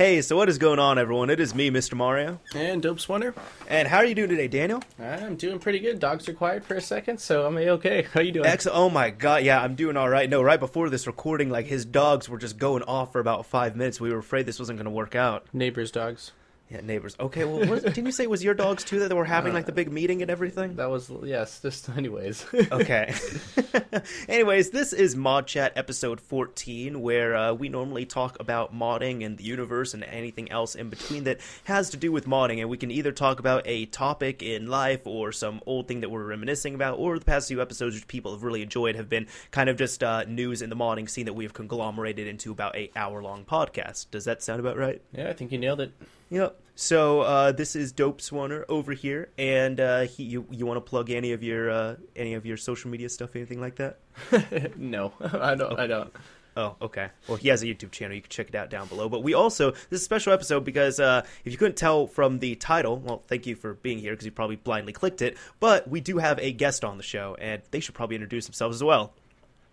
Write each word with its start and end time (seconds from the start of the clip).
Hey, 0.00 0.22
so 0.22 0.34
what 0.34 0.48
is 0.48 0.56
going 0.56 0.78
on, 0.78 0.98
everyone? 0.98 1.28
It 1.28 1.40
is 1.40 1.54
me, 1.54 1.70
Mr. 1.70 1.92
Mario. 1.92 2.40
And 2.54 2.80
Dope 2.80 2.96
Swanner. 2.96 3.34
And 3.68 3.86
how 3.86 3.98
are 3.98 4.06
you 4.06 4.14
doing 4.14 4.30
today, 4.30 4.48
Daniel? 4.48 4.82
I'm 4.98 5.36
doing 5.36 5.58
pretty 5.58 5.78
good. 5.78 5.98
Dogs 5.98 6.26
are 6.26 6.32
quiet 6.32 6.64
for 6.64 6.74
a 6.74 6.80
second, 6.80 7.20
so 7.20 7.44
I'm 7.46 7.54
okay. 7.58 8.00
How 8.14 8.20
are 8.20 8.22
you 8.22 8.32
doing? 8.32 8.46
Excellent. 8.46 8.78
Oh 8.78 8.88
my 8.88 9.10
god, 9.10 9.44
yeah, 9.44 9.60
I'm 9.60 9.74
doing 9.74 9.98
all 9.98 10.08
right. 10.08 10.30
No, 10.30 10.40
right 10.40 10.58
before 10.58 10.88
this 10.88 11.06
recording, 11.06 11.50
like 11.50 11.66
his 11.66 11.84
dogs 11.84 12.30
were 12.30 12.38
just 12.38 12.56
going 12.56 12.82
off 12.84 13.12
for 13.12 13.20
about 13.20 13.44
five 13.44 13.76
minutes. 13.76 14.00
We 14.00 14.10
were 14.10 14.20
afraid 14.20 14.46
this 14.46 14.58
wasn't 14.58 14.78
going 14.78 14.86
to 14.86 14.90
work 14.90 15.14
out. 15.14 15.44
Neighbors' 15.52 15.90
dogs. 15.90 16.32
Yeah, 16.70 16.82
neighbors. 16.82 17.16
Okay, 17.18 17.44
well, 17.44 17.66
what, 17.68 17.82
didn't 17.82 18.06
you 18.06 18.12
say 18.12 18.22
it 18.22 18.30
was 18.30 18.44
your 18.44 18.54
dogs 18.54 18.84
too 18.84 19.00
that 19.00 19.08
they 19.08 19.14
were 19.16 19.24
having 19.24 19.52
like 19.52 19.66
the 19.66 19.72
big 19.72 19.90
meeting 19.90 20.22
and 20.22 20.30
everything? 20.30 20.76
That 20.76 20.88
was 20.88 21.10
yes. 21.24 21.60
Just 21.60 21.88
anyways. 21.96 22.46
okay. 22.70 23.12
anyways, 24.28 24.70
this 24.70 24.92
is 24.92 25.16
Mod 25.16 25.48
Chat 25.48 25.72
episode 25.74 26.20
14, 26.20 27.00
where 27.00 27.34
uh, 27.34 27.52
we 27.54 27.68
normally 27.68 28.06
talk 28.06 28.38
about 28.38 28.72
modding 28.72 29.26
and 29.26 29.36
the 29.36 29.42
universe 29.42 29.94
and 29.94 30.04
anything 30.04 30.52
else 30.52 30.76
in 30.76 30.90
between 30.90 31.24
that 31.24 31.40
has 31.64 31.90
to 31.90 31.96
do 31.96 32.12
with 32.12 32.26
modding, 32.26 32.60
and 32.60 32.70
we 32.70 32.76
can 32.76 32.92
either 32.92 33.10
talk 33.10 33.40
about 33.40 33.62
a 33.66 33.86
topic 33.86 34.40
in 34.40 34.68
life 34.68 35.06
or 35.06 35.32
some 35.32 35.60
old 35.66 35.88
thing 35.88 36.02
that 36.02 36.08
we're 36.10 36.24
reminiscing 36.24 36.76
about, 36.76 36.98
or 36.98 37.18
the 37.18 37.24
past 37.24 37.48
few 37.48 37.60
episodes 37.60 37.96
which 37.96 38.06
people 38.06 38.32
have 38.32 38.44
really 38.44 38.62
enjoyed 38.62 38.94
have 38.94 39.08
been 39.08 39.26
kind 39.50 39.68
of 39.68 39.76
just 39.76 40.04
uh, 40.04 40.22
news 40.24 40.62
in 40.62 40.70
the 40.70 40.76
modding 40.76 41.10
scene 41.10 41.26
that 41.26 41.32
we 41.32 41.42
have 41.42 41.52
conglomerated 41.52 42.28
into 42.28 42.52
about 42.52 42.76
a 42.76 42.92
hour 42.94 43.22
long 43.22 43.44
podcast. 43.44 44.06
Does 44.12 44.24
that 44.26 44.40
sound 44.40 44.60
about 44.60 44.76
right? 44.76 45.02
Yeah, 45.12 45.28
I 45.28 45.32
think 45.32 45.50
you 45.50 45.58
nailed 45.58 45.80
it. 45.80 45.92
Yep. 46.30 46.60
So 46.80 47.20
uh, 47.20 47.52
this 47.52 47.76
is 47.76 47.92
Dope 47.92 48.22
Swanner 48.22 48.64
over 48.70 48.94
here, 48.94 49.28
and 49.36 49.78
uh, 49.78 50.00
he, 50.06 50.22
you 50.22 50.46
you 50.50 50.64
want 50.64 50.78
to 50.78 50.80
plug 50.80 51.10
any 51.10 51.32
of 51.32 51.42
your 51.42 51.70
uh, 51.70 51.96
any 52.16 52.32
of 52.32 52.46
your 52.46 52.56
social 52.56 52.90
media 52.90 53.10
stuff, 53.10 53.36
anything 53.36 53.60
like 53.60 53.76
that? 53.76 53.98
no, 54.78 55.12
I 55.20 55.54
don't. 55.56 55.78
I 55.78 55.86
don't. 55.86 56.10
Oh, 56.56 56.76
okay. 56.80 57.10
Well, 57.28 57.36
he 57.36 57.48
has 57.48 57.62
a 57.62 57.66
YouTube 57.66 57.90
channel. 57.90 58.16
You 58.16 58.22
can 58.22 58.30
check 58.30 58.48
it 58.48 58.54
out 58.54 58.70
down 58.70 58.88
below. 58.88 59.10
But 59.10 59.22
we 59.22 59.34
also 59.34 59.72
this 59.72 59.82
is 59.90 60.00
a 60.00 60.04
special 60.04 60.32
episode 60.32 60.64
because 60.64 60.98
uh, 60.98 61.26
if 61.44 61.52
you 61.52 61.58
couldn't 61.58 61.76
tell 61.76 62.06
from 62.06 62.38
the 62.38 62.54
title, 62.54 62.96
well, 62.96 63.24
thank 63.28 63.46
you 63.46 63.56
for 63.56 63.74
being 63.74 63.98
here 63.98 64.12
because 64.12 64.24
you 64.24 64.32
probably 64.32 64.56
blindly 64.56 64.94
clicked 64.94 65.20
it. 65.20 65.36
But 65.60 65.86
we 65.86 66.00
do 66.00 66.16
have 66.16 66.38
a 66.38 66.50
guest 66.50 66.82
on 66.82 66.96
the 66.96 67.02
show, 67.02 67.36
and 67.38 67.60
they 67.72 67.80
should 67.80 67.94
probably 67.94 68.16
introduce 68.16 68.46
themselves 68.46 68.76
as 68.76 68.82
well. 68.82 69.12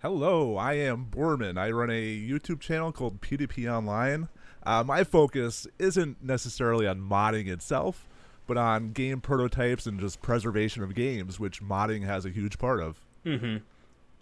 Hello, 0.02 0.58
I 0.58 0.74
am 0.74 1.06
Borman. 1.10 1.58
I 1.58 1.72
run 1.72 1.90
a 1.90 1.94
YouTube 2.04 2.60
channel 2.60 2.92
called 2.92 3.22
PvP 3.22 3.66
Online. 3.74 4.28
Uh, 4.68 4.84
my 4.84 5.02
focus 5.06 5.66
isn't 5.80 6.22
necessarily 6.22 6.86
on 6.86 7.00
modding 7.00 7.48
itself, 7.48 8.06
but 8.48 8.58
on 8.58 8.92
game 8.92 9.22
prototypes 9.22 9.86
and 9.86 9.98
just 9.98 10.22
preservation 10.22 10.84
of 10.84 10.94
games, 10.94 11.40
which 11.40 11.64
modding 11.64 12.04
has 12.04 12.26
a 12.26 12.30
huge 12.30 12.60
part 12.60 12.82
of. 12.82 13.00
Mm-hmm. 13.26 13.64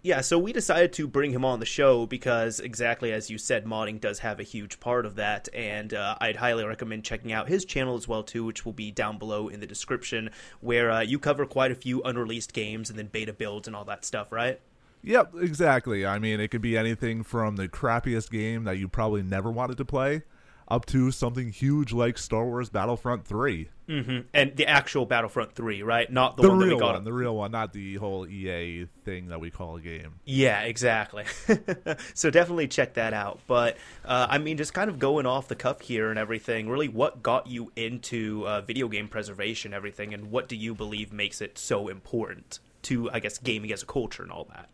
Yeah, 0.02 0.20
so 0.20 0.38
we 0.38 0.52
decided 0.52 0.92
to 0.92 1.08
bring 1.08 1.32
him 1.32 1.44
on 1.44 1.58
the 1.58 1.66
show 1.66 2.06
because, 2.06 2.60
exactly 2.60 3.10
as 3.10 3.28
you 3.28 3.38
said, 3.38 3.64
modding 3.64 4.00
does 4.00 4.20
have 4.20 4.38
a 4.38 4.44
huge 4.44 4.78
part 4.78 5.04
of 5.04 5.16
that, 5.16 5.48
and 5.52 5.92
uh, 5.92 6.16
I'd 6.20 6.36
highly 6.36 6.64
recommend 6.64 7.02
checking 7.02 7.32
out 7.32 7.48
his 7.48 7.64
channel 7.64 7.96
as 7.96 8.06
well 8.06 8.22
too, 8.22 8.44
which 8.44 8.64
will 8.64 8.72
be 8.72 8.92
down 8.92 9.18
below 9.18 9.48
in 9.48 9.58
the 9.58 9.66
description, 9.66 10.30
where 10.60 10.92
uh, 10.92 11.00
you 11.00 11.18
cover 11.18 11.44
quite 11.44 11.72
a 11.72 11.74
few 11.74 12.04
unreleased 12.04 12.52
games 12.52 12.88
and 12.88 12.96
then 12.96 13.08
beta 13.08 13.32
builds 13.32 13.66
and 13.66 13.74
all 13.74 13.84
that 13.86 14.04
stuff, 14.04 14.30
right? 14.30 14.60
Yep, 15.02 15.34
exactly. 15.40 16.06
I 16.06 16.20
mean, 16.20 16.38
it 16.38 16.52
could 16.52 16.62
be 16.62 16.78
anything 16.78 17.24
from 17.24 17.56
the 17.56 17.68
crappiest 17.68 18.30
game 18.30 18.62
that 18.62 18.78
you 18.78 18.86
probably 18.86 19.24
never 19.24 19.50
wanted 19.50 19.76
to 19.78 19.84
play 19.84 20.22
up 20.68 20.86
to 20.86 21.10
something 21.10 21.50
huge 21.50 21.92
like 21.92 22.18
Star 22.18 22.44
Wars 22.44 22.68
Battlefront 22.68 23.24
3. 23.24 23.68
Mm-hmm. 23.88 24.20
And 24.34 24.56
the 24.56 24.66
actual 24.66 25.06
Battlefront 25.06 25.54
3, 25.54 25.82
right? 25.82 26.10
Not 26.10 26.36
the, 26.36 26.42
the 26.42 26.48
one 26.48 26.58
real 26.58 26.68
that 26.68 26.74
we 26.74 26.80
got. 26.80 26.94
one, 26.94 27.04
the 27.04 27.12
real 27.12 27.36
one, 27.36 27.50
not 27.52 27.72
the 27.72 27.94
whole 27.96 28.26
EA 28.26 28.86
thing 29.04 29.28
that 29.28 29.40
we 29.40 29.50
call 29.50 29.76
a 29.76 29.80
game. 29.80 30.14
Yeah, 30.24 30.62
exactly. 30.62 31.24
so 32.14 32.30
definitely 32.30 32.66
check 32.66 32.94
that 32.94 33.14
out. 33.14 33.38
But 33.46 33.76
uh, 34.04 34.26
I 34.28 34.38
mean, 34.38 34.56
just 34.56 34.74
kind 34.74 34.90
of 34.90 34.98
going 34.98 35.24
off 35.24 35.46
the 35.46 35.54
cuff 35.54 35.80
here 35.80 36.10
and 36.10 36.18
everything. 36.18 36.68
Really, 36.68 36.88
what 36.88 37.22
got 37.22 37.46
you 37.46 37.70
into 37.76 38.46
uh, 38.46 38.60
video 38.62 38.88
game 38.88 39.06
preservation, 39.06 39.72
everything, 39.72 40.12
and 40.14 40.32
what 40.32 40.48
do 40.48 40.56
you 40.56 40.74
believe 40.74 41.12
makes 41.12 41.40
it 41.40 41.56
so 41.56 41.86
important 41.86 42.58
to, 42.82 43.08
I 43.12 43.20
guess, 43.20 43.38
gaming 43.38 43.72
as 43.72 43.84
a 43.84 43.86
culture 43.86 44.24
and 44.24 44.32
all 44.32 44.48
that? 44.52 44.68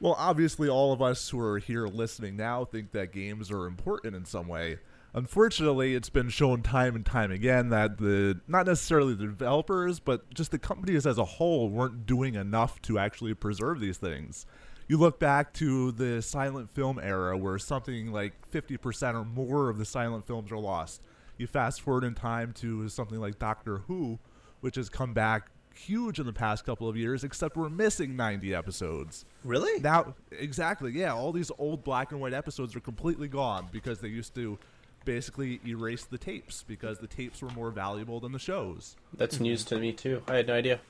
Well, 0.00 0.14
obviously, 0.16 0.68
all 0.68 0.92
of 0.92 1.02
us 1.02 1.28
who 1.28 1.40
are 1.40 1.58
here 1.58 1.86
listening 1.86 2.36
now 2.36 2.64
think 2.64 2.92
that 2.92 3.12
games 3.12 3.50
are 3.50 3.66
important 3.66 4.14
in 4.14 4.24
some 4.24 4.46
way. 4.46 4.78
Unfortunately, 5.14 5.94
it's 5.94 6.10
been 6.10 6.28
shown 6.28 6.62
time 6.62 6.94
and 6.94 7.04
time 7.04 7.30
again 7.30 7.70
that 7.70 7.98
the 7.98 8.40
not 8.46 8.66
necessarily 8.66 9.14
the 9.14 9.26
developers, 9.26 10.00
but 10.00 10.32
just 10.34 10.50
the 10.50 10.58
companies 10.58 11.06
as 11.06 11.18
a 11.18 11.24
whole 11.24 11.70
weren't 11.70 12.06
doing 12.06 12.34
enough 12.34 12.80
to 12.82 12.98
actually 12.98 13.34
preserve 13.34 13.80
these 13.80 13.96
things. 13.96 14.46
You 14.86 14.96
look 14.96 15.18
back 15.18 15.52
to 15.54 15.92
the 15.92 16.22
silent 16.22 16.70
film 16.70 16.98
era 16.98 17.36
where 17.36 17.58
something 17.58 18.10
like 18.12 18.50
50% 18.50 19.14
or 19.14 19.24
more 19.24 19.68
of 19.68 19.78
the 19.78 19.84
silent 19.84 20.26
films 20.26 20.50
are 20.50 20.58
lost. 20.58 21.02
You 21.36 21.46
fast 21.46 21.82
forward 21.82 22.04
in 22.04 22.14
time 22.14 22.52
to 22.54 22.88
something 22.88 23.20
like 23.20 23.38
Doctor 23.38 23.78
Who, 23.86 24.18
which 24.60 24.76
has 24.76 24.88
come 24.88 25.12
back 25.12 25.50
huge 25.74 26.18
in 26.18 26.26
the 26.26 26.32
past 26.32 26.64
couple 26.64 26.88
of 26.88 26.96
years, 26.96 27.22
except 27.22 27.56
we're 27.56 27.68
missing 27.68 28.16
90 28.16 28.54
episodes. 28.54 29.24
Really? 29.44 29.80
Now, 29.80 30.14
exactly, 30.32 30.92
yeah. 30.92 31.14
All 31.14 31.32
these 31.32 31.52
old 31.58 31.84
black 31.84 32.10
and 32.12 32.20
white 32.20 32.34
episodes 32.34 32.74
are 32.74 32.80
completely 32.80 33.28
gone 33.28 33.68
because 33.70 34.00
they 34.00 34.08
used 34.08 34.34
to 34.34 34.58
basically 35.04 35.60
erase 35.66 36.04
the 36.04 36.18
tapes 36.18 36.64
because 36.66 36.98
the 36.98 37.06
tapes 37.06 37.42
were 37.42 37.50
more 37.50 37.70
valuable 37.70 38.20
than 38.20 38.32
the 38.32 38.38
shows. 38.38 38.96
That's 39.14 39.38
mhm. 39.38 39.42
news 39.42 39.64
to 39.64 39.78
me 39.78 39.92
too. 39.92 40.22
I 40.28 40.36
had 40.36 40.48
no 40.48 40.54
idea. 40.54 40.80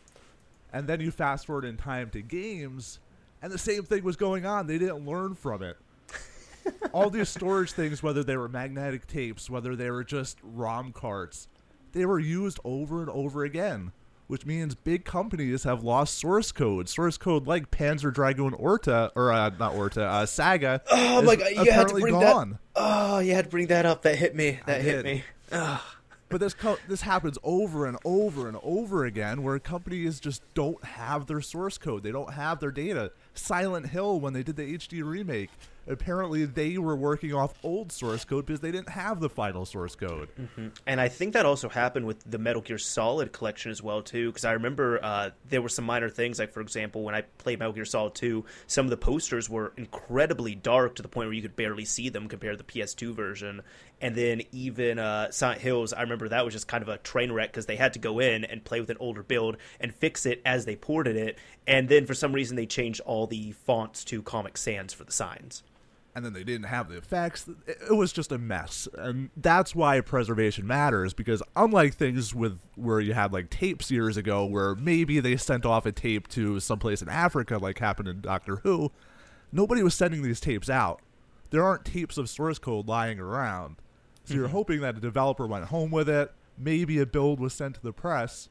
And 0.73 0.87
then 0.87 1.01
you 1.01 1.11
fast 1.11 1.47
forward 1.47 1.65
in 1.65 1.77
time 1.77 2.11
to 2.11 2.21
games, 2.21 2.99
and 3.41 3.53
the 3.53 3.59
same 3.59 3.85
thing 3.85 4.05
was 4.05 4.17
going 4.17 4.45
on. 4.45 4.67
They 4.67 4.79
didn't 4.79 5.07
learn 5.07 5.35
from 5.35 5.63
it. 5.63 5.77
All 6.93 7.09
these 7.09 7.31
storage 7.31 7.73
things, 7.73 8.03
whether 8.03 8.23
they 8.23 8.37
were 8.37 8.49
magnetic 8.49 9.07
tapes, 9.07 9.49
whether 9.49 9.75
they 9.75 9.91
were 9.91 10.05
just 10.05 10.39
ROM 10.43 10.93
carts, 10.93 11.49
they 11.93 12.05
were 12.05 12.19
used 12.19 12.61
over 12.65 13.01
and 13.01 13.09
over 13.09 13.45
again 13.45 13.93
which 14.28 14.47
means 14.47 14.75
big 14.75 15.05
companies 15.05 15.65
have 15.65 15.83
lost 15.83 16.19
source 16.19 16.53
code. 16.53 16.89
Source 16.89 17.19
code 17.19 17.47
like 17.47 17.71
Panzer 17.71 18.12
Dragoon 18.15 18.55
Orta 18.55 19.11
or 19.16 19.33
uh, 19.33 19.50
not 19.59 19.75
Orta, 19.75 20.05
uh, 20.05 20.27
Saga. 20.27 20.81
Oh 20.91 21.22
my 21.22 21.34
god, 21.34 21.50
you 21.50 21.72
had 21.72 21.89
to 21.89 21.94
bring 21.94 22.15
gone. 22.15 22.50
that. 22.50 22.59
Oh, 22.77 23.19
you 23.19 23.34
had 23.34 23.47
to 23.47 23.50
bring 23.50 23.67
that 23.69 23.84
up. 23.87 24.03
That 24.03 24.17
hit 24.17 24.37
me. 24.37 24.61
That 24.67 24.81
I 24.81 24.83
hit 24.83 24.97
did. 24.97 25.05
me. 25.05 25.25
Ugh. 25.50 25.81
But 26.31 26.41
this 26.41 26.53
co- 26.53 26.77
this 26.87 27.00
happens 27.00 27.38
over 27.43 27.87
and 27.87 27.97
over 28.05 28.49
and 28.49 28.59
over 28.62 29.06
again, 29.06 29.43
where 29.43 29.59
companies 29.59 30.21
just 30.21 30.43
don't 30.53 30.83
have 30.84 31.27
their 31.27 31.41
source 31.41 31.78
code. 31.78 32.03
They 32.03 32.12
don't 32.12 32.34
have 32.34 32.61
their 32.61 32.71
data. 32.71 33.12
Silent 33.34 33.88
Hill, 33.88 34.21
when 34.21 34.34
they 34.34 34.43
did 34.43 34.56
the 34.56 34.77
HD 34.77 35.03
remake, 35.03 35.50
apparently 35.88 36.44
they 36.44 36.78
were 36.78 36.97
working 36.97 37.34
off 37.34 37.54
old 37.62 37.91
source 37.93 38.25
code 38.25 38.47
because 38.47 38.60
they 38.60 38.71
didn't 38.71 38.91
have 38.91 39.21
the 39.21 39.28
final 39.28 39.65
source 39.65 39.94
code. 39.94 40.28
And 40.87 41.00
I 41.00 41.09
think 41.09 41.32
that 41.32 41.47
also 41.47 41.69
happened 41.69 42.06
with 42.06 42.22
the 42.31 42.38
Metal 42.38 42.62
Gear 42.62 42.78
Solid 42.78 43.32
collection 43.32 43.71
as 43.71 43.82
well 43.82 44.03
too, 44.03 44.28
because 44.28 44.44
I 44.44 44.53
remember 44.53 45.00
uh, 45.03 45.31
there 45.49 45.62
were 45.62 45.69
some 45.69 45.84
minor 45.84 46.09
things, 46.09 46.38
like 46.38 46.53
for 46.53 46.60
example, 46.60 47.03
when 47.03 47.15
I 47.15 47.22
played 47.38 47.59
Metal 47.59 47.72
Gear 47.72 47.84
Solid 47.84 48.15
2, 48.15 48.44
some 48.66 48.87
of 48.87 48.91
the 48.91 48.97
posters 48.97 49.49
were 49.49 49.72
incredibly 49.76 50.54
dark 50.54 50.97
to 50.97 51.03
the 51.03 51.09
point 51.09 51.28
where 51.28 51.34
you 51.34 51.43
could 51.43 51.56
barely 51.56 51.84
see 51.84 52.09
them 52.09 52.28
compared 52.28 52.59
to 52.59 52.65
the 52.65 52.72
PS2 52.72 53.15
version. 53.15 53.62
And 54.00 54.15
then 54.15 54.43
even 54.53 54.99
uh, 54.99 55.31
Silent 55.31 55.60
Hills, 55.60 55.93
I 55.93 56.03
remember 56.03 56.28
that 56.28 56.44
was 56.44 56.55
just 56.55 56.69
kind 56.69 56.82
of 56.82 56.88
a 56.88 56.99
train 56.99 57.32
wreck 57.32 57.50
because 57.50 57.66
they 57.66 57.76
had 57.76 57.94
to 57.94 57.99
go 57.99 58.20
in 58.20 58.44
and 58.44 58.65
play 58.65 58.81
with 58.81 58.91
an 58.91 58.97
older 59.00 59.22
build 59.22 59.56
and 59.81 59.94
fix 59.94 60.26
it 60.26 60.41
as 60.44 60.65
they 60.65 60.76
ported 60.76 61.16
it. 61.16 61.38
And 61.66 61.88
then 61.88 62.06
for 62.06 62.15
some 62.15 62.32
reason 62.32 62.56
they 62.56 62.66
changed 62.66 63.00
all 63.00 63.26
the 63.26 63.53
fonts 63.53 64.05
to 64.05 64.22
Comic 64.22 64.56
Sans 64.56 64.93
for 64.93 65.05
the 65.05 65.12
signs. 65.12 65.62
And 66.15 66.25
then 66.25 66.33
they 66.33 66.45
didn't 66.45 66.67
have 66.67 66.89
the 66.89 66.97
effects. 66.97 67.49
It 67.67 67.95
was 67.97 68.13
just 68.13 68.33
a 68.33 68.39
mess, 68.39 68.89
and 68.99 69.31
that's 69.37 69.75
why 69.75 70.01
preservation 70.01 70.67
matters. 70.67 71.15
Because 71.15 71.43
unlike 71.55 71.95
things 71.95 72.35
with 72.35 72.59
where 72.75 73.01
you 73.01 73.15
had 73.15 73.33
like 73.33 73.51
tapes 73.51 73.91
years 73.91 74.17
ago, 74.17 74.45
where 74.45 74.75
maybe 74.75 75.21
they 75.21 75.37
sent 75.37 75.65
off 75.65 75.87
a 75.87 75.93
tape 75.93 76.27
to 76.29 76.61
someplace 76.61 77.03
in 77.03 77.09
Africa, 77.09 77.59
like 77.59 77.79
happened 77.79 78.09
in 78.09 78.21
Doctor 78.21 78.57
Who, 78.65 78.91
nobody 79.53 79.83
was 79.83 79.95
sending 79.95 80.23
these 80.23 80.41
tapes 80.41 80.69
out. 80.69 81.01
There 81.51 81.63
aren't 81.63 81.85
tapes 81.85 82.19
of 82.19 82.29
source 82.29 82.59
code 82.59 82.89
lying 82.89 83.21
around, 83.21 83.77
so 84.25 84.35
you're 84.35 84.47
mm-hmm. 84.47 84.53
hoping 84.53 84.81
that 84.81 84.97
a 84.97 85.01
developer 85.01 85.47
went 85.47 85.67
home 85.67 85.91
with 85.91 86.09
it. 86.09 86.32
Maybe 86.59 86.99
a 86.99 87.06
build 87.06 87.38
was 87.38 87.55
sent 87.55 87.77
to 87.77 87.82
the 87.82 87.93
press, 87.93 88.49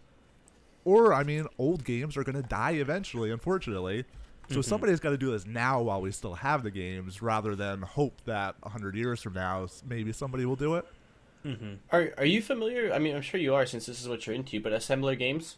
or 0.86 1.14
I 1.14 1.24
mean, 1.24 1.48
old 1.58 1.84
games 1.84 2.16
are 2.16 2.24
going 2.24 2.42
to 2.42 2.48
die 2.48 2.72
eventually, 2.72 3.30
unfortunately. 3.30 4.06
So 4.50 4.62
somebody's 4.62 5.00
got 5.00 5.10
to 5.10 5.18
do 5.18 5.32
this 5.32 5.46
now 5.46 5.82
while 5.82 6.02
we 6.02 6.12
still 6.12 6.36
have 6.36 6.64
the 6.64 6.72
games, 6.72 7.22
rather 7.22 7.56
than 7.56 7.82
hope 7.82 8.22
that 8.26 8.56
hundred 8.64 8.96
years 8.96 9.22
from 9.22 9.34
now 9.34 9.68
maybe 9.88 10.12
somebody 10.14 10.46
will 10.46 10.56
do 10.56 10.76
it. 10.76 10.86
Are 11.92 12.14
Are 12.18 12.26
you 12.26 12.42
familiar? 12.42 12.94
I 12.94 13.00
mean, 13.00 13.16
I'm 13.16 13.22
sure 13.22 13.40
you 13.40 13.54
are 13.56 13.66
since 13.66 13.86
this 13.86 14.02
is 14.02 14.10
what 14.10 14.26
you're 14.26 14.36
into. 14.36 14.60
But 14.60 14.74
assembler 14.74 15.18
games. 15.18 15.58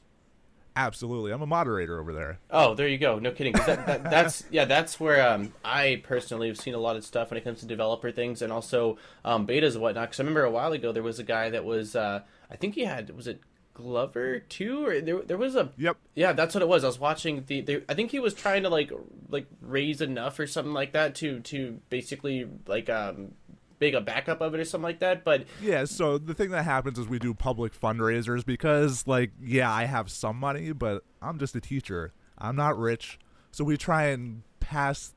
Absolutely, 0.76 1.32
I'm 1.32 1.42
a 1.42 1.48
moderator 1.48 2.00
over 2.00 2.14
there. 2.14 2.40
Oh, 2.52 2.74
there 2.74 2.88
you 2.88 2.98
go. 2.98 3.20
No 3.20 3.32
kidding. 3.32 3.54
That, 3.54 3.86
that, 3.86 4.04
that's 4.04 4.44
yeah. 4.52 4.66
That's 4.66 5.00
where 5.00 5.28
um, 5.28 5.54
I 5.66 6.02
personally 6.04 6.48
have 6.48 6.58
seen 6.58 6.74
a 6.74 6.80
lot 6.80 6.96
of 6.96 7.04
stuff 7.04 7.32
when 7.32 7.38
it 7.38 7.44
comes 7.44 7.60
to 7.62 7.66
developer 7.66 8.12
things 8.12 8.42
and 8.42 8.54
also 8.54 8.98
um, 9.26 9.46
betas 9.46 9.74
and 9.74 9.82
whatnot. 9.82 10.10
Because 10.10 10.20
I 10.20 10.24
remember 10.24 10.44
a 10.44 10.52
while 10.52 10.72
ago 10.72 10.92
there 10.92 11.04
was 11.04 11.20
a 11.20 11.24
guy 11.24 11.50
that 11.50 11.66
was 11.66 11.96
uh, 11.96 12.22
I 12.50 12.56
think 12.56 12.76
he 12.76 12.86
had 12.86 13.10
was 13.16 13.28
it 13.28 13.42
Glover 13.82 14.40
2 14.40 14.86
or 14.86 15.02
there 15.02 15.22
there 15.22 15.38
was 15.38 15.56
a 15.56 15.72
Yep. 15.78 15.98
yeah 16.16 16.34
that's 16.34 16.54
what 16.54 16.62
it 16.62 16.68
was. 16.68 16.84
I 16.84 16.88
was 16.88 17.00
watching 17.00 17.44
the, 17.48 17.62
the 17.62 17.84
I 17.88 17.94
think 17.94 18.12
he 18.12 18.20
was 18.20 18.34
trying 18.34 18.64
to 18.64 18.70
like 18.70 18.92
like 19.30 19.48
raise 19.62 20.02
enough 20.02 20.38
or 20.40 20.48
something 20.48 20.74
like 20.74 20.92
that 20.94 21.16
to 21.16 21.40
to 21.40 21.80
basically 21.90 22.48
like 22.68 22.90
um 22.90 23.32
make 23.80 23.94
a 23.94 24.02
backup 24.02 24.42
of 24.42 24.54
it 24.54 24.60
or 24.60 24.66
something 24.66 24.84
like 24.84 25.00
that. 25.00 25.24
But 25.24 25.46
Yeah, 25.62 25.86
so 25.86 26.18
the 26.18 26.34
thing 26.34 26.50
that 26.52 26.64
happens 26.66 27.00
is 27.00 27.08
we 27.08 27.18
do 27.20 27.34
public 27.34 27.74
fundraisers 27.80 28.46
because, 28.46 29.08
like, 29.08 29.32
yeah, 29.42 29.72
I 29.72 29.86
have 29.86 30.12
some 30.12 30.36
money, 30.36 30.74
but 30.74 31.06
I'm 31.22 31.40
just 31.40 31.56
a 31.56 31.62
teacher. 31.62 32.12
I'm 32.38 32.58
not 32.58 32.78
rich. 32.78 33.20
So 33.52 33.64
we 33.64 33.78
try 33.78 34.08
and 34.08 34.44
pass, 34.60 35.14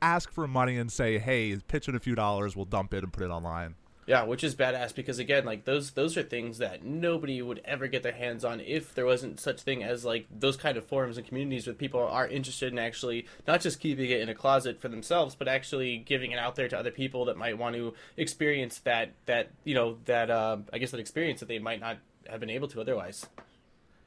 ask 0.00 0.32
for 0.32 0.48
money 0.48 0.78
and 0.78 0.90
say, 0.90 1.18
hey, 1.18 1.58
pitch 1.68 1.88
in 1.88 1.94
a 1.94 2.00
few 2.00 2.14
dollars, 2.14 2.56
we'll 2.56 2.64
dump 2.64 2.94
it 2.94 3.04
and 3.04 3.12
put 3.12 3.22
it 3.22 3.28
online. 3.30 3.74
Yeah, 4.06 4.22
which 4.22 4.44
is 4.44 4.54
badass 4.54 4.94
because 4.94 5.18
again, 5.18 5.44
like 5.44 5.64
those 5.64 5.90
those 5.90 6.16
are 6.16 6.22
things 6.22 6.58
that 6.58 6.84
nobody 6.84 7.42
would 7.42 7.60
ever 7.64 7.88
get 7.88 8.04
their 8.04 8.12
hands 8.12 8.44
on 8.44 8.60
if 8.60 8.94
there 8.94 9.04
wasn't 9.04 9.40
such 9.40 9.60
thing 9.60 9.82
as 9.82 10.04
like 10.04 10.26
those 10.30 10.56
kind 10.56 10.76
of 10.76 10.84
forums 10.84 11.18
and 11.18 11.26
communities 11.26 11.66
where 11.66 11.74
people 11.74 12.00
are 12.00 12.28
interested 12.28 12.72
in 12.72 12.78
actually 12.78 13.26
not 13.48 13.60
just 13.60 13.80
keeping 13.80 14.08
it 14.08 14.20
in 14.20 14.28
a 14.28 14.34
closet 14.34 14.80
for 14.80 14.88
themselves, 14.88 15.34
but 15.34 15.48
actually 15.48 15.98
giving 15.98 16.30
it 16.30 16.38
out 16.38 16.54
there 16.54 16.68
to 16.68 16.78
other 16.78 16.92
people 16.92 17.24
that 17.24 17.36
might 17.36 17.58
want 17.58 17.74
to 17.74 17.94
experience 18.16 18.78
that 18.78 19.12
that 19.26 19.50
you 19.64 19.74
know 19.74 19.98
that 20.04 20.30
uh, 20.30 20.58
I 20.72 20.78
guess 20.78 20.92
that 20.92 21.00
experience 21.00 21.40
that 21.40 21.48
they 21.48 21.58
might 21.58 21.80
not 21.80 21.98
have 22.28 22.38
been 22.38 22.50
able 22.50 22.68
to 22.68 22.80
otherwise. 22.80 23.26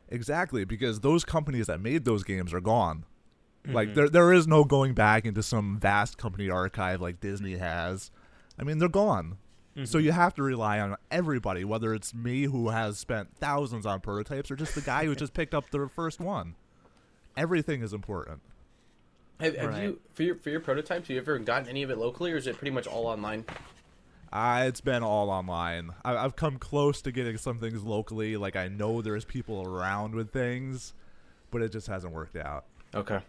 Exactly, 0.07 0.63
because 0.63 1.01
those 1.01 1.25
companies 1.25 1.68
that 1.68 1.81
made 1.81 2.06
those 2.06 2.24
games 2.24 2.54
are 2.54 2.62
gone. 2.62 3.06
Like 3.68 3.94
there 3.94 4.10
there 4.10 4.31
is 4.31 4.48
no 4.48 4.63
going 4.63 4.94
back 4.94 5.25
into 5.25 5.44
some 5.44 5.78
vast 5.78 6.18
company 6.18 6.50
archive 6.50 7.01
like 7.01 7.19
Disney 7.19 7.57
has. 7.57 8.12
I 8.57 8.63
mean, 8.63 8.80
they're 8.80 8.90
gone. 8.90 9.38
So 9.86 9.98
you 9.98 10.12
have 10.12 10.33
to 10.36 10.44
rely 10.44 10.80
on 10.81 10.98
everybody, 11.10 11.63
whether 11.63 11.94
it's 11.94 12.13
me 12.13 12.44
who 12.44 12.69
has 12.69 12.98
spent 12.98 13.38
thousands 13.38 13.86
on 13.86 14.01
prototypes 14.01 14.51
or 14.51 14.57
just 14.57 14.75
the 14.75 14.81
guy 14.81 15.06
who 15.06 15.16
just 15.16 15.33
picked 15.33 15.54
up 15.54 15.69
the 15.71 15.88
first 15.88 16.19
one. 16.19 16.56
Everything 17.38 17.81
is 17.81 17.94
important. 17.94 18.42
Have, 19.39 19.56
have 19.56 19.69
Right. 19.69 19.83
you 19.83 20.00
for 20.13 20.24
your 20.24 20.36
for 20.36 20.50
your 20.50 20.60
prototypes? 20.60 21.07
Have 21.07 21.12
you 21.16 21.18
ever 21.21 21.39
gotten 21.39 21.69
any 21.69 21.81
of 21.83 21.89
it 21.92 21.98
locally, 21.98 22.33
or 22.33 22.36
is 22.36 22.45
it 22.45 22.57
pretty 22.57 22.71
much 22.71 22.88
all 22.88 23.07
online? 23.07 23.45
Uh, 24.33 24.66
it's 24.68 24.81
been 24.81 25.01
all 25.01 25.30
online. 25.30 25.92
I, 26.04 26.18
I've 26.18 26.36
come 26.36 26.57
close 26.57 27.01
to 27.04 27.12
getting 27.12 27.38
some 27.38 27.57
things 27.60 27.81
locally. 27.83 28.36
Like 28.36 28.57
I 28.57 28.68
know 28.68 29.01
there's 29.01 29.24
people 29.24 29.65
around 29.65 30.13
with 30.13 30.31
things, 30.33 30.94
but 31.51 31.62
it 31.62 31.72
just 31.72 31.88
hasn't 31.88 32.13
worked 32.13 32.36
out. 32.36 32.65
Okay. 32.94 33.19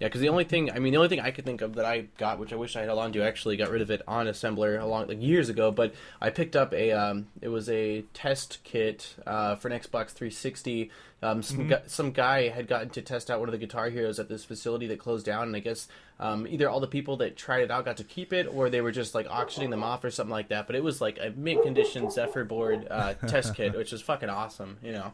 Yeah, 0.00 0.08
because 0.08 0.22
the 0.22 0.30
only 0.30 0.44
thing, 0.44 0.72
I 0.72 0.78
mean, 0.78 0.92
the 0.92 0.96
only 0.96 1.10
thing 1.10 1.20
I 1.20 1.30
could 1.30 1.44
think 1.44 1.60
of 1.60 1.74
that 1.74 1.84
I 1.84 2.06
got, 2.16 2.38
which 2.38 2.52
I 2.52 2.56
wish 2.56 2.74
I 2.74 2.80
had 2.80 2.88
held 2.88 2.98
on 2.98 3.12
to, 3.12 3.22
actually 3.22 3.56
got 3.58 3.70
rid 3.70 3.82
of 3.82 3.90
it 3.90 4.00
on 4.08 4.26
assembler 4.26 4.80
along 4.80 5.08
like 5.08 5.20
years 5.22 5.50
ago. 5.50 5.70
But 5.70 5.94
I 6.22 6.30
picked 6.30 6.56
up 6.56 6.72
a, 6.72 6.90
um, 6.92 7.26
it 7.42 7.48
was 7.48 7.68
a 7.68 8.02
test 8.14 8.60
kit 8.64 9.14
uh, 9.26 9.56
for 9.56 9.68
an 9.68 9.78
Xbox 9.78 10.08
360. 10.12 10.90
Um, 11.22 11.42
some 11.42 11.68
gu- 11.68 11.76
some 11.86 12.12
guy 12.12 12.48
had 12.48 12.66
gotten 12.66 12.88
to 12.90 13.02
test 13.02 13.30
out 13.30 13.40
one 13.40 13.48
of 13.50 13.52
the 13.52 13.58
Guitar 13.58 13.90
Heroes 13.90 14.18
at 14.18 14.30
this 14.30 14.42
facility 14.42 14.86
that 14.86 14.98
closed 14.98 15.26
down, 15.26 15.42
and 15.48 15.54
I 15.54 15.58
guess 15.58 15.86
um, 16.18 16.46
either 16.46 16.66
all 16.70 16.80
the 16.80 16.86
people 16.86 17.18
that 17.18 17.36
tried 17.36 17.60
it 17.62 17.70
out 17.70 17.84
got 17.84 17.98
to 17.98 18.04
keep 18.04 18.32
it, 18.32 18.46
or 18.50 18.70
they 18.70 18.80
were 18.80 18.90
just 18.90 19.14
like 19.14 19.26
auctioning 19.28 19.68
them 19.68 19.82
off 19.82 20.02
or 20.02 20.10
something 20.10 20.30
like 20.32 20.48
that. 20.48 20.66
But 20.66 20.76
it 20.76 20.82
was 20.82 21.02
like 21.02 21.18
a 21.20 21.28
mint 21.36 21.62
condition 21.62 22.10
Zephyr 22.10 22.44
board 22.44 22.86
uh, 22.90 23.12
test 23.26 23.54
kit, 23.54 23.76
which 23.76 23.92
was 23.92 24.00
fucking 24.00 24.30
awesome, 24.30 24.78
you 24.82 24.92
know. 24.92 25.12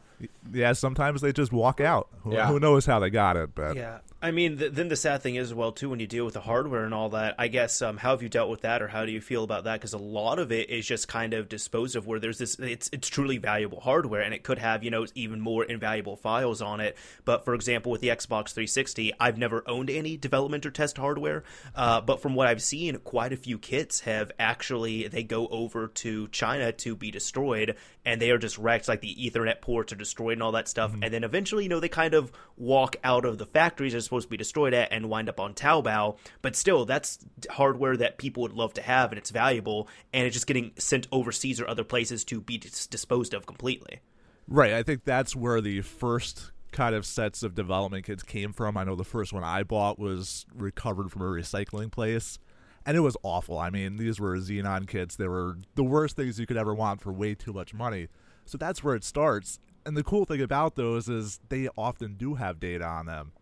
Yeah, 0.53 0.75
sometimes 0.75 1.23
they 1.23 1.33
just 1.33 1.53
walk 1.53 1.81
out. 1.81 2.07
Who, 2.23 2.35
Yeah. 2.35 2.47
who 2.47 2.61
knows 2.61 2.87
how 2.87 3.01
they 3.01 3.11
got 3.11 3.37
it? 3.37 3.57
But 3.57 3.75
Yeah, 3.75 3.99
I 4.27 4.33
mean, 4.33 4.59
th- 4.59 4.73
then 4.73 4.89
the 4.89 4.97
sad 4.97 5.23
thing 5.23 5.37
is, 5.37 5.55
well, 5.55 5.71
too, 5.71 5.89
when 5.89 6.01
you 6.01 6.09
deal 6.09 6.25
with 6.25 6.35
the 6.35 6.41
hardware 6.41 6.85
and 6.85 6.93
all 6.93 7.11
that. 7.11 7.37
I 7.39 7.47
guess, 7.47 7.81
um, 7.81 7.97
how 7.97 8.11
have 8.11 8.25
you 8.25 8.29
dealt 8.29 8.51
with 8.51 8.63
that, 8.63 8.83
or 8.83 8.89
how 8.89 9.07
do 9.07 9.13
you 9.13 9.21
feel 9.21 9.45
about 9.45 9.65
that? 9.65 9.75
Because 9.75 9.93
a 9.93 9.99
lot 9.99 10.41
of 10.41 10.51
it 10.51 10.69
is 10.69 10.85
just 10.85 11.07
kind 11.07 11.33
of 11.33 11.49
disposed 11.49 11.95
of. 11.95 12.09
Where 12.09 12.19
there's 12.19 12.39
this, 12.39 12.57
it's 12.59 12.91
it's 12.93 13.09
truly 13.09 13.39
valuable 13.39 13.79
hardware, 13.79 14.23
and 14.23 14.35
it 14.35 14.43
could 14.43 14.59
have 14.59 14.83
you 14.83 14.91
know 14.91 15.07
even 15.15 15.41
more 15.41 15.63
invaluable 15.63 16.17
files 16.17 16.61
on 16.61 16.81
it. 16.81 16.97
But 17.25 17.45
for 17.45 17.55
example, 17.55 17.93
with 17.93 18.01
the 18.01 18.09
Xbox 18.09 18.51
360, 18.53 19.13
I've 19.21 19.39
never 19.39 19.63
owned 19.69 19.91
any 19.91 20.17
development 20.17 20.67
or 20.67 20.73
test 20.73 20.97
hardware. 20.97 21.45
Uh, 21.77 22.01
but 22.01 22.21
from 22.21 22.35
what 22.35 22.49
I've 22.49 22.63
seen, 22.63 22.99
quite 22.99 23.33
a 23.33 23.37
few 23.37 23.61
kits 23.61 24.01
have 24.01 24.33
actually 24.41 25.07
they 25.07 25.23
go 25.23 25.47
over 25.47 25.87
to 25.87 26.27
China 26.29 26.73
to 26.73 26.97
be 26.97 27.13
destroyed, 27.13 27.77
and 28.05 28.21
they 28.21 28.33
are 28.33 28.39
just 28.39 28.59
wrecked. 28.59 28.89
Like 28.89 29.03
the 29.03 29.15
Ethernet 29.15 29.61
ports 29.61 29.93
are 29.93 29.97
destroyed 29.97 30.33
and 30.33 30.43
all 30.43 30.53
that 30.53 30.67
stuff, 30.67 30.93
and 31.01 31.15
then 31.15 31.23
eventually, 31.23 31.63
you 31.63 31.69
know, 31.69 31.79
they 31.79 31.89
kind 31.89 32.15
of 32.15 32.33
walk 32.57 32.97
out 33.05 33.25
of 33.25 33.39
the 33.39 33.47
factories 33.47 33.93
they're 33.93 34.01
supposed 34.17 34.27
to 34.27 34.31
be 34.31 34.37
destroyed 34.37 34.75
at 34.75 34.93
and 34.93 35.09
wind 35.09 35.29
up 35.29 35.41
on 35.41 35.55
Taobao. 35.55 36.17
But 36.43 36.57
still, 36.57 36.85
that's 36.85 37.19
hardware 37.51 37.97
that 37.97 38.19
people 38.19 38.43
would 38.43 38.53
love 38.53 38.75
to 38.75 38.83
have, 38.83 39.13
and 39.13 39.19
it's 39.19 39.31
valuable, 39.31 39.89
and 40.13 40.27
it's 40.27 40.35
just 40.35 40.47
getting 40.47 40.73
sent 40.79 41.07
overseas 41.13 41.61
or 41.61 41.69
other 41.69 41.85
places 41.85 42.25
to 42.27 42.41
be 42.41 42.59
dis- 42.59 42.87
disposed 42.87 43.35
of 43.35 43.47
completely. 43.47 44.01
Right. 44.49 44.73
I 44.73 44.83
think 44.83 45.05
that's 45.05 45.35
where 45.37 45.61
the 45.61 45.81
first 45.83 46.53
kind 46.73 46.95
of 46.95 47.07
sets 47.07 47.43
of 47.43 47.55
development 47.55 48.05
kits 48.05 48.23
came 48.23 48.53
from. 48.53 48.77
I 48.77 48.85
know 48.85 48.97
the 48.97 49.05
first 49.05 49.33
one 49.33 49.45
I 49.45 49.63
bought 49.63 49.99
was 49.99 50.47
recovered 50.55 51.11
from 51.11 51.23
a 51.23 51.27
recycling 51.27 51.91
place. 51.91 52.39
And 52.85 52.97
it 52.97 53.01
was 53.01 53.17
awful. 53.25 53.59
I 53.59 53.71
mean, 53.71 53.97
these 53.97 54.21
were 54.21 54.37
Xenon 54.37 54.87
kits. 54.87 55.17
They 55.17 55.27
were 55.27 55.59
the 55.75 55.83
worst 55.83 56.15
things 56.15 56.39
you 56.39 56.47
could 56.47 56.57
ever 56.57 56.73
want 56.73 57.01
for 57.01 57.13
way 57.13 57.35
too 57.35 57.53
much 57.53 57.75
money. 57.75 58.07
So 58.45 58.57
that's 58.57 58.85
where 58.85 58.95
it 58.95 59.03
starts. 59.03 59.59
And 59.85 59.97
the 59.97 60.05
cool 60.05 60.25
thing 60.25 60.41
about 60.41 60.77
those 60.77 61.09
is 61.09 61.41
they 61.49 61.69
often 61.77 62.15
do 62.15 62.35
have 62.35 62.61
data 62.61 62.85
on 62.85 63.07
them. 63.07 63.33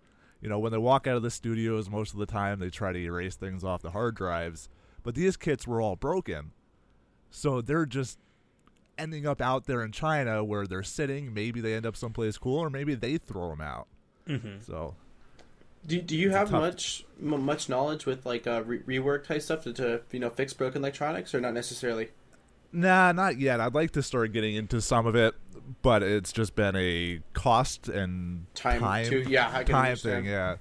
You 0.44 0.50
know, 0.50 0.58
when 0.58 0.73
they 0.73 0.79
walk 0.79 1.06
out 1.06 1.17
of 1.17 1.23
the 1.23 1.31
studios, 1.31 1.88
most 1.88 2.12
of 2.12 2.19
the 2.19 2.26
time 2.26 2.58
they 2.58 2.69
try 2.69 2.93
to 2.93 2.99
erase 2.99 3.35
things 3.35 3.64
off 3.64 3.81
the 3.81 3.93
hard 3.93 4.14
drives. 4.14 4.69
But 5.02 5.14
these 5.14 5.38
kits 5.38 5.67
were 5.67 5.81
all 5.81 5.96
broken. 5.96 6.50
So 7.31 7.62
they're 7.62 7.87
just 7.87 8.19
ending 8.99 9.26
up 9.26 9.41
out 9.41 9.64
there 9.64 9.82
in 9.82 9.91
China 9.91 10.44
where 10.44 10.67
they're 10.67 10.82
sitting. 10.82 11.32
Maybe 11.32 11.62
they 11.62 11.73
end 11.73 11.87
up 11.87 11.96
someplace 11.96 12.37
cool, 12.37 12.58
or 12.58 12.69
maybe 12.69 12.94
they 12.94 13.17
throw 13.17 13.49
them 13.49 13.62
out. 13.62 13.88
Mm-hmm. 14.29 14.61
So 14.61 14.94
Do, 15.87 16.02
do 16.02 16.14
you 16.14 16.29
have 16.31 16.50
tough- 16.50 16.61
much 16.61 17.06
m- 17.23 17.43
much 17.43 17.70
knowledge 17.70 18.05
with 18.05 18.26
like 18.26 18.47
uh, 18.47 18.62
re- 18.67 18.81
rework 18.81 19.25
type 19.26 19.40
stuff 19.40 19.64
to, 19.64 19.73
to 19.73 20.02
you 20.12 20.20
know 20.20 20.29
fix 20.29 20.52
broken 20.52 20.82
electronics 20.82 21.35
or 21.35 21.40
not 21.40 21.55
necessarily? 21.55 22.11
Nah, 22.75 23.12
not 23.12 23.38
yet. 23.38 23.61
I'd 23.61 23.75
like 23.75 23.93
to 23.93 24.03
start 24.03 24.32
getting 24.32 24.56
into 24.56 24.81
some 24.81 25.06
of 25.06 25.15
it, 25.15 25.35
but 25.82 26.03
it's 26.03 26.32
just 26.32 26.55
been 26.56 26.75
a 26.76 27.21
cost 27.32 27.88
and 27.88 28.47
Time 28.55 28.81
time, 28.81 29.06
to- 29.06 29.31
yeah, 29.31 29.50
I 29.53 29.62
time 29.65 29.85
understand. 29.87 30.25
thing. 30.25 30.32
Yeah, 30.32 30.56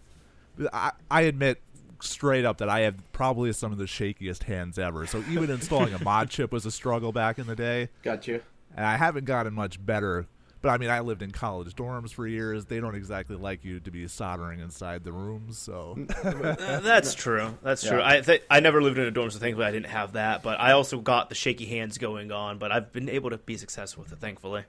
I, 0.72 0.92
I 1.10 1.22
admit 1.22 1.60
straight 2.02 2.46
up 2.46 2.60
that 2.60 2.70
I 2.70 2.82
have 2.82 2.96
probably 3.14 3.52
some 3.54 3.72
of 3.72 3.78
the 3.80 3.86
shakiest 3.86 4.44
hands 4.44 4.78
ever. 4.78 5.08
So 5.08 5.24
even 5.30 5.50
installing 5.50 5.94
a 5.94 6.04
mod 6.04 6.30
chip 6.32 6.52
was 6.52 6.66
a 6.66 6.72
struggle 6.72 7.12
back 7.12 7.40
in 7.40 7.48
the 7.48 7.56
day, 7.56 7.90
Got 8.04 8.28
you. 8.28 8.42
and 8.76 8.86
I 8.86 8.98
haven't 8.98 9.26
gotten 9.26 9.54
much 9.54 9.84
better. 9.84 10.28
But 10.64 10.70
I 10.70 10.78
mean, 10.78 10.90
I 10.90 11.02
lived 11.02 11.22
in 11.22 11.32
college 11.32 11.76
dorms 11.76 12.14
for 12.14 12.26
years. 12.26 12.66
They 12.66 12.80
don't 12.80 12.96
exactly 12.96 13.36
like 13.36 13.66
you 13.66 13.82
to 13.82 13.92
be 13.92 14.08
soldering 14.08 14.62
inside 14.62 15.04
the 15.04 15.12
rooms, 15.12 15.58
so 15.60 15.98
Uh, 16.24 16.80
that's 16.80 17.14
true. 17.14 17.58
That's 17.62 17.84
true. 17.84 18.02
I 18.02 18.22
th- 18.22 18.44
I 18.50 18.62
never 18.62 18.82
lived 18.82 18.98
in 18.98 19.04
a 19.04 19.12
dorm, 19.12 19.30
so 19.30 19.40
thankfully 19.40 19.66
I 19.68 19.72
didn't 19.72 19.88
have 19.88 20.14
that. 20.14 20.42
But 20.42 20.62
I 20.62 20.72
also 20.72 21.00
got 21.00 21.28
the 21.28 21.36
shaky 21.36 21.66
hands 21.66 21.98
going 21.98 22.32
on. 22.32 22.60
But 22.60 22.72
I've 22.72 22.94
been 22.94 23.10
able 23.10 23.30
to 23.32 23.38
be 23.38 23.58
successful 23.58 24.04
with 24.04 24.14
it, 24.14 24.20
thankfully. 24.20 24.64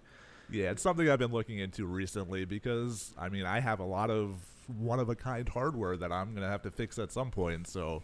Yeah, 0.50 0.72
it's 0.72 0.82
something 0.82 1.08
I've 1.08 1.20
been 1.20 1.30
looking 1.32 1.60
into 1.60 1.86
recently 1.86 2.44
because 2.44 3.14
I 3.16 3.28
mean 3.28 3.46
I 3.46 3.60
have 3.60 3.78
a 3.78 3.84
lot 3.86 4.10
of 4.10 4.34
one 4.66 4.98
of 4.98 5.08
a 5.08 5.14
kind 5.14 5.48
hardware 5.48 5.96
that 5.96 6.10
I'm 6.10 6.34
gonna 6.34 6.50
have 6.50 6.62
to 6.62 6.72
fix 6.72 6.98
at 6.98 7.12
some 7.12 7.30
point, 7.30 7.68
so 7.68 8.02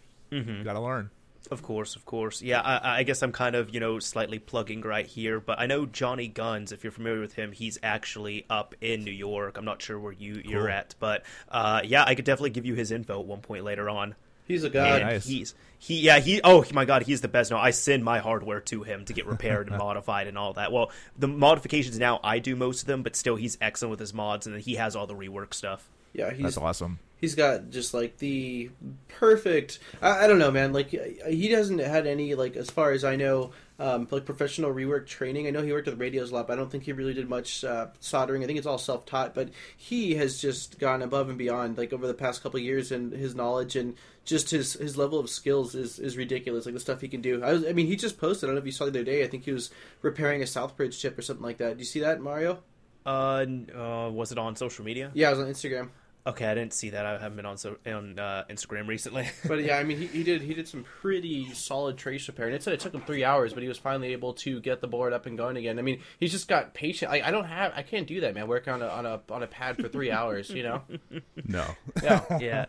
gotta 0.63 0.81
learn. 0.81 1.11
Of 1.51 1.63
course, 1.63 1.97
of 1.97 2.05
course. 2.05 2.43
Yeah, 2.43 2.61
I, 2.61 2.99
I 2.99 3.03
guess 3.03 3.23
I'm 3.23 3.33
kind 3.33 3.57
of, 3.57 3.75
you 3.75 3.81
know, 3.81 3.99
slightly 3.99 4.39
plugging 4.39 4.83
right 4.83 5.07
here, 5.07 5.41
but 5.41 5.59
I 5.59 5.67
know 5.67 5.87
Johnny 5.87 6.29
Guns, 6.29 6.71
if 6.71 6.85
you're 6.85 6.93
familiar 6.93 7.21
with 7.21 7.35
him, 7.35 7.53
he's 7.53 7.79
actually 7.83 8.47
up 8.49 8.75
in 8.81 9.05
New 9.05 9.11
York. 9.11 9.57
I'm 9.57 9.65
not 9.65 9.83
sure 9.83 9.99
where 9.99 10.13
you, 10.13 10.43
you're 10.45 10.69
at, 10.69 10.95
but 11.01 11.25
uh, 11.49 11.81
yeah, 11.85 12.05
I 12.07 12.15
could 12.15 12.25
definitely 12.25 12.51
give 12.51 12.67
you 12.67 12.75
his 12.75 12.93
info 12.93 13.21
at 13.21 13.27
one 13.27 13.41
point 13.41 13.65
later 13.65 13.89
on. 13.89 14.15
He's 14.51 14.65
a 14.65 14.71
god. 14.71 15.03
And 15.03 15.11
nice. 15.11 15.27
he's 15.27 15.55
he 15.79 16.01
yeah 16.01 16.19
he 16.19 16.41
oh 16.43 16.65
my 16.73 16.85
god 16.85 17.05
he's 17.05 17.21
the 17.21 17.29
best. 17.29 17.53
No, 17.53 17.57
I 17.57 17.71
send 17.71 18.05
my 18.05 18.19
hardware 18.19 18.61
to 18.63 18.83
him 18.83 19.05
to 19.05 19.13
get 19.13 19.27
repaired 19.27 19.69
and 19.69 19.79
modified 19.79 20.27
and 20.27 20.37
all 20.37 20.55
that. 20.55 20.73
Well, 20.73 20.91
the 21.17 21.29
modifications 21.29 21.99
now 22.01 22.19
I 22.25 22.41
do 22.41 22.57
most 22.57 22.81
of 22.81 22.87
them, 22.89 23.05
but 23.05 23.15
still 23.15 23.37
he's 23.37 23.57
excellent 23.61 23.91
with 23.91 24.01
his 24.01 24.13
mods 24.13 24.47
and 24.47 24.55
then 24.55 24.61
he 24.61 24.75
has 24.75 24.97
all 24.97 25.07
the 25.07 25.15
rework 25.15 25.55
stuff. 25.55 25.89
Yeah, 26.13 26.33
he's 26.33 26.43
That's 26.43 26.59
awesome. 26.59 26.99
he's 27.21 27.35
got 27.35 27.71
just 27.71 27.95
like 27.95 28.19
the 28.19 28.71
perfect. 29.09 29.79
I, 30.03 30.25
I 30.25 30.27
don't 30.27 30.39
know, 30.39 30.51
man. 30.51 30.73
Like 30.73 30.91
he 30.91 31.51
hasn't 31.51 31.81
had 31.81 32.07
any 32.07 32.35
like 32.35 32.57
as 32.57 32.71
far 32.71 32.93
as 32.93 33.05
I 33.05 33.17
know, 33.17 33.53
um, 33.79 34.09
like 34.11 34.25
professional 34.25 34.75
rework 34.75 35.07
training. 35.07 35.47
I 35.47 35.51
know 35.51 35.63
he 35.63 35.73
worked 35.73 35.87
with 35.87 36.01
radios 36.01 36.31
a 36.31 36.35
lot, 36.35 36.49
but 36.49 36.55
I 36.55 36.57
don't 36.57 36.71
think 36.71 36.85
he 36.85 36.93
really 36.93 37.15
did 37.15 37.29
much 37.29 37.65
uh, 37.65 37.89
soldering. 38.01 38.43
I 38.43 38.47
think 38.47 38.59
it's 38.59 38.67
all 38.67 38.79
self 38.79 39.07
taught. 39.07 39.35
But 39.35 39.51
he 39.77 40.17
has 40.17 40.41
just 40.41 40.79
gone 40.79 41.03
above 41.03 41.29
and 41.29 41.39
beyond 41.39 41.79
like 41.79 41.93
over 41.93 42.07
the 42.07 42.15
past 42.15 42.43
couple 42.43 42.59
of 42.59 42.65
years, 42.65 42.91
and 42.91 43.13
his 43.13 43.35
knowledge 43.35 43.77
and 43.77 43.95
just 44.25 44.51
his 44.51 44.75
his 44.75 44.97
level 44.97 45.21
of 45.21 45.31
skills 45.31 45.75
is 45.75 45.99
is 45.99 46.17
ridiculous. 46.17 46.67
Like 46.67 46.75
the 46.75 46.81
stuff 46.81 47.01
he 47.01 47.09
can 47.09 47.21
do. 47.21 47.43
I 47.43 47.53
was, 47.53 47.67
I 47.67 47.73
mean, 47.73 47.87
he 47.87 47.97
just 47.97 48.19
posted. 48.19 48.45
I 48.45 48.47
don't 48.49 48.57
know 48.57 48.61
if 48.61 48.67
you 48.67 48.73
saw 48.73 48.85
the 48.85 48.91
other 48.91 49.05
day. 49.05 49.23
I 49.23 49.29
think 49.29 49.45
he 49.45 49.53
was 49.53 49.71
repairing 50.03 50.43
a 50.43 50.47
Southbridge 50.47 50.99
chip 50.99 51.17
or 51.17 51.23
something 51.23 51.45
like 51.45 51.59
that. 51.59 51.77
Do 51.77 51.79
you 51.79 51.87
see 51.87 52.01
that, 52.01 52.21
Mario? 52.21 52.63
Uh, 53.07 53.47
uh 53.75 54.11
was 54.11 54.33
it 54.33 54.39
on 54.39 54.57
social 54.57 54.85
media? 54.85 55.11
Yeah, 55.15 55.29
it 55.29 55.37
was 55.37 55.41
on 55.41 55.47
Instagram. 55.47 55.89
Okay, 56.27 56.47
I 56.47 56.55
didn't 56.55 56.75
see 56.75 56.91
that. 56.91 57.07
I 57.07 57.13
haven't 57.13 57.37
been 57.37 57.47
on 57.47 57.57
so 57.57 57.77
on 57.87 58.19
uh, 58.19 58.45
Instagram 58.51 58.87
recently. 58.87 59.29
But 59.49 59.65
yeah, 59.65 59.79
I 59.79 59.85
mean, 59.85 59.97
he, 59.97 60.07
he 60.07 60.23
did 60.23 60.43
he 60.43 60.55
did 60.55 60.69
some 60.69 60.85
pretty 60.85 61.53
solid 61.55 61.97
trace 61.97 62.29
repair, 62.29 62.47
and 62.47 62.55
it 62.55 62.63
said 62.63 62.75
it 62.75 62.81
took 62.81 62.95
him 62.95 63.01
three 63.01 63.25
hours, 63.25 63.55
but 63.55 63.63
he 63.63 63.69
was 63.69 63.79
finally 63.79 64.13
able 64.13 64.35
to 64.35 64.61
get 64.61 64.81
the 64.81 64.87
board 64.87 65.13
up 65.13 65.27
and 65.27 65.37
going 65.39 65.57
again. 65.57 65.79
I 65.79 65.83
mean, 65.83 66.01
he's 66.19 66.31
just 66.31 66.47
got 66.47 66.75
patient. 66.75 67.11
I, 67.11 67.23
I 67.25 67.31
don't 67.31 67.47
have, 67.47 67.73
I 67.75 67.83
can't 67.83 68.07
do 68.07 68.21
that, 68.21 68.35
man. 68.35 68.49
Work 68.49 68.69
on 68.69 68.83
a 68.83 68.87
on 68.87 69.07
a 69.07 69.21
on 69.31 69.43
a 69.43 69.47
pad 69.47 69.77
for 69.77 69.89
three 69.89 70.11
hours, 70.11 70.51
you 70.51 70.63
know? 70.63 70.83
No. 71.47 71.65
Yeah, 72.03 72.39
yeah. 72.39 72.67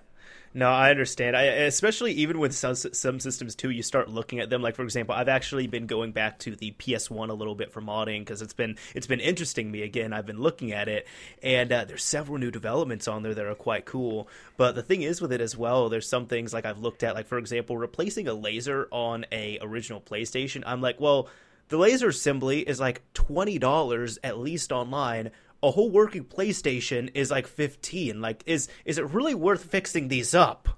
No, 0.54 0.70
I 0.70 0.90
understand. 0.90 1.38
I 1.38 1.44
especially 1.44 2.12
even 2.12 2.38
with 2.38 2.54
some 2.54 2.76
some 2.76 3.22
systems 3.22 3.56
too, 3.56 3.70
you 3.70 3.82
start 3.82 4.10
looking 4.10 4.40
at 4.40 4.50
them. 4.50 4.62
Like 4.62 4.76
for 4.76 4.84
example, 4.84 5.16
I've 5.16 5.30
actually 5.30 5.68
been 5.68 5.88
going 5.88 6.12
back 6.12 6.40
to 6.40 6.58
the 6.58 6.74
PS1 6.78 7.30
a 7.30 7.34
little 7.34 7.56
bit 7.56 7.72
for 7.72 7.82
modding 7.82 8.20
because 8.20 8.42
it's 8.42 8.54
been 8.54 8.76
it's 8.94 9.08
been 9.08 9.22
interesting 9.22 9.72
me 9.72 9.84
again. 9.84 10.12
I've 10.12 10.26
been 10.26 10.42
looking 10.42 10.74
at 10.74 10.90
it, 10.90 11.08
and 11.42 11.72
uh, 11.72 11.86
there's 11.86 12.04
several 12.04 12.38
new 12.38 12.52
developments 12.52 13.08
on 13.08 13.24
there 13.24 13.34
that 13.34 13.46
are 13.46 13.56
quite 13.56 13.86
cool. 13.86 14.28
But 14.58 14.76
the 14.76 14.84
thing 14.84 15.04
is 15.04 15.22
with 15.22 15.32
it 15.32 15.40
as 15.40 15.56
well, 15.56 15.88
there's 15.88 16.10
some 16.10 16.26
things 16.26 16.54
like 16.54 16.66
I've 16.66 16.80
looked 16.80 17.04
at, 17.04 17.16
like 17.16 17.28
for 17.28 17.38
example, 17.38 17.78
replacing 17.78 18.28
a 18.28 18.34
laser 18.34 18.90
on 18.92 19.26
a 19.32 19.58
original 19.62 20.02
PlayStation. 20.02 20.64
I'm 20.66 20.82
like, 20.82 21.00
well, 21.00 21.30
the 21.70 21.78
laser 21.78 22.10
assembly 22.10 22.60
is 22.60 22.78
like 22.78 23.02
twenty 23.14 23.58
dollars 23.58 24.20
at 24.22 24.38
least 24.38 24.74
online 24.74 25.32
a 25.64 25.72
whole 25.72 25.90
working 25.90 26.26
PlayStation 26.26 27.10
is 27.14 27.32
like 27.32 27.48
15. 27.48 28.22
Like, 28.22 28.44
is 28.46 28.68
is 28.86 28.98
it 28.98 29.06
really 29.06 29.36
worth 29.36 29.66
fixing 29.66 30.08
these 30.08 30.34
up? 30.34 30.70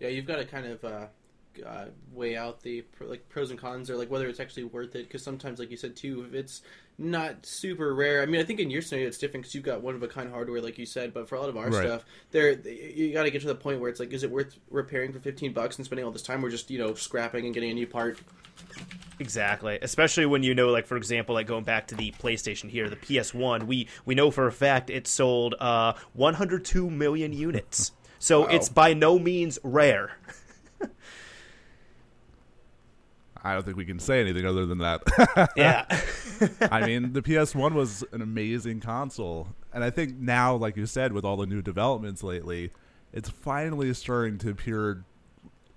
Yeah, 0.00 0.08
you've 0.08 0.26
got 0.26 0.36
to 0.36 0.44
kind 0.44 0.66
of 0.66 0.84
uh, 0.84 1.06
uh, 1.64 1.86
weigh 2.12 2.36
out 2.36 2.62
the 2.62 2.84
like 3.00 3.28
pros 3.28 3.50
and 3.50 3.58
cons, 3.58 3.90
or 3.90 3.96
like 3.96 4.10
whether 4.10 4.26
it's 4.28 4.40
actually 4.40 4.64
worth 4.64 4.94
it. 4.96 5.04
Because 5.06 5.22
sometimes, 5.22 5.58
like 5.58 5.70
you 5.70 5.76
said 5.76 5.96
too, 5.96 6.24
if 6.28 6.34
it's 6.34 6.62
not 6.96 7.44
super 7.44 7.94
rare. 7.94 8.22
I 8.22 8.26
mean, 8.26 8.40
I 8.40 8.44
think 8.44 8.60
in 8.60 8.70
your 8.70 8.82
scenario 8.82 9.08
it's 9.08 9.18
different 9.18 9.42
because 9.44 9.54
you've 9.54 9.64
got 9.64 9.82
one 9.82 9.94
of 9.94 10.02
a 10.02 10.08
kind 10.08 10.30
hardware, 10.30 10.60
like 10.60 10.78
you 10.78 10.86
said. 10.86 11.12
But 11.12 11.28
for 11.28 11.34
a 11.34 11.40
lot 11.40 11.48
of 11.48 11.56
our 11.56 11.70
Right. 11.70 11.86
stuff, 11.86 12.04
there 12.30 12.52
you 12.52 13.12
got 13.12 13.24
to 13.24 13.30
get 13.30 13.40
to 13.42 13.48
the 13.48 13.54
point 13.54 13.80
where 13.80 13.90
it's 13.90 14.00
like, 14.00 14.12
is 14.12 14.22
it 14.22 14.30
worth 14.30 14.58
repairing 14.70 15.12
for 15.12 15.20
15 15.20 15.52
bucks 15.52 15.76
and 15.76 15.84
spending 15.84 16.04
all 16.04 16.12
this 16.12 16.22
time, 16.22 16.44
or 16.44 16.50
just 16.50 16.70
you 16.70 16.78
know 16.78 16.94
scrapping 16.94 17.44
and 17.44 17.54
getting 17.54 17.70
a 17.70 17.74
new 17.74 17.86
part? 17.86 18.18
Exactly. 19.20 19.78
Especially 19.80 20.26
when 20.26 20.42
you 20.42 20.54
know, 20.54 20.70
like 20.70 20.86
for 20.86 20.96
example, 20.96 21.34
like 21.34 21.46
going 21.46 21.64
back 21.64 21.86
to 21.88 21.94
the 21.94 22.10
PlayStation 22.12 22.68
here, 22.68 22.88
the 22.90 22.96
PS1, 22.96 23.64
we 23.64 23.88
we 24.04 24.14
know 24.14 24.30
for 24.30 24.46
a 24.46 24.52
fact 24.52 24.90
it 24.90 25.06
sold 25.06 25.54
uh 25.60 25.92
102 26.14 26.90
million 26.90 27.32
units. 27.32 27.92
So 28.18 28.40
Wow. 28.42 28.48
it's 28.50 28.68
by 28.68 28.94
no 28.94 29.18
means 29.18 29.58
rare. 29.62 30.18
I 33.44 33.52
don't 33.52 33.64
think 33.64 33.76
we 33.76 33.84
can 33.84 33.98
say 33.98 34.20
anything 34.20 34.46
other 34.46 34.66
than 34.66 34.78
that. 34.78 35.02
Yeah. 35.56 35.84
I 36.60 36.86
mean, 36.86 37.12
the 37.12 37.22
PS1 37.22 37.74
was 37.74 38.02
an 38.12 38.22
amazing 38.22 38.80
console, 38.80 39.48
and 39.72 39.84
I 39.84 39.90
think 39.90 40.16
now, 40.18 40.56
like 40.56 40.76
you 40.76 40.86
said, 40.86 41.12
with 41.12 41.24
all 41.24 41.36
the 41.36 41.46
new 41.46 41.62
developments 41.62 42.22
lately, 42.22 42.70
it's 43.12 43.28
finally 43.28 43.92
starting 43.94 44.38
to 44.38 44.50
appear 44.50 45.04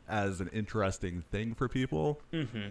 as 0.07 0.41
an 0.41 0.49
interesting 0.53 1.23
thing 1.31 1.53
for 1.53 1.67
people. 1.67 2.19
mm-hmm. 2.33 2.69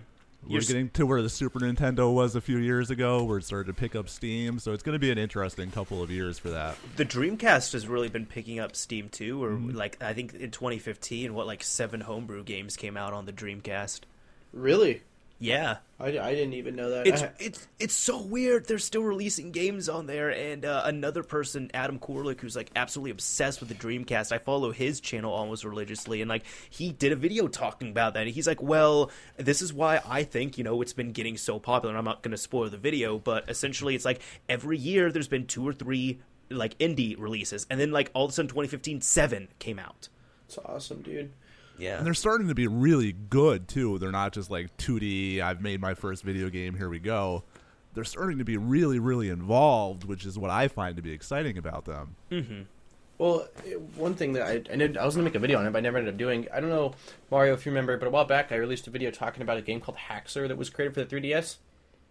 We're 0.49 0.61
getting 0.61 0.91
to 0.91 1.07
where 1.07 1.23
the 1.23 1.29
Super 1.29 1.59
Nintendo 1.59 2.13
was 2.13 2.37
a 2.37 2.41
few 2.41 2.59
years 2.59 2.91
ago, 2.91 3.25
where 3.25 3.39
it 3.39 3.45
started 3.45 3.67
to 3.67 3.75
pick 3.75 3.97
up 3.97 4.09
steam. 4.09 4.59
So 4.59 4.73
it's 4.73 4.83
going 4.83 4.95
to 4.95 4.99
be 5.01 5.11
an 5.11 5.19
interesting 5.19 5.71
couple 5.71 6.03
of 6.03 6.11
years 6.11 6.39
for 6.39 6.51
that. 6.51 6.77
The 6.97 7.05
Dreamcast 7.05 7.73
has 7.73 7.89
really 7.89 8.09
been 8.09 8.27
picking 8.27 8.61
up 8.61 8.77
steam 8.77 9.09
too, 9.09 9.43
or 9.43 9.53
like 9.53 10.01
I 10.03 10.13
think 10.13 10.35
in 10.35 10.51
2015, 10.53 11.35
what 11.35 11.47
like 11.47 11.65
seven 11.65 12.01
homebrew 12.01 12.45
games 12.45 12.77
came 12.77 12.97
out 12.97 13.13
on 13.13 13.27
the 13.27 13.33
Dreamcast. 13.33 14.01
Really? 14.57 15.03
Yeah. 15.39 15.77
I, 16.01 16.07
I 16.07 16.35
didn't 16.35 16.55
even 16.55 16.77
know 16.77 16.91
that. 16.91 17.07
It's 17.07 17.23
it's 17.39 17.69
it's 17.79 17.95
so 17.95 18.21
weird. 18.21 18.67
They're 18.67 18.79
still 18.79 19.03
releasing 19.03 19.51
games 19.51 19.89
on 19.89 20.07
there, 20.07 20.31
and 20.31 20.65
uh, 20.65 20.83
another 20.85 21.23
person, 21.23 21.71
Adam 21.75 21.99
Koralik, 21.99 22.41
who's 22.41 22.57
like 22.57 22.71
absolutely 22.77 23.11
obsessed 23.13 23.61
with 23.61 23.69
the 23.71 23.75
Dreamcast. 23.75 24.33
I 24.33 24.39
follow 24.39 24.73
his 24.73 25.01
channel 25.01 25.33
almost 25.33 25.65
religiously, 25.65 26.21
and 26.21 26.29
like 26.29 26.45
he 26.69 26.93
did 26.93 27.13
a 27.13 27.17
video 27.17 27.49
talking 27.49 27.91
about 27.91 28.15
that. 28.15 28.27
And 28.27 28.31
he's 28.31 28.47
like, 28.47 28.63
"Well, 28.63 29.11
this 29.37 29.63
is 29.63 29.73
why 29.73 30.01
I 30.07 30.23
think 30.23 30.59
you 30.59 30.65
know 30.65 30.83
it's 30.83 30.93
been 30.93 31.13
getting 31.13 31.37
so 31.37 31.59
popular." 31.59 31.93
And 31.93 31.99
I'm 31.99 32.05
not 32.05 32.23
going 32.23 32.33
to 32.33 32.39
spoil 32.39 32.69
the 32.69 32.77
video, 32.79 33.19
but 33.19 33.49
essentially, 33.49 33.95
it's 33.95 34.05
like 34.05 34.21
every 34.51 34.79
year 34.79 35.11
there's 35.11 35.29
been 35.29 35.47
two 35.47 35.67
or 35.67 35.73
three 35.73 36.21
like 36.51 36.77
indie 36.79 37.19
releases, 37.19 37.67
and 37.71 37.81
then 37.81 37.91
like 37.91 38.11
all 38.15 38.27
of 38.27 38.31
a 38.31 38.35
sudden, 38.35 38.49
2015, 38.49 39.01
seven 39.01 39.49
came 39.59 39.79
out. 39.79 40.09
it's 40.47 40.59
awesome, 40.59 41.03
dude. 41.03 41.33
Yeah, 41.79 41.99
And 41.99 42.07
they're 42.07 42.15
starting 42.15 42.49
to 42.49 42.55
be 42.55 42.67
really 42.67 43.13
good 43.13 43.69
too. 43.69 43.99
They're 43.99 44.13
not 44.13 44.33
just 44.33 44.51
like 44.51 44.77
2D. 44.79 45.41
I've 45.41 45.61
made 45.61 45.81
my 45.81 45.95
first 45.95 46.23
video 46.23 46.49
game. 46.49 46.75
Here 46.75 46.89
we 46.89 46.99
go. 46.99 47.45
They're 47.95 48.05
starting 48.05 48.39
to 48.39 48.45
be 48.45 48.57
really, 48.57 48.99
really 48.99 49.31
involved, 49.31 50.05
which 50.05 50.27
is 50.27 50.39
what 50.39 50.51
I 50.51 50.69
find 50.69 50.97
to 50.97 51.03
be 51.03 51.13
exciting 51.13 51.57
about 51.57 51.87
them. 51.87 52.17
Mm-hmm. 52.31 52.63
Well, 53.19 53.49
eh, 53.67 53.75
one 53.95 54.15
thing 54.15 54.35
that 54.35 54.43
I, 54.43 54.53
I, 54.71 54.77
did, 54.77 54.99
I 54.99 55.05
was 55.05 55.15
going 55.15 55.25
to 55.25 55.31
make 55.31 55.35
a 55.35 55.39
video 55.39 55.59
on 55.59 55.67
it, 55.67 55.73
but 55.73 55.79
I 55.79 55.81
never 55.81 55.99
ended 55.99 56.13
up 56.13 56.19
doing. 56.19 56.47
I 56.53 56.61
don't 56.61 56.69
know, 56.69 56.95
Mario, 57.31 57.55
if 57.55 57.65
you 57.65 57.73
remember, 57.73 57.97
but 57.97 58.07
a 58.07 58.11
while 58.11 58.27
back 58.27 58.53
I 58.53 58.57
released 58.57 58.87
a 58.87 58.91
video 58.91 59.11
talking 59.11 59.43
about 59.43 59.57
a 59.57 59.63
game 59.63 59.81
called 59.81 59.97
Haxer 59.97 60.47
that 60.49 60.59
was 60.59 60.69
created 60.69 60.95
for 60.95 61.05
the 61.05 61.17
3DS. 61.17 61.57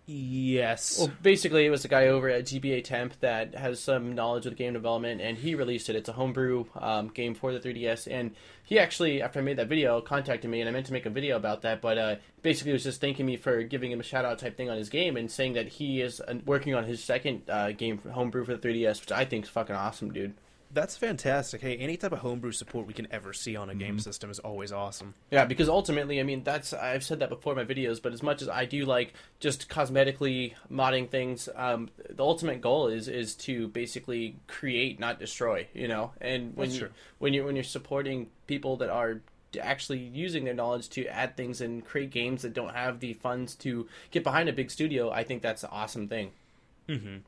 Yes. 0.08 1.00
Well, 1.00 1.12
basically, 1.24 1.66
it 1.66 1.72
was 1.72 1.84
a 1.84 1.88
guy 1.88 2.08
over 2.08 2.30
at 2.30 2.46
GBAtemp 2.46 3.14
that 3.22 3.56
has 3.56 3.80
some 3.80 4.14
knowledge 4.14 4.46
of 4.46 4.56
game 4.56 4.74
development, 4.74 5.20
and 5.20 5.36
he 5.36 5.56
released 5.56 5.90
it. 5.90 5.96
It's 5.96 6.10
a 6.10 6.14
homebrew 6.14 6.66
um, 6.76 7.08
game 7.08 7.34
for 7.34 7.52
the 7.52 7.60
3DS, 7.60 8.08
and 8.12 8.36
he 8.64 8.78
actually, 8.78 9.24
after 9.24 9.40
I 9.40 9.42
made 9.42 9.58
that 9.58 9.68
video, 9.68 10.02
contacted 10.02 10.50
me, 10.50 10.62
and 10.62 10.70
I 10.70 10.72
meant 10.72 10.86
to 10.88 10.94
make 10.94 11.08
a 11.08 11.10
video 11.10 11.38
about 11.38 11.64
that, 11.64 11.82
but 11.82 11.98
uh, 11.98 12.16
basically 12.44 12.74
was 12.74 12.84
just 12.84 13.02
thanking 13.02 13.26
me 13.26 13.36
for 13.36 13.64
giving 13.64 13.92
him 13.92 14.00
a 14.00 14.04
shout 14.04 14.26
out 14.26 14.38
type 14.38 14.56
thing 14.56 14.70
on 14.70 14.78
his 14.78 14.90
game, 14.90 15.18
and 15.18 15.30
saying 15.30 15.54
that 15.54 15.68
he 15.68 16.02
is 16.02 16.22
uh, 16.22 16.36
working 16.46 16.76
on 16.76 16.84
his 16.84 17.04
second 17.04 17.50
uh, 17.50 17.72
game 17.72 17.98
homebrew 17.98 18.46
for 18.46 18.56
the 18.56 18.68
3DS, 18.68 19.02
which 19.02 19.12
I 19.12 19.26
think 19.26 19.46
is 19.46 19.50
fucking 19.50 19.76
awesome, 19.76 20.14
dude. 20.14 20.36
That's 20.76 20.98
fantastic. 20.98 21.62
Hey, 21.62 21.78
any 21.78 21.96
type 21.96 22.12
of 22.12 22.20
homebrew 22.20 22.52
support 22.52 22.86
we 22.86 22.94
can 22.94 23.08
ever 23.10 23.32
see 23.32 23.56
on 23.56 23.70
a 23.70 23.76
game 23.76 23.98
system 23.98 24.30
is 24.30 24.40
always 24.40 24.74
awesome. 24.74 25.14
Yeah, 25.32 25.46
because 25.46 25.70
ultimately, 25.70 26.20
I 26.20 26.24
mean, 26.24 26.44
that's 26.44 26.74
I've 26.74 27.04
said 27.04 27.20
that 27.20 27.30
before 27.30 27.54
in 27.58 27.66
my 27.66 27.74
videos, 27.74 28.02
but 28.02 28.12
as 28.12 28.22
much 28.22 28.42
as 28.42 28.50
I 28.50 28.66
do 28.66 28.84
like 28.84 29.14
just 29.40 29.70
cosmetically 29.70 30.54
modding 30.70 31.10
things, 31.10 31.48
um, 31.56 31.90
the 32.10 32.22
ultimate 32.24 32.60
goal 32.60 32.90
is 32.90 33.08
is 33.08 33.36
to 33.36 33.70
basically 33.70 34.36
create, 34.48 35.00
not 35.00 35.18
destroy. 35.18 35.66
You 35.74 35.88
know, 35.88 36.12
and 36.20 36.58
when 36.58 36.68
That's 36.68 36.82
you 36.82 36.88
true. 36.88 36.96
when 37.20 37.34
you're 37.34 37.46
when 37.46 37.56
you're 37.56 37.64
supporting 37.64 38.28
people 38.46 38.76
that 38.78 38.90
are 38.90 39.22
actually 39.62 40.00
using 40.00 40.44
their 40.44 40.54
knowledge 40.54 40.90
to 40.90 41.06
add 41.08 41.38
things 41.38 41.62
and 41.62 41.86
create 41.86 42.12
games 42.12 42.42
that 42.42 42.54
don't 42.54 42.76
have 42.76 43.00
the 43.00 43.14
funds 43.14 43.56
to 43.56 43.88
get 44.12 44.26
behind 44.26 44.50
a 44.50 44.54
big 44.54 44.70
studio, 44.70 45.10
I 45.10 45.24
think 45.24 45.42
that's 45.42 45.64
an 45.64 45.70
awesome 45.72 46.10
thing. 46.10 46.32
Mm-hmm. 46.90 47.20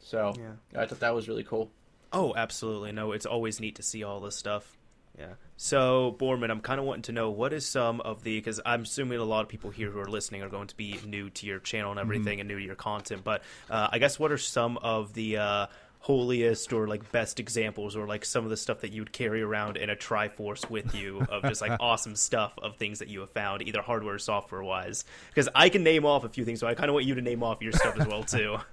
So 0.00 0.34
Yeah. 0.38 0.82
I 0.82 0.84
thought 0.84 1.00
that 1.00 1.14
was 1.14 1.28
really 1.28 1.42
cool. 1.42 1.70
Oh, 2.16 2.32
absolutely. 2.34 2.92
No, 2.92 3.12
it's 3.12 3.26
always 3.26 3.60
neat 3.60 3.74
to 3.74 3.82
see 3.82 4.02
all 4.02 4.20
this 4.20 4.34
stuff. 4.34 4.78
Yeah. 5.18 5.34
So, 5.58 6.16
Borman, 6.18 6.50
I'm 6.50 6.60
kind 6.60 6.80
of 6.80 6.86
wanting 6.86 7.02
to 7.02 7.12
know 7.12 7.30
what 7.30 7.52
is 7.52 7.66
some 7.66 8.00
of 8.00 8.22
the 8.22 8.38
because 8.38 8.58
I'm 8.64 8.82
assuming 8.82 9.18
a 9.18 9.24
lot 9.24 9.42
of 9.42 9.48
people 9.48 9.68
here 9.68 9.90
who 9.90 9.98
are 9.98 10.08
listening 10.08 10.40
are 10.40 10.48
going 10.48 10.68
to 10.68 10.76
be 10.76 10.98
new 11.04 11.28
to 11.28 11.46
your 11.46 11.58
channel 11.58 11.90
and 11.90 12.00
everything 12.00 12.40
and 12.40 12.48
new 12.48 12.58
to 12.58 12.64
your 12.64 12.74
content. 12.74 13.22
But 13.22 13.42
uh, 13.70 13.88
I 13.92 13.98
guess 13.98 14.18
what 14.18 14.32
are 14.32 14.38
some 14.38 14.78
of 14.78 15.12
the 15.12 15.36
uh, 15.36 15.66
holiest 16.00 16.72
or 16.72 16.86
like 16.86 17.12
best 17.12 17.38
examples 17.38 17.96
or 17.96 18.06
like 18.06 18.24
some 18.24 18.44
of 18.44 18.50
the 18.50 18.56
stuff 18.56 18.80
that 18.80 18.92
you'd 18.92 19.12
carry 19.12 19.42
around 19.42 19.76
in 19.76 19.90
a 19.90 19.96
Triforce 19.96 20.70
with 20.70 20.94
you 20.94 21.20
of 21.28 21.42
just 21.42 21.60
like 21.60 21.76
awesome 21.80 22.16
stuff 22.16 22.54
of 22.62 22.76
things 22.76 23.00
that 23.00 23.08
you 23.08 23.20
have 23.20 23.30
found, 23.30 23.60
either 23.60 23.82
hardware 23.82 24.14
or 24.14 24.18
software 24.18 24.62
wise? 24.62 25.04
Because 25.28 25.50
I 25.54 25.68
can 25.68 25.82
name 25.82 26.06
off 26.06 26.24
a 26.24 26.30
few 26.30 26.46
things, 26.46 26.60
so 26.60 26.66
I 26.66 26.74
kind 26.74 26.88
of 26.88 26.94
want 26.94 27.04
you 27.04 27.14
to 27.16 27.22
name 27.22 27.42
off 27.42 27.60
your 27.60 27.72
stuff 27.72 28.00
as 28.00 28.06
well 28.06 28.24
too. 28.24 28.56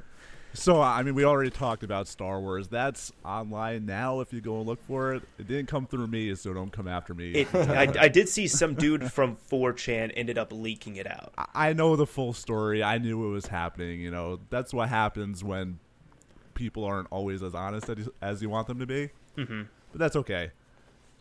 So, 0.56 0.82
I 0.82 1.02
mean, 1.02 1.16
we 1.16 1.26
already 1.26 1.50
talked 1.50 1.84
about 1.84 2.08
Star 2.08 2.40
Wars. 2.40 2.68
That's 2.68 3.12
online 3.26 3.88
now 3.88 4.20
if 4.20 4.32
you 4.32 4.40
go 4.40 4.58
and 4.58 4.68
look 4.68 4.86
for 4.86 5.14
it. 5.14 5.24
It 5.40 5.48
didn't 5.48 5.68
come 5.68 5.88
through 5.88 6.08
me, 6.08 6.36
so 6.36 6.54
don't 6.54 6.72
come 6.72 6.88
after 6.88 7.16
me. 7.16 7.32
It, 7.32 7.56
I, 7.56 7.92
I 8.02 8.08
did 8.08 8.30
see 8.30 8.48
some 8.48 8.76
dude 8.76 9.12
from 9.12 9.36
4chan 9.50 10.12
ended 10.16 10.38
up 10.38 10.54
leaking 10.54 10.98
it 10.98 11.08
out. 11.08 11.34
I- 11.56 11.74
know 11.74 11.96
the 11.96 12.06
full 12.06 12.34
story. 12.34 12.84
I 12.84 13.00
knew 13.00 13.28
it 13.28 13.32
was 13.32 13.48
happening. 13.48 14.00
You 14.00 14.12
know, 14.12 14.40
that's 14.52 14.76
what 14.76 14.90
happens 14.90 15.44
when 15.44 15.80
people 16.54 16.84
aren't 16.84 17.08
always 17.10 17.42
as 17.42 17.56
honest 17.56 17.90
as 17.90 17.98
you, 17.98 18.14
as 18.22 18.42
you 18.44 18.50
want 18.50 18.68
them 18.68 18.78
to 18.78 18.86
be. 18.86 19.10
Mm-hmm. 19.38 19.64
But 19.92 20.00
that's 20.00 20.16
okay. 20.18 20.52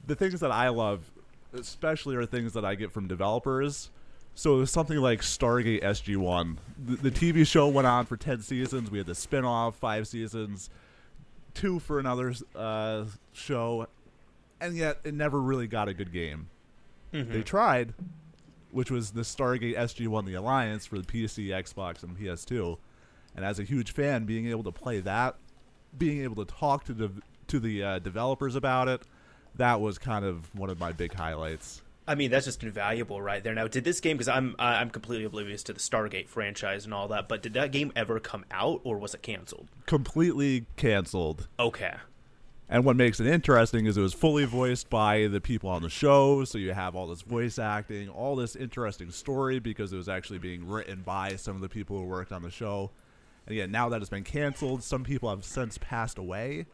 The 0.06 0.14
things 0.14 0.40
that 0.40 0.52
I 0.52 0.68
love, 0.68 1.10
especially, 1.54 2.16
are 2.16 2.26
things 2.26 2.52
that 2.52 2.66
I 2.66 2.74
get 2.74 2.92
from 2.92 3.08
developers. 3.08 3.90
So 4.34 4.56
it 4.56 4.58
was 4.58 4.70
something 4.70 4.96
like 4.98 5.20
Stargate 5.20 5.82
SG-1. 5.82 6.56
The, 6.84 6.96
the 6.96 7.10
TV 7.10 7.46
show 7.46 7.68
went 7.68 7.86
on 7.86 8.06
for 8.06 8.16
10 8.16 8.40
seasons. 8.40 8.90
We 8.90 8.98
had 8.98 9.06
the 9.06 9.14
spin-off, 9.14 9.76
five 9.76 10.08
seasons, 10.08 10.70
two 11.54 11.78
for 11.78 11.98
another 11.98 12.32
uh, 12.56 13.04
show, 13.32 13.86
and 14.60 14.76
yet 14.76 14.98
it 15.04 15.14
never 15.14 15.40
really 15.40 15.66
got 15.66 15.88
a 15.88 15.94
good 15.94 16.12
game. 16.12 16.48
Mm-hmm. 17.12 17.32
They 17.32 17.42
tried, 17.42 17.92
which 18.70 18.90
was 18.90 19.10
the 19.10 19.20
Stargate 19.20 19.76
SG-1 19.76 20.24
The 20.24 20.34
Alliance 20.34 20.86
for 20.86 20.98
the 20.98 21.04
PC, 21.04 21.48
Xbox, 21.48 22.02
and 22.02 22.18
PS2. 22.18 22.78
And 23.36 23.44
as 23.44 23.58
a 23.58 23.64
huge 23.64 23.92
fan, 23.92 24.24
being 24.24 24.46
able 24.46 24.64
to 24.64 24.72
play 24.72 25.00
that, 25.00 25.36
being 25.96 26.22
able 26.22 26.44
to 26.44 26.50
talk 26.50 26.84
to 26.84 26.94
the 26.94 27.10
to 27.48 27.60
the 27.60 27.82
uh, 27.82 27.98
developers 27.98 28.56
about 28.56 28.88
it, 28.88 29.02
that 29.56 29.80
was 29.80 29.98
kind 29.98 30.24
of 30.24 30.54
one 30.54 30.70
of 30.70 30.78
my 30.78 30.92
big 30.92 31.12
highlights. 31.12 31.82
I 32.06 32.14
mean, 32.16 32.30
that's 32.30 32.46
just 32.46 32.62
invaluable 32.62 33.22
right 33.22 33.44
there. 33.44 33.54
Now, 33.54 33.68
did 33.68 33.84
this 33.84 34.00
game? 34.00 34.16
Because 34.16 34.28
I'm 34.28 34.56
I'm 34.58 34.90
completely 34.90 35.24
oblivious 35.24 35.62
to 35.64 35.72
the 35.72 35.80
Stargate 35.80 36.28
franchise 36.28 36.84
and 36.84 36.92
all 36.92 37.08
that. 37.08 37.28
But 37.28 37.42
did 37.42 37.54
that 37.54 37.72
game 37.72 37.92
ever 37.94 38.18
come 38.18 38.44
out, 38.50 38.80
or 38.84 38.98
was 38.98 39.14
it 39.14 39.22
canceled? 39.22 39.68
Completely 39.86 40.66
canceled. 40.76 41.48
Okay. 41.58 41.94
And 42.68 42.84
what 42.86 42.96
makes 42.96 43.20
it 43.20 43.26
interesting 43.26 43.84
is 43.84 43.98
it 43.98 44.00
was 44.00 44.14
fully 44.14 44.46
voiced 44.46 44.88
by 44.88 45.26
the 45.26 45.42
people 45.42 45.68
on 45.68 45.82
the 45.82 45.90
show, 45.90 46.42
so 46.44 46.56
you 46.56 46.72
have 46.72 46.96
all 46.96 47.06
this 47.06 47.20
voice 47.20 47.58
acting, 47.58 48.08
all 48.08 48.34
this 48.34 48.56
interesting 48.56 49.10
story 49.10 49.58
because 49.58 49.92
it 49.92 49.96
was 49.96 50.08
actually 50.08 50.38
being 50.38 50.66
written 50.66 51.02
by 51.02 51.36
some 51.36 51.54
of 51.54 51.60
the 51.60 51.68
people 51.68 51.98
who 51.98 52.04
worked 52.04 52.32
on 52.32 52.42
the 52.42 52.50
show. 52.50 52.90
And 53.46 53.52
again, 53.52 53.70
now 53.70 53.90
that 53.90 54.00
it's 54.00 54.08
been 54.08 54.24
canceled, 54.24 54.82
some 54.82 55.04
people 55.04 55.28
have 55.28 55.44
since 55.44 55.76
passed 55.76 56.16
away. 56.16 56.64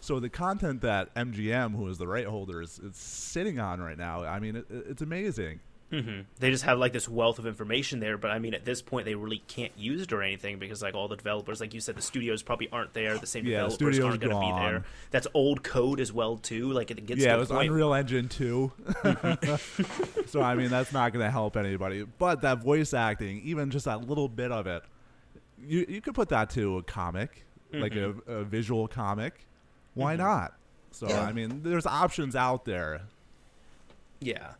So 0.00 0.18
the 0.18 0.30
content 0.30 0.80
that 0.82 1.14
MGM, 1.14 1.76
who 1.76 1.86
is 1.88 1.98
the 1.98 2.06
right 2.06 2.26
holder, 2.26 2.62
is, 2.62 2.78
is 2.78 2.96
sitting 2.96 3.58
on 3.58 3.80
right 3.80 3.98
now, 3.98 4.24
I 4.24 4.40
mean, 4.40 4.56
it, 4.56 4.66
it's 4.70 5.02
amazing. 5.02 5.60
Mm-hmm. 5.92 6.20
They 6.38 6.50
just 6.50 6.62
have 6.64 6.78
like 6.78 6.92
this 6.92 7.08
wealth 7.08 7.40
of 7.40 7.46
information 7.46 7.98
there, 7.98 8.16
but 8.16 8.30
I 8.30 8.38
mean, 8.38 8.54
at 8.54 8.64
this 8.64 8.80
point, 8.80 9.06
they 9.06 9.16
really 9.16 9.42
can't 9.48 9.72
use 9.76 10.02
it 10.02 10.12
or 10.12 10.22
anything 10.22 10.58
because, 10.58 10.82
like, 10.82 10.94
all 10.94 11.08
the 11.08 11.16
developers, 11.16 11.60
like 11.60 11.74
you 11.74 11.80
said, 11.80 11.96
the 11.96 12.02
studios 12.02 12.42
probably 12.42 12.68
aren't 12.70 12.94
there. 12.94 13.18
The 13.18 13.26
same 13.26 13.44
Yeah, 13.44 13.62
developers 13.62 13.74
studio's 13.74 14.04
aren't 14.04 14.20
going 14.20 14.34
to 14.34 14.40
be 14.40 14.60
there. 14.60 14.84
That's 15.10 15.26
old 15.34 15.64
code 15.64 15.98
as 15.98 16.12
well, 16.12 16.36
too. 16.36 16.72
Like, 16.72 16.92
it 16.92 17.04
gets 17.06 17.20
yeah, 17.20 17.34
it 17.34 17.38
was 17.38 17.48
point. 17.48 17.70
Unreal 17.70 17.92
Engine 17.92 18.28
2. 18.28 18.72
so, 20.26 20.40
I 20.40 20.54
mean, 20.54 20.70
that's 20.70 20.92
not 20.92 21.12
going 21.12 21.24
to 21.24 21.30
help 21.30 21.56
anybody. 21.56 22.06
But 22.18 22.42
that 22.42 22.62
voice 22.62 22.94
acting, 22.94 23.40
even 23.42 23.70
just 23.70 23.86
that 23.86 24.08
little 24.08 24.28
bit 24.28 24.52
of 24.52 24.68
it, 24.68 24.84
you, 25.60 25.84
you 25.88 26.00
could 26.00 26.14
put 26.14 26.28
that 26.28 26.50
to 26.50 26.78
a 26.78 26.82
comic, 26.84 27.44
like 27.72 27.96
a, 27.96 28.14
a 28.28 28.44
visual 28.44 28.86
comic. 28.86 29.46
Why 29.94 30.16
not? 30.16 30.54
So, 30.92 31.08
Yeah. 31.08 31.22
I 31.22 31.32
mean, 31.32 31.62
there's 31.62 31.86
options 31.86 32.34
out 32.36 32.64
there. 32.64 33.02
Yeah. 34.20 34.52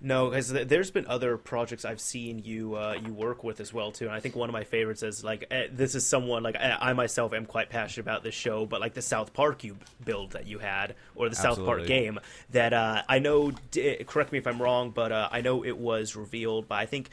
No, 0.00 0.28
because 0.28 0.52
there's 0.52 0.90
been 0.90 1.06
other 1.06 1.38
projects 1.38 1.86
I've 1.86 2.00
seen 2.00 2.40
you 2.44 2.76
uh, 2.76 2.98
you 3.02 3.14
work 3.14 3.42
with 3.42 3.58
as 3.60 3.72
well 3.72 3.90
too, 3.90 4.04
and 4.04 4.14
I 4.14 4.20
think 4.20 4.36
one 4.36 4.50
of 4.50 4.52
my 4.52 4.64
favorites 4.64 5.02
is 5.02 5.24
like 5.24 5.46
eh, 5.50 5.68
this 5.72 5.94
is 5.94 6.06
someone 6.06 6.42
like 6.42 6.56
I, 6.56 6.76
I 6.78 6.92
myself 6.92 7.32
am 7.32 7.46
quite 7.46 7.70
passionate 7.70 8.04
about 8.04 8.22
this 8.22 8.34
show, 8.34 8.66
but 8.66 8.82
like 8.82 8.92
the 8.92 9.00
South 9.00 9.32
Park 9.32 9.64
you 9.64 9.78
build 10.04 10.32
that 10.32 10.46
you 10.46 10.58
had 10.58 10.94
or 11.14 11.30
the 11.30 11.36
South 11.36 11.64
Park 11.64 11.86
game 11.86 12.20
that 12.50 12.74
uh, 12.74 13.02
I 13.08 13.18
know. 13.18 13.52
Correct 14.06 14.30
me 14.30 14.36
if 14.36 14.46
I'm 14.46 14.60
wrong, 14.60 14.90
but 14.90 15.10
uh, 15.10 15.30
I 15.32 15.40
know 15.40 15.64
it 15.64 15.78
was 15.78 16.16
revealed 16.16 16.68
by 16.68 16.82
I 16.82 16.86
think. 16.86 17.08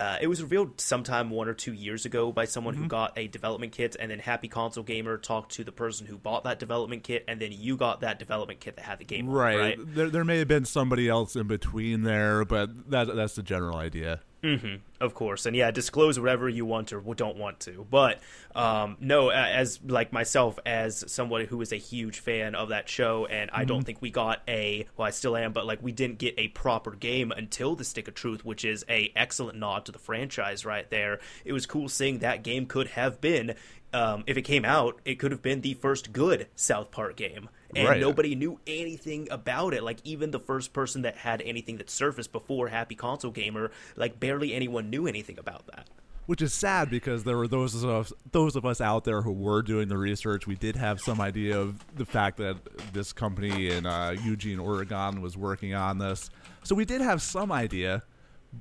Uh, 0.00 0.16
it 0.20 0.26
was 0.28 0.40
revealed 0.40 0.80
sometime 0.80 1.28
one 1.28 1.46
or 1.46 1.52
two 1.52 1.74
years 1.74 2.06
ago 2.06 2.32
by 2.32 2.46
someone 2.46 2.72
Mm-hmm. 2.74 2.84
who 2.84 2.88
got 2.88 3.12
a 3.18 3.28
development 3.28 3.72
kit, 3.72 3.96
and 4.00 4.10
then 4.10 4.18
Happy 4.18 4.48
Console 4.48 4.82
Gamer 4.82 5.18
talked 5.18 5.52
to 5.52 5.64
the 5.64 5.72
person 5.72 6.06
who 6.06 6.16
bought 6.16 6.44
that 6.44 6.58
development 6.58 7.02
kit, 7.02 7.24
and 7.28 7.38
then 7.38 7.52
you 7.52 7.76
got 7.76 8.00
that 8.00 8.18
development 8.18 8.60
kit 8.60 8.76
that 8.76 8.84
had 8.86 8.98
the 8.98 9.04
game. 9.04 9.28
on 9.28 9.34
Right. 9.34 9.58
right? 9.58 9.78
There, 9.78 10.08
there 10.08 10.24
may 10.24 10.38
have 10.38 10.48
been 10.48 10.64
somebody 10.64 11.06
else 11.08 11.36
in 11.36 11.46
between 11.48 12.02
there, 12.02 12.46
but 12.46 12.90
that, 12.90 13.14
that's 13.14 13.34
the 13.34 13.42
general 13.42 13.76
idea. 13.76 14.20
Hmm 14.42 14.76
Of 15.00 15.14
course, 15.14 15.44
and 15.44 15.54
yeah, 15.54 15.70
disclose 15.70 16.18
whatever 16.18 16.48
you 16.48 16.64
want 16.64 16.92
or 16.92 17.00
don't 17.14 17.36
want 17.36 17.60
to. 17.60 17.86
But 17.90 18.20
um, 18.54 18.96
no, 18.98 19.28
as 19.28 19.78
like 19.84 20.12
myself, 20.12 20.58
as 20.64 21.04
someone 21.12 21.44
who 21.44 21.60
is 21.60 21.72
a 21.72 21.76
huge 21.76 22.20
fan 22.20 22.54
of 22.54 22.70
that 22.70 22.88
show, 22.88 23.26
and 23.26 23.50
I 23.52 23.64
don't 23.64 23.82
think 23.84 24.00
we 24.00 24.10
got 24.10 24.40
a. 24.48 24.86
Well, 24.96 25.06
I 25.06 25.10
still 25.10 25.36
am, 25.36 25.52
but 25.52 25.66
like 25.66 25.82
we 25.82 25.92
didn't 25.92 26.18
get 26.18 26.34
a 26.38 26.48
proper 26.48 26.92
game 26.92 27.32
until 27.32 27.76
the 27.76 27.84
Stick 27.84 28.08
of 28.08 28.14
Truth, 28.14 28.44
which 28.44 28.64
is 28.64 28.84
a 28.88 29.12
excellent 29.14 29.58
nod 29.58 29.84
to 29.86 29.92
the 29.92 29.98
franchise 29.98 30.64
right 30.64 30.88
there. 30.88 31.20
It 31.44 31.52
was 31.52 31.66
cool 31.66 31.88
seeing 31.90 32.20
that 32.20 32.42
game 32.42 32.64
could 32.64 32.88
have 32.88 33.20
been. 33.20 33.54
Um, 33.92 34.22
if 34.26 34.36
it 34.36 34.42
came 34.42 34.64
out, 34.64 35.00
it 35.04 35.16
could 35.16 35.32
have 35.32 35.42
been 35.42 35.62
the 35.62 35.74
first 35.74 36.12
good 36.12 36.46
South 36.54 36.90
Park 36.92 37.16
game, 37.16 37.48
and 37.74 37.88
Right. 37.88 38.00
nobody 38.00 38.34
knew 38.36 38.60
anything 38.66 39.26
about 39.30 39.74
it. 39.74 39.82
Like 39.82 39.98
even 40.04 40.30
the 40.30 40.38
first 40.38 40.72
person 40.72 41.02
that 41.02 41.16
had 41.16 41.42
anything 41.42 41.78
that 41.78 41.90
surfaced 41.90 42.30
before 42.30 42.68
Happy 42.68 42.94
Console 42.94 43.32
Gamer, 43.32 43.72
like 43.96 44.20
barely 44.20 44.54
anyone 44.54 44.90
knew 44.90 45.06
anything 45.08 45.38
about 45.38 45.66
that. 45.66 45.88
Which 46.26 46.40
is 46.40 46.54
sad 46.54 46.88
because 46.90 47.24
there 47.24 47.36
were 47.36 47.48
those 47.48 47.74
of 47.82 47.90
us, 47.90 48.12
those 48.30 48.54
of 48.54 48.64
us 48.64 48.80
out 48.80 49.02
there 49.02 49.22
who 49.22 49.32
were 49.32 49.62
doing 49.62 49.88
the 49.88 49.98
research. 49.98 50.46
We 50.46 50.54
did 50.54 50.76
have 50.76 51.00
some 51.00 51.20
idea 51.20 51.58
of 51.58 51.84
the 51.96 52.06
fact 52.06 52.36
that 52.36 52.58
this 52.92 53.12
company 53.12 53.70
in 53.70 53.84
uh, 53.86 54.14
Eugene, 54.22 54.60
Oregon, 54.60 55.20
was 55.20 55.36
working 55.36 55.74
on 55.74 55.98
this, 55.98 56.30
so 56.62 56.76
we 56.76 56.84
did 56.84 57.00
have 57.00 57.20
some 57.20 57.50
idea, 57.50 58.04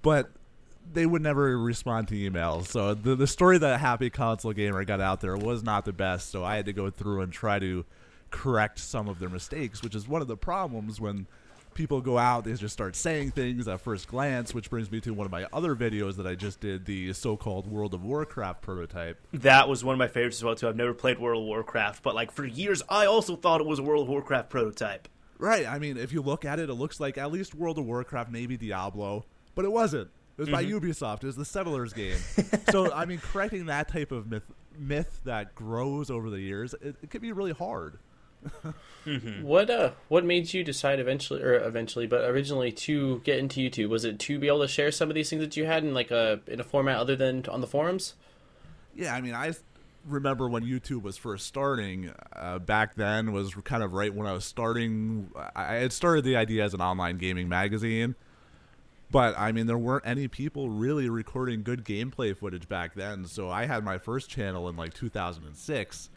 but 0.02 0.32
they 0.92 1.06
would 1.06 1.22
never 1.22 1.58
respond 1.58 2.08
to 2.10 2.16
emails. 2.16 2.68
So 2.68 2.94
the 2.94 3.16
the 3.16 3.28
story 3.28 3.58
that 3.58 3.80
Happy 3.80 4.10
Console 4.10 4.54
Gamer 4.54 4.84
got 4.86 5.02
out 5.02 5.22
there 5.22 5.38
was 5.38 5.64
not 5.64 5.86
the 5.86 5.94
best. 5.94 6.30
So 6.30 6.44
I 6.44 6.56
had 6.56 6.66
to 6.66 6.74
go 6.74 6.90
through 6.90 7.22
and 7.22 7.32
try 7.32 7.60
to 7.60 7.86
correct 8.32 8.80
some 8.80 9.08
of 9.10 9.20
their 9.20 9.30
mistakes, 9.30 9.82
which 9.82 9.96
is 9.96 10.08
one 10.08 10.22
of 10.22 10.28
the 10.28 10.38
problems 10.38 11.00
when 11.02 11.28
people 11.76 12.02
go 12.02 12.18
out 12.18 12.44
they 12.44 12.54
just 12.56 12.74
start 12.74 12.94
saying 12.96 13.32
things 13.32 13.66
at 13.68 13.80
first 13.80 14.08
glance 14.08 14.54
which 14.54 14.70
brings 14.70 14.92
me 14.92 15.00
to 15.00 15.14
one 15.14 15.26
of 15.26 15.32
my 15.32 15.46
other 15.54 15.76
videos 15.76 16.18
that 16.18 16.28
i 16.28 16.36
just 16.36 16.60
did 16.60 16.84
the 16.86 17.14
so-called 17.14 17.66
world 17.68 17.94
of 17.94 18.04
warcraft 18.04 18.62
prototype 18.62 19.18
That 19.34 19.70
was 19.70 19.82
one 19.84 19.94
of 19.94 20.00
my 20.00 20.08
favorites 20.08 20.38
as 20.38 20.44
well 20.44 20.56
too. 20.56 20.68
I've 20.68 20.76
never 20.76 20.94
played 20.94 21.20
World 21.20 21.44
of 21.44 21.48
Warcraft, 21.48 22.04
but 22.04 22.16
like 22.16 22.32
for 22.32 22.44
years, 22.44 22.82
I 22.90 23.06
also 23.06 23.36
thought 23.38 23.62
it 23.62 23.68
was 23.68 23.80
a 23.80 23.84
World 23.84 24.04
of 24.04 24.10
Warcraft 24.10 24.50
prototype. 24.50 25.08
right 25.38 25.66
i 25.68 25.80
mean 25.80 25.96
if 25.96 26.12
you 26.12 26.22
look 26.22 26.44
at 26.44 26.60
it 26.60 26.70
it 26.70 26.74
looks 26.74 27.00
like 27.00 27.18
at 27.18 27.32
least 27.32 27.56
world 27.56 27.78
of 27.78 27.86
warcraft 27.86 28.30
maybe 28.30 28.58
diablo 28.58 29.24
but 29.56 29.64
it 29.64 29.72
wasn't 29.72 30.10
it 30.40 30.44
was 30.44 30.50
by 30.50 30.64
ubisoft 30.64 31.24
it 31.24 31.28
was 31.28 31.36
the 31.36 31.46
settlers 31.46 31.94
game 31.94 32.18
so 32.72 32.92
i 32.94 33.06
mean 33.06 33.20
correcting 33.20 33.66
that 33.66 33.88
type 33.88 34.12
of 34.12 34.30
myth 34.30 34.44
myth 34.78 35.22
that 35.26 35.54
grows 35.54 36.10
over 36.10 36.30
the 36.30 36.40
years 36.40 36.74
it, 36.82 36.96
it 37.04 37.10
can 37.10 37.22
be 37.22 37.32
really 37.32 37.52
hard 37.52 38.00
What 39.42 39.70
uh 39.70 39.92
what 40.08 40.24
made 40.24 40.54
you 40.54 40.64
decide 40.64 41.00
eventually 41.00 41.42
or 41.42 41.56
eventually 41.56 42.06
but 42.08 42.30
originally 42.30 42.72
to 42.72 43.20
get 43.24 43.40
into 43.40 43.60
YouTube? 43.60 43.90
Was 43.90 44.06
it 44.06 44.20
to 44.20 44.40
be 44.40 44.48
able 44.48 44.62
to 44.62 44.68
share 44.68 44.92
some 44.92 45.10
of 45.10 45.16
these 45.16 45.30
things 45.30 45.42
that 45.42 45.58
you 45.58 45.66
had 45.66 45.84
in 45.84 45.94
like 45.94 46.12
a 46.12 46.40
in 46.48 46.60
a 46.60 46.64
format 46.64 46.98
other 46.98 47.16
than 47.16 47.46
on 47.48 47.62
the 47.62 47.68
forums? 47.68 48.16
Yeah, 48.96 49.14
I 49.14 49.22
mean, 49.22 49.34
I 49.34 49.54
remember 50.06 50.48
when 50.50 50.64
YouTube 50.64 51.02
was 51.02 51.18
first 51.18 51.48
starting. 51.48 52.14
Uh, 52.34 52.60
back 52.60 52.96
then 52.96 53.32
was 53.32 53.54
kind 53.64 53.84
of 53.84 53.94
right 53.94 54.14
when 54.14 54.28
I 54.28 54.34
was 54.34 54.46
starting. 54.46 55.32
I 55.56 55.76
I 55.76 55.76
had 55.76 55.94
started 55.94 56.24
the 56.24 56.36
idea 56.36 56.64
as 56.64 56.74
an 56.74 56.82
online 56.82 57.18
gaming 57.18 57.50
magazine, 57.50 58.16
but 59.12 59.38
I 59.38 59.52
mean, 59.52 59.68
there 59.68 59.78
weren't 59.78 60.06
any 60.06 60.28
people 60.28 60.70
really 60.70 61.10
recording 61.10 61.64
good 61.64 61.84
gameplay 61.84 62.36
footage 62.36 62.68
back 62.68 62.94
then. 62.96 63.26
So 63.26 63.50
I 63.50 63.66
had 63.66 63.84
my 63.84 63.98
first 63.98 64.30
channel 64.30 64.70
in 64.70 64.76
like 64.76 64.94
2006. 64.94 66.10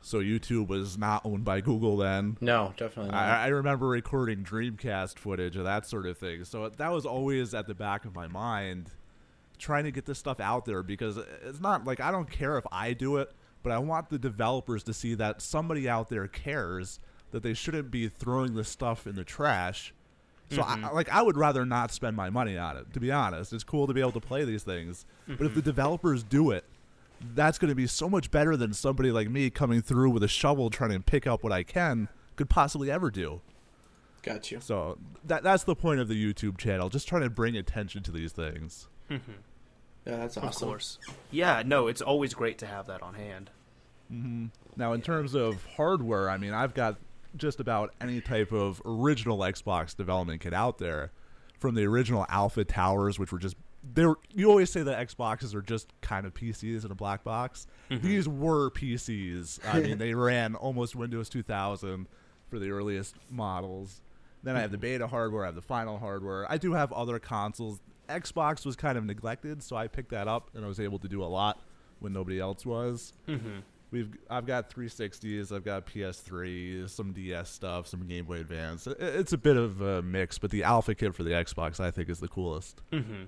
So 0.00 0.18
YouTube 0.18 0.68
was 0.68 0.96
not 0.96 1.24
owned 1.24 1.44
by 1.44 1.60
Google 1.60 1.96
then. 1.96 2.36
No, 2.40 2.72
definitely 2.76 3.10
not. 3.12 3.20
I, 3.20 3.44
I 3.44 3.46
remember 3.48 3.88
recording 3.88 4.44
Dreamcast 4.44 5.18
footage 5.18 5.56
of 5.56 5.64
that 5.64 5.86
sort 5.86 6.06
of 6.06 6.18
thing. 6.18 6.44
So 6.44 6.68
that 6.68 6.92
was 6.92 7.04
always 7.04 7.52
at 7.54 7.66
the 7.66 7.74
back 7.74 8.04
of 8.04 8.14
my 8.14 8.28
mind, 8.28 8.90
trying 9.58 9.84
to 9.84 9.90
get 9.90 10.06
this 10.06 10.18
stuff 10.18 10.38
out 10.38 10.66
there 10.66 10.82
because 10.82 11.18
it's 11.44 11.60
not 11.60 11.84
like 11.84 12.00
I 12.00 12.10
don't 12.10 12.30
care 12.30 12.58
if 12.58 12.64
I 12.70 12.92
do 12.92 13.16
it, 13.16 13.32
but 13.62 13.72
I 13.72 13.78
want 13.78 14.10
the 14.10 14.18
developers 14.18 14.84
to 14.84 14.92
see 14.92 15.14
that 15.14 15.42
somebody 15.42 15.88
out 15.88 16.10
there 16.10 16.28
cares 16.28 17.00
that 17.30 17.42
they 17.42 17.54
shouldn't 17.54 17.90
be 17.90 18.08
throwing 18.08 18.54
this 18.54 18.68
stuff 18.68 19.06
in 19.06 19.16
the 19.16 19.24
trash. 19.24 19.92
So 20.50 20.62
I, 20.62 20.76
mm-hmm. 20.76 20.94
like 20.94 21.08
I 21.10 21.22
would 21.22 21.36
rather 21.36 21.66
not 21.66 21.92
spend 21.92 22.16
my 22.16 22.30
money 22.30 22.56
on 22.56 22.76
it. 22.76 22.92
To 22.94 23.00
be 23.00 23.12
honest, 23.12 23.52
it's 23.52 23.64
cool 23.64 23.86
to 23.86 23.94
be 23.94 24.00
able 24.00 24.12
to 24.12 24.20
play 24.20 24.44
these 24.44 24.62
things, 24.62 25.04
but 25.26 25.34
if 25.34 25.38
the 25.38 25.48
mm-hmm. 25.48 25.60
developers 25.60 26.22
do 26.22 26.50
it, 26.50 26.64
that's 27.34 27.58
going 27.58 27.68
to 27.68 27.74
be 27.74 27.86
so 27.86 28.08
much 28.08 28.30
better 28.30 28.56
than 28.56 28.72
somebody 28.72 29.10
like 29.10 29.28
me 29.28 29.50
coming 29.50 29.82
through 29.82 30.10
with 30.10 30.22
a 30.22 30.28
shovel 30.28 30.70
trying 30.70 30.90
to 30.92 31.00
pick 31.00 31.26
up 31.26 31.42
what 31.42 31.52
I 31.52 31.62
can 31.62 32.08
could 32.36 32.48
possibly 32.48 32.90
ever 32.90 33.10
do. 33.10 33.40
Got 34.22 34.50
you. 34.50 34.60
So 34.60 34.98
that 35.24 35.42
that's 35.42 35.64
the 35.64 35.76
point 35.76 36.00
of 36.00 36.08
the 36.08 36.14
YouTube 36.14 36.56
channel, 36.56 36.88
just 36.88 37.08
trying 37.08 37.22
to 37.22 37.30
bring 37.30 37.56
attention 37.56 38.02
to 38.04 38.10
these 38.10 38.32
things. 38.32 38.88
Mm-hmm. 39.10 39.32
Yeah, 40.06 40.16
that's 40.16 40.36
Of 40.36 40.44
awesome. 40.44 40.68
course. 40.68 40.98
Yeah, 41.30 41.62
no, 41.64 41.86
it's 41.86 42.00
always 42.00 42.32
great 42.32 42.58
to 42.58 42.66
have 42.66 42.86
that 42.86 43.02
on 43.02 43.14
hand. 43.14 43.50
Now, 44.10 44.94
in 44.94 45.02
terms 45.02 45.34
of 45.34 45.62
hardware, 45.76 46.30
I 46.30 46.38
mean, 46.38 46.54
I've 46.54 46.72
got 46.72 46.96
just 47.38 47.60
about 47.60 47.94
any 48.00 48.20
type 48.20 48.52
of 48.52 48.82
original 48.84 49.38
Xbox 49.38 49.96
development 49.96 50.40
kit 50.40 50.52
out 50.52 50.78
there, 50.78 51.12
from 51.58 51.74
the 51.74 51.84
original 51.84 52.26
Alpha 52.28 52.64
Towers, 52.64 53.18
which 53.18 53.32
were 53.32 53.38
just 53.38 53.56
they 53.94 54.04
were, 54.04 54.18
you 54.34 54.50
always 54.50 54.70
say 54.70 54.82
that 54.82 55.08
Xboxes 55.08 55.54
are 55.54 55.62
just 55.62 55.92
kind 56.00 56.26
of 56.26 56.34
PCs 56.34 56.84
in 56.84 56.90
a 56.90 56.94
black 56.94 57.24
box. 57.24 57.66
Mm-hmm. 57.90 58.06
These 58.06 58.28
were 58.28 58.70
PCs. 58.70 59.60
I 59.66 59.80
mean, 59.80 59.98
they 59.98 60.14
ran 60.14 60.54
almost 60.54 60.96
Windows 60.96 61.28
2000 61.28 62.06
for 62.48 62.58
the 62.58 62.70
earliest 62.70 63.14
models. 63.30 64.02
Then 64.42 64.56
I 64.56 64.60
have 64.60 64.70
the 64.70 64.78
beta 64.78 65.06
hardware, 65.06 65.44
I 65.44 65.46
have 65.46 65.54
the 65.54 65.62
final 65.62 65.98
hardware. 65.98 66.50
I 66.50 66.58
do 66.58 66.72
have 66.72 66.92
other 66.92 67.18
consoles. 67.18 67.80
Xbox 68.08 68.64
was 68.64 68.76
kind 68.76 68.96
of 68.96 69.04
neglected, 69.04 69.62
so 69.62 69.76
I 69.76 69.88
picked 69.88 70.10
that 70.10 70.28
up 70.28 70.50
and 70.54 70.64
I 70.64 70.68
was 70.68 70.80
able 70.80 70.98
to 71.00 71.08
do 71.08 71.22
a 71.22 71.26
lot 71.26 71.60
when 72.00 72.12
nobody 72.12 72.38
else 72.38 72.64
was. 72.64 73.12
Mm-hmm. 73.28 73.58
We've 73.90 74.14
I've 74.28 74.46
got 74.46 74.70
360s, 74.70 75.50
I've 75.50 75.64
got 75.64 75.86
PS3, 75.86 76.88
some 76.90 77.12
DS 77.12 77.50
stuff, 77.50 77.86
some 77.86 78.06
Game 78.06 78.26
Boy 78.26 78.40
Advance. 78.40 78.86
It's 78.86 79.32
a 79.32 79.38
bit 79.38 79.56
of 79.56 79.80
a 79.80 80.02
mix, 80.02 80.38
but 80.38 80.50
the 80.50 80.62
Alpha 80.64 80.94
kit 80.94 81.14
for 81.14 81.22
the 81.22 81.30
Xbox 81.30 81.80
I 81.80 81.90
think 81.90 82.08
is 82.08 82.20
the 82.20 82.28
coolest. 82.28 82.82
Mm-hmm. 82.92 83.24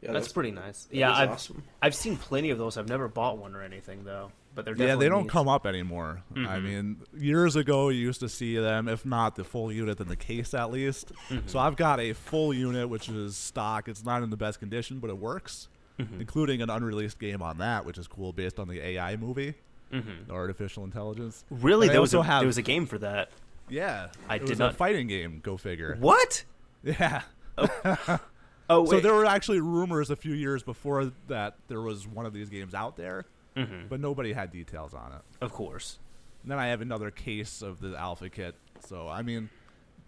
Yeah, 0.00 0.12
That's 0.12 0.32
pretty 0.32 0.52
nice. 0.52 0.84
that 0.84 0.96
Yeah, 0.96 1.12
I've 1.12 1.30
awesome. 1.30 1.62
I've 1.82 1.94
seen 1.94 2.16
plenty 2.16 2.50
of 2.50 2.58
those. 2.58 2.76
I've 2.76 2.88
never 2.88 3.08
bought 3.08 3.38
one 3.38 3.56
or 3.56 3.62
anything 3.62 4.04
though, 4.04 4.30
but 4.54 4.64
they're 4.64 4.76
Yeah, 4.76 4.94
they 4.94 5.08
don't 5.08 5.24
neat. 5.24 5.30
come 5.30 5.48
up 5.48 5.66
anymore. 5.66 6.22
I 6.34 6.38
mm-hmm. 6.38 6.64
mean, 6.64 6.96
years 7.16 7.56
ago 7.56 7.88
you 7.88 8.00
used 8.00 8.20
to 8.20 8.28
see 8.28 8.56
them, 8.56 8.88
if 8.88 9.04
not 9.04 9.34
the 9.34 9.44
full 9.44 9.72
unit, 9.72 9.98
then 9.98 10.08
the 10.08 10.16
case 10.16 10.54
at 10.54 10.70
least. 10.70 11.12
Mm-hmm. 11.28 11.48
So 11.48 11.58
I've 11.58 11.76
got 11.76 11.98
a 12.00 12.12
full 12.12 12.54
unit, 12.54 12.88
which 12.88 13.08
is 13.08 13.36
stock. 13.36 13.88
It's 13.88 14.04
not 14.04 14.22
in 14.22 14.30
the 14.30 14.36
best 14.36 14.60
condition, 14.60 15.00
but 15.00 15.10
it 15.10 15.18
works, 15.18 15.68
including 15.98 16.62
an 16.62 16.70
unreleased 16.70 17.18
game 17.18 17.42
on 17.42 17.58
that, 17.58 17.84
which 17.84 17.98
is 17.98 18.06
cool, 18.06 18.32
based 18.32 18.60
on 18.60 18.68
the 18.68 18.80
AI 18.80 19.16
movie, 19.16 19.54
the 19.90 20.32
artificial 20.32 20.84
intelligence. 20.84 21.44
Really, 21.50 21.86
And 21.88 21.94
there 21.94 22.00
was 22.00 22.14
a 22.14 22.22
have- 22.22 22.40
there 22.40 22.46
was 22.46 22.58
a 22.58 22.62
game 22.62 22.86
for 22.86 22.98
that. 22.98 23.30
Yeah, 23.68 24.08
I 24.28 24.36
it 24.36 24.40
did 24.40 24.48
was 24.50 24.58
not- 24.58 24.70
a 24.72 24.76
fighting 24.76 25.06
game. 25.08 25.40
Go 25.42 25.56
figure. 25.56 25.96
What? 26.00 26.44
Yeah. 26.82 27.22
Oh, 28.70 28.84
So 28.84 28.96
wait. 28.96 29.02
there 29.02 29.14
were 29.14 29.24
actually 29.24 29.60
rumors 29.60 30.10
a 30.10 30.16
few 30.16 30.34
years 30.34 30.62
before 30.62 31.10
that 31.28 31.56
there 31.68 31.80
was 31.80 32.06
one 32.06 32.26
of 32.26 32.34
these 32.34 32.50
games 32.50 32.74
out 32.74 32.96
there, 32.96 33.24
Mm-hmm. 33.56 33.88
but 33.88 33.98
nobody 33.98 34.32
had 34.34 34.52
details 34.52 34.92
on 34.94 35.10
it. 35.12 35.22
of 35.40 35.52
course. 35.52 35.98
And 36.42 36.52
then 36.52 36.58
I 36.58 36.66
have 36.68 36.80
another 36.82 37.10
case 37.10 37.62
of 37.62 37.80
the 37.80 37.96
alpha 37.98 38.28
kit. 38.28 38.54
So 38.86 39.08
I 39.08 39.22
mean, 39.22 39.48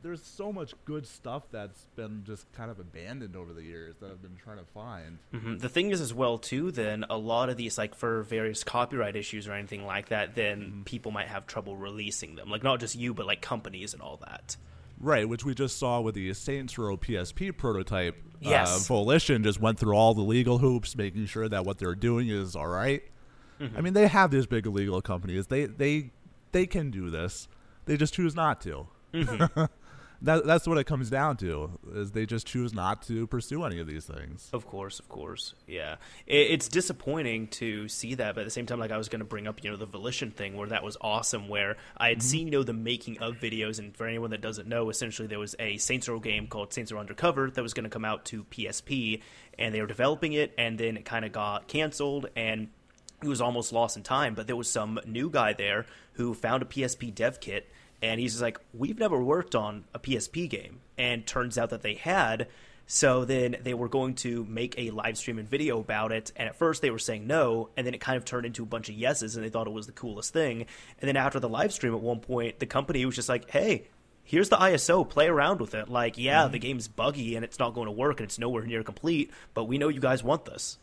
there's 0.02 0.22
so 0.22 0.52
much 0.52 0.74
good 0.84 1.06
stuff 1.06 1.44
that's 1.50 1.86
been 1.96 2.22
just 2.24 2.50
kind 2.52 2.70
of 2.70 2.78
abandoned 2.78 3.36
over 3.36 3.52
the 3.52 3.62
years 3.62 3.96
that 4.00 4.10
I've 4.10 4.22
been 4.22 4.36
trying 4.42 4.58
to 4.58 4.64
find. 4.64 5.18
hmm 5.32 5.56
The 5.58 5.68
thing 5.68 5.90
is, 5.90 6.00
as 6.00 6.14
well, 6.14 6.38
too. 6.38 6.70
Then 6.70 7.04
a 7.10 7.16
lot 7.16 7.48
of 7.50 7.56
these, 7.56 7.76
like 7.78 7.94
for 7.94 8.22
various 8.22 8.64
copyright 8.64 9.16
issues 9.16 9.46
or 9.46 9.52
anything 9.52 9.84
like 9.84 10.08
that, 10.08 10.34
then 10.34 10.82
people 10.84 11.12
might 11.12 11.28
have 11.28 11.46
trouble 11.46 11.76
releasing 11.76 12.34
them. 12.34 12.50
Like 12.50 12.62
not 12.62 12.80
just 12.80 12.94
you, 12.96 13.14
but 13.14 13.26
like 13.26 13.40
companies 13.42 13.92
and 13.92 14.02
all 14.02 14.18
that. 14.26 14.56
Right, 14.98 15.26
which 15.26 15.44
we 15.44 15.54
just 15.54 15.78
saw 15.78 16.00
with 16.00 16.14
the 16.14 16.32
Saints 16.34 16.76
Row 16.76 16.96
PSP 16.98 17.56
prototype. 17.56 18.16
Yes. 18.40 18.68
Uh, 18.90 18.94
Volition 18.94 19.42
just 19.42 19.58
went 19.60 19.78
through 19.78 19.94
all 19.94 20.12
the 20.12 20.20
legal 20.22 20.58
hoops, 20.58 20.94
making 20.94 21.24
sure 21.26 21.48
that 21.48 21.64
what 21.64 21.78
they're 21.78 21.94
doing 21.94 22.28
is 22.28 22.54
all 22.54 22.66
right. 22.68 23.02
I 23.76 23.82
mean, 23.82 23.92
they 23.92 24.06
have 24.08 24.30
these 24.30 24.46
big 24.46 24.66
illegal 24.66 25.02
companies. 25.02 25.48
They 25.48 25.66
they 25.66 26.12
they 26.52 26.66
can 26.66 26.90
do 26.90 27.10
this. 27.10 27.46
They 27.84 27.98
just 27.98 28.14
choose 28.14 28.34
not 28.34 28.60
to. 28.62 28.86
that 30.22 30.44
that's 30.44 30.66
what 30.66 30.78
it 30.78 30.84
comes 30.84 31.10
down 31.10 31.36
to. 31.38 31.78
Is 31.94 32.12
they 32.12 32.26
just 32.26 32.46
choose 32.46 32.74
not 32.74 33.02
to 33.02 33.26
pursue 33.26 33.64
any 33.64 33.80
of 33.80 33.86
these 33.86 34.04
things. 34.04 34.50
Of 34.52 34.66
course, 34.66 34.98
of 34.98 35.08
course, 35.08 35.54
yeah. 35.66 35.96
It, 36.26 36.50
it's 36.50 36.68
disappointing 36.68 37.48
to 37.48 37.88
see 37.88 38.14
that, 38.14 38.34
but 38.34 38.42
at 38.42 38.44
the 38.44 38.50
same 38.50 38.66
time, 38.66 38.78
like 38.78 38.90
I 38.90 38.98
was 38.98 39.08
going 39.08 39.20
to 39.20 39.24
bring 39.24 39.46
up, 39.46 39.62
you 39.64 39.70
know, 39.70 39.76
the 39.76 39.86
Volition 39.86 40.30
thing, 40.30 40.56
where 40.56 40.68
that 40.68 40.82
was 40.82 40.96
awesome. 41.00 41.48
Where 41.48 41.76
I 41.96 42.08
had 42.08 42.18
mm-hmm. 42.18 42.26
seen, 42.26 42.46
you 42.46 42.52
know, 42.52 42.62
the 42.62 42.72
making 42.72 43.18
of 43.20 43.36
videos, 43.36 43.78
and 43.78 43.96
for 43.96 44.06
anyone 44.06 44.30
that 44.30 44.40
doesn't 44.40 44.68
know, 44.68 44.90
essentially 44.90 45.28
there 45.28 45.38
was 45.38 45.56
a 45.58 45.76
Saints 45.78 46.08
Row 46.08 46.20
game 46.20 46.46
called 46.46 46.72
Saints 46.72 46.92
Row 46.92 47.00
Undercover 47.00 47.50
that 47.50 47.62
was 47.62 47.74
going 47.74 47.84
to 47.84 47.90
come 47.90 48.04
out 48.04 48.24
to 48.26 48.44
PSP, 48.44 49.22
and 49.58 49.74
they 49.74 49.80
were 49.80 49.86
developing 49.86 50.32
it, 50.32 50.52
and 50.58 50.78
then 50.78 50.96
it 50.96 51.04
kind 51.04 51.24
of 51.24 51.32
got 51.32 51.68
canceled, 51.68 52.26
and 52.36 52.68
it 53.22 53.28
was 53.28 53.40
almost 53.40 53.72
lost 53.72 53.96
in 53.96 54.02
time. 54.02 54.34
But 54.34 54.46
there 54.46 54.56
was 54.56 54.70
some 54.70 55.00
new 55.06 55.30
guy 55.30 55.52
there 55.52 55.86
who 56.14 56.34
found 56.34 56.62
a 56.62 56.66
PSP 56.66 57.14
dev 57.14 57.40
kit, 57.40 57.68
and 58.02 58.20
he's 58.20 58.32
just 58.32 58.42
like, 58.42 58.58
"We've 58.72 58.98
never 58.98 59.22
worked 59.22 59.54
on 59.54 59.84
a 59.94 59.98
PSP 59.98 60.48
game," 60.48 60.80
and 60.98 61.26
turns 61.26 61.58
out 61.58 61.70
that 61.70 61.82
they 61.82 61.94
had. 61.94 62.48
So 62.86 63.24
then 63.24 63.56
they 63.62 63.72
were 63.72 63.88
going 63.88 64.16
to 64.16 64.44
make 64.46 64.74
a 64.76 64.90
live 64.90 65.16
stream 65.16 65.38
and 65.38 65.48
video 65.48 65.78
about 65.78 66.10
it, 66.10 66.32
and 66.34 66.48
at 66.48 66.56
first 66.56 66.82
they 66.82 66.90
were 66.90 66.98
saying 66.98 67.26
no, 67.26 67.70
and 67.76 67.86
then 67.86 67.94
it 67.94 68.00
kind 68.00 68.16
of 68.16 68.24
turned 68.24 68.46
into 68.46 68.64
a 68.64 68.66
bunch 68.66 68.88
of 68.88 68.96
yeses, 68.96 69.36
and 69.36 69.44
they 69.44 69.48
thought 69.48 69.68
it 69.68 69.72
was 69.72 69.86
the 69.86 69.92
coolest 69.92 70.32
thing. 70.32 70.66
And 71.00 71.08
then 71.08 71.16
after 71.16 71.38
the 71.38 71.48
live 71.48 71.72
stream, 71.72 71.94
at 71.94 72.00
one 72.00 72.18
point, 72.20 72.58
the 72.58 72.66
company 72.66 73.04
was 73.06 73.16
just 73.16 73.28
like, 73.28 73.50
"Hey." 73.50 73.88
Here's 74.22 74.48
the 74.48 74.56
ISO. 74.58 75.08
Play 75.08 75.26
around 75.26 75.60
with 75.60 75.74
it. 75.74 75.88
Like, 75.88 76.16
yeah, 76.16 76.42
mm-hmm. 76.42 76.52
the 76.52 76.58
game's 76.60 76.86
buggy 76.86 77.34
and 77.34 77.44
it's 77.44 77.58
not 77.58 77.74
going 77.74 77.86
to 77.86 77.90
work 77.90 78.20
and 78.20 78.28
it's 78.28 78.38
nowhere 78.38 78.64
near 78.64 78.84
complete, 78.84 79.32
but 79.54 79.64
we 79.64 79.76
know 79.76 79.88
you 79.88 79.98
guys 79.98 80.22
want 80.22 80.44
this. 80.44 80.78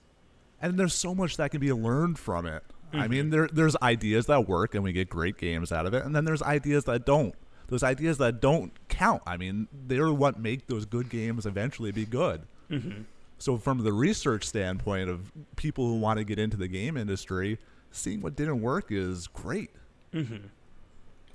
and 0.62 0.78
there's 0.78 0.94
so 0.94 1.16
much 1.16 1.38
that 1.38 1.52
can 1.52 1.62
be 1.62 1.72
learned 1.72 2.20
from 2.20 2.46
it. 2.46 2.62
I 2.94 3.08
mean, 3.08 3.30
there 3.30 3.48
there's 3.52 3.76
ideas 3.82 4.28
that 4.28 4.48
work 4.48 4.76
and 4.76 4.84
we 4.84 4.94
get 4.94 5.10
great 5.10 5.38
games 5.38 5.72
out 5.72 5.86
of 5.86 5.94
it, 5.94 6.06
and 6.06 6.16
then 6.16 6.26
there's 6.26 6.42
ideas 6.42 6.86
that 6.86 7.06
don't. 7.06 7.36
Those 7.68 7.84
ideas 7.84 8.18
that 8.20 8.40
don't 8.40 8.72
count. 8.88 9.22
I 9.28 9.36
mean, 9.38 9.68
they're 9.88 10.12
what 10.12 10.40
make 10.40 10.68
those 10.68 10.86
good 10.86 11.10
games 11.10 11.46
eventually 11.46 11.92
be 11.92 12.06
good. 12.06 12.44
Mm-hmm. 12.72 13.02
So, 13.40 13.58
from 13.58 13.84
the 13.84 13.94
research 13.94 14.46
standpoint 14.46 15.10
of 15.10 15.32
people 15.58 15.86
who 15.88 16.00
want 16.00 16.18
to 16.18 16.24
get 16.24 16.40
into 16.40 16.58
the 16.58 16.68
game 16.68 16.98
industry, 16.98 17.60
seeing 17.92 18.22
what 18.22 18.36
didn't 18.36 18.62
work 18.62 18.88
is 18.90 19.28
great. 19.28 19.72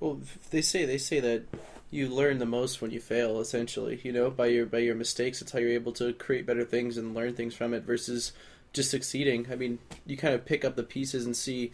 Well, 0.01 0.21
they 0.51 0.63
say 0.63 0.85
they 0.85 0.99
say 0.99 1.21
that 1.21 1.45
you 1.91 2.09
learn 2.09 2.39
the 2.39 2.47
most 2.47 2.81
when 2.81 2.91
you 2.91 2.99
fail. 2.99 3.39
Essentially, 3.39 4.01
you 4.03 4.11
know, 4.13 4.31
by 4.31 4.47
your 4.47 4.67
by 4.67 4.79
your 4.79 4.95
mistakes, 4.95 5.43
it's 5.43 5.53
how 5.53 5.59
you're 5.59 5.71
able 5.71 5.93
to 5.93 6.13
create 6.15 6.47
better 6.47 6.65
things 6.65 6.97
and 6.97 7.15
learn 7.15 7.35
things 7.35 7.55
from 7.55 7.73
it 7.75 7.85
versus 7.85 8.33
just 8.73 8.91
succeeding. 8.91 9.47
I 9.51 9.57
mean, 9.57 9.79
you 10.07 10.17
kind 10.17 10.35
of 10.35 10.45
pick 10.45 10.65
up 10.65 10.77
the 10.77 10.83
pieces 10.83 11.27
and 11.27 11.37
see 11.37 11.73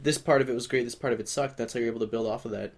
this 0.00 0.18
part 0.18 0.40
of 0.40 0.50
it 0.50 0.54
was 0.54 0.66
great, 0.66 0.84
this 0.84 0.94
part 0.94 1.12
of 1.12 1.20
it 1.20 1.28
sucked. 1.28 1.56
That's 1.56 1.72
how 1.72 1.80
you're 1.80 1.88
able 1.88 2.00
to 2.00 2.06
build 2.06 2.26
off 2.26 2.44
of 2.44 2.52
that. 2.52 2.72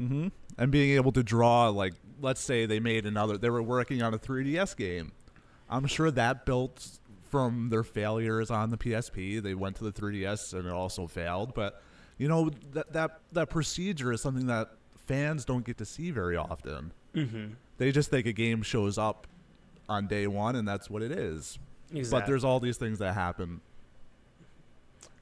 Mm-hmm. 0.00 0.28
And 0.58 0.70
being 0.70 0.96
able 0.96 1.12
to 1.12 1.22
draw, 1.22 1.68
like, 1.68 1.94
let's 2.20 2.40
say 2.40 2.66
they 2.66 2.80
made 2.80 3.06
another, 3.06 3.38
they 3.38 3.50
were 3.50 3.62
working 3.62 4.02
on 4.02 4.14
a 4.14 4.18
3DS 4.18 4.76
game. 4.76 5.12
I'm 5.68 5.86
sure 5.86 6.10
that 6.10 6.46
built 6.46 6.98
from 7.30 7.68
their 7.70 7.82
failures 7.82 8.50
on 8.50 8.70
the 8.70 8.76
PSP. 8.76 9.42
They 9.42 9.54
went 9.54 9.76
to 9.76 9.84
the 9.84 9.92
3DS 9.92 10.54
and 10.54 10.66
it 10.66 10.72
also 10.72 11.06
failed. 11.06 11.54
But, 11.54 11.82
you 12.18 12.28
know, 12.28 12.50
that, 12.72 12.92
that, 12.92 13.20
that 13.32 13.50
procedure 13.50 14.12
is 14.12 14.20
something 14.20 14.46
that 14.46 14.70
fans 15.06 15.44
don't 15.44 15.64
get 15.64 15.78
to 15.78 15.84
see 15.84 16.10
very 16.10 16.36
often. 16.36 16.92
Mm-hmm. 17.14 17.54
They 17.78 17.92
just 17.92 18.10
think 18.10 18.26
a 18.26 18.32
game 18.32 18.62
shows 18.62 18.98
up 18.98 19.26
on 19.88 20.06
day 20.06 20.26
one 20.26 20.56
and 20.56 20.66
that's 20.66 20.88
what 20.88 21.02
it 21.02 21.12
is. 21.12 21.58
But 22.10 22.26
there's 22.26 22.44
all 22.44 22.60
these 22.60 22.76
things 22.76 22.98
that 22.98 23.14
happen. 23.14 23.60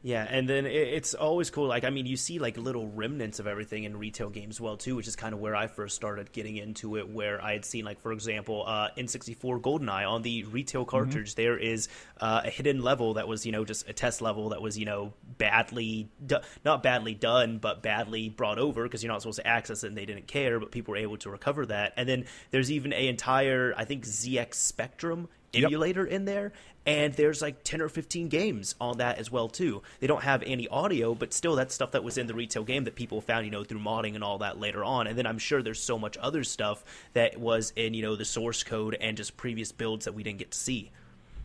Yeah, 0.05 0.27
and 0.29 0.49
then 0.49 0.67
it's 0.67 1.15
always 1.15 1.51
cool. 1.51 1.69
Like, 1.69 1.85
I 1.85 1.91
mean, 1.91 2.07
you 2.07 2.17
see 2.17 2.41
like 2.41 2.57
little 2.57 2.89
remnants 2.89 3.39
of 3.39 3.47
everything 3.47 3.85
in 3.85 3.97
retail 3.97 4.31
games, 4.31 4.61
well, 4.61 4.77
too, 4.77 4.97
which 4.97 5.07
is 5.07 5.15
kind 5.15 5.33
of 5.33 5.39
where 5.39 5.55
I 5.55 5.69
first 5.69 5.95
started 5.95 6.33
getting 6.33 6.57
into 6.57 6.97
it. 6.97 7.09
Where 7.09 7.43
I 7.43 7.53
had 7.53 7.65
seen, 7.65 7.85
like, 7.85 8.01
for 8.01 8.13
example, 8.13 8.65
uh, 8.67 8.89
N64 8.99 9.61
GoldenEye 9.61 10.11
on 10.11 10.23
the 10.23 10.43
retail 10.45 10.85
cartridge. 10.85 11.37
there 11.37 11.57
is 11.57 11.89
uh, 12.21 12.43
a 12.45 12.51
hidden 12.51 12.83
level 12.83 13.15
that 13.15 13.29
was, 13.29 13.47
you 13.47 13.53
know, 13.53 13.65
just 13.65 13.89
a 13.89 13.93
test 13.93 14.21
level 14.21 14.49
that 14.49 14.61
was, 14.61 14.77
you 14.77 14.87
know, 14.87 15.13
badly, 15.39 16.09
do- 16.27 16.41
not 16.65 16.83
badly 16.83 17.15
done, 17.15 17.59
but 17.59 17.81
badly 17.81 18.29
brought 18.29 18.59
over 18.59 18.83
because 18.83 19.05
you're 19.05 19.13
not 19.13 19.23
supposed 19.23 19.39
to 19.39 19.47
access 19.47 19.85
it, 19.85 19.87
and 19.87 19.97
they 19.97 20.07
didn't 20.07 20.27
care, 20.27 20.59
but 20.59 20.73
people 20.73 20.93
were 20.93 20.99
able 20.99 21.17
to 21.19 21.31
recover 21.31 21.65
that. 21.67 21.93
And 21.97 22.09
then 22.09 22.25
there's 22.51 22.73
even 22.73 22.93
a 22.93 23.07
entire, 23.07 23.73
I 23.77 23.85
think, 23.85 24.05
ZX 24.05 24.55
Spectrum 24.55 25.29
Yep. 25.55 25.65
emulator 25.65 26.05
in 26.07 26.25
there 26.25 26.53
and 26.87 27.13
there's 27.15 27.43
like 27.43 27.63
10 27.63 27.83
or 27.83 27.89
15 27.91 28.29
games 28.29 28.75
on 28.81 28.99
that 28.99 29.19
as 29.19 29.31
well 29.31 29.49
too 29.49 29.83
they 30.01 30.07
don't 30.07 30.23
have 30.23 30.43
any 30.47 30.67
audio 30.69 31.15
but 31.15 31.35
still 31.35 31.55
that's 31.57 31.75
stuff 31.75 31.91
that 31.91 32.03
was 32.03 32.17
in 32.17 32.27
the 32.27 32.33
retail 32.35 32.65
game 32.65 32.85
that 32.85 32.95
people 32.95 33.21
found 33.21 33.45
you 33.45 33.51
know 33.51 33.63
through 33.63 33.79
modding 33.79 34.15
and 34.15 34.25
all 34.25 34.39
that 34.39 34.59
later 34.59 34.83
on 34.83 35.07
and 35.07 35.19
then 35.19 35.27
i'm 35.27 35.37
sure 35.39 35.63
there's 35.63 35.79
so 35.83 35.99
much 35.99 36.17
other 36.17 36.43
stuff 36.43 36.83
that 37.13 37.39
was 37.39 37.73
in 37.77 37.93
you 37.93 38.01
know 38.01 38.17
the 38.17 38.25
source 38.25 38.63
code 38.63 38.97
and 39.01 39.17
just 39.19 39.37
previous 39.37 39.73
builds 39.73 40.07
that 40.07 40.15
we 40.15 40.23
didn't 40.23 40.39
get 40.39 40.51
to 40.53 40.59
see 40.59 40.91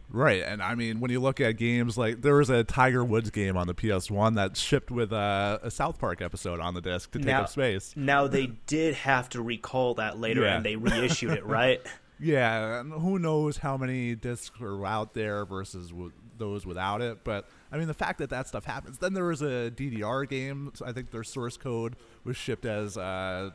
Right, 0.09 0.41
and 0.41 0.61
I 0.61 0.73
mean, 0.75 1.01
when 1.01 1.11
you 1.11 1.19
look 1.19 1.41
at 1.41 1.57
games 1.57 1.97
like 1.97 2.21
there 2.21 2.35
was 2.35 2.49
a 2.49 2.63
Tiger 2.63 3.03
Woods 3.03 3.29
game 3.29 3.57
on 3.57 3.67
the 3.67 3.73
PS1 3.73 4.35
that 4.35 4.55
shipped 4.55 4.89
with 4.89 5.11
a, 5.11 5.59
a 5.63 5.69
South 5.69 5.99
Park 5.99 6.21
episode 6.21 6.61
on 6.61 6.73
the 6.75 6.79
disc 6.79 7.11
to 7.11 7.19
take 7.19 7.27
now, 7.27 7.41
up 7.41 7.49
space. 7.49 7.93
now 7.97 8.25
they 8.25 8.47
did 8.67 8.93
have 8.95 9.27
to 9.27 9.41
recall 9.41 9.95
that 9.95 10.17
later 10.17 10.43
Yeah. 10.43 10.55
and 10.55 10.65
they 10.65 10.77
reissued 10.77 11.31
it 11.31 11.45
right 11.45 11.81
Yeah, 12.19 12.79
and 12.79 12.91
who 12.93 13.19
knows 13.19 13.57
how 13.57 13.77
many 13.77 14.15
discs 14.15 14.59
are 14.61 14.85
out 14.85 15.13
there 15.13 15.45
versus 15.45 15.89
w- 15.89 16.11
those 16.37 16.65
without 16.65 17.01
it? 17.01 17.23
But 17.23 17.47
I 17.71 17.77
mean, 17.77 17.87
the 17.87 17.93
fact 17.93 18.19
that 18.19 18.29
that 18.31 18.47
stuff 18.47 18.65
happens. 18.65 18.97
Then 18.97 19.13
there 19.13 19.25
was 19.25 19.41
a 19.41 19.71
DDR 19.71 20.27
game. 20.27 20.71
I 20.85 20.91
think 20.93 21.11
their 21.11 21.23
source 21.23 21.57
code 21.57 21.95
was 22.23 22.35
shipped 22.35 22.65
as 22.65 22.97
uh, 22.97 23.51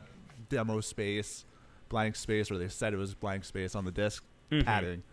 demo 0.49 0.79
space, 0.81 1.45
blank 1.89 2.15
space, 2.15 2.49
or 2.51 2.57
they 2.57 2.69
said 2.69 2.93
it 2.93 2.97
was 2.97 3.13
blank 3.15 3.43
space 3.45 3.75
on 3.75 3.85
the 3.85 3.91
disk 3.91 4.23
padding. 4.63 5.03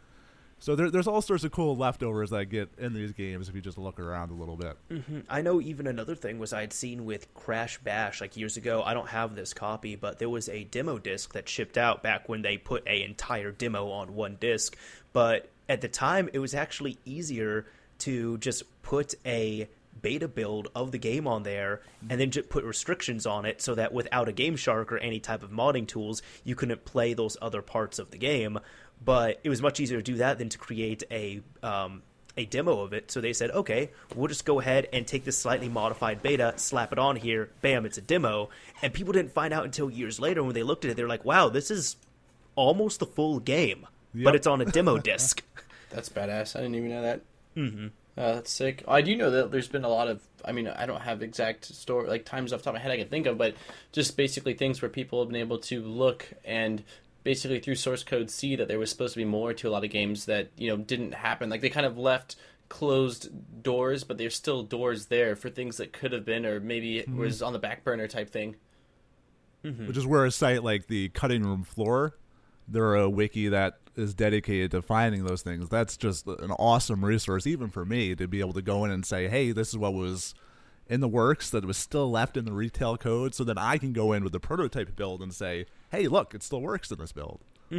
So 0.61 0.77
there, 0.77 0.91
there's 0.91 1.09
all 1.09 1.23
sorts 1.23 1.43
of 1.43 1.53
cool 1.53 1.75
leftovers 1.75 2.31
that 2.31 2.45
get 2.47 2.71
in 2.79 2.93
these 2.93 3.13
games 3.13 3.49
if 3.49 3.55
you 3.55 3.63
just 3.63 3.79
look 3.79 3.99
around 3.99 4.31
a 4.31 4.35
little 4.35 4.57
bit. 4.57 4.77
Mm-hmm. 4.91 5.21
I 5.29 5.41
know 5.41 5.59
even 5.61 5.87
another 5.87 6.15
thing 6.15 6.39
was 6.39 6.53
I 6.53 6.61
had 6.61 6.75
seen 6.75 7.07
with 7.07 7.33
Crash 7.33 7.79
Bash 7.79 8.21
like 8.21 8.37
years 8.37 8.59
ago. 8.59 8.83
I 8.85 8.93
don't 8.93 9.09
have 9.09 9.35
this 9.35 9.55
copy, 9.55 9.97
but 9.97 10.19
there 10.19 10.29
was 10.29 10.51
a 10.51 10.65
demo 10.65 10.99
disc 10.99 11.33
that 11.33 11.49
shipped 11.49 11.79
out 11.79 12.03
back 12.03 12.29
when 12.29 12.43
they 12.43 12.59
put 12.59 12.87
a 12.87 13.03
entire 13.03 13.51
demo 13.53 13.91
on 13.91 14.15
one 14.15 14.37
disc. 14.39 14.77
But 15.15 15.49
at 15.67 15.81
the 15.81 15.89
time, 15.89 16.29
it 16.35 16.39
was 16.39 16.55
actually 16.55 16.99
easier 17.07 17.65
to 18.01 18.37
just 18.39 18.65
put 18.83 19.15
a 19.25 19.67
beta 20.03 20.29
build 20.29 20.69
of 20.75 20.93
the 20.93 20.99
game 20.99 21.27
on 21.27 21.43
there 21.43 21.81
and 22.09 22.21
then 22.21 22.31
just 22.31 22.49
put 22.49 22.65
restrictions 22.65 23.27
on 23.27 23.45
it 23.45 23.61
so 23.61 23.75
that 23.75 23.93
without 23.93 24.29
a 24.29 24.33
Game 24.33 24.57
Shark 24.57 24.93
or 24.93 24.99
any 24.99 25.21
type 25.21 25.43
of 25.43 25.51
modding 25.51 25.87
tools, 25.87 26.23
you 26.45 26.55
couldn't 26.55 26.85
play 26.85 27.13
those 27.15 27.37
other 27.43 27.63
parts 27.63 27.99
of 27.99 28.11
the 28.11 28.19
game. 28.19 28.59
But 29.05 29.41
it 29.45 29.49
was 29.49 29.63
much 29.63 29.81
easier 29.81 29.99
to 29.99 30.03
do 30.03 30.17
that 30.19 30.39
than 30.39 30.49
to 30.51 30.59
create 30.59 31.03
a 31.11 31.41
um, 31.63 32.03
a 32.37 32.45
demo 32.45 32.81
of 32.81 32.93
it. 32.93 33.11
So 33.11 33.21
they 33.21 33.33
said, 33.33 33.51
okay, 33.51 33.91
we'll 34.15 34.29
just 34.29 34.45
go 34.45 34.61
ahead 34.61 34.89
and 34.93 35.07
take 35.07 35.25
this 35.25 35.37
slightly 35.39 35.69
modified 35.69 36.23
beta, 36.23 36.55
slap 36.57 36.93
it 36.93 36.99
on 36.99 37.17
here, 37.17 37.51
bam, 37.61 37.85
it's 37.87 37.99
a 37.99 38.03
demo. 38.03 38.51
And 38.83 38.93
people 38.93 39.13
didn't 39.13 39.33
find 39.33 39.53
out 39.53 39.65
until 39.65 39.91
years 39.91 40.21
later 40.21 40.43
when 40.45 40.55
they 40.55 40.63
looked 40.63 40.85
at 40.85 40.93
it. 40.93 40.97
They're 40.97 41.09
like, 41.09 41.25
wow, 41.25 41.49
this 41.49 41.71
is 41.71 41.97
almost 42.55 43.01
the 43.01 43.07
full 43.07 43.41
game, 43.41 43.87
Yep. 44.15 44.25
but 44.25 44.35
it's 44.37 44.47
on 44.47 44.61
a 44.61 44.65
demo 44.65 44.99
disc. 45.11 45.43
That's 45.91 46.09
badass. 46.09 46.55
I 46.55 46.61
didn't 46.61 46.77
even 46.77 46.91
know 46.91 47.03
that. 47.03 47.21
Mm-hmm. 47.57 47.87
Uh, 48.17 48.35
that's 48.35 48.51
sick. 48.51 48.85
I 48.89 49.03
do 49.03 49.17
know 49.17 49.31
that 49.31 49.51
there's 49.51 49.69
been 49.69 49.85
a 49.85 49.89
lot 49.89 50.09
of. 50.09 50.23
I 50.45 50.53
mean, 50.53 50.69
I 50.69 50.87
don't 50.87 51.01
have 51.01 51.23
exact 51.23 51.65
story 51.65 52.09
like 52.09 52.25
times 52.25 52.53
off 52.53 52.61
the 52.61 52.65
top 52.65 52.75
of 52.75 52.79
my 52.79 52.83
head 52.83 52.91
I 52.91 52.97
can 52.97 53.09
think 53.09 53.27
of, 53.27 53.39
but 53.39 53.55
just 53.93 54.17
basically 54.17 54.55
things 54.55 54.83
where 54.83 54.89
people 54.89 55.21
have 55.21 55.29
been 55.29 55.41
able 55.41 55.59
to 55.59 55.83
look 55.83 56.27
and 56.45 56.83
basically 57.23 57.61
through 57.61 57.75
source 57.75 58.03
code 58.03 58.31
see 58.31 58.57
that 58.57 58.67
there 58.67 58.79
was 58.79 58.91
supposed 58.91 59.15
to 59.15 59.19
be 59.19 59.25
more 59.25 59.53
to 59.53 59.69
a 59.69 59.71
lot 59.71 59.85
of 59.85 59.91
games 59.91 60.25
that 60.25 60.49
you 60.57 60.69
know 60.69 60.77
didn't 60.77 61.15
happen. 61.15 61.51
Like 61.51 61.61
they 61.61 61.71
kind 61.71 61.87
of 61.87 61.99
left 61.99 62.37
closed 62.69 63.63
doors, 63.63 64.05
but 64.05 64.19
there's 64.19 64.35
still 64.35 64.63
doors 64.63 65.07
there 65.07 65.37
for 65.37 65.51
things 65.51 65.77
that 65.79 65.93
could 65.93 66.13
have 66.13 66.25
been, 66.25 66.45
or 66.47 66.61
maybe 66.61 66.99
it 66.99 67.09
was 67.15 67.43
on 67.43 67.53
the 67.53 67.59
back 67.59 67.85
burner 67.85 68.09
type 68.09 68.31
thing. 68.31 68.57
which 69.87 69.97
is 69.97 70.07
where 70.07 70.25
a 70.25 70.31
site 70.31 70.65
like 70.65 70.87
the 70.87 71.11
cutting 71.11 71.43
room 71.43 71.65
floor 71.65 72.17
they're 72.71 72.95
a 72.95 73.11
wiki 73.11 73.49
that 73.49 73.80
is 73.97 74.15
dedicated 74.15 74.71
to 74.71 74.81
finding 74.83 75.25
those 75.25 75.43
things 75.43 75.69
that's 75.69 75.97
just 75.97 76.27
an 76.27 76.51
awesome 76.53 77.05
resource 77.05 77.47
even 77.47 77.69
for 77.69 77.85
me 77.85 78.15
to 78.15 78.29
be 78.29 78.41
able 78.41 78.53
to 78.53 78.63
go 78.63 78.85
in 78.85 78.91
and 78.91 79.05
say 79.05 79.29
hey 79.29 79.53
this 79.53 79.69
is 79.71 79.77
what 79.77 79.93
was 79.93 80.35
in 80.89 81.01
the 81.01 81.09
works 81.09 81.51
that 81.51 81.65
was 81.65 81.77
still 81.77 82.11
left 82.11 82.37
in 82.37 82.45
the 82.45 82.53
retail 82.53 82.97
code, 82.97 83.33
so 83.33 83.45
that 83.45 83.57
I 83.57 83.79
can 83.79 83.93
go 83.93 84.13
in 84.13 84.25
with 84.25 84.33
the 84.33 84.41
prototype 84.41 84.97
build 84.97 85.23
and 85.23 85.33
say, 85.33 85.67
"Hey, 85.93 86.09
look, 86.09 86.35
it 86.35 86.43
still 86.43 86.61
works 86.61 86.91
in 86.91 86.99
this 86.99 87.13
build." 87.13 87.41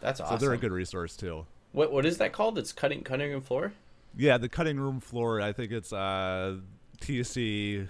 That's 0.00 0.18
So 0.18 0.24
awesome. 0.24 0.38
they're 0.38 0.54
a 0.54 0.56
good 0.56 0.72
resource 0.72 1.14
too. 1.14 1.44
What 1.72 1.92
what 1.92 2.06
is 2.06 2.16
that 2.16 2.32
called? 2.32 2.56
It's 2.56 2.72
cutting 2.72 3.02
cutting 3.04 3.30
room 3.30 3.42
floor. 3.42 3.74
Yeah, 4.16 4.38
the 4.38 4.48
cutting 4.48 4.80
room 4.80 4.98
floor. 4.98 5.42
I 5.42 5.52
think 5.52 5.72
it's 5.72 5.92
uh, 5.92 6.56
tcrf.net. 7.02 7.86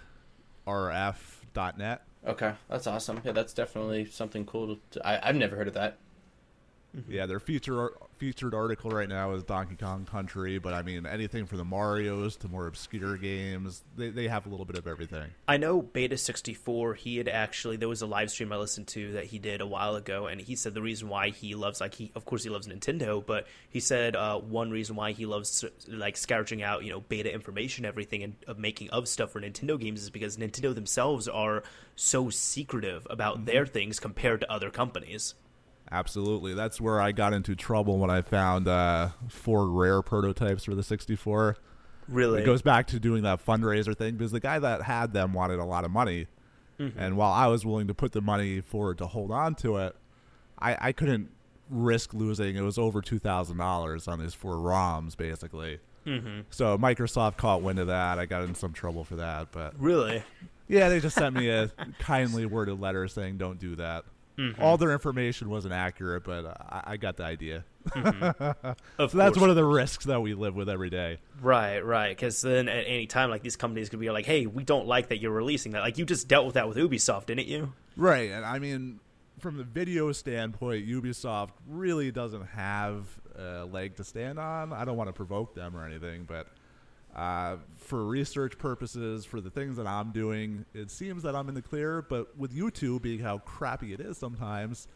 Okay, 2.27 2.53
that's 2.69 2.87
awesome. 2.89 3.21
Yeah, 3.25 3.31
that's 3.31 3.53
definitely 3.53 4.07
something 4.07 4.45
cool. 4.45 4.77
To, 4.91 5.07
I 5.07 5.29
I've 5.29 5.37
never 5.37 5.55
heard 5.55 5.69
of 5.69 5.75
that. 5.75 5.99
Mm-hmm. 6.97 7.13
Yeah, 7.13 7.27
their 7.27 7.41
feature 7.41 7.93
featured 8.17 8.55
article 8.55 8.91
right 8.91 9.09
now 9.09 9.33
is 9.35 9.43
Donkey 9.43 9.77
Kong 9.77 10.07
Country, 10.07 10.59
but 10.59 10.73
I 10.73 10.83
mean 10.83 11.05
anything 11.05 11.45
from 11.45 11.59
the 11.59 11.65
Mario's 11.65 12.37
to 12.37 12.49
more 12.49 12.67
obscure 12.67 13.17
games, 13.19 13.85
they 13.97 14.11
they 14.11 14.29
have 14.29 14.47
a 14.47 14.49
little 14.49 14.65
bit 14.65 14.79
of 14.79 14.87
everything. 14.87 15.31
I 15.47 15.59
know 15.59 15.83
Beta 15.83 16.17
64, 16.17 16.95
he 16.95 17.19
had 17.19 17.29
actually, 17.29 17.77
there 17.77 17.89
was 17.89 18.03
a 18.03 18.07
live 18.07 18.31
stream 18.31 18.53
I 18.53 18.57
listened 18.57 18.87
to 18.89 19.13
that 19.13 19.27
he 19.27 19.39
did 19.39 19.61
a 19.61 19.67
while 19.67 19.97
ago, 19.97 20.27
and 20.27 20.41
he 20.41 20.57
said 20.57 20.75
the 20.75 20.83
reason 20.83 21.09
why 21.09 21.31
he 21.31 21.55
loves, 21.55 21.81
like, 21.81 21.95
he, 21.95 22.11
of 22.15 22.25
course, 22.25 22.43
he 22.43 22.51
loves 22.51 22.67
Nintendo, 22.67 23.25
but 23.25 23.47
he 23.69 23.81
said 23.81 24.17
uh, 24.17 24.39
one 24.39 24.71
reason 24.71 24.97
why 24.97 25.13
he 25.13 25.27
loves, 25.27 25.65
like, 25.89 26.17
scourging 26.17 26.63
out, 26.63 26.85
you 26.85 26.91
know, 26.91 27.01
beta 27.01 27.33
information, 27.33 27.85
everything, 27.85 28.23
and 28.23 28.37
of 28.47 28.59
making 28.59 28.91
of 28.91 29.07
stuff 29.09 29.33
for 29.33 29.41
Nintendo 29.41 29.79
games 29.79 30.03
is 30.03 30.11
because 30.11 30.37
Nintendo 30.37 30.75
themselves 30.75 31.29
are 31.29 31.63
so 31.95 32.31
secretive 32.31 33.07
about 33.11 33.37
mm-hmm. 33.37 33.47
their 33.47 33.67
things 33.67 34.01
compared 34.01 34.41
to 34.41 34.51
other 34.51 34.71
companies. 34.71 35.35
Absolutely, 35.91 36.55
that's 36.55 36.81
where 36.81 37.01
I 37.01 37.13
got 37.13 37.33
into 37.33 37.55
trouble 37.55 37.99
when 37.99 38.11
I 38.11 38.23
found 38.23 38.67
uh, 38.67 39.11
four 39.29 39.69
rare 39.69 40.03
prototypes 40.03 40.65
for 40.65 40.75
the 40.75 40.83
64. 40.83 41.57
Really? 42.09 42.43
It 42.43 42.45
goes 42.45 42.63
back 42.63 42.87
to 42.89 43.01
doing 43.01 43.23
that 43.23 43.45
fundraiser 43.45 43.97
thing 43.97 44.17
because 44.17 44.33
the 44.33 44.41
guy 44.41 44.59
that 44.59 44.83
had 44.83 45.13
them 45.13 45.33
wanted 45.33 45.59
a 45.59 45.65
lot 45.65 45.85
of 45.85 45.91
money, 45.91 46.27
and 46.79 47.17
while 47.17 47.33
I 47.33 47.47
was 47.47 47.65
willing 47.65 47.87
to 47.89 47.95
put 47.95 48.13
the 48.13 48.21
money 48.21 48.61
forward 48.61 48.99
to 48.99 49.07
hold 49.07 49.31
on 49.31 49.55
to 49.57 49.77
it, 49.79 49.97
I, 50.59 50.77
I 50.81 50.93
couldn't 50.93 51.31
risk 51.71 52.15
losing. 52.15 52.57
It 52.57 52.63
was 52.63 52.79
over 52.79 53.01
two 53.01 53.19
thousand 53.19 53.59
dollars 53.59 54.09
on 54.09 54.21
these 54.21 54.35
four 54.35 54.57
ROMs, 54.57 55.17
basically. 55.17 55.81
Mm-hmm. 56.07 56.43
So 56.51 56.79
Microsoft 56.79 57.37
caught 57.37 57.63
wind 57.63 57.79
of 57.79 57.89
that. 57.89 58.19
I 58.19 58.27
got 58.27 58.43
in 58.43 58.55
some 58.55 58.73
trouble 58.73 59.05
for 59.05 59.17
that, 59.17 59.49
but 59.51 59.75
really? 59.81 60.23
yeah, 60.69 60.89
they 60.89 61.01
just 61.01 61.17
sent 61.17 61.35
me 61.35 61.49
a 61.49 61.71
kindly 61.99 62.47
worded 62.47 62.81
letter 62.81 63.09
saying 63.09 63.39
don't 63.39 63.59
do 63.59 63.77
that. 63.77 64.05
All 64.61 64.77
their 64.77 64.93
information 64.93 65.49
wasn't 65.49 65.75
accurate, 65.75 66.25
but 66.25 66.45
uh, 66.45 66.55
I, 66.69 66.83
I 66.93 66.97
got 66.97 67.17
the 67.17 67.25
idea. 67.25 67.65
Of 68.99 69.13
So 69.13 69.19
that's 69.19 69.39
one 69.39 69.49
of 69.51 69.57
the 69.57 69.65
risks 69.65 70.07
that 70.07 70.21
we 70.21 70.35
live 70.35 70.57
with 70.57 70.69
every 70.69 70.91
day. 70.91 71.19
Right, 71.41 71.79
right. 71.85 72.09
Because 72.09 72.41
then 72.41 72.69
at 72.69 72.85
any 72.87 73.07
time, 73.07 73.31
like 73.31 73.43
these 73.43 73.57
companies 73.57 73.89
could 73.89 74.01
be 74.01 74.11
like, 74.11 74.27
"Hey, 74.27 74.47
we 74.47 74.65
don't 74.65 74.87
like 74.87 75.09
that 75.09 75.21
you're 75.21 75.31
releasing 75.31 75.73
that." 75.73 75.81
Like 75.81 75.97
you 75.97 76.05
just 76.05 76.27
dealt 76.27 76.47
with 76.47 76.55
that 76.55 76.69
with 76.69 76.77
Ubisoft, 76.77 77.27
didn't 77.27 77.47
you? 77.47 77.73
Right, 77.97 78.31
and 78.31 78.45
I 78.45 78.59
mean, 78.59 79.01
from 79.39 79.57
the 79.57 79.65
video 79.65 80.13
standpoint, 80.13 80.87
Ubisoft 80.87 81.51
really 81.69 82.11
doesn't 82.11 82.47
have 82.49 83.05
a 83.37 83.65
leg 83.65 83.97
to 83.97 84.05
stand 84.05 84.39
on. 84.39 84.73
I 84.73 84.85
don't 84.85 84.97
want 84.97 85.09
to 85.09 85.13
provoke 85.13 85.55
them 85.55 85.77
or 85.77 85.85
anything, 85.87 86.25
but 86.25 86.49
uh, 87.17 87.57
for 87.79 88.05
research 88.05 88.59
purposes, 88.59 89.25
for 89.25 89.41
the 89.41 89.49
things 89.51 89.79
that 89.79 89.87
I'm 89.87 90.13
doing, 90.13 90.67
it 90.75 90.91
seems 90.91 91.23
that 91.23 91.35
I'm 91.35 91.49
in 91.49 91.55
the 91.55 91.63
clear. 91.63 92.03
But 92.03 92.37
with 92.37 92.55
YouTube 92.55 93.03
being 93.03 93.21
how 93.21 93.39
crappy 93.39 93.95
it 93.95 94.01
is 94.01 94.19
sometimes, 94.19 94.87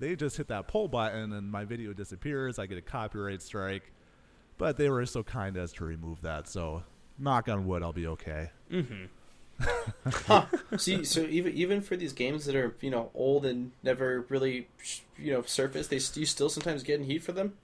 they 0.00 0.16
just 0.16 0.36
hit 0.36 0.48
that 0.48 0.66
pull 0.66 0.88
button 0.88 1.32
and 1.32 1.50
my 1.50 1.64
video 1.64 1.92
disappears. 1.92 2.58
I 2.58 2.66
get 2.66 2.78
a 2.78 2.82
copyright 2.82 3.42
strike. 3.42 3.92
But 4.58 4.76
they 4.76 4.90
were 4.90 5.06
so 5.06 5.22
kind 5.22 5.56
as 5.56 5.72
to 5.74 5.84
remove 5.84 6.22
that, 6.22 6.48
so 6.48 6.82
knock 7.16 7.48
on 7.48 7.64
wood, 7.68 7.84
I'll 7.84 7.92
be 7.92 8.08
okay. 8.08 8.50
See, 10.76 11.04
so 11.04 11.20
even 11.20 11.52
even 11.54 11.80
for 11.80 11.96
these 11.96 12.12
games 12.12 12.44
that 12.46 12.56
are 12.56 12.74
you 12.80 12.90
know 12.90 13.10
old 13.14 13.46
and 13.46 13.70
never 13.84 14.26
really 14.28 14.66
you 15.16 15.32
know 15.32 15.42
surfaced, 15.42 15.90
they 15.90 16.00
you 16.20 16.26
still 16.26 16.48
sometimes 16.48 16.82
get 16.82 16.98
in 16.98 17.06
heat 17.06 17.22
for 17.22 17.30
them. 17.30 17.54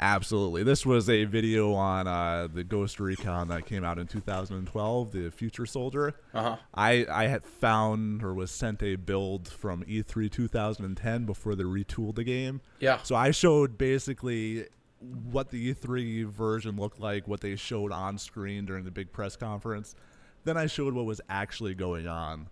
Absolutely. 0.00 0.62
This 0.62 0.86
was 0.86 1.10
a 1.10 1.24
video 1.24 1.72
on 1.72 2.06
uh, 2.06 2.46
the 2.52 2.62
Ghost 2.62 3.00
Recon 3.00 3.48
that 3.48 3.66
came 3.66 3.82
out 3.82 3.98
in 3.98 4.06
2012, 4.06 5.12
the 5.12 5.30
Future 5.30 5.66
Soldier. 5.66 6.14
Uh-huh. 6.32 6.56
I, 6.72 7.04
I 7.10 7.26
had 7.26 7.44
found 7.44 8.22
or 8.22 8.32
was 8.32 8.52
sent 8.52 8.82
a 8.82 8.94
build 8.94 9.48
from 9.48 9.84
E 9.88 10.02
E3 10.02 10.30
2010 10.30 11.24
before 11.24 11.56
they 11.56 11.64
retooled 11.64 12.14
the 12.14 12.24
game. 12.24 12.60
Yeah. 12.78 13.02
So 13.02 13.16
I 13.16 13.32
showed 13.32 13.76
basically 13.76 14.66
what 15.00 15.50
the 15.50 15.74
E3 15.74 16.26
version 16.26 16.76
looked 16.76 17.00
like, 17.00 17.26
what 17.26 17.40
they 17.40 17.56
showed 17.56 17.90
on 17.90 18.18
screen 18.18 18.66
during 18.66 18.84
the 18.84 18.90
big 18.92 19.10
press 19.10 19.34
conference. 19.36 19.96
Then 20.44 20.56
I 20.56 20.66
showed 20.66 20.94
what 20.94 21.06
was 21.06 21.20
actually 21.28 21.74
going 21.74 22.06
on. 22.06 22.48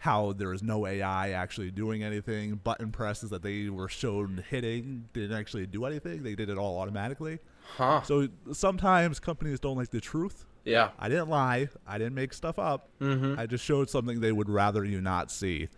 How 0.00 0.32
there 0.32 0.48
was 0.48 0.62
no 0.62 0.86
AI 0.86 1.30
actually 1.30 1.70
doing 1.70 2.02
anything. 2.02 2.56
Button 2.56 2.90
presses 2.90 3.30
that 3.30 3.42
they 3.42 3.68
were 3.68 3.88
shown 3.88 4.42
hitting 4.48 5.08
didn't 5.12 5.36
actually 5.36 5.66
do 5.66 5.84
anything. 5.84 6.22
They 6.22 6.34
did 6.34 6.48
it 6.48 6.56
all 6.58 6.78
automatically. 6.78 7.38
Huh. 7.76 8.02
So 8.02 8.28
sometimes 8.52 9.20
companies 9.20 9.60
don't 9.60 9.76
like 9.76 9.90
the 9.90 10.00
truth. 10.00 10.46
Yeah. 10.64 10.90
I 10.98 11.08
didn't 11.08 11.28
lie. 11.28 11.68
I 11.86 11.98
didn't 11.98 12.14
make 12.14 12.32
stuff 12.32 12.58
up. 12.58 12.88
Mm-hmm. 13.00 13.38
I 13.38 13.46
just 13.46 13.64
showed 13.64 13.90
something 13.90 14.20
they 14.20 14.32
would 14.32 14.48
rather 14.48 14.84
you 14.84 15.00
not 15.00 15.30
see. 15.30 15.68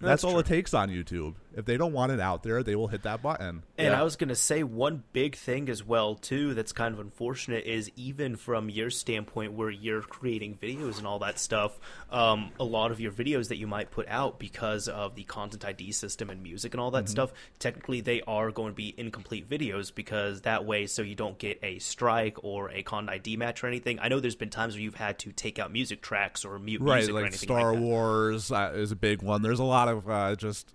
That's, 0.00 0.22
That's 0.22 0.24
all 0.24 0.32
true. 0.32 0.40
it 0.40 0.46
takes 0.46 0.74
on 0.74 0.90
YouTube. 0.90 1.34
If 1.56 1.64
they 1.64 1.76
don't 1.78 1.92
want 1.92 2.12
it 2.12 2.20
out 2.20 2.42
there, 2.42 2.62
they 2.62 2.76
will 2.76 2.88
hit 2.88 3.02
that 3.02 3.22
button. 3.22 3.62
And 3.78 3.92
Yeah. 3.92 4.00
I 4.00 4.02
was 4.02 4.16
going 4.16 4.28
to 4.28 4.36
say 4.36 4.62
one 4.62 5.02
big 5.12 5.34
thing 5.34 5.68
as 5.68 5.82
well 5.82 6.14
too 6.14 6.54
that's 6.54 6.72
kind 6.72 6.92
of 6.92 7.00
unfortunate 7.00 7.64
is 7.64 7.90
even 7.96 8.36
from 8.36 8.68
your 8.68 8.90
standpoint 8.90 9.54
where 9.54 9.70
you're 9.70 10.02
creating 10.02 10.58
videos 10.60 10.98
and 10.98 11.06
all 11.06 11.18
that 11.20 11.38
stuff, 11.38 11.78
um, 12.10 12.50
a 12.60 12.64
lot 12.64 12.90
of 12.90 13.00
your 13.00 13.10
videos 13.10 13.48
that 13.48 13.56
you 13.56 13.66
might 13.66 13.90
put 13.90 14.06
out 14.08 14.38
because 14.38 14.86
of 14.86 15.14
the 15.14 15.24
content 15.24 15.64
ID 15.64 15.92
system 15.92 16.30
and 16.30 16.42
music 16.42 16.74
and 16.74 16.80
all 16.80 16.90
that 16.90 17.08
stuff, 17.08 17.32
technically 17.58 18.00
they 18.02 18.20
are 18.26 18.50
going 18.50 18.72
to 18.72 18.76
be 18.76 18.94
incomplete 18.96 19.48
videos 19.48 19.94
because 19.94 20.42
that 20.42 20.64
way 20.66 20.86
so 20.86 21.02
you 21.02 21.14
don't 21.14 21.38
get 21.38 21.58
a 21.62 21.78
strike 21.78 22.44
or 22.44 22.70
a 22.70 22.82
content 22.82 23.10
ID 23.10 23.36
match 23.38 23.64
or 23.64 23.66
anything. 23.66 23.98
I 23.98 24.08
know 24.08 24.20
there's 24.20 24.36
been 24.36 24.50
times 24.50 24.74
where 24.74 24.82
you've 24.82 24.94
had 24.94 25.18
to 25.20 25.32
take 25.32 25.58
out 25.58 25.72
music 25.72 26.02
tracks 26.02 26.44
or 26.44 26.58
mute 26.58 26.82
Right, 26.82 26.96
music 26.96 27.12
or 27.12 27.14
like 27.14 27.26
anything 27.26 27.46
Star 27.46 27.72
like 27.72 27.80
that. 27.80 27.86
Wars 27.86 28.52
uh, 28.52 28.72
is 28.74 28.92
a 28.92 28.96
big 28.96 29.22
one. 29.22 29.40
There's 29.42 29.58
a 29.58 29.64
lot 29.64 29.88
of 29.88 30.08
uh, 30.08 30.36
just 30.36 30.74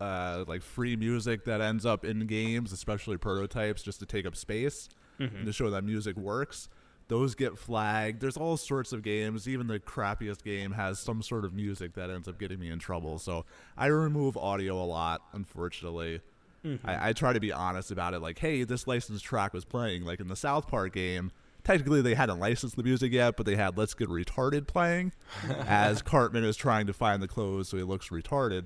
uh, 0.00 0.44
like 0.46 0.62
free 0.62 0.96
music 0.96 1.44
that 1.44 1.60
ends 1.60 1.84
up 1.86 2.04
in 2.04 2.26
games, 2.26 2.72
especially 2.72 3.16
prototypes, 3.16 3.82
just 3.82 4.00
to 4.00 4.06
take 4.06 4.26
up 4.26 4.36
space 4.36 4.88
Mm-hmm. 5.20 5.36
and 5.36 5.46
to 5.46 5.52
show 5.52 5.70
that 5.70 5.84
music 5.84 6.16
works. 6.16 6.68
Those 7.06 7.36
get 7.36 7.56
flagged. 7.56 8.20
There's 8.20 8.36
all 8.36 8.56
sorts 8.56 8.92
of 8.92 9.02
games. 9.02 9.46
Even 9.46 9.68
the 9.68 9.78
crappiest 9.78 10.42
game 10.42 10.72
has 10.72 10.98
some 10.98 11.22
sort 11.22 11.44
of 11.44 11.54
music 11.54 11.94
that 11.94 12.10
ends 12.10 12.26
up 12.26 12.36
getting 12.36 12.58
me 12.58 12.68
in 12.68 12.80
trouble. 12.80 13.18
So 13.20 13.44
I 13.76 13.86
remove 13.86 14.36
audio 14.36 14.74
a 14.82 14.82
lot, 14.82 15.22
unfortunately. 15.32 16.20
Mm-hmm. 16.64 16.84
I, 16.84 17.10
I 17.10 17.12
try 17.12 17.32
to 17.32 17.38
be 17.38 17.52
honest 17.52 17.92
about 17.92 18.14
it. 18.14 18.18
Like, 18.20 18.38
hey, 18.40 18.64
this 18.64 18.88
licensed 18.88 19.24
track 19.24 19.52
was 19.54 19.64
playing. 19.64 20.04
Like 20.04 20.18
in 20.18 20.26
the 20.26 20.34
South 20.34 20.66
Park 20.66 20.94
game, 20.94 21.30
technically 21.62 22.02
they 22.02 22.14
hadn't 22.14 22.40
licensed 22.40 22.74
the 22.76 22.82
music 22.82 23.12
yet, 23.12 23.36
but 23.36 23.46
they 23.46 23.54
had 23.54 23.78
"Let's 23.78 23.94
Get 23.94 24.08
Retarded" 24.08 24.66
playing, 24.66 25.12
as 25.68 26.02
Cartman 26.02 26.42
is 26.42 26.56
trying 26.56 26.86
to 26.88 26.92
find 26.92 27.22
the 27.22 27.28
clothes 27.28 27.68
so 27.68 27.76
he 27.76 27.82
looks 27.84 28.08
retarded. 28.08 28.64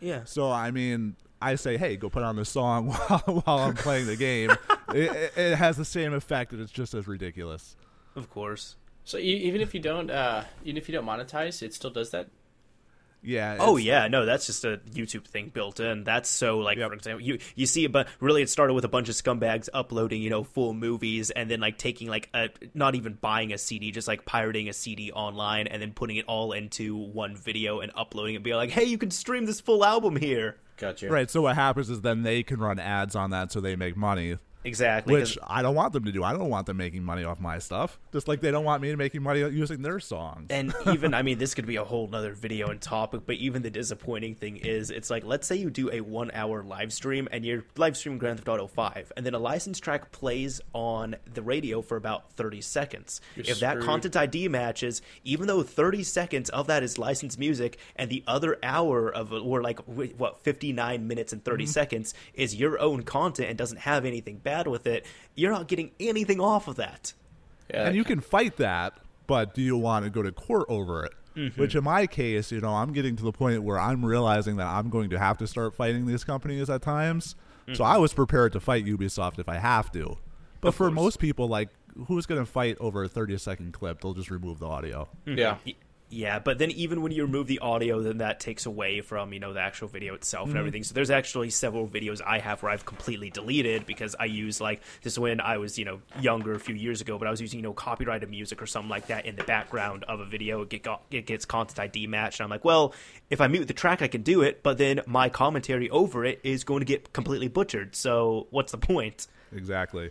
Yeah. 0.00 0.24
So 0.24 0.50
I 0.50 0.70
mean, 0.70 1.16
I 1.40 1.54
say, 1.54 1.76
hey, 1.76 1.96
go 1.96 2.08
put 2.08 2.22
on 2.22 2.36
this 2.36 2.48
song 2.48 2.88
while, 3.08 3.42
while 3.44 3.58
I'm 3.58 3.74
playing 3.74 4.06
the 4.06 4.16
game. 4.16 4.50
it, 4.94 5.12
it, 5.12 5.32
it 5.36 5.56
has 5.56 5.76
the 5.76 5.84
same 5.84 6.12
effect, 6.12 6.52
and 6.52 6.60
it's 6.60 6.72
just 6.72 6.94
as 6.94 7.06
ridiculous. 7.06 7.76
Of 8.16 8.30
course. 8.30 8.76
So 9.04 9.18
e- 9.18 9.22
even 9.22 9.60
if 9.60 9.74
you 9.74 9.80
don't, 9.80 10.10
uh, 10.10 10.44
even 10.64 10.76
if 10.76 10.88
you 10.88 10.94
don't 10.94 11.06
monetize, 11.06 11.62
it 11.62 11.72
still 11.74 11.90
does 11.90 12.10
that. 12.10 12.28
Yeah. 13.22 13.56
Oh 13.58 13.76
yeah, 13.76 14.04
uh, 14.04 14.08
no, 14.08 14.24
that's 14.26 14.46
just 14.46 14.64
a 14.64 14.80
YouTube 14.92 15.26
thing 15.26 15.48
built 15.48 15.80
in. 15.80 16.04
That's 16.04 16.28
so 16.30 16.58
like 16.58 16.78
Yep. 16.78 16.88
for 16.88 16.94
example, 16.94 17.20
you 17.26 17.38
you 17.56 17.66
see, 17.66 17.86
but 17.86 18.08
really 18.20 18.42
it 18.42 18.48
started 18.50 18.74
with 18.74 18.84
a 18.84 18.88
bunch 18.88 19.08
of 19.08 19.14
scumbags 19.16 19.68
uploading 19.74 20.22
you 20.22 20.30
know 20.30 20.44
full 20.44 20.72
movies 20.72 21.30
and 21.30 21.50
then 21.50 21.60
like 21.60 21.78
taking 21.78 22.08
like 22.08 22.28
a 22.32 22.48
not 22.74 22.94
even 22.94 23.14
buying 23.14 23.52
a 23.52 23.58
CD, 23.58 23.90
just 23.90 24.08
like 24.08 24.24
pirating 24.24 24.68
a 24.68 24.72
CD 24.72 25.10
online 25.12 25.66
and 25.66 25.82
then 25.82 25.92
putting 25.92 26.16
it 26.16 26.24
all 26.26 26.52
into 26.52 26.96
one 26.96 27.36
video 27.36 27.80
and 27.80 27.92
uploading 27.96 28.34
it, 28.36 28.42
being 28.42 28.56
like, 28.56 28.70
hey, 28.70 28.84
you 28.84 28.98
can 28.98 29.10
stream 29.10 29.46
this 29.46 29.60
full 29.60 29.84
album 29.84 30.16
here. 30.16 30.56
Gotcha. 30.76 31.08
Right. 31.10 31.28
So 31.28 31.42
what 31.42 31.56
happens 31.56 31.90
is 31.90 32.02
then 32.02 32.22
they 32.22 32.44
can 32.44 32.60
run 32.60 32.78
ads 32.78 33.16
on 33.16 33.30
that, 33.30 33.50
so 33.50 33.60
they 33.60 33.74
make 33.74 33.96
money. 33.96 34.38
Exactly. 34.64 35.18
'cause- 35.18 35.36
Which 35.36 35.38
I 35.46 35.62
don't 35.62 35.74
want 35.74 35.92
them 35.92 36.04
to 36.04 36.12
do. 36.12 36.22
I 36.24 36.32
don't 36.32 36.48
want 36.48 36.66
them 36.66 36.76
making 36.76 37.04
money 37.04 37.24
off 37.24 37.40
my 37.40 37.58
stuff. 37.58 37.98
Just 38.12 38.28
like 38.28 38.40
they 38.40 38.50
don't 38.50 38.64
want 38.64 38.82
me 38.82 38.94
making 38.94 39.22
money 39.22 39.40
using 39.40 39.82
their 39.82 40.00
songs. 40.00 40.46
and 40.50 40.74
even 40.92 41.14
I 41.14 41.22
mean 41.28 41.38
this 41.38 41.54
could 41.54 41.66
be 41.66 41.76
a 41.76 41.84
whole 41.84 42.08
nother 42.08 42.32
video 42.34 42.68
and 42.68 42.80
topic, 42.80 43.22
but 43.26 43.36
even 43.36 43.62
the 43.62 43.70
disappointing 43.70 44.34
thing 44.34 44.56
is 44.56 44.90
it's 44.90 45.10
like 45.10 45.24
let's 45.24 45.46
say 45.46 45.56
you 45.56 45.70
do 45.70 45.90
a 45.92 46.00
one 46.00 46.30
hour 46.34 46.62
live 46.62 46.92
stream 46.92 47.28
and 47.30 47.44
you're 47.44 47.64
live 47.76 47.96
streaming 47.96 48.18
Grand 48.18 48.38
Theft 48.38 48.48
Auto 48.48 48.66
five 48.66 49.12
and 49.16 49.24
then 49.24 49.34
a 49.34 49.38
license 49.38 49.78
track 49.78 50.10
plays 50.12 50.60
on 50.72 51.16
the 51.32 51.42
radio 51.42 51.80
for 51.82 51.96
about 51.96 52.32
thirty 52.32 52.60
seconds. 52.60 53.20
You're 53.36 53.46
if 53.46 53.60
that 53.60 53.80
content 53.80 54.16
ID 54.16 54.48
matches, 54.48 55.02
even 55.24 55.46
though 55.46 55.62
thirty 55.62 56.02
seconds 56.02 56.50
of 56.50 56.66
that 56.66 56.82
is 56.82 56.98
licensed 56.98 57.38
music 57.38 57.78
and 57.96 58.10
the 58.10 58.24
other 58.26 58.58
hour 58.62 59.08
of 59.12 59.32
or 59.32 59.62
like 59.62 59.78
what 59.80 60.42
fifty 60.42 60.72
nine 60.72 61.06
minutes 61.06 61.32
and 61.32 61.44
30 61.44 61.64
mm-hmm. 61.64 61.70
seconds 61.70 62.14
is 62.34 62.54
your 62.54 62.80
own 62.80 63.02
content 63.02 63.48
and 63.48 63.58
doesn't 63.58 63.78
have 63.78 64.04
anything 64.04 64.38
bad 64.38 64.57
with 64.66 64.86
it, 64.86 65.06
you're 65.34 65.52
not 65.52 65.68
getting 65.68 65.92
anything 66.00 66.40
off 66.40 66.68
of 66.68 66.76
that. 66.76 67.12
Yeah. 67.72 67.88
and 67.88 67.94
you 67.94 68.02
can 68.02 68.20
fight 68.20 68.56
that 68.56 68.98
but 69.28 69.54
do 69.54 69.62
you 69.62 69.76
want 69.76 70.04
to 70.04 70.10
go 70.10 70.22
to 70.24 70.32
court 70.32 70.66
over 70.68 71.04
it? 71.04 71.12
Mm-hmm. 71.36 71.60
Which 71.60 71.76
in 71.76 71.84
my 71.84 72.08
case, 72.08 72.50
you 72.50 72.60
know, 72.60 72.74
I'm 72.74 72.92
getting 72.92 73.14
to 73.14 73.22
the 73.22 73.30
point 73.30 73.62
where 73.62 73.78
I'm 73.78 74.04
realizing 74.04 74.56
that 74.56 74.66
I'm 74.66 74.88
going 74.88 75.10
to 75.10 75.18
have 75.20 75.38
to 75.38 75.46
start 75.46 75.76
fighting 75.76 76.06
these 76.06 76.24
companies 76.24 76.68
at 76.68 76.82
times. 76.82 77.36
So 77.68 77.72
mm-hmm. 77.74 77.82
I 77.82 77.98
was 77.98 78.12
prepared 78.12 78.52
to 78.54 78.60
fight 78.60 78.86
Ubisoft 78.86 79.38
if 79.38 79.48
I 79.48 79.58
have 79.58 79.92
to. 79.92 80.16
But 80.60 80.72
for 80.72 80.86
course. 80.86 80.94
most 80.94 81.18
people, 81.20 81.46
like, 81.46 81.68
who's 82.06 82.26
going 82.26 82.40
to 82.40 82.50
fight 82.50 82.76
over 82.80 83.04
a 83.04 83.08
30 83.08 83.38
second 83.38 83.72
clip? 83.72 84.00
They'll 84.00 84.14
just 84.14 84.30
remove 84.30 84.58
the 84.58 84.66
audio. 84.66 85.06
Mm-hmm. 85.26 85.38
Yeah. 85.38 85.58
Yeah, 86.10 86.38
but 86.38 86.58
then 86.58 86.70
even 86.70 87.02
when 87.02 87.12
you 87.12 87.22
remove 87.22 87.48
the 87.48 87.58
audio, 87.58 88.00
then 88.00 88.18
that 88.18 88.40
takes 88.40 88.64
away 88.64 89.02
from 89.02 89.32
you 89.32 89.40
know 89.40 89.52
the 89.52 89.60
actual 89.60 89.88
video 89.88 90.14
itself 90.14 90.44
and 90.44 90.52
mm-hmm. 90.52 90.58
everything. 90.58 90.84
So 90.84 90.94
there's 90.94 91.10
actually 91.10 91.50
several 91.50 91.86
videos 91.86 92.22
I 92.24 92.38
have 92.38 92.62
where 92.62 92.72
I've 92.72 92.86
completely 92.86 93.28
deleted 93.28 93.84
because 93.84 94.16
I 94.18 94.24
use 94.24 94.58
like 94.60 94.80
this 95.02 95.18
when 95.18 95.40
I 95.40 95.58
was 95.58 95.78
you 95.78 95.84
know 95.84 96.00
younger 96.20 96.54
a 96.54 96.60
few 96.60 96.74
years 96.74 97.02
ago, 97.02 97.18
but 97.18 97.28
I 97.28 97.30
was 97.30 97.40
using 97.40 97.58
you 97.58 97.62
know 97.62 97.74
copyrighted 97.74 98.30
music 98.30 98.62
or 98.62 98.66
something 98.66 98.88
like 98.88 99.08
that 99.08 99.26
in 99.26 99.36
the 99.36 99.44
background 99.44 100.04
of 100.04 100.20
a 100.20 100.24
video. 100.24 100.62
It, 100.62 100.70
get, 100.70 100.86
it 101.10 101.26
gets 101.26 101.44
content 101.44 101.78
ID 101.78 102.06
matched, 102.06 102.40
and 102.40 102.44
I'm 102.44 102.50
like, 102.50 102.64
well, 102.64 102.94
if 103.28 103.42
I 103.42 103.48
mute 103.48 103.68
the 103.68 103.74
track, 103.74 104.00
I 104.00 104.08
can 104.08 104.22
do 104.22 104.40
it, 104.42 104.62
but 104.62 104.78
then 104.78 105.02
my 105.06 105.28
commentary 105.28 105.90
over 105.90 106.24
it 106.24 106.40
is 106.42 106.64
going 106.64 106.80
to 106.80 106.86
get 106.86 107.12
completely 107.12 107.48
butchered. 107.48 107.94
So 107.94 108.46
what's 108.50 108.72
the 108.72 108.78
point? 108.78 109.26
Exactly. 109.52 110.10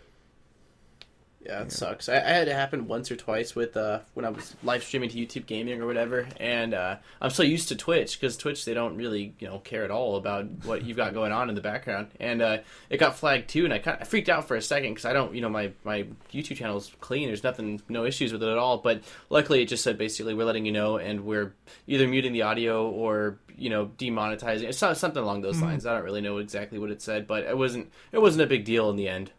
Yeah, 1.40 1.62
it 1.62 1.70
sucks. 1.70 2.08
I, 2.08 2.16
I 2.16 2.30
had 2.30 2.48
it 2.48 2.54
happen 2.54 2.88
once 2.88 3.12
or 3.12 3.16
twice 3.16 3.54
with 3.54 3.76
uh, 3.76 4.00
when 4.14 4.24
I 4.24 4.30
was 4.30 4.56
live 4.64 4.82
streaming 4.82 5.08
to 5.10 5.16
YouTube 5.16 5.46
Gaming 5.46 5.80
or 5.80 5.86
whatever, 5.86 6.26
and 6.38 6.74
uh, 6.74 6.96
I'm 7.20 7.30
so 7.30 7.44
used 7.44 7.68
to 7.68 7.76
Twitch 7.76 8.20
because 8.20 8.36
Twitch 8.36 8.64
they 8.64 8.74
don't 8.74 8.96
really 8.96 9.34
you 9.38 9.46
know 9.46 9.60
care 9.60 9.84
at 9.84 9.90
all 9.92 10.16
about 10.16 10.46
what 10.64 10.84
you've 10.84 10.96
got 10.96 11.14
going 11.14 11.30
on 11.30 11.48
in 11.48 11.54
the 11.54 11.60
background, 11.60 12.08
and 12.18 12.42
uh, 12.42 12.58
it 12.90 12.98
got 12.98 13.16
flagged 13.16 13.48
too, 13.48 13.64
and 13.64 13.72
I 13.72 13.78
kind 13.78 14.02
of 14.02 14.08
freaked 14.08 14.28
out 14.28 14.48
for 14.48 14.56
a 14.56 14.62
second 14.62 14.90
because 14.90 15.04
I 15.04 15.12
don't 15.12 15.32
you 15.32 15.40
know 15.40 15.48
my 15.48 15.70
my 15.84 16.06
YouTube 16.32 16.56
channel's 16.56 16.92
clean, 17.00 17.28
there's 17.28 17.44
nothing, 17.44 17.80
no 17.88 18.04
issues 18.04 18.32
with 18.32 18.42
it 18.42 18.48
at 18.48 18.58
all, 18.58 18.78
but 18.78 19.02
luckily 19.30 19.62
it 19.62 19.68
just 19.68 19.84
said 19.84 19.96
basically 19.96 20.34
we're 20.34 20.44
letting 20.44 20.66
you 20.66 20.72
know, 20.72 20.96
and 20.96 21.24
we're 21.24 21.54
either 21.86 22.08
muting 22.08 22.32
the 22.32 22.42
audio 22.42 22.90
or 22.90 23.38
you 23.56 23.70
know 23.70 23.86
demonetizing. 23.96 24.64
It's 24.64 24.82
not 24.82 24.96
something 24.96 25.22
along 25.22 25.42
those 25.42 25.62
lines. 25.62 25.86
I 25.86 25.94
don't 25.94 26.04
really 26.04 26.20
know 26.20 26.38
exactly 26.38 26.80
what 26.80 26.90
it 26.90 27.00
said, 27.00 27.28
but 27.28 27.44
it 27.44 27.56
wasn't 27.56 27.92
it 28.10 28.18
wasn't 28.20 28.42
a 28.42 28.46
big 28.46 28.64
deal 28.64 28.90
in 28.90 28.96
the 28.96 29.08
end. 29.08 29.30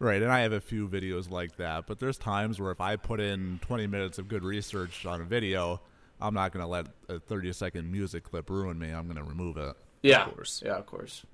Right, 0.00 0.22
and 0.22 0.32
I 0.32 0.40
have 0.40 0.52
a 0.52 0.62
few 0.62 0.88
videos 0.88 1.30
like 1.30 1.56
that, 1.56 1.86
but 1.86 1.98
there's 1.98 2.16
times 2.16 2.58
where 2.58 2.70
if 2.72 2.80
I 2.80 2.96
put 2.96 3.20
in 3.20 3.60
20 3.60 3.86
minutes 3.86 4.18
of 4.18 4.28
good 4.28 4.42
research 4.42 5.04
on 5.04 5.20
a 5.20 5.24
video, 5.24 5.82
I'm 6.18 6.32
not 6.32 6.52
going 6.52 6.64
to 6.64 6.66
let 6.66 6.86
a 7.10 7.20
30 7.20 7.52
second 7.52 7.92
music 7.92 8.24
clip 8.24 8.48
ruin 8.48 8.78
me. 8.78 8.88
I'm 8.90 9.04
going 9.04 9.18
to 9.18 9.22
remove 9.22 9.58
it. 9.58 9.76
Yeah, 10.02 10.24
Of 10.24 10.34
course. 10.34 10.62
Yeah, 10.64 10.76
of 10.76 10.86
course. 10.86 11.26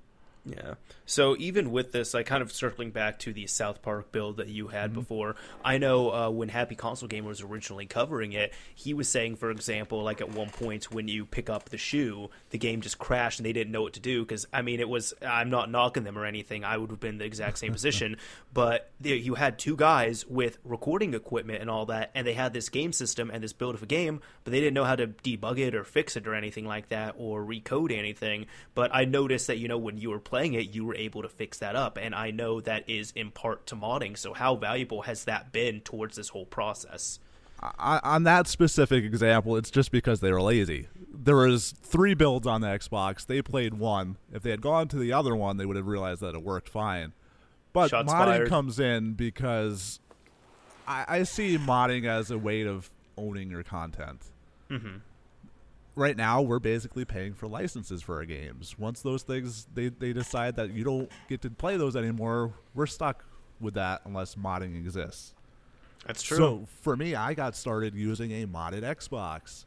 Yeah. 0.47 0.75
So 1.05 1.35
even 1.39 1.71
with 1.71 1.91
this, 1.91 2.13
like 2.13 2.25
kind 2.25 2.41
of 2.41 2.51
circling 2.51 2.91
back 2.91 3.19
to 3.19 3.33
the 3.33 3.47
South 3.47 3.81
Park 3.81 4.11
build 4.11 4.37
that 4.37 4.47
you 4.47 4.67
had 4.67 4.93
before, 4.93 5.35
I 5.63 5.77
know 5.77 6.11
uh, 6.11 6.29
when 6.29 6.49
Happy 6.49 6.75
Console 6.75 7.07
Gamer 7.07 7.29
was 7.29 7.41
originally 7.41 7.85
covering 7.85 8.33
it, 8.33 8.53
he 8.75 8.93
was 8.93 9.09
saying, 9.09 9.37
for 9.37 9.51
example, 9.51 10.03
like 10.03 10.21
at 10.21 10.29
one 10.29 10.49
point 10.49 10.91
when 10.91 11.07
you 11.07 11.25
pick 11.25 11.49
up 11.49 11.69
the 11.69 11.77
shoe, 11.77 12.29
the 12.49 12.57
game 12.57 12.81
just 12.81 12.97
crashed 12.97 13.39
and 13.39 13.45
they 13.45 13.53
didn't 13.53 13.71
know 13.71 13.81
what 13.81 13.93
to 13.93 13.99
do. 13.99 14.21
Because 14.21 14.47
I 14.53 14.61
mean, 14.61 14.79
it 14.79 14.89
was 14.89 15.13
I'm 15.25 15.49
not 15.49 15.69
knocking 15.69 16.03
them 16.03 16.17
or 16.17 16.25
anything. 16.25 16.63
I 16.63 16.77
would 16.77 16.89
have 16.89 16.99
been 16.99 17.11
in 17.11 17.17
the 17.17 17.25
exact 17.25 17.59
same 17.59 17.71
position, 17.77 18.17
but 18.53 18.91
you 19.01 19.35
had 19.35 19.59
two 19.59 19.75
guys 19.75 20.25
with 20.25 20.57
recording 20.63 21.13
equipment 21.13 21.61
and 21.61 21.69
all 21.69 21.85
that, 21.87 22.11
and 22.15 22.25
they 22.25 22.33
had 22.33 22.53
this 22.53 22.69
game 22.69 22.93
system 22.93 23.29
and 23.31 23.43
this 23.43 23.53
build 23.53 23.75
of 23.75 23.83
a 23.83 23.85
game, 23.85 24.21
but 24.43 24.51
they 24.51 24.59
didn't 24.59 24.73
know 24.73 24.83
how 24.83 24.95
to 24.95 25.07
debug 25.07 25.57
it 25.59 25.75
or 25.75 25.83
fix 25.83 26.15
it 26.15 26.27
or 26.27 26.35
anything 26.35 26.65
like 26.65 26.89
that 26.89 27.15
or 27.17 27.43
recode 27.43 27.91
anything. 27.91 28.45
But 28.75 28.91
I 28.93 29.05
noticed 29.05 29.47
that 29.47 29.57
you 29.57 29.67
know 29.67 29.77
when 29.77 29.97
you 29.97 30.09
were 30.09 30.19
playing 30.37 30.53
it, 30.53 30.69
you 30.69 30.85
were 30.85 30.93
able 30.93 31.23
to 31.23 31.29
fix 31.29 31.57
that 31.57 31.75
up, 31.75 31.97
and 31.99 32.13
I 32.13 32.29
know 32.29 32.61
that 32.61 32.87
is 32.87 33.11
in 33.15 33.31
part 33.31 33.65
to 33.67 33.75
modding. 33.75 34.15
So 34.15 34.33
how 34.33 34.55
valuable 34.55 35.01
has 35.01 35.23
that 35.23 35.51
been 35.51 35.81
towards 35.81 36.15
this 36.15 36.29
whole 36.29 36.45
process? 36.45 37.17
I, 37.59 37.99
on 38.03 38.21
that 38.25 38.45
specific 38.45 39.03
example, 39.03 39.55
it's 39.55 39.71
just 39.71 39.91
because 39.91 40.19
they 40.19 40.31
were 40.31 40.41
lazy. 40.43 40.89
There 41.11 41.37
was 41.37 41.71
three 41.81 42.13
builds 42.13 42.45
on 42.45 42.61
the 42.61 42.67
Xbox. 42.67 43.25
They 43.25 43.41
played 43.41 43.73
one. 43.73 44.17
If 44.31 44.43
they 44.43 44.51
had 44.51 44.61
gone 44.61 44.87
to 44.89 44.97
the 44.97 45.11
other 45.11 45.35
one, 45.35 45.57
they 45.57 45.65
would 45.65 45.75
have 45.75 45.87
realized 45.87 46.21
that 46.21 46.35
it 46.35 46.43
worked 46.43 46.69
fine. 46.69 47.13
But 47.73 47.89
Shots 47.89 48.07
modding 48.07 48.25
fired. 48.25 48.49
comes 48.49 48.79
in 48.79 49.13
because 49.13 49.99
I, 50.87 51.05
I 51.07 51.23
see 51.23 51.57
modding 51.57 52.05
as 52.05 52.29
a 52.29 52.37
way 52.37 52.61
of 52.61 52.91
owning 53.17 53.49
your 53.49 53.63
content. 53.63 54.21
Mm-hmm. 54.69 54.97
Right 55.97 56.15
now, 56.15 56.43
we're 56.43 56.59
basically 56.59 57.05
paying 57.05 57.33
for 57.33 57.47
licenses 57.47 58.03
for 58.03 58.17
our 58.17 58.25
games. 58.25 58.77
Once 58.77 59.01
those 59.01 59.23
things 59.23 59.65
they, 59.73 59.89
they 59.89 60.13
decide 60.13 60.55
that 60.57 60.71
you 60.71 60.83
don't 60.83 61.09
get 61.27 61.41
to 61.41 61.49
play 61.49 61.75
those 61.75 61.95
anymore, 61.95 62.53
we're 62.75 62.85
stuck 62.85 63.25
with 63.59 63.73
that 63.73 64.01
unless 64.05 64.35
modding 64.35 64.77
exists. 64.77 65.33
That's 66.05 66.21
true. 66.21 66.37
So 66.37 66.67
for 66.81 66.95
me, 66.95 67.15
I 67.15 67.33
got 67.33 67.55
started 67.55 67.95
using 67.95 68.31
a 68.31 68.45
modded 68.45 68.83
Xbox. 68.83 69.65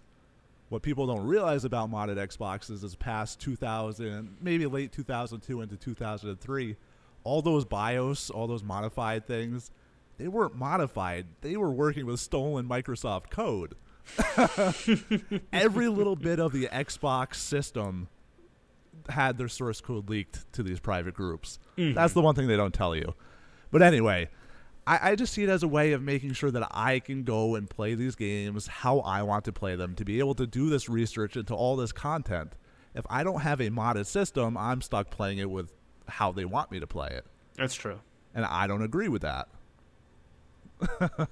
What 0.69 0.83
people 0.83 1.09
don't 1.09 1.27
realize 1.27 1.65
about 1.65 1.91
modded 1.91 2.17
Xboxes 2.17 2.85
is 2.85 2.95
past 2.95 3.41
2000, 3.41 4.37
maybe 4.41 4.67
late 4.67 4.93
2002 4.93 5.63
into 5.63 5.77
2003, 5.77 6.77
all 7.25 7.43
those 7.43 7.65
BIOS, 7.65 8.31
all 8.31 8.47
those 8.47 8.63
modified 8.63 9.27
things, 9.27 9.73
they 10.17 10.29
weren't 10.29 10.55
modified. 10.55 11.27
They 11.41 11.57
were 11.57 11.73
working 11.73 12.07
with 12.07 12.21
stolen 12.21 12.69
Microsoft 12.69 13.31
code. 13.31 13.75
Every 15.53 15.89
little 15.89 16.17
bit 16.17 16.39
of 16.39 16.53
the 16.53 16.67
Xbox 16.67 17.37
system 17.37 18.09
had 19.09 19.39
their 19.39 19.49
source 19.49 19.81
code 19.81 20.09
leaked 20.09 20.51
to 20.53 20.63
these 20.63 20.81
private 20.81 21.15
groups. 21.15 21.59
Mm-hmm. 21.77 21.95
That's 21.95 22.13
the 22.13 22.21
one 22.21 22.35
thing 22.35 22.47
they 22.47 22.57
don't 22.57 22.75
tell 22.75 22.95
you. 22.95 23.15
But 23.71 23.83
anyway, 23.83 24.29
I, 24.87 25.11
I 25.11 25.15
just 25.17 25.33
see 25.33 25.43
it 25.43 25.49
as 25.49 25.63
a 25.63 25.69
way 25.69 25.93
of 25.93 26.03
making 26.03 26.33
sure 26.33 26.51
that 26.51 26.67
I 26.71 26.99
can 26.99 27.25
go 27.25 27.55
and 27.55 27.69
play 27.69 27.95
these 27.95 28.17
games 28.17 28.67
how 28.67 29.01
I 29.01 29.23
want 29.23 29.45
to 29.47 29.53
play 29.53 29.77
them, 29.77 29.95
to 29.97 30.05
be 30.05 30.19
able 30.19 30.35
to 30.35 30.47
do 30.47 30.69
this 30.69 30.89
research 30.89 31.37
into 31.37 31.55
all 31.55 31.77
this 31.77 31.93
content. 31.93 32.55
If 32.95 33.05
I 33.09 33.23
don't 33.23 33.41
have 33.41 33.61
a 33.61 33.71
modded 33.71 34.07
system, 34.07 34.57
I'm 34.57 34.83
stuck 34.83 35.11
playing 35.11 35.39
it 35.39 35.51
with 35.51 35.73
how 36.09 36.33
they 36.33 36.45
want 36.45 36.71
me 36.71 36.81
to 36.81 36.87
play 36.87 37.09
it. 37.09 37.25
That's 37.57 37.75
true. 37.75 38.01
And 38.35 38.45
I 38.45 38.67
don't 38.67 38.83
agree 38.83 39.09
with 39.09 39.23
that. 39.23 39.49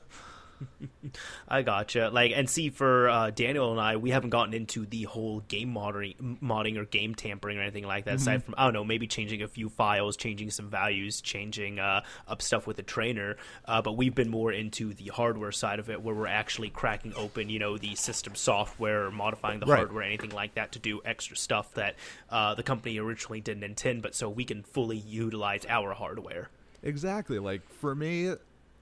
I 1.48 1.62
gotcha. 1.62 2.10
Like, 2.12 2.32
and 2.34 2.48
see, 2.48 2.70
for 2.70 3.08
uh, 3.08 3.30
Daniel 3.30 3.70
and 3.72 3.80
I, 3.80 3.96
we 3.96 4.10
haven't 4.10 4.30
gotten 4.30 4.54
into 4.54 4.84
the 4.86 5.04
whole 5.04 5.40
game 5.40 5.72
modding, 5.74 6.40
modding 6.40 6.76
or 6.76 6.84
game 6.84 7.14
tampering 7.14 7.58
or 7.58 7.62
anything 7.62 7.86
like 7.86 8.04
that. 8.04 8.16
Aside 8.16 8.44
from, 8.44 8.54
I 8.58 8.64
don't 8.64 8.72
know, 8.72 8.84
maybe 8.84 9.06
changing 9.06 9.42
a 9.42 9.48
few 9.48 9.68
files, 9.68 10.16
changing 10.16 10.50
some 10.50 10.68
values, 10.68 11.20
changing 11.20 11.78
uh, 11.78 12.02
up 12.26 12.42
stuff 12.42 12.66
with 12.66 12.76
the 12.76 12.82
trainer. 12.82 13.36
Uh, 13.64 13.80
but 13.82 13.92
we've 13.92 14.14
been 14.14 14.30
more 14.30 14.52
into 14.52 14.92
the 14.94 15.06
hardware 15.06 15.52
side 15.52 15.78
of 15.78 15.88
it, 15.90 16.02
where 16.02 16.14
we're 16.14 16.26
actually 16.26 16.70
cracking 16.70 17.12
open, 17.16 17.48
you 17.48 17.58
know, 17.58 17.78
the 17.78 17.94
system 17.94 18.34
software, 18.34 19.06
or 19.06 19.10
modifying 19.10 19.60
the 19.60 19.66
Right. 19.66 19.78
hardware, 19.78 20.02
anything 20.02 20.30
like 20.30 20.54
that, 20.54 20.72
to 20.72 20.78
do 20.78 21.00
extra 21.04 21.36
stuff 21.36 21.74
that 21.74 21.94
uh, 22.30 22.54
the 22.54 22.62
company 22.62 22.98
originally 22.98 23.40
didn't 23.40 23.64
intend. 23.64 24.02
But 24.02 24.14
so 24.14 24.28
we 24.28 24.44
can 24.44 24.62
fully 24.62 24.96
utilize 24.98 25.66
our 25.68 25.92
hardware. 25.92 26.48
Exactly. 26.82 27.38
Like 27.38 27.68
for 27.68 27.94
me, 27.94 28.34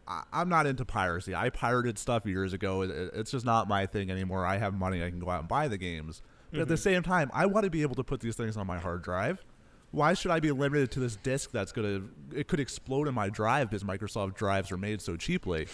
I, 0.07 0.23
I'm 0.33 0.49
not 0.49 0.67
into 0.67 0.85
piracy. 0.85 1.35
I 1.35 1.51
pirated 1.51 1.99
stuff 1.99 2.27
years 2.27 2.53
ago. 2.53 2.83
It, 2.83 2.91
it- 2.91 3.13
it's 3.15 3.31
just 3.31 3.45
not 3.45 3.69
my 3.69 3.87
thing 3.87 4.11
anymore. 4.11 4.45
I 4.47 4.59
have 4.59 4.75
money. 4.75 5.03
I 5.03 5.11
can 5.11 5.19
go 5.19 5.31
out 5.31 5.41
and 5.41 5.49
buy 5.49 5.69
the 5.69 5.79
games. 5.79 6.23
But 6.53 6.61
at 6.61 6.69
the 6.69 6.75
mm-hmm. 6.75 6.83
same 6.83 7.03
time, 7.03 7.31
I 7.35 7.47
want 7.47 7.65
to 7.65 7.71
be 7.71 7.83
able 7.83 7.97
to 7.97 8.05
put 8.05 8.21
these 8.21 8.37
things 8.37 8.57
on 8.57 8.67
my 8.67 8.79
hard 8.79 9.03
drive. 9.03 9.45
Why 9.91 10.15
should 10.15 10.31
I 10.31 10.41
be 10.41 10.51
limited 10.53 10.91
to 10.93 11.01
this 11.01 11.17
disk 11.17 11.53
that's 11.53 11.73
gonna? 11.73 12.03
It 12.35 12.49
could 12.49 12.61
explode 12.61 13.09
in 13.09 13.15
my 13.15 13.29
drive 13.29 13.71
because 13.71 13.85
Microsoft 13.85 14.35
drives 14.35 14.71
are 14.73 14.77
made 14.77 15.01
so 15.01 15.17
cheaply. 15.17 15.69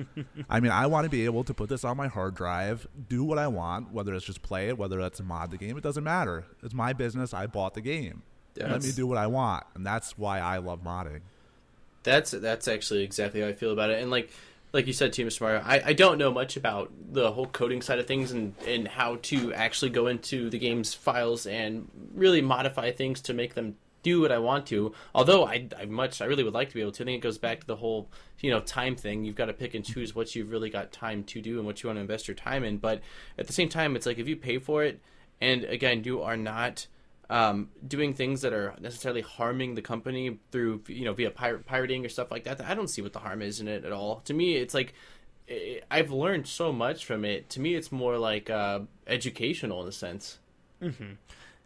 I 0.50 0.60
mean, 0.60 0.70
I 0.70 0.86
want 0.86 1.04
to 1.04 1.10
be 1.10 1.24
able 1.24 1.44
to 1.44 1.54
put 1.54 1.68
this 1.68 1.82
on 1.82 1.96
my 1.96 2.06
hard 2.06 2.34
drive, 2.34 2.86
do 3.08 3.24
what 3.24 3.38
I 3.38 3.48
want, 3.48 3.90
whether 3.92 4.14
it's 4.14 4.24
just 4.24 4.42
play 4.42 4.68
it, 4.68 4.78
whether 4.78 4.98
that's 4.98 5.20
mod 5.20 5.50
the 5.50 5.56
game. 5.56 5.76
It 5.76 5.82
doesn't 5.82 6.04
matter. 6.04 6.44
It's 6.62 6.74
my 6.74 6.92
business. 6.92 7.32
I 7.34 7.46
bought 7.46 7.74
the 7.74 7.80
game. 7.80 8.22
Yeah, 8.54 8.70
Let 8.70 8.84
me 8.84 8.92
do 8.92 9.06
what 9.06 9.18
I 9.18 9.26
want, 9.26 9.64
and 9.74 9.84
that's 9.84 10.16
why 10.16 10.38
I 10.38 10.58
love 10.58 10.84
modding. 10.84 11.22
That's 12.04 12.30
that's 12.30 12.68
actually 12.68 13.02
exactly 13.02 13.40
how 13.40 13.48
I 13.48 13.52
feel 13.52 13.72
about 13.72 13.90
it. 13.90 14.00
And 14.00 14.10
like 14.10 14.30
like 14.72 14.86
you 14.86 14.92
said 14.92 15.12
too, 15.12 15.24
Mr. 15.24 15.40
Mario, 15.42 15.62
I, 15.64 15.82
I 15.86 15.92
don't 15.92 16.18
know 16.18 16.32
much 16.32 16.56
about 16.56 16.92
the 17.12 17.32
whole 17.32 17.46
coding 17.46 17.80
side 17.80 18.00
of 18.00 18.06
things 18.06 18.32
and, 18.32 18.54
and 18.66 18.88
how 18.88 19.16
to 19.22 19.54
actually 19.54 19.90
go 19.90 20.08
into 20.08 20.50
the 20.50 20.58
game's 20.58 20.92
files 20.94 21.46
and 21.46 21.88
really 22.12 22.42
modify 22.42 22.90
things 22.90 23.20
to 23.22 23.34
make 23.34 23.54
them 23.54 23.76
do 24.02 24.20
what 24.20 24.32
I 24.32 24.38
want 24.38 24.66
to. 24.66 24.92
Although 25.14 25.46
I, 25.46 25.68
I 25.78 25.86
much 25.86 26.20
I 26.20 26.26
really 26.26 26.44
would 26.44 26.54
like 26.54 26.68
to 26.68 26.74
be 26.74 26.80
able 26.80 26.92
to. 26.92 27.04
I 27.04 27.06
think 27.06 27.18
it 27.18 27.22
goes 27.22 27.38
back 27.38 27.60
to 27.60 27.66
the 27.66 27.76
whole 27.76 28.08
you 28.40 28.50
know 28.50 28.60
time 28.60 28.96
thing. 28.96 29.24
You've 29.24 29.36
got 29.36 29.46
to 29.46 29.52
pick 29.52 29.74
and 29.74 29.84
choose 29.84 30.14
what 30.14 30.34
you've 30.34 30.50
really 30.50 30.70
got 30.70 30.92
time 30.92 31.24
to 31.24 31.40
do 31.40 31.58
and 31.58 31.66
what 31.66 31.82
you 31.82 31.88
want 31.88 31.96
to 31.96 32.02
invest 32.02 32.28
your 32.28 32.34
time 32.34 32.64
in. 32.64 32.78
But 32.78 33.00
at 33.38 33.46
the 33.46 33.52
same 33.52 33.68
time, 33.68 33.96
it's 33.96 34.06
like 34.06 34.18
if 34.18 34.28
you 34.28 34.36
pay 34.36 34.58
for 34.58 34.84
it, 34.84 35.00
and 35.40 35.64
again, 35.64 36.04
you 36.04 36.20
are 36.22 36.36
not 36.36 36.86
um, 37.30 37.70
doing 37.86 38.14
things 38.14 38.42
that 38.42 38.52
are 38.52 38.74
necessarily 38.80 39.22
harming 39.22 39.74
the 39.74 39.82
company 39.82 40.38
through 40.50 40.82
you 40.88 41.04
know 41.04 41.12
via 41.12 41.30
pir- 41.30 41.58
pirating 41.58 42.04
or 42.04 42.08
stuff 42.08 42.30
like 42.30 42.44
that. 42.44 42.60
I 42.60 42.74
don't 42.74 42.88
see 42.88 43.02
what 43.02 43.12
the 43.12 43.18
harm 43.18 43.42
is 43.42 43.60
in 43.60 43.68
it 43.68 43.84
at 43.84 43.92
all. 43.92 44.20
To 44.26 44.34
me, 44.34 44.56
it's 44.56 44.74
like 44.74 44.94
i 45.50 45.80
I've 45.90 46.10
learned 46.10 46.46
so 46.46 46.72
much 46.72 47.04
from 47.04 47.24
it. 47.24 47.50
To 47.50 47.60
me, 47.60 47.74
it's 47.74 47.92
more 47.92 48.18
like 48.18 48.50
uh, 48.50 48.80
educational 49.06 49.82
in 49.82 49.88
a 49.88 49.92
sense. 49.92 50.38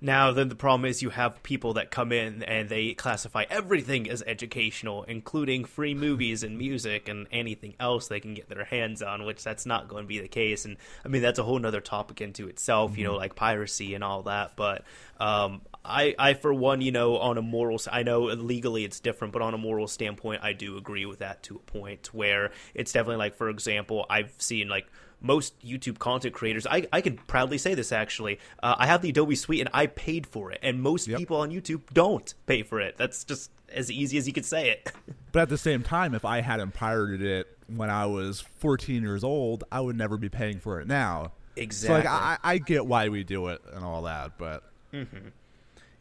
Now, 0.01 0.31
then 0.31 0.49
the 0.49 0.55
problem 0.55 0.89
is 0.89 1.03
you 1.03 1.11
have 1.11 1.43
people 1.43 1.75
that 1.75 1.91
come 1.91 2.13
in 2.13 2.45
and 2.45 2.69
they 2.69 2.95
classify 2.95 3.45
everything 3.51 4.09
as 4.09 4.23
educational, 4.23 5.03
including 5.03 5.65
free 5.65 5.93
movies 5.93 6.45
and 6.45 6.57
music 6.57 7.09
and 7.09 7.27
anything 7.33 7.75
else 7.81 8.07
they 8.07 8.21
can 8.21 8.35
get 8.35 8.49
their 8.49 8.65
hands 8.65 9.03
on, 9.03 9.25
which 9.25 9.43
that's 9.43 9.67
not 9.67 9.89
going 9.89 10.05
to 10.05 10.09
be 10.09 10.21
the 10.21 10.29
case. 10.29 10.65
And 10.65 10.77
I 11.05 11.09
mean, 11.09 11.21
that's 11.21 11.41
a 11.41 11.43
whole 11.43 11.59
nother 11.59 11.81
topic 11.81 12.21
into 12.21 12.47
itself, 12.47 12.97
you 12.97 13.03
know, 13.03 13.17
like 13.17 13.35
piracy 13.35 13.95
and 13.95 14.05
all 14.05 14.23
that. 14.23 14.55
But 14.55 14.85
um, 15.19 15.63
I, 15.85 16.15
I, 16.17 16.35
for 16.35 16.55
one, 16.55 16.81
you 16.81 16.93
know, 16.93 17.17
on 17.17 17.37
a 17.37 17.43
moral, 17.43 17.81
I 17.91 18.05
know 18.05 18.27
legally 18.27 18.85
it's 18.85 19.01
different, 19.01 19.33
but 19.33 19.43
on 19.43 19.53
a 19.53 19.59
moral 19.59 19.89
standpoint, 19.89 20.45
I 20.45 20.53
do 20.53 20.77
agree 20.77 21.07
with 21.07 21.19
that 21.19 21.43
to 21.45 21.57
a 21.57 21.59
point 21.59 22.15
where 22.15 22.53
it's 22.73 22.93
definitely 22.93 23.17
like, 23.17 23.35
for 23.35 23.49
example, 23.49 24.07
I've 24.09 24.33
seen 24.39 24.69
like 24.69 24.87
most 25.21 25.59
YouTube 25.65 25.99
content 25.99 26.35
creators, 26.35 26.67
I, 26.67 26.87
I 26.93 27.01
can 27.01 27.17
proudly 27.17 27.59
say 27.59 27.75
this 27.75 27.93
actually. 27.93 28.39
Uh, 28.63 28.75
I 28.79 28.87
have 28.87 29.03
the 29.03 29.11
Adobe 29.11 29.35
Suite 29.35 29.61
and 29.61 29.69
I 29.73 29.87
paid 29.87 30.27
for 30.27 30.51
it, 30.53 30.61
and 30.63 30.81
most 30.83 31.09
Yep. 31.09 31.19
people 31.19 31.37
on 31.39 31.51
YouTube 31.51 31.83
don't 31.93 32.33
pay 32.47 32.63
for 32.63 32.81
it. 32.81 32.97
That's 32.97 33.25
just 33.25 33.51
as 33.73 33.91
easy 33.91 34.17
as 34.19 34.27
you 34.27 34.33
could 34.33 34.47
say 34.47 34.71
it. 34.71 34.93
But 35.31 35.43
at 35.43 35.49
the 35.51 35.59
same 35.59 35.83
time, 35.83 36.15
if 36.15 36.25
I 36.25 36.41
hadn't 36.41 36.73
pirated 36.73 37.21
it 37.23 37.59
when 37.67 37.91
I 37.91 38.07
was 38.07 38.41
14 38.41 39.03
years 39.03 39.23
old, 39.23 39.63
I 39.71 39.81
would 39.81 39.95
never 39.95 40.17
be 40.17 40.31
paying 40.31 40.59
for 40.59 40.81
it 40.81 40.89
now. 40.89 41.33
exactly. 41.55 42.03
So 42.05 42.11
like 42.11 42.39
I, 42.43 42.55
I 42.55 42.57
get 42.59 42.87
why 42.87 43.11
we 43.11 43.25
do 43.25 43.49
it 43.49 43.61
and 43.75 43.85
all 43.85 44.03
that, 44.03 44.39
but 44.39 44.63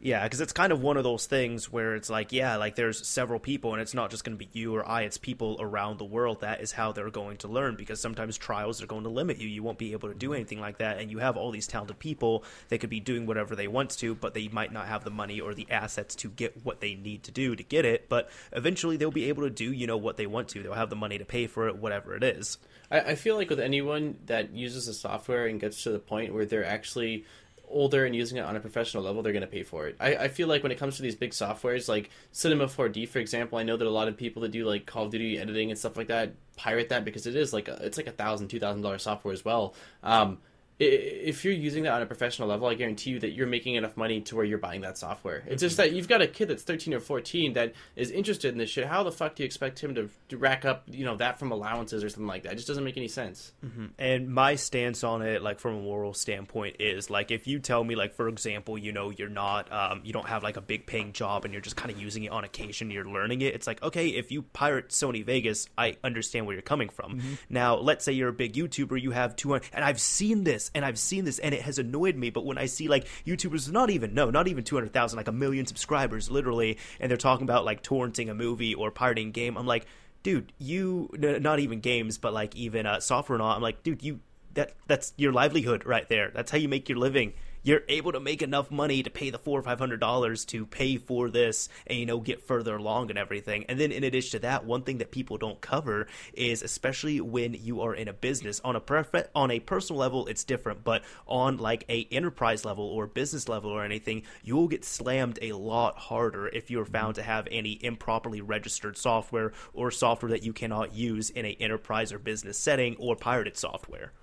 Yeah, 0.00 0.22
because 0.22 0.40
it's 0.40 0.52
kind 0.52 0.72
of 0.72 0.80
one 0.80 0.96
of 0.96 1.02
those 1.02 1.26
things 1.26 1.72
where 1.72 1.96
it's 1.96 2.08
like, 2.08 2.30
yeah, 2.30 2.54
like 2.54 2.76
there's 2.76 3.04
several 3.04 3.40
people, 3.40 3.72
and 3.72 3.82
it's 3.82 3.94
not 3.94 4.10
just 4.10 4.22
going 4.22 4.38
to 4.38 4.44
be 4.44 4.48
you 4.52 4.76
or 4.76 4.88
I. 4.88 5.02
It's 5.02 5.18
people 5.18 5.56
around 5.58 5.98
the 5.98 6.04
world. 6.04 6.42
That 6.42 6.60
is 6.60 6.70
how 6.70 6.92
they're 6.92 7.10
going 7.10 7.38
to 7.38 7.48
learn. 7.48 7.74
Because 7.74 8.00
sometimes 8.00 8.38
trials 8.38 8.80
are 8.80 8.86
going 8.86 9.02
to 9.02 9.08
limit 9.08 9.38
you. 9.38 9.48
You 9.48 9.64
won't 9.64 9.78
be 9.78 9.92
able 9.92 10.08
to 10.08 10.14
do 10.14 10.28
mm-hmm. 10.28 10.36
anything 10.36 10.60
like 10.60 10.78
that. 10.78 10.98
And 10.98 11.10
you 11.10 11.18
have 11.18 11.36
all 11.36 11.50
these 11.50 11.66
talented 11.66 11.98
people. 11.98 12.44
They 12.68 12.78
could 12.78 12.90
be 12.90 13.00
doing 13.00 13.26
whatever 13.26 13.56
they 13.56 13.66
want 13.66 13.90
to, 13.98 14.14
but 14.14 14.34
they 14.34 14.46
might 14.46 14.72
not 14.72 14.86
have 14.86 15.02
the 15.02 15.10
money 15.10 15.40
or 15.40 15.52
the 15.52 15.66
assets 15.68 16.14
to 16.16 16.28
get 16.28 16.64
what 16.64 16.80
they 16.80 16.94
need 16.94 17.24
to 17.24 17.32
do 17.32 17.56
to 17.56 17.62
get 17.64 17.84
it. 17.84 18.08
But 18.08 18.30
eventually, 18.52 18.96
they'll 18.96 19.10
be 19.10 19.28
able 19.28 19.42
to 19.42 19.50
do, 19.50 19.72
you 19.72 19.88
know, 19.88 19.96
what 19.96 20.16
they 20.16 20.26
want 20.26 20.48
to. 20.50 20.62
They'll 20.62 20.74
have 20.74 20.90
the 20.90 20.96
money 20.96 21.18
to 21.18 21.24
pay 21.24 21.48
for 21.48 21.66
it, 21.66 21.76
whatever 21.76 22.14
it 22.14 22.22
is. 22.22 22.58
I, 22.88 23.00
I 23.00 23.14
feel 23.16 23.34
like 23.34 23.50
with 23.50 23.60
anyone 23.60 24.18
that 24.26 24.52
uses 24.52 24.86
the 24.86 24.94
software 24.94 25.46
and 25.46 25.60
gets 25.60 25.82
to 25.82 25.90
the 25.90 25.98
point 25.98 26.32
where 26.32 26.46
they're 26.46 26.64
actually 26.64 27.24
older 27.70 28.04
and 28.04 28.14
using 28.14 28.38
it 28.38 28.44
on 28.44 28.56
a 28.56 28.60
professional 28.60 29.02
level, 29.02 29.22
they're 29.22 29.32
going 29.32 29.40
to 29.40 29.46
pay 29.46 29.62
for 29.62 29.86
it. 29.86 29.96
I, 30.00 30.16
I 30.16 30.28
feel 30.28 30.48
like 30.48 30.62
when 30.62 30.72
it 30.72 30.78
comes 30.78 30.96
to 30.96 31.02
these 31.02 31.14
big 31.14 31.30
softwares, 31.30 31.88
like 31.88 32.10
Cinema 32.32 32.66
4D, 32.66 33.08
for 33.08 33.18
example, 33.18 33.58
I 33.58 33.62
know 33.62 33.76
that 33.76 33.86
a 33.86 33.90
lot 33.90 34.08
of 34.08 34.16
people 34.16 34.42
that 34.42 34.50
do 34.50 34.64
like 34.64 34.86
Call 34.86 35.04
of 35.04 35.10
Duty 35.10 35.38
editing 35.38 35.70
and 35.70 35.78
stuff 35.78 35.96
like 35.96 36.08
that 36.08 36.32
pirate 36.56 36.88
that 36.88 37.04
because 37.04 37.26
it 37.26 37.36
is 37.36 37.52
like 37.52 37.68
a, 37.68 37.78
it's 37.82 37.96
like 37.96 38.06
a 38.06 38.12
thousand, 38.12 38.48
two 38.48 38.60
thousand 38.60 38.82
dollar 38.82 38.98
software 38.98 39.32
as 39.32 39.44
well. 39.44 39.74
Um, 40.02 40.38
if 40.78 41.44
you're 41.44 41.54
using 41.54 41.82
that 41.84 41.92
on 41.92 42.02
a 42.02 42.06
professional 42.06 42.48
level, 42.48 42.68
I 42.68 42.74
guarantee 42.74 43.10
you 43.10 43.20
that 43.20 43.32
you're 43.32 43.46
making 43.46 43.74
enough 43.74 43.96
money 43.96 44.20
to 44.22 44.36
where 44.36 44.44
you're 44.44 44.58
buying 44.58 44.82
that 44.82 44.96
software. 44.96 45.42
It's 45.46 45.60
just 45.60 45.76
mm-hmm. 45.76 45.90
that 45.90 45.96
you've 45.96 46.08
got 46.08 46.22
a 46.22 46.28
kid 46.28 46.48
that's 46.48 46.62
13 46.62 46.94
or 46.94 47.00
14 47.00 47.54
that 47.54 47.74
is 47.96 48.10
interested 48.10 48.52
in 48.52 48.58
this 48.58 48.70
shit. 48.70 48.86
How 48.86 49.02
the 49.02 49.10
fuck 49.10 49.34
do 49.34 49.42
you 49.42 49.46
expect 49.46 49.80
him 49.80 49.94
to, 49.96 50.08
to 50.28 50.38
rack 50.38 50.64
up, 50.64 50.84
you 50.88 51.04
know, 51.04 51.16
that 51.16 51.38
from 51.38 51.50
allowances 51.50 52.04
or 52.04 52.08
something 52.08 52.28
like 52.28 52.44
that? 52.44 52.52
It 52.52 52.56
just 52.56 52.68
doesn't 52.68 52.84
make 52.84 52.96
any 52.96 53.08
sense. 53.08 53.52
Mm-hmm. 53.64 53.86
And 53.98 54.28
my 54.28 54.54
stance 54.54 55.02
on 55.02 55.22
it, 55.22 55.42
like 55.42 55.58
from 55.58 55.74
a 55.74 55.80
moral 55.80 56.14
standpoint, 56.14 56.76
is 56.78 57.10
like 57.10 57.32
if 57.32 57.48
you 57.48 57.58
tell 57.58 57.82
me, 57.82 57.96
like 57.96 58.14
for 58.14 58.28
example, 58.28 58.78
you 58.78 58.92
know, 58.92 59.10
you're 59.10 59.28
not, 59.28 59.72
um, 59.72 60.02
you 60.04 60.12
don't 60.12 60.28
have 60.28 60.44
like 60.44 60.56
a 60.56 60.60
big 60.60 60.86
paying 60.86 61.12
job, 61.12 61.44
and 61.44 61.52
you're 61.52 61.60
just 61.60 61.76
kind 61.76 61.90
of 61.90 62.00
using 62.00 62.24
it 62.24 62.30
on 62.30 62.44
occasion, 62.44 62.90
you're 62.90 63.04
learning 63.04 63.40
it. 63.40 63.54
It's 63.54 63.66
like 63.66 63.82
okay, 63.82 64.08
if 64.08 64.30
you 64.30 64.42
pirate 64.42 64.90
Sony 64.90 65.24
Vegas, 65.24 65.68
I 65.76 65.96
understand 66.04 66.46
where 66.46 66.54
you're 66.54 66.62
coming 66.62 66.88
from. 66.88 67.16
Mm-hmm. 67.16 67.34
Now, 67.48 67.76
let's 67.76 68.04
say 68.04 68.12
you're 68.12 68.28
a 68.28 68.32
big 68.32 68.54
YouTuber, 68.54 69.00
you 69.00 69.10
have 69.10 69.36
200, 69.36 69.68
and 69.72 69.84
I've 69.84 70.00
seen 70.00 70.44
this, 70.44 70.67
and 70.74 70.84
I've 70.84 70.98
seen 70.98 71.24
this, 71.24 71.38
and 71.38 71.54
it 71.54 71.62
has 71.62 71.78
annoyed 71.78 72.16
me. 72.16 72.30
But 72.30 72.44
when 72.44 72.58
I 72.58 72.66
see 72.66 72.88
like 72.88 73.06
YouTubers, 73.26 73.70
not 73.70 73.90
even 73.90 74.14
no, 74.14 74.30
not 74.30 74.48
even 74.48 74.64
200,000, 74.64 75.16
like 75.16 75.28
a 75.28 75.32
million 75.32 75.66
subscribers, 75.66 76.30
literally, 76.30 76.78
and 77.00 77.10
they're 77.10 77.16
talking 77.16 77.44
about 77.44 77.64
like 77.64 77.82
torrenting 77.82 78.30
a 78.30 78.34
movie 78.34 78.74
or 78.74 78.90
pirating 78.90 79.32
game, 79.32 79.56
I'm 79.56 79.66
like 79.66 79.86
dude, 80.22 80.52
you 80.58 81.08
n- 81.22 81.42
not 81.42 81.60
even 81.60 81.80
games, 81.80 82.18
but 82.18 82.32
like 82.32 82.54
even 82.56 82.86
uh, 82.86 83.00
software 83.00 83.36
and 83.36 83.42
all. 83.42 83.54
I'm 83.54 83.62
like, 83.62 83.82
dude, 83.82 84.02
you 84.02 84.20
that 84.54 84.72
that's 84.86 85.12
your 85.16 85.32
livelihood 85.32 85.84
right 85.86 86.08
there. 86.08 86.30
That's 86.34 86.50
how 86.50 86.58
you 86.58 86.68
make 86.68 86.88
your 86.88 86.98
living. 86.98 87.34
You're 87.68 87.82
able 87.86 88.12
to 88.12 88.20
make 88.20 88.40
enough 88.40 88.70
money 88.70 89.02
to 89.02 89.10
pay 89.10 89.28
the 89.28 89.36
four 89.36 89.60
or 89.60 89.62
five 89.62 89.78
hundred 89.78 90.00
dollars 90.00 90.46
to 90.46 90.64
pay 90.64 90.96
for 90.96 91.28
this, 91.28 91.68
and 91.86 91.98
you 91.98 92.06
know 92.06 92.18
get 92.18 92.40
further 92.40 92.76
along 92.76 93.10
and 93.10 93.18
everything. 93.18 93.66
And 93.68 93.78
then 93.78 93.92
in 93.92 94.04
addition 94.04 94.30
to 94.30 94.38
that, 94.46 94.64
one 94.64 94.84
thing 94.84 94.96
that 94.96 95.10
people 95.10 95.36
don't 95.36 95.60
cover 95.60 96.06
is 96.32 96.62
especially 96.62 97.20
when 97.20 97.52
you 97.52 97.82
are 97.82 97.94
in 97.94 98.08
a 98.08 98.14
business 98.14 98.58
on 98.64 98.74
a 98.74 98.80
prefer- 98.80 99.28
on 99.34 99.50
a 99.50 99.60
personal 99.60 100.00
level, 100.00 100.26
it's 100.28 100.44
different, 100.44 100.82
but 100.82 101.04
on 101.26 101.58
like 101.58 101.84
a 101.90 102.08
enterprise 102.10 102.64
level 102.64 102.86
or 102.86 103.06
business 103.06 103.50
level 103.50 103.70
or 103.70 103.84
anything, 103.84 104.22
you 104.42 104.56
will 104.56 104.68
get 104.68 104.82
slammed 104.82 105.38
a 105.42 105.52
lot 105.52 105.98
harder 105.98 106.48
if 106.48 106.70
you're 106.70 106.86
found 106.86 107.16
to 107.16 107.22
have 107.22 107.46
any 107.50 107.78
improperly 107.84 108.40
registered 108.40 108.96
software 108.96 109.52
or 109.74 109.90
software 109.90 110.30
that 110.30 110.42
you 110.42 110.54
cannot 110.54 110.94
use 110.94 111.28
in 111.28 111.44
a 111.44 111.50
enterprise 111.60 112.14
or 112.14 112.18
business 112.18 112.56
setting 112.56 112.96
or 112.98 113.14
pirated 113.14 113.58
software. 113.58 114.14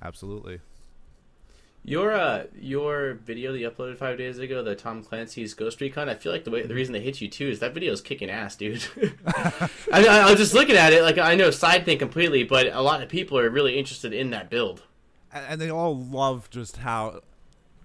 absolutely. 0.00 0.60
Your 1.82 2.12
uh, 2.12 2.44
your 2.54 3.14
video 3.14 3.52
that 3.52 3.58
you 3.58 3.70
uploaded 3.70 3.96
five 3.96 4.18
days 4.18 4.38
ago, 4.38 4.62
the 4.62 4.74
Tom 4.74 5.02
Clancy's 5.02 5.54
Ghost 5.54 5.80
Recon. 5.80 6.10
I 6.10 6.14
feel 6.14 6.30
like 6.30 6.44
the 6.44 6.50
way 6.50 6.62
the 6.62 6.74
reason 6.74 6.92
they 6.92 7.00
hit 7.00 7.22
you 7.22 7.28
too 7.28 7.48
is 7.48 7.60
that 7.60 7.72
video 7.72 7.92
is 7.92 8.02
kicking 8.02 8.28
ass, 8.28 8.54
dude. 8.54 8.84
I, 9.26 9.70
I, 9.92 10.30
was 10.30 10.38
just 10.38 10.52
looking 10.52 10.76
at 10.76 10.92
it, 10.92 11.02
like 11.02 11.16
I 11.16 11.34
know 11.34 11.50
side 11.50 11.86
thing 11.86 11.98
completely, 11.98 12.44
but 12.44 12.66
a 12.66 12.82
lot 12.82 13.02
of 13.02 13.08
people 13.08 13.38
are 13.38 13.48
really 13.48 13.78
interested 13.78 14.12
in 14.12 14.30
that 14.30 14.50
build. 14.50 14.82
and, 15.32 15.44
and 15.48 15.60
they 15.60 15.70
all 15.70 15.96
love 15.96 16.50
just 16.50 16.76
how 16.76 17.22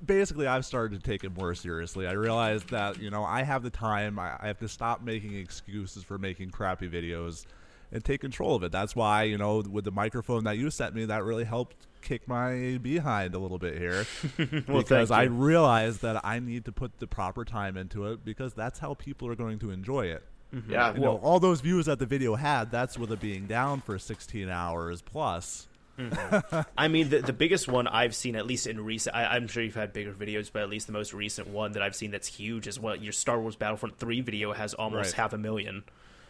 basically 0.06 0.46
I've 0.46 0.66
started 0.66 1.02
to 1.02 1.10
take 1.10 1.24
it 1.24 1.36
more 1.36 1.56
seriously. 1.56 2.06
I 2.06 2.12
realized 2.12 2.70
that, 2.70 3.02
you 3.02 3.10
know, 3.10 3.24
I 3.24 3.44
have 3.44 3.64
the 3.64 3.70
time, 3.70 4.20
I, 4.20 4.36
I 4.40 4.48
have 4.48 4.60
to 4.60 4.68
stop 4.68 5.04
making 5.04 5.36
excuses 5.36 6.04
for 6.04 6.18
making 6.18 6.50
crappy 6.50 6.90
videos 6.90 7.46
and 7.92 8.04
take 8.04 8.22
control 8.22 8.56
of 8.56 8.64
it. 8.64 8.72
That's 8.72 8.96
why, 8.96 9.24
you 9.24 9.38
know, 9.38 9.64
with 9.70 9.86
the 9.86 9.92
microphone 9.92 10.44
that 10.44 10.58
you 10.58 10.70
sent 10.70 10.96
me, 10.96 11.06
that 11.06 11.24
really 11.24 11.46
helped 11.46 11.88
kick 12.06 12.28
my 12.28 12.80
behind 12.82 13.36
a 13.36 13.40
little 13.40 13.60
bit 13.60 13.78
here. 13.78 14.06
Well, 14.68 14.82
because 14.82 15.12
I 15.12 15.24
realize 15.24 15.98
that 16.00 16.24
I 16.26 16.40
need 16.40 16.66
to 16.66 16.72
put 16.72 17.00
the 17.00 17.08
proper 17.08 17.44
time 17.44 17.76
into 17.76 18.06
it 18.08 18.24
because 18.24 18.54
that's 18.54 18.80
how 18.80 18.94
people 18.94 19.28
are 19.28 19.36
going 19.36 19.60
to 19.60 19.72
enjoy 19.72 20.06
it. 20.08 20.24
Mm-hmm. 20.54 20.72
Yeah, 20.72 20.94
You 20.94 21.02
know, 21.02 21.18
all 21.18 21.40
those 21.40 21.60
views 21.62 21.88
that 21.88 22.00
the 22.00 22.06
video 22.06 22.36
had, 22.36 22.72
that's 22.72 22.98
with 22.98 23.12
it 23.12 23.20
being 23.20 23.46
down 23.48 23.82
for 23.82 24.00
16 24.00 24.48
hours 24.50 25.02
plus. 25.02 25.68
Mm-hmm. 26.00 26.62
I 26.78 26.88
mean, 26.88 27.10
the, 27.10 27.20
the 27.22 27.34
biggest 27.34 27.68
one 27.68 27.88
I've 27.88 28.14
seen, 28.16 28.36
at 28.36 28.46
least 28.46 28.68
in 28.68 28.84
recent, 28.84 29.16
I, 29.16 29.26
I'm 29.36 29.48
sure 29.48 29.64
you've 29.64 29.76
had 29.76 29.94
bigger 29.94 30.14
videos, 30.14 30.52
but 30.52 30.62
at 30.62 30.70
least 30.70 30.88
the 30.88 30.94
most 30.94 31.14
recent 31.14 31.48
one 31.48 31.72
that 31.74 31.82
I've 31.82 31.96
seen 31.96 32.12
that's 32.12 32.28
huge 32.28 32.68
is 32.68 32.80
what 32.80 33.02
your 33.02 33.14
Star 33.14 33.40
Wars 33.40 33.56
Battlefront 33.56 33.98
3 33.98 34.22
video 34.22 34.54
has 34.54 34.74
almost 34.74 35.08
Right. 35.08 35.14
half 35.22 35.34
a 35.34 35.38
million. 35.38 35.84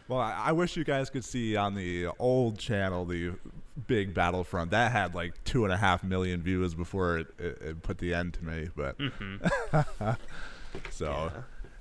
Well, 0.07 0.19
I, 0.19 0.33
I 0.47 0.51
wish 0.51 0.77
you 0.77 0.83
guys 0.83 1.09
could 1.09 1.25
see 1.25 1.55
on 1.55 1.73
the 1.75 2.07
old 2.19 2.59
channel 2.59 3.05
the 3.05 3.33
big 3.87 4.13
Battlefront 4.13 4.71
that 4.71 4.91
had 4.91 5.15
like 5.15 5.43
two 5.43 5.63
and 5.65 5.73
a 5.73 5.77
half 5.77 6.03
million 6.03 6.41
views 6.41 6.73
before 6.75 7.17
it, 7.19 7.27
it, 7.39 7.61
it 7.61 7.81
put 7.83 7.97
the 7.97 8.13
end 8.13 8.33
to 8.35 8.45
me. 8.45 8.69
But 8.75 8.97
so, 10.91 11.31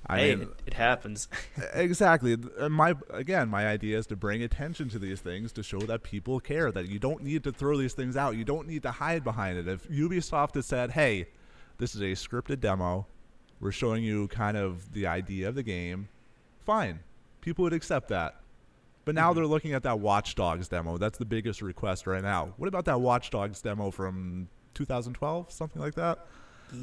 I 0.06 0.18
hey, 0.18 0.34
mean, 0.36 0.42
it, 0.48 0.48
it 0.66 0.74
happens. 0.74 1.28
exactly. 1.74 2.36
Uh, 2.58 2.68
My 2.68 2.94
again, 3.10 3.48
my 3.48 3.66
idea 3.66 3.98
is 3.98 4.06
to 4.08 4.16
bring 4.16 4.42
attention 4.42 4.88
to 4.90 4.98
these 4.98 5.20
things 5.20 5.52
to 5.52 5.62
show 5.62 5.80
that 5.80 6.02
people 6.02 6.40
care. 6.40 6.72
That 6.72 6.88
you 6.88 6.98
don't 6.98 7.22
need 7.22 7.44
to 7.44 7.52
throw 7.52 7.76
these 7.76 7.92
things 7.94 8.16
out. 8.16 8.36
You 8.36 8.44
don't 8.44 8.66
need 8.66 8.82
to 8.82 8.90
hide 8.90 9.22
behind 9.22 9.58
it. 9.58 9.68
If 9.68 9.88
Ubisoft 9.88 10.54
had 10.54 10.64
said, 10.64 10.92
"Hey, 10.92 11.28
this 11.78 11.94
is 11.94 12.00
a 12.00 12.12
scripted 12.12 12.60
demo. 12.60 13.06
We're 13.60 13.70
showing 13.72 14.02
you 14.02 14.28
kind 14.28 14.56
of 14.56 14.92
the 14.92 15.06
idea 15.06 15.48
of 15.48 15.54
the 15.54 15.62
game," 15.62 16.08
fine, 16.64 17.00
people 17.44 17.62
would 17.64 17.72
accept 17.74 18.08
that. 18.08 18.36
But 19.04 19.14
now 19.14 19.34
they're 19.34 19.46
looking 19.46 19.74
at 19.74 19.82
that 19.82 20.00
Watch 20.00 20.34
Dogs 20.34 20.66
demo. 20.68 20.96
That's 20.96 21.18
the 21.18 21.26
biggest 21.26 21.60
request 21.60 22.06
right 22.06 22.22
now. 22.22 22.54
What 22.56 22.68
about 22.68 22.86
that 22.86 23.02
Watch 23.02 23.28
Dogs 23.30 23.60
demo 23.60 23.90
from 23.90 24.48
2012, 24.72 25.52
something 25.52 25.80
like 25.80 25.94
that? 25.94 26.26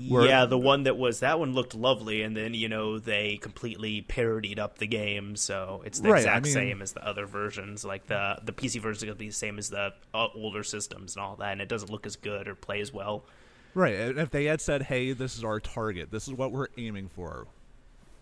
Where- 0.07 0.27
yeah, 0.27 0.45
the 0.45 0.57
one 0.59 0.83
that 0.83 0.95
was 0.97 1.21
that 1.21 1.39
one 1.39 1.53
looked 1.53 1.73
lovely, 1.73 2.21
and 2.21 2.37
then 2.37 2.53
you 2.53 2.69
know 2.69 2.99
they 2.99 3.37
completely 3.37 4.03
parodied 4.03 4.59
up 4.59 4.77
the 4.77 4.85
game, 4.85 5.35
so 5.35 5.81
it's 5.83 5.99
the 5.99 6.09
Right, 6.09 6.17
I 6.19 6.19
exact 6.37 6.45
mean- 6.45 6.53
same 6.53 6.81
as 6.83 6.93
the 6.93 7.05
other 7.05 7.25
versions. 7.25 7.83
Like 7.83 8.05
the 8.05 8.37
the 8.43 8.53
PC 8.53 8.79
version 8.79 8.97
is 8.99 9.03
gonna 9.03 9.15
be 9.15 9.27
the 9.29 9.33
same 9.33 9.57
as 9.57 9.69
the 9.71 9.91
uh, 10.13 10.27
older 10.35 10.63
systems 10.63 11.15
and 11.15 11.23
all 11.25 11.35
that, 11.37 11.51
and 11.53 11.61
it 11.61 11.67
doesn't 11.67 11.89
look 11.91 12.05
as 12.05 12.15
good 12.15 12.47
or 12.47 12.53
play 12.53 12.79
as 12.79 12.93
well. 12.93 13.25
Right. 13.73 13.95
And 13.95 14.19
if 14.19 14.29
they 14.29 14.45
had 14.45 14.61
said, 14.61 14.83
"Hey, 14.83 15.11
this 15.13 15.35
is 15.37 15.43
our 15.43 15.59
target. 15.59 16.11
This 16.11 16.27
is 16.27 16.35
what 16.35 16.51
we're 16.51 16.67
aiming 16.77 17.09
for," 17.09 17.47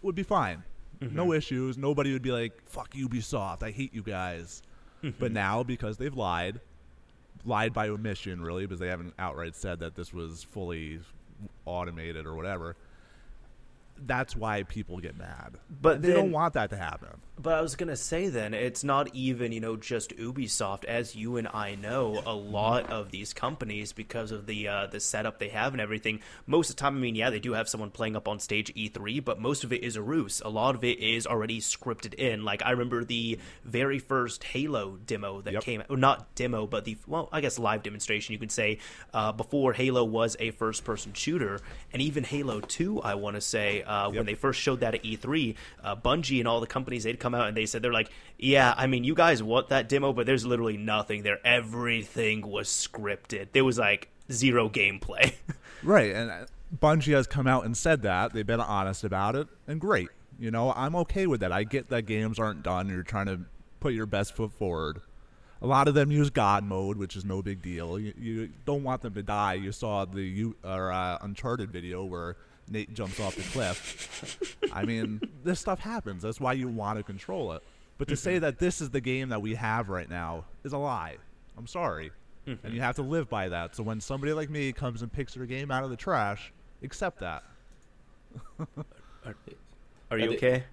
would 0.01 0.15
be 0.15 0.23
fine. 0.23 0.63
No 1.01 1.25
mm-hmm. 1.25 1.33
issues. 1.33 1.77
Nobody 1.77 2.11
would 2.11 2.21
be 2.21 2.31
like, 2.31 2.61
"Fuck 2.65 2.93
Ubisoft. 2.93 3.63
I 3.63 3.71
hate 3.71 3.93
you 3.93 4.03
guys." 4.03 4.61
But 5.01 5.13
mm-hmm. 5.13 5.33
now 5.33 5.63
because 5.63 5.97
they've 5.97 6.13
lied, 6.13 6.59
lied 7.45 7.73
by 7.73 7.87
omission, 7.87 8.41
really, 8.41 8.65
because 8.65 8.79
they 8.79 8.89
haven't 8.89 9.13
outright 9.17 9.55
said 9.55 9.79
that 9.79 9.95
this 9.95 10.13
was 10.13 10.43
fully 10.43 10.99
automated 11.65 12.25
or 12.25 12.35
whatever. 12.35 12.75
That's 14.05 14.35
why 14.35 14.63
people 14.63 14.99
get 14.99 15.17
mad. 15.17 15.55
But 15.81 16.01
they 16.01 16.13
don't 16.13 16.31
want 16.31 16.53
that 16.55 16.69
to 16.71 16.77
happen. 16.77 17.21
But 17.41 17.53
I 17.53 17.61
was 17.61 17.77
gonna 17.77 17.95
say 17.95 18.27
then 18.27 18.53
it's 18.53 18.83
not 18.83 19.15
even 19.15 19.53
you 19.53 19.61
know 19.61 19.77
just 19.77 20.13
Ubisoft, 20.17 20.83
as 20.83 21.15
you 21.15 21.37
and 21.37 21.47
I 21.47 21.75
know, 21.75 22.21
a 22.25 22.33
lot 22.35 22.91
of 22.91 23.11
these 23.11 23.33
companies 23.33 23.93
because 23.93 24.33
of 24.33 24.45
the 24.45 24.67
uh, 24.67 24.87
the 24.87 24.99
setup 24.99 25.39
they 25.39 25.47
have 25.47 25.73
and 25.73 25.79
everything. 25.79 26.19
Most 26.47 26.69
of 26.69 26.75
the 26.75 26.81
time, 26.81 26.97
I 26.97 26.99
mean, 26.99 27.15
yeah, 27.15 27.29
they 27.29 27.39
do 27.39 27.53
have 27.53 27.69
someone 27.69 27.91
playing 27.91 28.17
up 28.17 28.27
on 28.27 28.39
stage 28.39 28.73
E3, 28.75 29.23
but 29.23 29.39
most 29.39 29.63
of 29.63 29.71
it 29.71 29.85
is 29.85 29.95
a 29.95 30.01
ruse. 30.01 30.41
A 30.43 30.49
lot 30.49 30.75
of 30.75 30.83
it 30.83 30.99
is 30.99 31.25
already 31.25 31.61
scripted 31.61 32.13
in. 32.15 32.43
Like 32.43 32.61
I 32.65 32.71
remember 32.71 33.05
the 33.05 33.39
very 33.63 33.99
first 33.99 34.43
Halo 34.43 34.97
demo 34.97 35.39
that 35.41 35.53
Yep. 35.53 35.63
came, 35.63 35.83
well, 35.87 35.97
not 35.97 36.35
demo, 36.35 36.67
but 36.67 36.83
the 36.83 36.97
well, 37.07 37.29
I 37.31 37.39
guess 37.39 37.57
live 37.57 37.83
demonstration 37.83 38.33
you 38.33 38.39
could 38.39 38.51
say 38.51 38.79
uh, 39.13 39.31
before 39.31 39.71
Halo 39.71 40.03
was 40.03 40.35
a 40.41 40.51
first 40.51 40.83
person 40.83 41.13
shooter, 41.13 41.61
and 41.93 42.01
even 42.01 42.25
Halo 42.25 42.59
Two, 42.59 42.99
I 43.01 43.15
want 43.15 43.35
to 43.37 43.41
say 43.41 43.81
uh, 43.83 44.09
when 44.09 44.25
they 44.25 44.35
first 44.35 44.59
showed 44.59 44.81
that 44.81 44.93
at 44.95 45.03
E3, 45.03 45.55
uh, 45.85 45.95
Bungie 45.95 46.39
and 46.39 46.47
all 46.49 46.59
the 46.59 46.67
companies 46.67 47.05
they'd 47.05 47.17
come 47.17 47.28
out 47.35 47.47
and 47.47 47.57
they 47.57 47.65
said 47.65 47.81
they're 47.81 47.93
like, 47.93 48.11
yeah, 48.37 48.73
I 48.77 48.87
mean, 48.87 49.03
you 49.03 49.15
guys 49.15 49.41
want 49.41 49.69
that 49.69 49.89
demo, 49.89 50.13
but 50.13 50.25
there's 50.25 50.45
literally 50.45 50.77
nothing 50.77 51.23
there. 51.23 51.39
Everything 51.45 52.47
was 52.47 52.67
scripted. 52.67 53.47
There 53.51 53.65
was 53.65 53.77
like 53.77 54.09
zero 54.31 54.69
gameplay. 54.69 55.33
Right, 55.83 56.13
and 56.13 56.29
uh, 56.29 56.45
Bungie 56.77 57.13
has 57.13 57.27
come 57.27 57.47
out 57.47 57.65
and 57.65 57.75
said 57.75 58.01
that 58.01 58.33
they've 58.33 58.45
been 58.45 58.59
honest 58.59 59.03
about 59.03 59.35
it, 59.35 59.47
and 59.67 59.79
great. 59.79 60.09
You 60.37 60.51
know, 60.51 60.73
I'm 60.73 60.95
okay 60.97 61.27
with 61.27 61.41
that. 61.41 61.51
I 61.51 61.63
get 61.63 61.89
that 61.89 62.03
games 62.03 62.39
aren't 62.39 62.63
done. 62.63 62.89
You're 62.89 63.03
trying 63.03 63.25
to 63.27 63.41
put 63.79 63.93
your 63.93 64.05
best 64.05 64.35
foot 64.35 64.53
forward. 64.53 65.01
A 65.61 65.67
lot 65.67 65.89
of 65.89 65.93
them 65.93 66.11
use 66.11 66.29
God 66.29 66.63
mode, 66.63 66.97
which 66.97 67.17
is 67.17 67.25
no 67.25 67.41
big 67.41 67.61
deal. 67.61 67.99
You, 67.99 68.13
you 68.17 68.49
don't 68.65 68.83
want 68.83 69.01
them 69.01 69.13
to 69.15 69.23
die. 69.23 69.55
You 69.55 69.73
saw 69.73 70.05
the 70.05 70.53
or, 70.63 70.91
uh, 70.91 71.17
Uncharted 71.21 71.71
video 71.71 72.05
where 72.05 72.37
Nate 72.71 72.93
jumps 72.93 73.19
off 73.19 73.35
the 73.35 73.43
cliff. 73.43 74.55
I 74.73 74.85
mean, 74.85 75.21
this 75.43 75.59
stuff 75.59 75.79
happens. 75.79 76.23
That's 76.23 76.39
why 76.39 76.53
you 76.53 76.67
want 76.67 76.97
to 76.97 77.03
control 77.03 77.53
it. 77.53 77.63
But 77.97 78.07
to 78.07 78.15
say 78.15 78.35
mm-hmm. 78.35 78.41
that 78.41 78.59
this 78.59 78.81
is 78.81 78.89
the 78.89 79.01
game 79.01 79.29
that 79.29 79.41
we 79.41 79.55
have 79.55 79.89
right 79.89 80.09
now 80.09 80.45
is 80.63 80.73
a 80.73 80.77
lie. 80.77 81.17
I'm 81.57 81.67
sorry. 81.67 82.11
And 82.45 82.57
you 82.63 82.69
mm-hmm. 82.69 82.79
have 82.79 82.95
to 82.95 83.01
live 83.01 83.29
by 83.29 83.49
that. 83.49 83.75
So 83.75 83.83
when 83.83 83.99
somebody 84.01 84.33
like 84.33 84.49
me 84.49 84.71
comes 84.71 85.01
and 85.01 85.11
picks 85.11 85.35
your 85.35 85.45
game 85.45 85.69
out 85.69 85.83
of 85.83 85.89
the 85.89 85.97
trash, 85.97 86.51
accept 86.81 87.19
that. 87.19 87.43
Are 90.09 90.17
you 90.17 90.31
okay? 90.31 90.63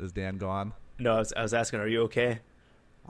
Is 0.00 0.12
Dan 0.12 0.38
gone? 0.38 0.72
No, 0.98 1.14
I 1.14 1.18
was, 1.18 1.32
I 1.36 1.42
was 1.42 1.54
asking, 1.54 1.80
are 1.80 1.86
you 1.86 2.02
okay? 2.02 2.40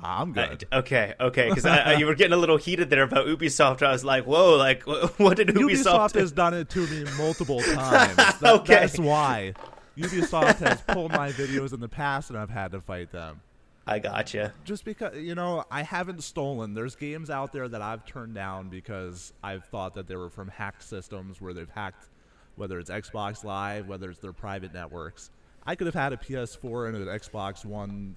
I'm 0.03 0.33
good. 0.33 0.65
Uh, 0.73 0.79
okay, 0.79 1.15
okay, 1.21 1.49
because 1.49 1.65
you 1.99 2.07
were 2.07 2.15
getting 2.15 2.33
a 2.33 2.37
little 2.37 2.57
heated 2.57 2.91
there 2.91 3.05
about 3.05 3.27
Ubisoft. 3.27 3.83
I 3.83 3.93
was 3.93 4.05
like, 4.05 4.25
whoa, 4.25 4.57
like, 4.57 4.83
what 5.19 5.37
did 5.37 5.49
Ubisoft, 5.49 5.85
Ubisoft 5.85 6.15
has 6.15 6.33
done 6.33 6.53
it 6.55 6.69
to 6.71 6.87
me 6.89 7.05
multiple 7.17 7.61
times. 7.63 8.17
That- 8.17 8.43
Okay. 8.43 8.75
That's 8.75 8.99
why. 8.99 9.55
Ubisoft 9.97 10.57
has 10.59 10.81
pulled 10.83 11.13
my 11.13 11.31
videos 11.31 11.73
in 11.73 11.81
the 11.81 11.89
past 11.89 12.31
and 12.31 12.39
I've 12.39 12.51
had 12.51 12.73
to 12.73 12.81
fight 12.81 13.13
them. 13.13 13.41
I 13.87 13.99
gotcha. 13.99 14.53
Just 14.65 14.85
because, 14.85 15.17
you 15.17 15.35
know, 15.35 15.65
I 15.71 15.83
haven't 15.83 16.25
stolen. 16.25 16.75
There's 16.75 16.97
games 16.97 17.29
out 17.31 17.53
there 17.53 17.69
that 17.69 17.83
I've 17.83 18.05
turned 18.07 18.35
down 18.35 18.71
because 18.71 19.33
I've 19.43 19.65
thought 19.67 19.95
that 19.95 20.09
they 20.09 20.17
were 20.17 20.31
from 20.31 20.49
hacked 20.49 20.83
systems 20.83 21.41
where 21.41 21.53
they've 21.53 21.69
hacked, 21.71 22.09
whether 22.57 22.79
it's 22.79 22.91
Xbox 22.91 23.45
Live, 23.45 23.87
whether 23.87 24.11
it's 24.11 24.21
their 24.21 24.33
private 24.33 24.73
networks. 24.73 25.31
I 25.67 25.75
could 25.77 25.87
have 25.87 25.95
had 25.95 26.13
a 26.13 26.17
PS4 26.17 26.89
and 26.89 26.97
an 26.97 27.07
Xbox 27.07 27.65
One 27.65 28.17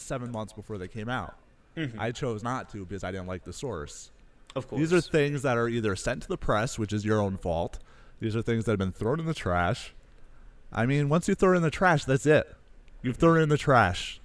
seven 0.00 0.30
months 0.32 0.52
before 0.52 0.78
they 0.78 0.88
came 0.88 1.08
out. 1.08 1.34
I 1.96 2.10
chose 2.10 2.42
not 2.42 2.68
to 2.70 2.84
because 2.84 3.04
I 3.04 3.12
didn't 3.12 3.28
like 3.28 3.44
the 3.44 3.52
source. 3.52 4.10
Of 4.56 4.66
course. 4.66 4.80
These 4.80 4.92
are 4.92 5.00
things 5.00 5.42
that 5.42 5.56
are 5.56 5.68
either 5.68 5.94
sent 5.94 6.22
to 6.22 6.28
the 6.28 6.36
press, 6.36 6.76
which 6.76 6.92
is 6.92 7.04
your 7.04 7.20
own 7.20 7.36
fault. 7.36 7.78
These 8.18 8.34
are 8.34 8.42
things 8.42 8.64
that 8.64 8.72
have 8.72 8.78
been 8.80 8.90
thrown 8.90 9.20
in 9.20 9.26
the 9.26 9.34
trash. 9.34 9.94
I 10.72 10.86
mean, 10.86 11.08
once 11.08 11.28
you 11.28 11.36
throw 11.36 11.52
it 11.52 11.56
in 11.58 11.62
the 11.62 11.70
trash, 11.70 12.04
that's 12.04 12.26
it. 12.26 12.52
You've 13.02 13.16
thrown 13.16 13.38
it 13.38 13.42
in 13.42 13.48
the 13.48 13.56
trash. 13.58 14.20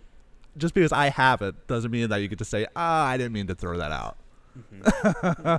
Just 0.57 0.73
because 0.73 0.91
I 0.91 1.09
have 1.09 1.43
it 1.43 1.67
doesn't 1.67 1.91
mean 1.91 2.09
that 2.09 2.17
you 2.17 2.27
get 2.27 2.39
to 2.39 2.45
say, 2.45 2.65
ah, 2.75 3.05
I 3.05 3.17
didn't 3.17 3.33
mean 3.33 3.45
to 3.47 3.55
throw 3.55 3.77
that 3.77 3.91
out. 3.91 4.17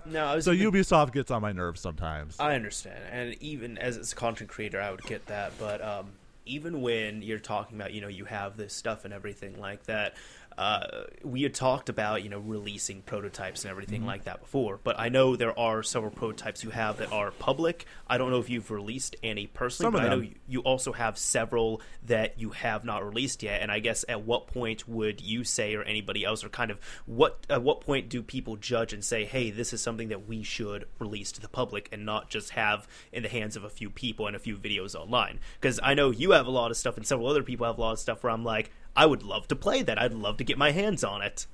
no, 0.06 0.24
I 0.24 0.34
was 0.36 0.44
So 0.44 0.50
even- 0.52 0.72
Ubisoft 0.72 1.12
gets 1.12 1.30
on 1.30 1.42
my 1.42 1.52
nerves 1.52 1.80
sometimes. 1.80 2.36
I 2.40 2.54
understand, 2.56 3.02
and 3.10 3.34
even 3.40 3.78
as 3.78 4.12
a 4.12 4.16
content 4.16 4.50
creator, 4.50 4.80
I 4.80 4.90
would 4.90 5.02
get 5.02 5.26
that. 5.26 5.52
But 5.58 5.80
um, 5.82 6.12
even 6.46 6.80
when 6.82 7.22
you're 7.22 7.38
talking 7.38 7.76
about, 7.76 7.92
you 7.92 8.00
know, 8.00 8.08
you 8.08 8.24
have 8.24 8.56
this 8.56 8.72
stuff 8.72 9.04
and 9.04 9.14
everything 9.14 9.58
like 9.58 9.84
that, 9.84 10.14
uh, 10.56 11.04
we 11.22 11.42
had 11.42 11.54
talked 11.54 11.88
about, 11.88 12.22
you 12.22 12.28
know, 12.28 12.38
releasing 12.38 13.02
prototypes 13.02 13.64
and 13.64 13.70
everything 13.70 13.94
Mm-hmm. 13.94 14.06
like 14.06 14.24
that 14.24 14.40
before. 14.40 14.80
But 14.82 14.98
I 14.98 15.08
know 15.08 15.36
there 15.36 15.56
are 15.58 15.82
several 15.82 16.10
prototypes 16.10 16.64
you 16.64 16.70
have 16.70 16.98
that 16.98 17.12
are 17.12 17.30
public. 17.30 17.86
I 18.08 18.18
don't 18.18 18.30
know 18.30 18.38
if 18.38 18.50
you've 18.50 18.70
released 18.70 19.14
any 19.22 19.46
personally, 19.46 19.86
Some 19.86 19.92
but 19.92 20.10
I 20.10 20.14
know 20.14 20.22
you, 20.22 20.34
you 20.48 20.60
also 20.60 20.92
have 20.92 21.16
several 21.16 21.80
that 22.06 22.38
you 22.40 22.50
have 22.50 22.84
not 22.84 23.04
released 23.04 23.42
yet. 23.42 23.62
And 23.62 23.70
I 23.70 23.78
guess 23.78 24.04
at 24.08 24.22
what 24.22 24.46
point 24.46 24.88
would 24.88 25.20
you 25.20 25.44
say, 25.44 25.74
or 25.74 25.82
anybody 25.82 26.24
else, 26.24 26.44
or 26.44 26.48
kind 26.48 26.70
of 26.70 26.78
what 27.06 27.46
at 27.48 27.62
what 27.62 27.80
point 27.80 28.08
do 28.08 28.22
people 28.22 28.56
judge 28.56 28.92
and 28.92 29.04
say, 29.04 29.24
hey, 29.24 29.50
this 29.50 29.72
is 29.72 29.80
something 29.80 30.08
that 30.08 30.26
we 30.26 30.42
should 30.42 30.86
release 30.98 31.30
to 31.32 31.40
the 31.40 31.48
public 31.48 31.88
and 31.92 32.04
not 32.04 32.30
just 32.30 32.50
have 32.50 32.88
in 33.12 33.22
the 33.22 33.28
hands 33.28 33.56
of 33.56 33.64
a 33.64 33.70
few 33.70 33.90
people 33.90 34.26
and 34.26 34.34
a 34.34 34.40
few 34.40 34.56
videos 34.56 34.94
online? 34.94 35.38
Because 35.60 35.78
I 35.82 35.94
know 35.94 36.10
you 36.10 36.32
have 36.32 36.46
a 36.46 36.50
lot 36.50 36.70
of 36.70 36.76
stuff, 36.76 36.96
and 36.96 37.06
several 37.06 37.28
other 37.28 37.42
people 37.42 37.66
have 37.66 37.78
a 37.78 37.80
lot 37.80 37.92
of 37.92 37.98
stuff 37.98 38.22
where 38.22 38.32
I'm 38.32 38.44
like, 38.44 38.70
I 38.96 39.06
would 39.06 39.22
love 39.22 39.48
to 39.48 39.56
play 39.56 39.82
that. 39.82 39.98
I'd 40.00 40.12
love 40.12 40.36
to 40.38 40.44
get 40.44 40.58
my 40.58 40.70
hands 40.70 41.02
on 41.02 41.22
it. 41.22 41.46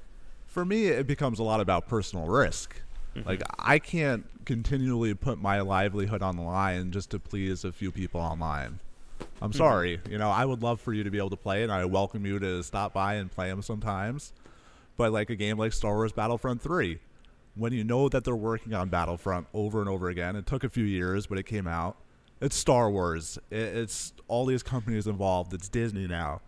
For 0.46 0.64
me, 0.64 0.86
it 0.86 1.06
becomes 1.06 1.38
a 1.38 1.42
lot 1.42 1.60
about 1.60 1.88
personal 1.88 2.26
risk. 2.26 2.80
Mm-hmm. 3.14 3.28
Like, 3.28 3.42
I 3.58 3.78
can't 3.78 4.26
continually 4.44 5.14
put 5.14 5.40
my 5.40 5.60
livelihood 5.60 6.22
on 6.22 6.36
the 6.36 6.42
line 6.42 6.90
just 6.90 7.10
to 7.10 7.18
please 7.18 7.64
a 7.64 7.72
few 7.72 7.90
people 7.90 8.20
online. 8.20 8.80
I'm 9.40 9.50
mm-hmm. 9.50 9.58
sorry. 9.58 10.00
You 10.08 10.18
know, 10.18 10.30
I 10.30 10.44
would 10.44 10.62
love 10.62 10.80
for 10.80 10.92
you 10.92 11.04
to 11.04 11.10
be 11.10 11.18
able 11.18 11.30
to 11.30 11.36
play, 11.36 11.62
and 11.62 11.72
I 11.72 11.84
welcome 11.84 12.26
you 12.26 12.38
to 12.38 12.62
stop 12.62 12.92
by 12.92 13.14
and 13.14 13.30
play 13.30 13.48
them 13.48 13.62
sometimes. 13.62 14.32
But 14.96 15.12
like 15.12 15.30
a 15.30 15.36
game 15.36 15.56
like 15.56 15.72
Star 15.72 15.94
Wars 15.94 16.12
Battlefront 16.12 16.60
3, 16.60 16.98
when 17.54 17.72
you 17.72 17.84
know 17.84 18.08
that 18.08 18.24
they're 18.24 18.36
working 18.36 18.74
on 18.74 18.88
Battlefront 18.88 19.46
over 19.54 19.80
and 19.80 19.88
over 19.88 20.08
again, 20.08 20.36
it 20.36 20.46
took 20.46 20.62
a 20.62 20.68
few 20.68 20.84
years, 20.84 21.26
but 21.26 21.38
it 21.38 21.44
came 21.44 21.66
out. 21.66 21.96
It's 22.40 22.56
Star 22.56 22.90
Wars. 22.90 23.38
It's 23.50 24.12
all 24.28 24.46
these 24.46 24.62
companies 24.62 25.06
involved. 25.06 25.52
It's 25.52 25.68
Disney 25.68 26.06
now. 26.06 26.40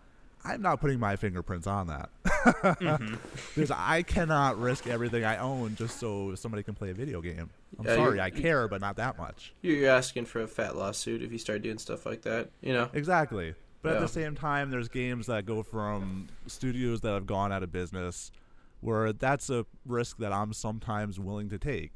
I'm 0.45 0.61
not 0.61 0.81
putting 0.81 0.99
my 0.99 1.15
fingerprints 1.15 1.67
on 1.67 1.87
that 1.87 2.09
mm-hmm. 2.25 3.15
because 3.55 3.71
I 3.71 4.01
cannot 4.01 4.59
risk 4.59 4.87
everything 4.87 5.23
I 5.23 5.37
own 5.37 5.75
just 5.75 5.99
so 5.99 6.35
somebody 6.35 6.63
can 6.63 6.73
play 6.73 6.89
a 6.89 6.93
video 6.93 7.21
game. 7.21 7.49
I'm 7.79 7.85
Yeah, 7.85 7.95
sorry, 7.95 8.19
I 8.19 8.29
care, 8.29 8.67
but 8.67 8.81
not 8.81 8.97
that 8.97 9.17
much. 9.17 9.53
You're 9.61 9.77
you're 9.77 9.89
asking 9.89 10.25
for 10.25 10.41
a 10.41 10.47
fat 10.47 10.75
lawsuit 10.75 11.21
if 11.21 11.31
you 11.31 11.37
start 11.37 11.61
doing 11.61 11.77
stuff 11.77 12.05
like 12.05 12.23
that. 12.23 12.49
You 12.61 12.73
know. 12.73 12.89
Exactly. 12.93 13.55
But 13.81 13.97
at 13.97 13.99
the 13.99 14.07
same 14.07 14.33
time, 14.33 14.71
there's 14.71 14.87
games 14.87 15.27
that 15.27 15.45
go 15.45 15.61
from 15.61 16.29
studios 16.47 17.01
that 17.01 17.11
have 17.11 17.27
gone 17.27 17.51
out 17.51 17.63
of 17.63 17.71
business 17.73 18.31
where 18.79 19.11
that's 19.11 19.49
a 19.49 19.65
risk 19.85 20.17
that 20.19 20.31
I'm 20.31 20.53
sometimes 20.53 21.19
willing 21.19 21.49
to 21.49 21.57
take. 21.57 21.91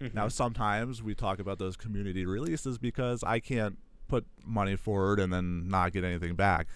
Now, 0.00 0.08
mm-hmm. 0.08 0.28
sometimes 0.28 1.02
we 1.02 1.14
talk 1.14 1.38
about 1.38 1.58
those 1.58 1.76
community 1.76 2.26
releases 2.26 2.78
because 2.78 3.22
I 3.22 3.38
can't 3.38 3.78
put 4.08 4.26
money 4.44 4.76
forward 4.76 5.20
and 5.20 5.32
then 5.32 5.68
not 5.68 5.92
get 5.92 6.04
anything 6.04 6.34
back. 6.34 6.66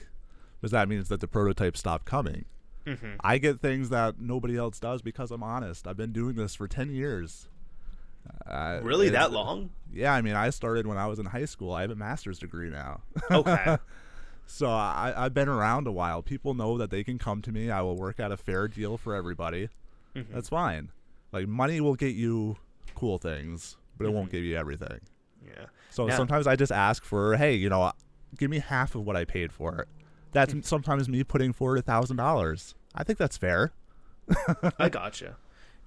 Because 0.61 0.73
that 0.73 0.89
means 0.89 1.09
that 1.09 1.21
the 1.21 1.29
prototypes 1.29 1.81
stop 1.81 2.05
coming. 2.05 2.45
Mm-hmm. 2.87 3.15
I 3.21 3.39
get 3.39 3.61
things 3.61 3.91
that 3.91 4.19
nobody 4.19 4.57
else 4.57 4.79
does 4.81 5.03
because 5.03 5.31
I'm 5.31 5.43
honest. 5.43 5.87
I've 5.87 5.97
been 5.97 6.13
doing 6.13 6.37
this 6.37 6.55
for 6.55 6.67
10 6.67 6.91
years. 6.91 7.49
Uh, 8.47 8.81
Really, 8.83 9.09
that 9.11 9.31
long? 9.31 9.71
Yeah, 9.93 10.13
I 10.15 10.23
mean, 10.23 10.35
I 10.35 10.51
started 10.51 10.87
when 10.87 10.99
I 10.99 11.07
was 11.07 11.19
in 11.19 11.27
high 11.27 11.45
school. 11.45 11.73
I 11.73 11.83
have 11.83 11.91
a 11.91 11.97
master's 11.97 12.39
degree 12.39 12.71
now. 12.71 13.03
Okay. 13.31 13.77
So 14.51 14.67
I, 14.71 15.13
I've 15.15 15.35
been 15.35 15.47
around 15.51 15.87
a 15.87 15.93
while. 15.93 16.23
People 16.23 16.55
know 16.55 16.79
that 16.79 16.89
they 16.89 17.05
can 17.05 17.19
come 17.19 17.43
to 17.43 17.53
me. 17.53 17.71
I 17.71 17.83
will 17.83 17.97
work 17.97 18.19
out 18.19 18.33
a 18.33 18.37
fair 18.39 18.67
deal 18.67 18.97
for 18.97 19.15
everybody. 19.15 19.69
Mm-hmm. 20.17 20.33
That's 20.33 20.49
fine. 20.49 20.89
Like 21.33 21.47
money 21.47 21.83
will 21.83 21.97
get 21.97 22.15
you 22.15 22.57
cool 22.95 23.19
things, 23.19 23.77
but 23.99 24.07
it 24.07 24.11
won't 24.11 24.29
mm-hmm. 24.29 24.37
give 24.39 24.45
you 24.45 24.57
everything. 24.57 25.01
yeah. 25.47 25.67
So 25.91 26.09
Yeah. 26.09 26.17
sometimes 26.17 26.47
I 26.47 26.57
just 26.57 26.73
ask 26.73 27.05
for, 27.05 27.37
hey, 27.37 27.57
you 27.57 27.69
know, 27.69 27.93
give 28.39 28.51
me 28.51 28.61
half 28.61 28.95
of 28.95 29.05
what 29.05 29.17
I 29.17 29.27
paid 29.27 29.53
for 29.53 29.81
it. 29.81 29.89
That's 30.33 30.55
sometimes 30.69 31.09
me 31.09 31.25
putting 31.25 31.53
forward 31.53 31.79
a 31.79 31.83
thousand 31.83 32.17
dollars. 32.17 32.75
I 32.95 33.05
think 33.05 33.19
that's 33.19 33.37
fair. 33.37 33.73
I 34.79 34.89
gotcha. 34.89 35.37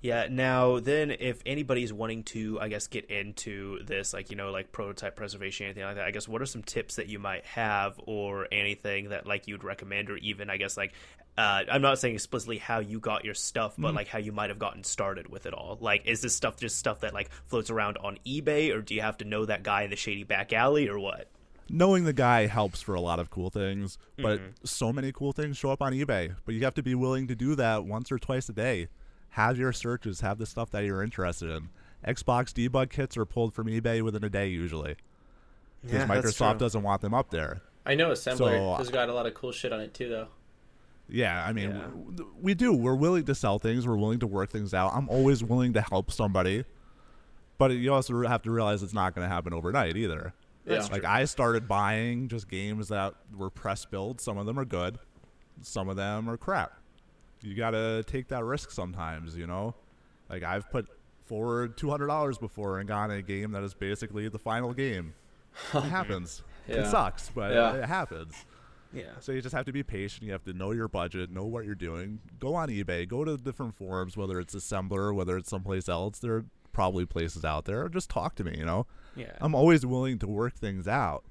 Yeah. 0.01 0.27
Now, 0.31 0.79
then, 0.79 1.11
if 1.11 1.41
anybody's 1.45 1.93
wanting 1.93 2.23
to, 2.23 2.59
I 2.59 2.69
guess, 2.69 2.87
get 2.87 3.05
into 3.11 3.83
this, 3.83 4.13
like 4.13 4.31
you 4.31 4.35
know, 4.35 4.49
like 4.51 4.71
prototype 4.71 5.15
preservation, 5.15 5.67
anything 5.67 5.83
like 5.83 5.95
that, 5.95 6.05
I 6.05 6.11
guess, 6.11 6.27
what 6.27 6.41
are 6.41 6.47
some 6.47 6.63
tips 6.63 6.95
that 6.95 7.07
you 7.07 7.19
might 7.19 7.45
have, 7.45 7.99
or 8.07 8.47
anything 8.51 9.09
that 9.09 9.27
like 9.27 9.47
you'd 9.47 9.63
recommend, 9.63 10.09
or 10.09 10.17
even, 10.17 10.49
I 10.49 10.57
guess, 10.57 10.75
like, 10.75 10.93
uh, 11.37 11.63
I'm 11.71 11.83
not 11.83 11.99
saying 11.99 12.15
explicitly 12.15 12.57
how 12.57 12.79
you 12.79 12.99
got 12.99 13.25
your 13.25 13.35
stuff, 13.35 13.75
but 13.77 13.93
like 13.93 14.07
how 14.07 14.17
you 14.17 14.31
might 14.31 14.49
have 14.49 14.59
gotten 14.59 14.83
started 14.83 15.29
with 15.29 15.45
it 15.45 15.53
all. 15.53 15.77
Like, 15.79 16.07
is 16.07 16.21
this 16.21 16.35
stuff 16.35 16.57
just 16.59 16.79
stuff 16.79 17.01
that 17.01 17.13
like 17.13 17.29
floats 17.45 17.69
around 17.69 17.97
on 17.97 18.17
eBay, 18.25 18.75
or 18.75 18.81
do 18.81 18.95
you 18.95 19.01
have 19.01 19.17
to 19.19 19.25
know 19.25 19.45
that 19.45 19.61
guy 19.61 19.83
in 19.83 19.91
the 19.91 19.95
shady 19.95 20.23
back 20.23 20.51
alley, 20.51 20.89
or 20.89 20.97
what? 20.97 21.27
Knowing 21.73 22.03
the 22.03 22.13
guy 22.13 22.47
helps 22.47 22.81
for 22.81 22.93
a 22.95 23.01
lot 23.01 23.19
of 23.19 23.29
cool 23.29 23.49
things, 23.49 23.97
but 24.17 24.39
Mm-hmm. 24.39 24.47
so 24.65 24.91
many 24.91 25.11
cool 25.11 25.31
things 25.31 25.57
show 25.57 25.71
up 25.71 25.81
on 25.81 25.93
eBay. 25.93 26.35
But 26.45 26.55
you 26.55 26.61
have 26.65 26.73
to 26.75 26.83
be 26.83 26.95
willing 26.95 27.27
to 27.27 27.35
do 27.35 27.55
that 27.55 27.85
once 27.85 28.11
or 28.11 28.19
twice 28.19 28.49
a 28.49 28.53
day. 28.53 28.87
Have 29.31 29.57
your 29.57 29.71
searches, 29.71 30.21
have 30.21 30.37
the 30.37 30.45
stuff 30.45 30.69
that 30.71 30.83
you're 30.83 31.01
interested 31.03 31.49
in. 31.49 31.69
Xbox 32.05 32.51
debug 32.51 32.89
kits 32.89 33.15
are 33.15 33.25
pulled 33.25 33.53
from 33.53 33.67
eBay 33.67 34.01
within 34.01 34.23
a 34.23 34.29
day 34.29 34.47
usually. 34.49 34.95
Because 35.81 35.99
Yeah, 35.99 36.07
Microsoft 36.07 36.51
true. 36.51 36.59
doesn't 36.59 36.83
want 36.83 37.01
them 37.01 37.13
up 37.13 37.29
there. 37.29 37.61
I 37.85 37.95
know 37.95 38.11
Assembler 38.11 38.37
So, 38.37 38.73
has 38.75 38.89
got 38.89 39.09
a 39.09 39.13
lot 39.13 39.25
of 39.25 39.33
cool 39.33 39.51
shit 39.51 39.71
on 39.71 39.79
it 39.79 39.93
too, 39.93 40.09
though. 40.09 40.27
Yeah, 41.09 41.43
I 41.45 41.51
mean, 41.53 41.71
Yeah. 41.71 41.81
w- 41.87 42.31
we 42.41 42.53
do. 42.53 42.73
We're 42.73 42.95
willing 42.95 43.25
to 43.25 43.35
sell 43.35 43.59
things. 43.59 43.87
We're 43.87 43.97
willing 43.97 44.19
to 44.19 44.27
work 44.27 44.49
things 44.51 44.73
out. 44.73 44.91
I'm 44.93 45.09
always 45.09 45.43
willing 45.43 45.73
to 45.73 45.81
help 45.81 46.11
somebody, 46.11 46.63
but 47.57 47.71
you 47.71 47.93
also 47.93 48.21
have 48.27 48.41
to 48.43 48.51
realize 48.51 48.81
it's 48.83 48.93
not 48.93 49.15
going 49.15 49.27
to 49.27 49.33
happen 49.33 49.53
overnight 49.53 49.97
either. 49.97 50.33
Yeah. 50.71 50.87
Like 50.91 51.05
I 51.05 51.25
started 51.25 51.67
buying 51.67 52.27
just 52.27 52.47
games 52.49 52.87
that 52.89 53.13
were 53.35 53.49
press 53.49 53.85
build. 53.85 54.19
Some 54.21 54.37
of 54.37 54.45
them 54.45 54.57
are 54.59 54.65
good, 54.65 54.97
some 55.61 55.89
of 55.89 55.95
them 55.95 56.29
are 56.29 56.37
crap. 56.37 56.73
You 57.41 57.55
got 57.55 57.71
to 57.71 58.03
take 58.03 58.27
that 58.29 58.43
risk 58.43 58.71
sometimes, 58.71 59.35
you 59.35 59.47
know. 59.47 59.73
Like 60.29 60.43
I've 60.43 60.69
put 60.69 60.87
forward 61.25 61.77
two 61.77 61.89
hundred 61.89 62.07
dollars 62.07 62.37
before 62.37 62.79
and 62.79 62.87
gotten 62.87 63.15
a 63.15 63.21
game 63.21 63.51
that 63.51 63.63
is 63.63 63.73
basically 63.73 64.27
the 64.29 64.39
final 64.39 64.73
game. 64.73 65.13
It 65.73 65.81
happens. 65.83 66.43
Yeah. 66.67 66.75
It 66.77 66.91
sucks, 66.91 67.29
but 67.33 67.51
Yeah. 67.53 67.73
it 67.73 67.85
happens. 67.85 68.33
Yeah. 68.93 69.03
So 69.19 69.31
you 69.31 69.41
just 69.41 69.55
have 69.55 69.65
to 69.65 69.71
be 69.73 69.83
patient. 69.83 70.23
You 70.23 70.31
have 70.33 70.43
to 70.45 70.53
know 70.53 70.71
your 70.71 70.87
budget, 70.87 71.29
know 71.31 71.43
what 71.45 71.65
you're 71.65 71.75
doing. 71.75 72.19
Go 72.39 72.55
on 72.55 72.69
eBay, 72.69 73.07
go 73.07 73.23
to 73.25 73.35
different 73.37 73.75
forums, 73.75 74.15
whether 74.15 74.39
it's 74.39 74.53
Assembler, 74.55 75.13
whether 75.13 75.35
it's 75.37 75.49
someplace 75.49 75.89
else. 75.89 76.19
There 76.19 76.35
are 76.35 76.45
probably 76.73 77.05
places 77.05 77.43
out 77.43 77.65
there. 77.65 77.83
Or 77.83 77.89
just 77.89 78.09
talk 78.09 78.35
to 78.35 78.43
me. 78.43 78.55
You 78.57 78.65
know, 78.65 78.85
Yeah. 79.15 79.33
I'm 79.39 79.55
always 79.55 79.85
willing 79.85 80.19
to 80.19 80.27
work 80.27 80.55
things 80.55 80.87
out. 80.87 81.23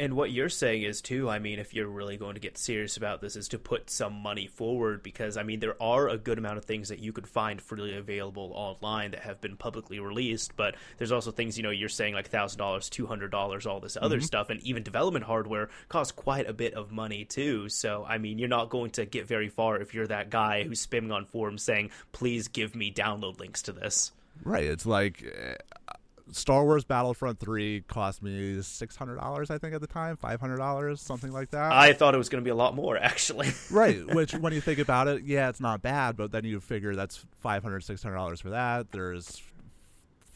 And 0.00 0.14
what 0.14 0.30
you're 0.30 0.48
saying 0.48 0.84
is 0.84 1.00
too, 1.00 1.28
I 1.28 1.40
mean, 1.40 1.58
if 1.58 1.74
you're 1.74 1.88
really 1.88 2.16
going 2.16 2.34
to 2.34 2.40
get 2.40 2.56
serious 2.56 2.96
about 2.96 3.20
this, 3.20 3.34
is 3.34 3.48
to 3.48 3.58
put 3.58 3.90
some 3.90 4.12
money 4.12 4.46
forward 4.46 5.02
because 5.02 5.36
I 5.36 5.42
mean, 5.42 5.58
there 5.58 5.80
are 5.82 6.08
a 6.08 6.16
good 6.16 6.38
amount 6.38 6.58
of 6.58 6.64
things 6.64 6.90
that 6.90 7.00
you 7.00 7.12
could 7.12 7.26
find 7.26 7.60
freely 7.60 7.96
available 7.96 8.52
online 8.54 9.10
that 9.10 9.20
have 9.20 9.40
been 9.40 9.56
publicly 9.56 9.98
released, 9.98 10.54
but 10.56 10.76
there's 10.98 11.10
also 11.10 11.32
things 11.32 11.56
you 11.56 11.64
know 11.64 11.70
you're 11.70 11.88
saying 11.88 12.14
like 12.14 12.28
thousand 12.28 12.58
dollars, 12.58 12.88
two 12.88 13.06
hundred 13.06 13.32
dollars, 13.32 13.66
all 13.66 13.80
this 13.80 13.96
other 14.00 14.20
stuff, 14.20 14.50
and 14.50 14.60
even 14.60 14.84
development 14.84 15.24
hardware 15.24 15.68
costs 15.88 16.12
quite 16.12 16.48
a 16.48 16.52
bit 16.52 16.74
of 16.74 16.92
money 16.92 17.24
too. 17.24 17.68
So 17.68 18.04
I 18.08 18.18
mean, 18.18 18.38
you're 18.38 18.48
not 18.48 18.70
going 18.70 18.92
to 18.92 19.04
get 19.04 19.26
very 19.26 19.48
far 19.48 19.78
if 19.78 19.94
you're 19.94 20.06
that 20.06 20.30
guy 20.30 20.62
who's 20.62 20.86
spamming 20.86 21.12
on 21.12 21.24
forums 21.24 21.64
saying, 21.64 21.90
"Please 22.12 22.46
give 22.46 22.76
me 22.76 22.92
download 22.92 23.40
links 23.40 23.62
to 23.62 23.72
this." 23.72 24.12
Right. 24.44 24.64
It's 24.64 24.86
like 24.86 25.24
uh, 25.26 25.94
Star 26.30 26.64
Wars 26.64 26.84
Battlefront 26.84 27.38
3 27.38 27.82
cost 27.88 28.22
me 28.22 28.56
$600, 28.56 29.50
I 29.50 29.58
think, 29.58 29.74
at 29.74 29.80
the 29.80 29.86
time, 29.86 30.16
$500, 30.16 30.98
something 30.98 31.32
like 31.32 31.50
that. 31.50 31.72
I 31.72 31.92
thought 31.92 32.14
it 32.14 32.18
was 32.18 32.28
going 32.28 32.42
to 32.42 32.44
be 32.44 32.50
a 32.50 32.54
lot 32.54 32.74
more 32.74 32.96
actually. 33.02 33.48
right. 33.70 34.06
Which, 34.14 34.32
when 34.32 34.52
you 34.52 34.60
think 34.60 34.78
about 34.78 35.08
it, 35.08 35.22
yeah, 35.24 35.48
it's 35.48 35.60
not 35.60 35.82
bad, 35.82 36.16
but 36.16 36.32
then 36.32 36.44
you 36.44 36.60
figure 36.60 36.94
that's 36.94 37.24
$500, 37.44 37.62
$600 37.62 38.42
for 38.42 38.50
that. 38.50 38.90
There's 38.92 39.42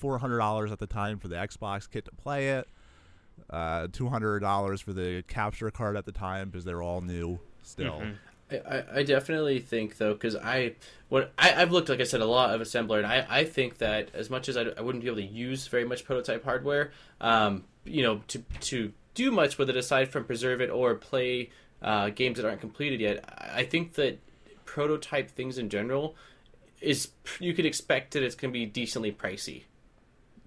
$400 0.01 0.70
at 0.72 0.78
the 0.78 0.86
time 0.86 1.18
for 1.18 1.28
the 1.28 1.36
Xbox 1.36 1.88
kit 1.90 2.05
to 2.07 2.12
play 2.12 2.51
it. 2.51 2.68
Uh, 3.51 3.86
$200 3.88 4.82
for 4.82 4.93
the 4.93 5.22
capture 5.26 5.70
card 5.70 5.97
at 5.97 6.05
the 6.05 6.12
time 6.12 6.51
because 6.51 6.64
they're 6.64 6.82
all 6.82 7.01
new 7.01 7.38
still. 7.62 8.01
Mm-hmm. 8.01 8.12
I, 8.68 8.98
I- 9.00 9.03
definitely 9.03 9.59
think 9.61 9.98
though, 9.98 10.12
because 10.14 10.36
I 10.36 10.74
what 11.09 11.32
I, 11.38 11.53
I've 11.61 11.72
looked 11.72 11.88
like 11.88 12.00
I 12.00 12.05
said 12.05 12.20
a 12.20 12.26
lot 12.26 12.55
of 12.55 12.61
assembler, 12.61 12.98
and 12.98 13.07
I, 13.07 13.26
I 13.28 13.44
think 13.44 13.78
that 13.78 14.11
as 14.14 14.30
much 14.30 14.48
as 14.48 14.57
I, 14.57 14.62
I 14.76 14.80
wouldn't 14.80 15.03
be 15.05 15.09
able 15.11 15.20
to 15.20 15.26
use 15.26 15.66
very 15.68 15.84
much 15.84 16.05
prototype 16.05 16.44
hardware, 16.44 16.92
um, 17.20 17.64
you 17.84 18.03
know, 18.03 18.22
to 18.28 18.38
to 18.61 18.92
do 19.14 19.30
much 19.30 19.59
with 19.59 19.68
it 19.70 19.76
aside 19.76 20.09
from 20.09 20.24
preserve 20.24 20.61
it 20.61 20.70
or 20.70 20.94
play 20.94 21.50
uh, 21.82 22.09
games 22.11 22.36
that 22.38 22.46
aren't 22.46 22.61
completed 22.61 23.00
yet, 23.00 23.24
I 23.26 23.61
I 23.61 23.64
think 23.64 23.94
that 23.94 24.18
prototype 24.64 25.30
things 25.30 25.59
in 25.59 25.68
general 25.68 26.16
is 26.80 27.11
you 27.38 27.53
could 27.55 27.66
expect 27.66 28.12
that 28.14 28.22
it's 28.22 28.34
going 28.34 28.53
to 28.53 28.59
be 28.59 28.66
decently 28.66 29.12
pricey. 29.12 29.64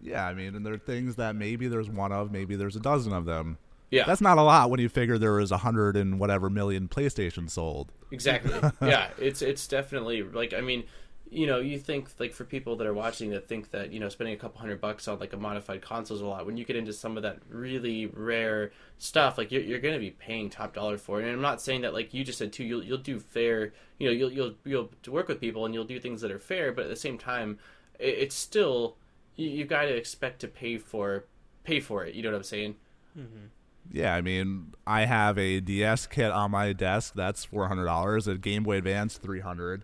Yeah, 0.01 0.25
I 0.27 0.33
mean, 0.33 0.55
and 0.55 0.65
there 0.65 0.73
are 0.73 0.77
things 0.77 1.15
that 1.15 1.35
maybe 1.35 1.67
there's 1.67 1.89
one 1.89 2.11
of, 2.11 2.31
maybe 2.31 2.55
there's 2.55 2.75
a 2.75 2.79
dozen 2.79 3.13
of 3.13 3.25
them. 3.25 3.57
Yeah, 3.95 4.03
That's 4.05 4.19
not 4.19 4.37
a 4.37 4.41
lot 4.41 4.69
when 4.69 4.81
you 4.81 4.89
figure 4.89 5.17
there 5.17 5.33
was 5.33 5.51
a 5.51 5.57
hundred 5.57 5.95
and 5.95 6.19
whatever 6.19 6.49
million 6.49 6.89
PlayStation 6.89 7.49
sold. 7.49 7.93
Exactly. 8.11 8.53
yeah, 8.81 9.09
it's 9.17 9.41
it's 9.41 9.67
definitely 9.67 10.21
like 10.21 10.53
I 10.53 10.59
mean, 10.59 10.83
you 11.29 11.47
know, 11.47 11.59
you 11.59 11.79
think 11.79 12.09
like 12.19 12.33
for 12.33 12.43
people 12.43 12.75
that 12.75 12.87
are 12.87 12.93
watching 12.93 13.29
that 13.29 13.47
think 13.47 13.71
that 13.71 13.93
you 13.93 14.01
know 14.01 14.09
spending 14.09 14.35
a 14.35 14.37
couple 14.37 14.59
hundred 14.59 14.81
bucks 14.81 15.07
on 15.07 15.19
like 15.19 15.31
a 15.31 15.37
modified 15.37 15.81
console 15.81 16.17
is 16.17 16.21
a 16.21 16.25
lot. 16.25 16.45
When 16.45 16.57
you 16.57 16.65
get 16.65 16.75
into 16.75 16.91
some 16.91 17.15
of 17.15 17.23
that 17.23 17.39
really 17.49 18.07
rare 18.07 18.71
stuff, 18.97 19.37
like 19.37 19.49
you're 19.49 19.61
you're 19.61 19.79
going 19.79 19.93
to 19.93 19.99
be 19.99 20.11
paying 20.11 20.49
top 20.49 20.73
dollar 20.73 20.97
for 20.97 21.21
it. 21.21 21.23
And 21.23 21.31
I'm 21.31 21.41
not 21.41 21.61
saying 21.61 21.81
that 21.81 21.93
like 21.93 22.13
you 22.13 22.25
just 22.25 22.37
said 22.37 22.51
too. 22.51 22.65
You'll 22.65 22.83
you'll 22.83 22.97
do 22.97 23.19
fair. 23.19 23.71
You 23.97 24.07
know, 24.07 24.13
you'll 24.13 24.31
you'll 24.31 24.55
you'll 24.65 24.89
work 25.07 25.29
with 25.29 25.39
people 25.39 25.65
and 25.65 25.73
you'll 25.73 25.85
do 25.85 26.01
things 26.01 26.19
that 26.19 26.31
are 26.31 26.39
fair. 26.39 26.73
But 26.73 26.83
at 26.83 26.89
the 26.89 26.97
same 26.97 27.17
time, 27.17 27.59
it, 27.97 28.15
it's 28.17 28.35
still 28.35 28.97
you, 29.37 29.49
you 29.49 29.65
got 29.65 29.83
to 29.83 29.95
expect 29.95 30.41
to 30.41 30.49
pay 30.49 30.77
for 30.77 31.25
pay 31.63 31.79
for 31.79 32.05
it. 32.05 32.13
You 32.13 32.23
know 32.23 32.31
what 32.31 32.37
I'm 32.37 32.43
saying? 32.43 32.75
Mm-hmm. 33.17 33.45
Yeah, 33.91 34.13
I 34.13 34.21
mean, 34.21 34.73
I 34.85 35.05
have 35.05 35.37
a 35.37 35.59
DS 35.59 36.07
kit 36.07 36.31
on 36.31 36.51
my 36.51 36.73
desk 36.73 37.13
that's 37.15 37.45
four 37.45 37.67
hundred 37.67 37.85
dollars. 37.85 38.27
A 38.27 38.35
Game 38.35 38.63
Boy 38.63 38.77
Advance 38.77 39.17
three 39.17 39.39
hundred. 39.39 39.83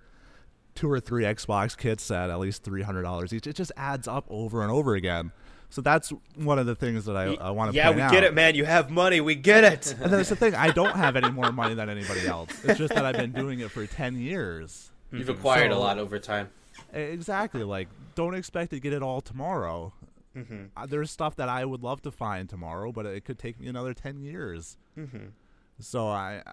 Two 0.73 0.89
or 0.89 0.99
three 0.99 1.23
Xbox 1.23 1.77
kits 1.77 2.09
at 2.11 2.29
at 2.29 2.39
least 2.39 2.63
three 2.63 2.81
hundred 2.81 3.03
dollars 3.03 3.33
each. 3.33 3.45
It 3.47 3.55
just 3.55 3.71
adds 3.75 4.07
up 4.07 4.25
over 4.29 4.63
and 4.63 4.71
over 4.71 4.95
again. 4.95 5.31
So 5.69 5.81
that's 5.81 6.11
one 6.35 6.59
of 6.59 6.65
the 6.65 6.75
things 6.75 7.05
that 7.05 7.15
I, 7.15 7.33
I 7.35 7.51
want 7.51 7.71
to 7.71 7.77
yeah, 7.77 7.85
point 7.85 7.95
we 7.95 8.01
out. 8.01 8.11
get 8.11 8.23
it, 8.25 8.33
man. 8.33 8.55
You 8.55 8.65
have 8.65 8.89
money. 8.89 9.21
We 9.21 9.35
get 9.35 9.63
it. 9.63 9.95
And 10.01 10.11
that's 10.11 10.27
the 10.27 10.35
thing. 10.35 10.53
I 10.53 10.71
don't 10.71 10.95
have 10.97 11.15
any 11.15 11.31
more 11.31 11.51
money 11.53 11.75
than 11.75 11.89
anybody 11.89 12.27
else. 12.27 12.49
It's 12.65 12.77
just 12.77 12.93
that 12.93 13.05
I've 13.05 13.15
been 13.15 13.31
doing 13.31 13.61
it 13.61 13.71
for 13.71 13.85
ten 13.85 14.17
years. 14.17 14.91
You've 15.11 15.29
acquired 15.29 15.71
a 15.71 15.77
lot 15.77 15.97
over 15.97 16.19
time. 16.19 16.49
Exactly. 16.93 17.63
Like, 17.63 17.87
don't 18.15 18.35
expect 18.35 18.71
to 18.71 18.79
get 18.79 18.91
it 18.91 19.01
all 19.01 19.21
tomorrow. 19.21 19.93
Mm-hmm. 20.35 20.65
Uh, 20.75 20.85
there's 20.85 21.11
stuff 21.11 21.35
that 21.35 21.49
I 21.49 21.65
would 21.65 21.83
love 21.83 22.01
to 22.03 22.11
find 22.11 22.49
tomorrow, 22.49 22.91
but 22.91 23.05
it 23.05 23.25
could 23.25 23.39
take 23.39 23.59
me 23.59 23.67
another 23.67 23.93
ten 23.93 24.19
years. 24.19 24.77
Mm-hmm. 24.97 25.27
So 25.79 26.07
I, 26.07 26.43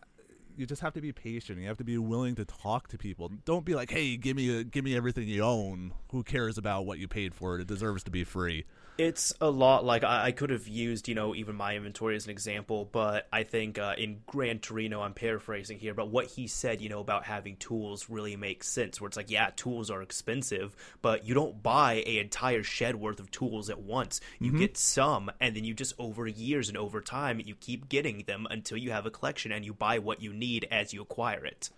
you 0.57 0.67
just 0.67 0.83
have 0.83 0.95
to 0.95 1.01
be 1.01 1.13
patient. 1.13 1.61
You 1.61 1.69
have 1.69 1.79
to 1.79 1.85
be 1.85 1.99
willing 1.99 2.35
to 2.37 2.45
talk 2.45 2.89
to 2.89 2.99
people. 2.99 3.31
Don't 3.45 3.65
be 3.65 3.75
like, 3.75 3.91
"Hey, 3.91 4.17
give 4.17 4.37
me, 4.37 4.59
a, 4.59 4.65
give 4.65 4.85
me 4.85 4.97
everything 4.97 5.29
you 5.29 5.43
own. 5.43 5.93
Who 6.11 6.23
cares 6.23 6.59
about 6.59 6.87
what 6.87 6.99
you 6.99 7.07
paid 7.07 7.35
for 7.35 7.57
it? 7.57 7.61
It 7.63 7.69
deserves 7.69 8.03
to 8.05 8.11
be 8.11 8.25
free." 8.25 8.65
It's 8.99 9.33
a 9.41 9.49
lot 9.49 9.85
like 9.85 10.03
I, 10.03 10.25
I 10.25 10.33
could 10.33 10.51
have 10.51 10.67
used, 10.67 11.07
you 11.07 11.15
know, 11.15 11.33
even 11.33 11.55
my 11.55 11.77
inventory 11.77 12.17
as 12.17 12.25
an 12.25 12.33
example, 12.33 12.89
but 12.91 13.29
I 13.33 13.45
think 13.45 13.79
uh, 13.79 13.95
in 13.97 14.23
Gran 14.27 14.59
Torino, 14.59 15.03
I'm 15.03 15.15
paraphrasing 15.15 15.79
here, 15.79 15.95
but 15.95 16.09
what 16.09 16.27
he 16.27 16.49
said, 16.49 16.81
you 16.81 16.89
know, 16.89 16.99
about 16.99 17.25
having 17.25 17.55
tools 17.59 18.11
really 18.11 18.35
makes 18.35 18.67
sense. 18.69 19.01
Where 19.01 19.07
it's 19.07 19.17
like, 19.17 19.31
yeah, 19.31 19.51
tools 19.55 19.89
are 19.89 20.03
expensive, 20.03 20.75
but 21.01 21.25
you 21.25 21.33
don't 21.33 21.63
buy 21.63 22.03
a 22.07 22.19
entire 22.19 22.65
shed 22.65 22.97
worth 22.97 23.21
of 23.21 23.31
tools 23.31 23.71
at 23.71 23.79
once. 23.79 24.21
You 24.41 24.59
get 24.59 24.77
some, 24.77 25.31
and 25.41 25.55
then 25.55 25.63
you 25.63 25.75
just 25.75 25.95
over 26.01 26.27
years 26.27 26.69
and 26.69 26.77
over 26.77 27.01
time, 27.01 27.41
you 27.45 27.55
keep 27.55 27.89
getting 27.89 28.25
them 28.25 28.49
until 28.51 28.79
you 28.79 28.91
have 28.91 29.07
a 29.07 29.13
collection, 29.13 29.53
and 29.53 29.65
you 29.65 29.73
buy 29.73 30.01
what 30.01 30.21
you 30.21 30.33
need 30.33 30.67
as 30.73 30.93
you 30.93 31.03
acquire 31.03 31.45
it. 31.45 31.71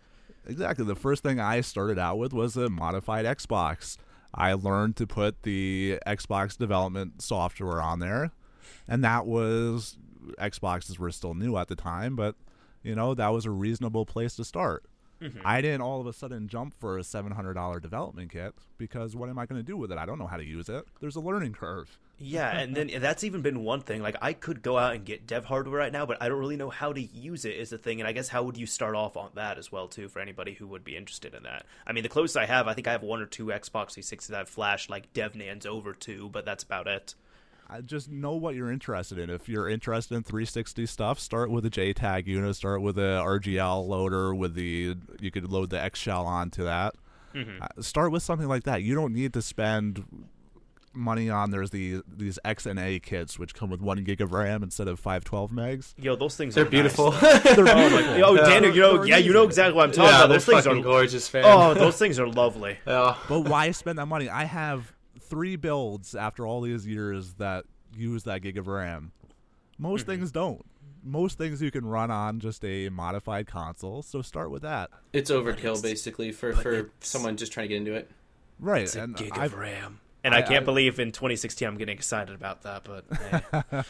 Exactly. 0.46 0.86
The 0.86 0.96
first 0.96 1.22
thing 1.22 1.38
I 1.38 1.60
started 1.60 1.98
out 1.98 2.16
with 2.16 2.32
was 2.32 2.56
a 2.56 2.70
modified 2.70 3.26
Xbox. 3.26 3.98
I 4.34 4.52
learned 4.52 4.96
to 4.96 5.06
put 5.06 5.42
the 5.42 5.98
Xbox 6.06 6.56
development 6.56 7.22
software 7.22 7.80
on 7.80 7.98
there, 7.98 8.30
and 8.86 9.02
that 9.04 9.26
was 9.26 9.98
Xboxes 10.38 10.98
were 10.98 11.10
still 11.10 11.34
new 11.34 11.56
at 11.56 11.68
the 11.68 11.76
time, 11.76 12.16
but 12.16 12.36
you 12.82 12.94
know 12.94 13.14
that 13.14 13.28
was 13.28 13.44
a 13.44 13.50
reasonable 13.50 14.06
place 14.06 14.36
to 14.36 14.44
start. 14.44 14.84
Mm-hmm. 15.20 15.40
I 15.44 15.60
didn't 15.60 15.82
all 15.82 16.00
of 16.00 16.06
a 16.06 16.12
sudden 16.12 16.48
jump 16.48 16.74
for 16.78 16.96
a 16.96 17.04
seven 17.04 17.32
hundred 17.32 17.54
dollar 17.54 17.80
development 17.80 18.30
kit 18.30 18.54
because 18.78 19.14
what 19.14 19.28
am 19.28 19.38
I 19.38 19.46
going 19.46 19.60
to 19.60 19.66
do 19.66 19.76
with 19.76 19.92
it? 19.92 19.98
I 19.98 20.06
don't 20.06 20.18
know 20.18 20.26
how 20.26 20.38
to 20.38 20.44
use 20.44 20.68
it. 20.68 20.86
There's 21.00 21.16
a 21.16 21.20
learning 21.20 21.52
curve. 21.52 21.98
Yeah, 22.22 22.50
and 22.50 22.76
then 22.76 22.90
that's 23.00 23.24
even 23.24 23.40
been 23.40 23.64
one 23.64 23.80
thing. 23.80 24.02
Like 24.02 24.16
I 24.20 24.34
could 24.34 24.60
go 24.60 24.76
out 24.76 24.94
and 24.94 25.06
get 25.06 25.26
dev 25.26 25.46
hardware 25.46 25.78
right 25.78 25.92
now, 25.92 26.04
but 26.04 26.18
I 26.20 26.28
don't 26.28 26.38
really 26.38 26.58
know 26.58 26.68
how 26.68 26.92
to 26.92 27.00
use 27.00 27.46
it 27.46 27.56
is 27.56 27.70
the 27.70 27.78
thing. 27.78 27.98
And 27.98 28.06
I 28.06 28.12
guess 28.12 28.28
how 28.28 28.42
would 28.42 28.58
you 28.58 28.66
start 28.66 28.94
off 28.94 29.16
on 29.16 29.30
that 29.34 29.56
as 29.56 29.72
well 29.72 29.88
too 29.88 30.08
for 30.08 30.20
anybody 30.20 30.52
who 30.52 30.66
would 30.66 30.84
be 30.84 30.96
interested 30.96 31.34
in 31.34 31.44
that? 31.44 31.64
I 31.86 31.92
mean, 31.92 32.02
the 32.02 32.10
closest 32.10 32.36
I 32.36 32.44
have, 32.44 32.68
I 32.68 32.74
think 32.74 32.86
I 32.86 32.92
have 32.92 33.02
one 33.02 33.22
or 33.22 33.26
two 33.26 33.46
Xbox 33.46 33.96
360s 33.96 34.26
that 34.26 34.40
I've 34.40 34.48
flashed 34.50 34.90
like 34.90 35.10
DevNans 35.14 35.64
over 35.64 35.94
to, 35.94 36.28
but 36.28 36.44
that's 36.44 36.62
about 36.62 36.86
it. 36.86 37.14
I 37.70 37.80
just 37.80 38.10
know 38.10 38.32
what 38.32 38.54
you're 38.54 38.70
interested 38.70 39.18
in. 39.18 39.30
If 39.30 39.48
you're 39.48 39.68
interested 39.68 40.14
in 40.14 40.22
360 40.22 40.84
stuff, 40.86 41.18
start 41.18 41.50
with 41.50 41.64
a 41.64 41.70
JTAG 41.70 42.26
unit. 42.26 42.54
Start 42.56 42.82
with 42.82 42.98
a 42.98 43.22
RGLoader. 43.24 44.36
With 44.36 44.54
the 44.54 44.96
you 45.20 45.30
could 45.30 45.50
load 45.50 45.70
the 45.70 45.80
X 45.80 45.98
shell 45.98 46.26
onto 46.26 46.64
that. 46.64 46.96
Uh, 47.62 47.80
start 47.80 48.10
with 48.10 48.24
something 48.24 48.48
like 48.48 48.64
that. 48.64 48.82
You 48.82 48.94
don't 48.94 49.14
need 49.14 49.32
to 49.34 49.40
spend 49.40 50.04
money 50.92 51.30
on. 51.30 51.50
There's 51.50 51.70
the 51.70 52.02
these 52.06 52.38
XNA 52.44 53.02
kits 53.02 53.38
which 53.38 53.54
come 53.54 53.70
with 53.70 53.80
one 53.80 54.02
gig 54.04 54.20
of 54.20 54.32
RAM 54.32 54.62
instead 54.62 54.88
of 54.88 54.98
512 55.00 55.50
megs. 55.50 55.94
Yo, 55.96 56.16
those 56.16 56.36
things 56.36 56.54
They're 56.54 56.66
are 56.66 56.70
beautiful. 56.70 57.12
Nice. 57.12 57.20
Oh, 57.50 57.54
they're 57.54 57.68
oh 57.68 57.88
beautiful. 57.88 58.12
my, 58.12 58.16
yo, 58.16 58.36
Daniel, 58.36 58.74
you 58.74 58.80
know, 58.80 59.02
yeah, 59.04 59.16
you 59.16 59.32
know 59.32 59.44
exactly 59.44 59.74
what 59.74 59.84
I'm 59.84 59.92
talking 59.92 60.10
yeah, 60.10 60.24
about. 60.24 60.28
Those 60.28 60.44
things 60.44 60.66
are 60.66 60.80
gorgeous, 60.80 61.32
man. 61.32 61.44
oh, 61.46 61.74
those 61.74 61.96
things 61.96 62.18
are 62.18 62.28
lovely. 62.28 62.78
Yeah. 62.86 63.16
But 63.28 63.42
why 63.42 63.70
spend 63.70 63.98
that 63.98 64.06
money? 64.06 64.28
I 64.28 64.44
have 64.44 64.92
three 65.20 65.56
builds 65.56 66.14
after 66.14 66.46
all 66.46 66.60
these 66.60 66.86
years 66.86 67.34
that 67.34 67.64
use 67.96 68.24
that 68.24 68.42
gig 68.42 68.58
of 68.58 68.66
RAM. 68.66 69.12
Most 69.78 70.02
mm-hmm. 70.02 70.12
things 70.12 70.32
don't. 70.32 70.64
Most 71.02 71.38
things 71.38 71.62
you 71.62 71.70
can 71.70 71.86
run 71.86 72.10
on 72.10 72.40
just 72.40 72.64
a 72.64 72.88
modified 72.88 73.46
console. 73.46 74.02
So 74.02 74.22
start 74.22 74.50
with 74.50 74.62
that. 74.62 74.90
It's 75.12 75.30
overkill, 75.30 75.56
it's- 75.58 75.82
basically, 75.82 76.32
for, 76.32 76.52
for 76.52 76.90
someone 77.00 77.36
just 77.36 77.52
trying 77.52 77.64
to 77.64 77.68
get 77.68 77.76
into 77.76 77.94
it. 77.94 78.10
Right. 78.58 78.82
It's 78.82 78.96
a 78.96 79.04
and 79.04 79.16
gig 79.16 79.30
I've, 79.32 79.52
of 79.52 79.58
RAM. 79.58 80.00
And 80.24 80.34
I, 80.34 80.38
I- 80.38 80.42
can't 80.42 80.62
I- 80.62 80.64
believe 80.66 80.98
in 80.98 81.12
2016 81.12 81.66
I'm 81.66 81.76
getting 81.76 81.96
excited 81.96 82.34
about 82.34 82.62
that, 82.62 82.84
but 82.84 83.04
hey. 83.72 83.82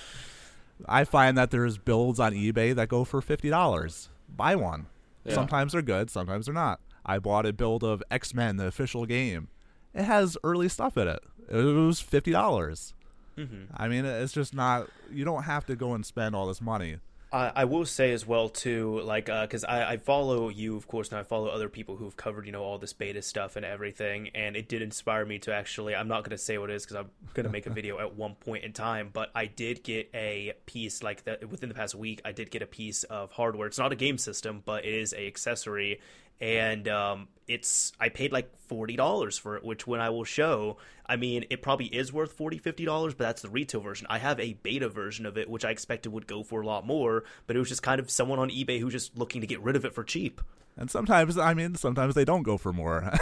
I 0.87 1.05
find 1.05 1.37
that 1.37 1.51
there's 1.51 1.77
builds 1.79 2.19
on 2.21 2.33
eBay 2.33 2.75
that 2.75 2.89
go 2.89 3.05
for 3.05 3.21
fifty 3.21 3.51
dollars. 3.51 4.09
Buy 4.35 4.57
one. 4.57 4.87
Yeah. 5.25 5.35
Sometimes 5.35 5.73
they're 5.73 5.83
good, 5.83 6.09
sometimes 6.11 6.47
they're 6.47 6.55
not. 6.55 6.81
I 7.05 7.19
bought 7.19 7.45
a 7.47 7.53
build 7.53 7.85
of 7.85 8.03
X 8.11 8.33
Men, 8.35 8.57
the 8.57 8.67
official 8.67 9.05
game. 9.05 9.49
It 9.95 10.05
has 10.05 10.39
early 10.45 10.69
stuff 10.69 10.97
in 10.97 11.09
it. 11.09 11.21
It 11.51 11.57
was 11.57 12.01
fifty 12.01 12.31
dollars. 12.31 12.95
Mm-hmm. 13.37 13.75
I 13.77 13.89
mean, 13.89 14.05
it's 14.05 14.33
just 14.33 14.55
not. 14.55 14.89
You 15.13 15.25
don't 15.25 15.43
have 15.43 15.67
to 15.67 15.77
go 15.77 15.93
and 15.95 16.05
spend 16.07 16.35
all 16.35 16.47
this 16.47 16.61
money. 16.63 16.97
I, 17.33 17.53
I 17.55 17.65
will 17.65 17.87
say 17.87 18.13
as 18.13 18.27
well 18.27 18.49
too, 18.49 19.01
like, 19.01 19.29
uh, 19.29 19.43
because 19.47 19.65
I, 19.65 19.93
I 19.93 19.97
follow 19.99 20.49
you, 20.49 20.77
of 20.77 20.89
course, 20.89 21.11
and 21.11 21.19
I 21.19 21.23
follow 21.23 21.49
other 21.49 21.69
people 21.69 21.97
who've 21.97 22.17
covered, 22.17 22.47
you 22.47 22.53
know, 22.53 22.63
all 22.63 22.79
this 22.79 22.93
beta 22.93 23.23
stuff 23.23 23.57
and 23.57 23.65
everything, 23.65 24.31
and 24.35 24.57
it 24.57 24.69
did 24.69 24.83
inspire 24.83 25.25
me 25.25 25.39
to 25.41 25.55
actually. 25.55 25.95
I'm 25.95 26.09
not 26.09 26.25
going 26.25 26.37
to 26.37 26.39
say 26.39 26.59
what 26.59 26.71
it 26.71 26.75
is 26.75 26.85
because 26.85 26.97
I'm 26.97 27.11
going 27.35 27.47
to 27.47 27.53
make 27.53 27.67
a 27.67 27.71
video 27.81 27.99
at 28.01 28.17
one 28.17 28.35
point 28.35 28.65
in 28.65 28.73
time, 28.73 29.11
but 29.13 29.31
I 29.35 29.47
did 29.47 29.85
get 29.85 30.11
a 30.13 30.55
piece 30.67 31.03
like 31.03 31.25
that 31.25 31.49
within 31.49 31.69
the 31.69 31.75
past 31.75 31.95
week. 31.95 32.21
I 32.25 32.33
did 32.33 32.51
get 32.51 32.63
a 32.63 32.67
piece 32.67 33.05
of 33.05 33.31
hardware. 33.33 33.69
It's 33.69 33.79
not 33.79 33.93
a 33.93 33.97
game 33.97 34.19
system, 34.19 34.63
but 34.65 34.85
it 34.85 34.95
is 34.95 35.13
a 35.13 35.27
accessory, 35.27 36.01
and 36.41 36.89
um, 36.89 37.29
it's 37.47 37.93
I 38.01 38.09
paid 38.09 38.33
like 38.33 38.51
forty 38.67 38.97
dollars 38.97 39.37
for 39.37 39.57
it, 39.57 39.65
which 39.65 39.87
when 39.87 40.01
I 40.01 40.11
will 40.11 40.25
show, 40.25 40.79
I 41.07 41.17
mean, 41.17 41.45
it 41.51 41.63
probably 41.63 41.87
is 41.87 42.13
worth 42.13 42.33
40 42.33 42.59
50 42.59 42.85
dollars, 42.85 43.15
but 43.15 43.25
that's 43.25 43.43
the 43.43 43.51
retail 43.51 43.81
version. 43.81 44.07
I 44.09 44.19
have 44.19 44.39
a 44.39 44.55
beta 44.55 44.89
version 44.89 45.27
of 45.27 45.37
it, 45.37 45.51
which 45.51 45.65
I 45.65 45.71
expected 45.71 46.13
would 46.13 46.27
go 46.27 46.43
for 46.43 46.61
a 46.61 46.67
lot 46.67 46.87
more, 46.87 47.25
but 47.47 47.57
it 47.57 47.59
was 47.59 47.69
just 47.69 47.83
kind 47.83 48.01
of 48.01 48.11
someone 48.11 48.39
on 48.39 48.51
eBay 48.51 48.81
who's 48.81 48.93
just 48.93 49.19
looking 49.19 49.41
to 49.41 49.47
get 49.47 49.61
rid 49.61 49.77
of 49.77 49.85
it 49.85 49.95
for 49.95 50.05
cheap. 50.05 50.41
And 50.77 50.91
sometimes, 50.91 51.37
I 51.37 51.53
mean, 51.53 51.75
sometimes 51.75 52.15
they 52.15 52.25
don't 52.25 52.45
go 52.45 52.57
for 52.57 52.73
more. 52.73 53.13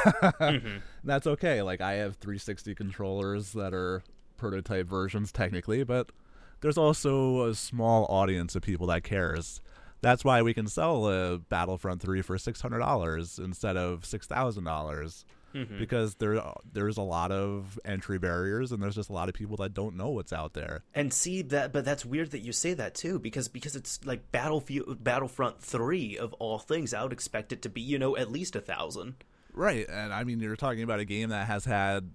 That's 1.04 1.26
okay. 1.26 1.62
Like 1.62 1.80
I 1.80 1.94
have 1.94 2.16
360 2.16 2.74
controllers 2.74 3.52
that 3.54 3.72
are 3.72 4.02
prototype 4.36 4.86
versions 4.86 5.32
technically, 5.32 5.82
but 5.82 6.12
there's 6.60 6.78
also 6.78 7.46
a 7.46 7.54
small 7.54 8.04
audience 8.06 8.54
of 8.54 8.62
people 8.62 8.86
that 8.88 9.02
cares. 9.02 9.60
That's 10.00 10.24
why 10.24 10.42
we 10.42 10.54
can 10.54 10.68
sell 10.68 11.08
a 11.08 11.38
Battlefront 11.38 12.00
3 12.00 12.22
for 12.22 12.36
$600 12.36 13.38
instead 13.44 13.76
of 13.76 14.02
$6,000 14.02 15.24
mm-hmm. 15.54 15.78
because 15.78 16.14
there 16.16 16.40
there's 16.72 16.96
a 16.96 17.02
lot 17.02 17.32
of 17.32 17.78
entry 17.84 18.18
barriers 18.18 18.70
and 18.72 18.82
there's 18.82 18.94
just 18.94 19.10
a 19.10 19.12
lot 19.12 19.28
of 19.28 19.34
people 19.34 19.56
that 19.56 19.74
don't 19.74 19.96
know 19.96 20.10
what's 20.10 20.32
out 20.32 20.54
there. 20.54 20.84
And 20.94 21.12
see 21.12 21.42
that, 21.42 21.72
but 21.72 21.84
that's 21.84 22.04
weird 22.04 22.30
that 22.30 22.40
you 22.40 22.52
say 22.52 22.74
that 22.74 22.94
too, 22.94 23.18
because 23.18 23.48
because 23.48 23.76
it's 23.76 24.04
like 24.04 24.30
Battlefield, 24.30 25.02
Battlefront 25.02 25.60
Three 25.60 26.16
of 26.16 26.32
all 26.34 26.58
things. 26.58 26.94
I 26.94 27.02
would 27.02 27.12
expect 27.12 27.52
it 27.52 27.62
to 27.62 27.68
be, 27.68 27.80
you 27.80 27.98
know, 27.98 28.16
at 28.16 28.30
least 28.30 28.56
a 28.56 28.60
thousand. 28.60 29.24
Right. 29.52 29.88
And 29.88 30.12
I 30.12 30.24
mean, 30.24 30.40
you're 30.40 30.56
talking 30.56 30.82
about 30.82 31.00
a 31.00 31.04
game 31.04 31.30
that 31.30 31.46
has 31.48 31.64
had 31.64 32.10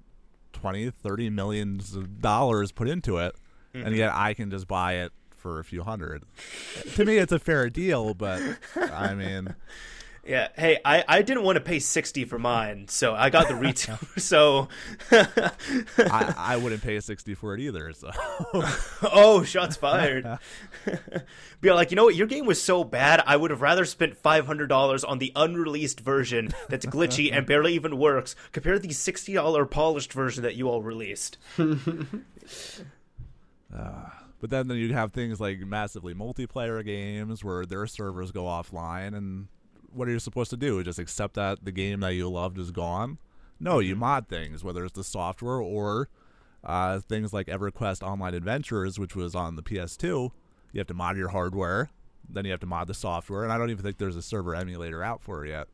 20, 0.53 0.91
30 0.91 1.29
millions 1.29 1.95
of 1.95 2.21
dollars 2.21 2.71
put 2.71 2.87
into 2.87 3.17
it, 3.17 3.35
and 3.73 3.85
mm-hmm. 3.85 3.95
yet 3.95 4.11
I 4.13 4.33
can 4.33 4.49
just 4.49 4.67
buy 4.67 4.93
it 4.97 5.11
for 5.43 5.59
a 5.59 5.63
few 5.63 5.83
hundred. 5.83 6.23
to 6.95 7.05
me, 7.05 7.17
it's 7.17 7.33
a 7.33 7.37
fair 7.39 7.69
deal, 7.69 8.13
but 8.13 8.41
I 8.75 9.13
mean, 9.13 9.53
Yeah. 10.25 10.47
Hey, 10.55 10.79
I, 10.85 11.03
I 11.05 11.21
didn't 11.21 11.43
want 11.43 11.57
to 11.57 11.61
pay 11.61 11.79
sixty 11.79 12.23
for 12.23 12.39
mine, 12.39 12.87
so 12.87 13.13
I 13.13 13.29
got 13.29 13.49
the 13.49 13.55
retail. 13.67 13.99
so, 14.17 14.69
I, 15.11 16.33
I 16.37 16.57
wouldn't 16.57 16.81
pay 16.81 16.97
60 16.99 17.33
for 17.35 17.53
it 17.55 17.59
either. 17.59 17.91
So, 17.91 18.09
oh, 19.03 19.43
shots 19.45 19.75
fired. 19.75 20.39
Be 21.59 21.71
like, 21.71 21.91
you 21.91 21.95
know 21.95 22.05
what? 22.05 22.15
Your 22.15 22.27
game 22.27 22.45
was 22.45 22.61
so 22.61 22.85
bad. 22.85 23.21
I 23.25 23.35
would 23.35 23.51
have 23.51 23.61
rather 23.61 23.83
spent 23.83 24.15
five 24.15 24.45
hundred 24.45 24.67
dollars 24.67 25.03
on 25.03 25.19
the 25.19 25.33
unreleased 25.35 25.99
version 25.99 26.51
that's 26.69 26.85
glitchy 26.85 27.29
and 27.33 27.45
barely 27.45 27.73
even 27.73 27.97
works, 27.97 28.35
compared 28.53 28.81
to 28.81 28.87
the 28.87 28.93
sixty 28.93 29.33
dollar 29.33 29.65
polished 29.65 30.13
version 30.13 30.43
that 30.43 30.55
you 30.55 30.69
all 30.69 30.81
released. 30.81 31.37
Ah. 33.75 34.22
But 34.43 34.49
then 34.49 34.69
you 34.71 34.91
have 34.91 35.13
things 35.13 35.39
like 35.39 35.59
massively 35.59 36.13
multiplayer 36.13 36.83
games 36.83 37.45
where 37.45 37.65
their 37.65 37.87
servers 37.87 38.33
go 38.33 38.43
offline, 38.43 39.15
and 39.15 39.47
what 39.93 40.05
are 40.05 40.11
you 40.11 40.19
supposed 40.19 40.49
to 40.49 40.57
do? 40.57 40.83
Just 40.83 40.99
accept 40.99 41.35
that 41.35 41.63
the 41.63 41.71
game 41.71 42.01
that 42.01 42.15
you 42.15 42.29
loved 42.29 42.59
is 42.59 42.69
gone? 42.69 43.19
No, 43.57 43.79
you 43.79 43.95
mod 43.95 44.27
things, 44.27 44.61
whether 44.61 44.83
it's 44.83 44.95
the 44.95 45.03
software 45.05 45.61
or 45.61 46.09
uh, 46.61 46.99
things 46.99 47.31
like 47.31 47.47
EverQuest 47.47 48.03
Online 48.03 48.33
Adventures, 48.33 48.99
which 48.99 49.15
was 49.15 49.33
on 49.33 49.55
the 49.55 49.63
PS2. 49.63 50.31
You 50.73 50.77
have 50.77 50.87
to 50.87 50.93
mod 50.93 51.15
your 51.15 51.29
hardware, 51.29 51.89
then 52.29 52.43
you 52.43 52.51
have 52.51 52.59
to 52.59 52.67
mod 52.67 52.87
the 52.87 52.93
software, 52.93 53.43
and 53.45 53.53
I 53.53 53.57
don't 53.57 53.69
even 53.69 53.85
think 53.85 53.97
there's 53.97 54.17
a 54.17 54.21
server 54.21 54.53
emulator 54.53 55.01
out 55.01 55.21
for 55.23 55.45
it 55.45 55.51
yet. 55.51 55.69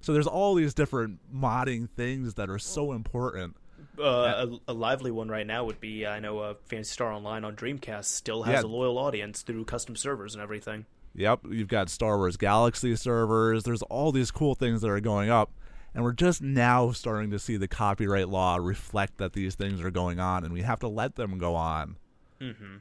So 0.00 0.14
there's 0.14 0.26
all 0.26 0.54
these 0.54 0.72
different 0.72 1.18
modding 1.30 1.90
things 1.90 2.36
that 2.36 2.48
are 2.48 2.58
so 2.58 2.92
important. 2.92 3.54
Uh, 3.98 4.46
a, 4.66 4.72
a 4.72 4.74
lively 4.74 5.10
one 5.10 5.28
right 5.28 5.46
now 5.46 5.64
would 5.64 5.80
be 5.80 6.04
I 6.06 6.18
know 6.18 6.38
uh, 6.40 6.54
Phantasy 6.66 6.92
Star 6.92 7.12
Online 7.12 7.44
on 7.44 7.54
Dreamcast 7.54 8.06
still 8.06 8.42
has 8.42 8.62
Yeah. 8.62 8.66
a 8.66 8.70
loyal 8.70 8.98
audience 8.98 9.42
through 9.42 9.64
custom 9.66 9.94
servers 9.96 10.34
and 10.34 10.42
everything. 10.42 10.86
Yep, 11.14 11.42
you've 11.50 11.68
got 11.68 11.88
Star 11.90 12.16
Wars 12.18 12.36
Galaxy 12.36 12.96
servers. 12.96 13.62
There's 13.62 13.82
all 13.82 14.10
these 14.10 14.32
cool 14.32 14.56
things 14.56 14.80
that 14.80 14.90
are 14.90 14.98
going 14.98 15.30
up, 15.30 15.52
and 15.94 16.02
we're 16.02 16.12
just 16.12 16.42
now 16.42 16.90
starting 16.90 17.30
to 17.30 17.38
see 17.38 17.56
the 17.56 17.68
copyright 17.68 18.28
law 18.28 18.56
reflect 18.56 19.18
that 19.18 19.32
these 19.32 19.54
things 19.54 19.80
are 19.80 19.92
going 19.92 20.18
on, 20.18 20.42
and 20.44 20.52
we 20.52 20.62
have 20.62 20.80
to 20.80 20.88
let 20.88 21.14
them 21.14 21.38
go 21.38 21.54
on. 21.54 21.96
Mm-hmm. 22.40 22.76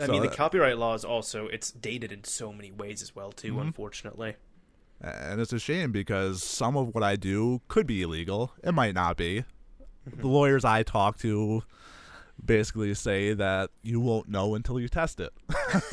I 0.00 0.06
So, 0.06 0.12
mean, 0.12 0.22
the 0.22 0.28
copyright 0.28 0.78
law 0.78 0.94
is 0.94 1.04
also 1.04 1.46
it's 1.46 1.70
dated 1.70 2.10
in 2.10 2.24
so 2.24 2.52
many 2.52 2.72
ways 2.72 3.02
as 3.02 3.14
well 3.14 3.30
too. 3.30 3.60
Unfortunately, 3.60 4.34
And 5.00 5.40
it's 5.40 5.52
a 5.52 5.58
shame 5.60 5.92
because 5.92 6.42
some 6.42 6.76
of 6.76 6.92
what 6.92 7.04
I 7.04 7.14
do 7.14 7.60
could 7.68 7.86
be 7.86 8.02
illegal. 8.02 8.52
It 8.64 8.72
might 8.72 8.94
not 8.94 9.16
be. 9.16 9.44
The 10.06 10.26
lawyers 10.26 10.64
I 10.64 10.82
talk 10.82 11.18
to 11.18 11.62
basically 12.44 12.94
say 12.94 13.34
that 13.34 13.70
you 13.82 14.00
won't 14.00 14.28
know 14.28 14.54
until 14.54 14.80
you 14.80 14.88
test 14.88 15.20
it. 15.20 15.32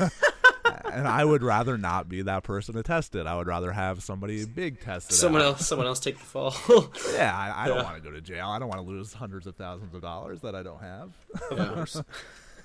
and 0.92 1.06
I 1.06 1.24
would 1.24 1.42
rather 1.42 1.76
not 1.76 2.08
be 2.08 2.22
that 2.22 2.42
person 2.42 2.74
to 2.74 2.82
test 2.82 3.14
it. 3.14 3.26
I 3.26 3.36
would 3.36 3.46
rather 3.46 3.72
have 3.72 4.02
somebody 4.02 4.44
big 4.44 4.80
test 4.80 5.10
it. 5.10 5.14
Someone 5.14 5.42
out. 5.42 5.46
else, 5.48 5.66
someone 5.66 5.86
else 5.86 6.00
take 6.00 6.18
the 6.18 6.24
fall. 6.24 6.54
Yeah, 7.12 7.36
I, 7.36 7.64
I 7.64 7.68
don't 7.68 7.78
Yeah. 7.78 7.82
want 7.84 7.96
to 7.96 8.02
go 8.02 8.10
to 8.10 8.20
jail. 8.20 8.48
I 8.48 8.58
don't 8.58 8.68
want 8.68 8.80
to 8.80 8.86
lose 8.86 9.12
hundreds 9.12 9.46
of 9.46 9.56
thousands 9.56 9.94
of 9.94 10.00
dollars 10.02 10.40
that 10.42 10.54
I 10.54 10.62
don't 10.62 10.80
have. 10.80 11.10
of 11.50 11.58
course. 11.74 12.02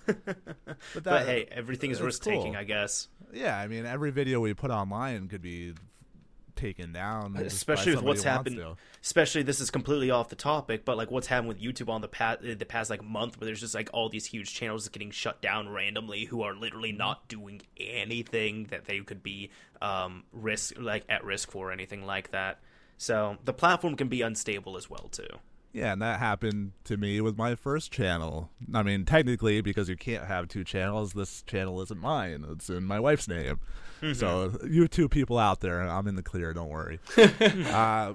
But, 0.06 0.36
that, 0.36 1.04
but 1.04 1.26
hey, 1.26 1.48
everything 1.52 1.92
is 1.92 1.98
it's 1.98 2.06
risk 2.06 2.24
taking, 2.24 2.54
cool. 2.54 2.56
I 2.58 2.64
guess. 2.66 3.08
yeah, 3.34 3.58
I 3.58 3.68
mean, 3.68 3.86
every 3.86 4.12
video 4.12 4.40
we 4.42 4.54
put 4.54 4.70
online 4.70 5.28
could 5.30 5.42
be 5.42 5.74
taken 6.64 6.94
down, 6.94 7.36
Especially 7.38 7.94
with 7.96 8.04
what's 8.04 8.24
happened. 8.24 8.56
to. 8.58 8.76
Especially 9.02 9.44
this 9.44 9.60
is 9.60 9.70
completely 9.70 10.10
off 10.12 10.30
the 10.30 10.36
topic, 10.36 10.86
but 10.86 10.98
like 10.98 11.12
what's 11.12 11.28
happened 11.28 11.50
with 11.50 11.62
YouTube 11.62 11.90
on 11.90 12.02
the 12.02 12.08
past 12.08 12.42
the 12.42 12.66
past 12.66 12.90
like 12.90 13.04
month, 13.04 13.40
where 13.40 13.46
there's 13.46 13.60
just 13.60 13.76
like 13.76 13.90
all 13.94 14.10
these 14.10 14.26
huge 14.26 14.54
channels 14.54 14.88
getting 14.90 15.12
shut 15.12 15.42
down 15.42 15.70
randomly, 15.70 16.26
who 16.26 16.42
are 16.42 16.56
literally 16.56 16.92
not 16.92 17.28
doing 17.28 17.62
anything 17.78 18.66
that 18.70 18.86
they 18.86 19.00
could 19.00 19.22
be 19.22 19.50
um 19.82 20.24
risk 20.32 20.74
like 20.80 21.04
at 21.10 21.24
risk 21.24 21.52
for 21.52 21.70
or 21.70 21.72
anything 21.72 22.06
like 22.06 22.32
that. 22.32 22.60
So 22.98 23.38
the 23.44 23.54
platform 23.54 23.96
can 23.96 24.08
be 24.08 24.22
unstable 24.22 24.78
as 24.78 24.90
well 24.90 25.10
too. 25.12 25.28
Yeah, 25.74 25.94
and 25.94 26.02
that 26.04 26.20
happened 26.20 26.74
to 26.84 26.98
me 26.98 27.20
with 27.20 27.36
my 27.36 27.56
first 27.56 27.92
channel. 27.92 28.52
I 28.74 28.84
mean, 28.84 29.06
technically, 29.06 29.60
because 29.62 29.90
you 29.90 29.98
can't 29.98 30.26
have 30.26 30.48
two 30.48 30.64
channels, 30.64 31.14
this 31.14 31.42
channel 31.42 31.82
isn't 31.82 32.00
mine. 32.00 32.46
It's 32.52 32.70
in 32.70 32.86
my 32.86 33.00
wife's 33.00 33.28
name. 33.28 33.60
Mm-hmm. 34.04 34.20
So, 34.20 34.58
you 34.68 34.88
two 34.88 35.08
people 35.08 35.38
out 35.38 35.62
there, 35.62 35.80
I'm 35.80 36.08
in 36.08 36.16
the 36.16 36.24
clear, 36.24 36.54
don't 36.54 36.70
worry. 36.70 37.00
uh, 37.18 38.14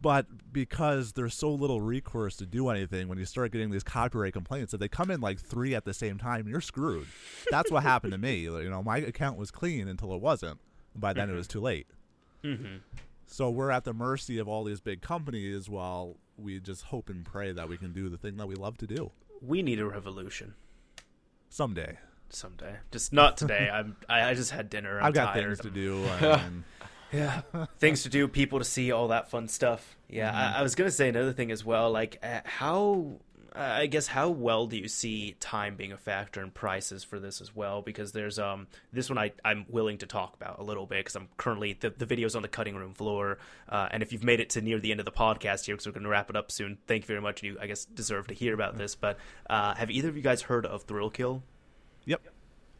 but 0.00 0.26
because 0.52 1.12
there's 1.12 1.34
so 1.34 1.50
little 1.50 1.80
recourse 1.80 2.36
to 2.36 2.46
do 2.46 2.68
anything, 2.68 3.08
when 3.08 3.18
you 3.18 3.24
start 3.24 3.52
getting 3.52 3.70
these 3.70 3.82
copyright 3.82 4.34
complaints, 4.34 4.74
if 4.74 4.80
they 4.80 4.88
come 4.88 5.10
in 5.10 5.20
like 5.20 5.40
three 5.40 5.74
at 5.74 5.84
the 5.84 5.94
same 5.94 6.18
time, 6.18 6.46
you're 6.46 6.60
screwed. 6.60 7.06
That's 7.50 7.70
what 7.70 7.82
happened 7.82 8.12
to 8.12 8.18
me. 8.18 8.28
You 8.48 8.70
know, 8.70 8.82
my 8.82 8.98
account 8.98 9.38
was 9.38 9.50
clean 9.50 9.88
until 9.88 10.12
it 10.14 10.20
wasn't. 10.20 10.58
By 10.94 11.12
then, 11.12 11.30
it 11.30 11.34
was 11.34 11.46
mm-hmm. 11.46 11.58
too 11.58 11.60
late. 11.60 11.86
Mm-hmm. 12.44 12.76
So 13.26 13.50
we're 13.50 13.70
at 13.70 13.84
the 13.84 13.92
mercy 13.92 14.38
of 14.38 14.48
all 14.48 14.64
these 14.64 14.80
big 14.80 15.00
companies 15.00 15.68
while 15.68 16.16
we 16.36 16.60
just 16.60 16.84
hope 16.84 17.08
and 17.08 17.24
pray 17.24 17.52
that 17.52 17.68
we 17.68 17.76
can 17.76 17.92
do 17.92 18.08
the 18.08 18.16
thing 18.16 18.36
that 18.36 18.46
we 18.46 18.54
love 18.54 18.78
to 18.78 18.86
do 18.86 19.10
We 19.40 19.62
need 19.62 19.80
a 19.80 19.86
revolution 19.86 20.54
someday. 21.48 21.98
Someday. 22.30 22.76
Just 22.90 23.12
not 23.12 23.36
today. 23.36 23.68
I'm 23.72 23.96
I, 24.08 24.30
I 24.30 24.34
just 24.34 24.50
had 24.50 24.70
dinner. 24.70 24.98
I'm 24.98 25.06
I've 25.06 25.14
got 25.14 25.34
tired. 25.34 25.44
things 25.44 25.60
to 25.60 25.70
do. 25.70 26.04
And 26.20 26.64
Yeah, 27.12 27.40
things 27.78 28.02
to 28.02 28.10
do, 28.10 28.28
people 28.28 28.58
to 28.58 28.64
see, 28.66 28.92
all 28.92 29.08
that 29.08 29.30
fun 29.30 29.48
stuff. 29.48 29.96
Yeah, 30.10 30.30
I, 30.30 30.60
I 30.60 30.62
was 30.62 30.74
gonna 30.74 30.90
say 30.90 31.08
another 31.08 31.32
thing 31.32 31.50
as 31.50 31.64
well. 31.64 31.90
Like, 31.90 32.18
uh, 32.22 32.40
how 32.44 33.20
uh, 33.56 33.60
I 33.60 33.86
guess 33.86 34.06
how 34.06 34.28
well 34.28 34.66
do 34.66 34.76
you 34.76 34.88
see 34.88 35.34
time 35.40 35.74
being 35.74 35.90
a 35.90 35.96
factor 35.96 36.42
in 36.42 36.50
prices 36.50 37.02
for 37.02 37.18
this 37.18 37.40
as 37.40 37.56
well? 37.56 37.80
Because 37.82 38.12
there's 38.12 38.38
um 38.38 38.66
this 38.92 39.08
one 39.08 39.18
I 39.18 39.32
I'm 39.44 39.64
willing 39.68 39.98
to 39.98 40.06
talk 40.06 40.34
about 40.34 40.58
a 40.58 40.62
little 40.62 40.86
bit 40.86 40.98
because 41.00 41.16
I'm 41.16 41.28
currently 41.38 41.76
the 41.80 41.90
the 41.90 42.06
video's 42.06 42.36
on 42.36 42.42
the 42.42 42.48
cutting 42.48 42.76
room 42.76 42.92
floor. 42.94 43.38
Uh, 43.68 43.88
and 43.90 44.02
if 44.02 44.12
you've 44.12 44.22
made 44.24 44.40
it 44.40 44.50
to 44.50 44.60
near 44.60 44.78
the 44.78 44.90
end 44.90 45.00
of 45.00 45.06
the 45.06 45.12
podcast 45.12 45.64
here, 45.64 45.74
because 45.74 45.86
we're 45.86 45.92
gonna 45.92 46.08
wrap 46.10 46.28
it 46.30 46.36
up 46.36 46.52
soon, 46.52 46.78
thank 46.86 47.04
you 47.04 47.06
very 47.06 47.22
much. 47.22 47.42
You 47.42 47.56
I 47.60 47.66
guess 47.66 47.86
deserve 47.86 48.26
to 48.28 48.34
hear 48.34 48.52
about 48.52 48.76
this. 48.76 48.94
But 48.94 49.18
uh, 49.48 49.74
have 49.74 49.90
either 49.90 50.10
of 50.10 50.16
you 50.16 50.22
guys 50.22 50.42
heard 50.42 50.66
of 50.66 50.82
Thrill 50.82 51.10
Kill? 51.10 51.42
Yep. 52.08 52.20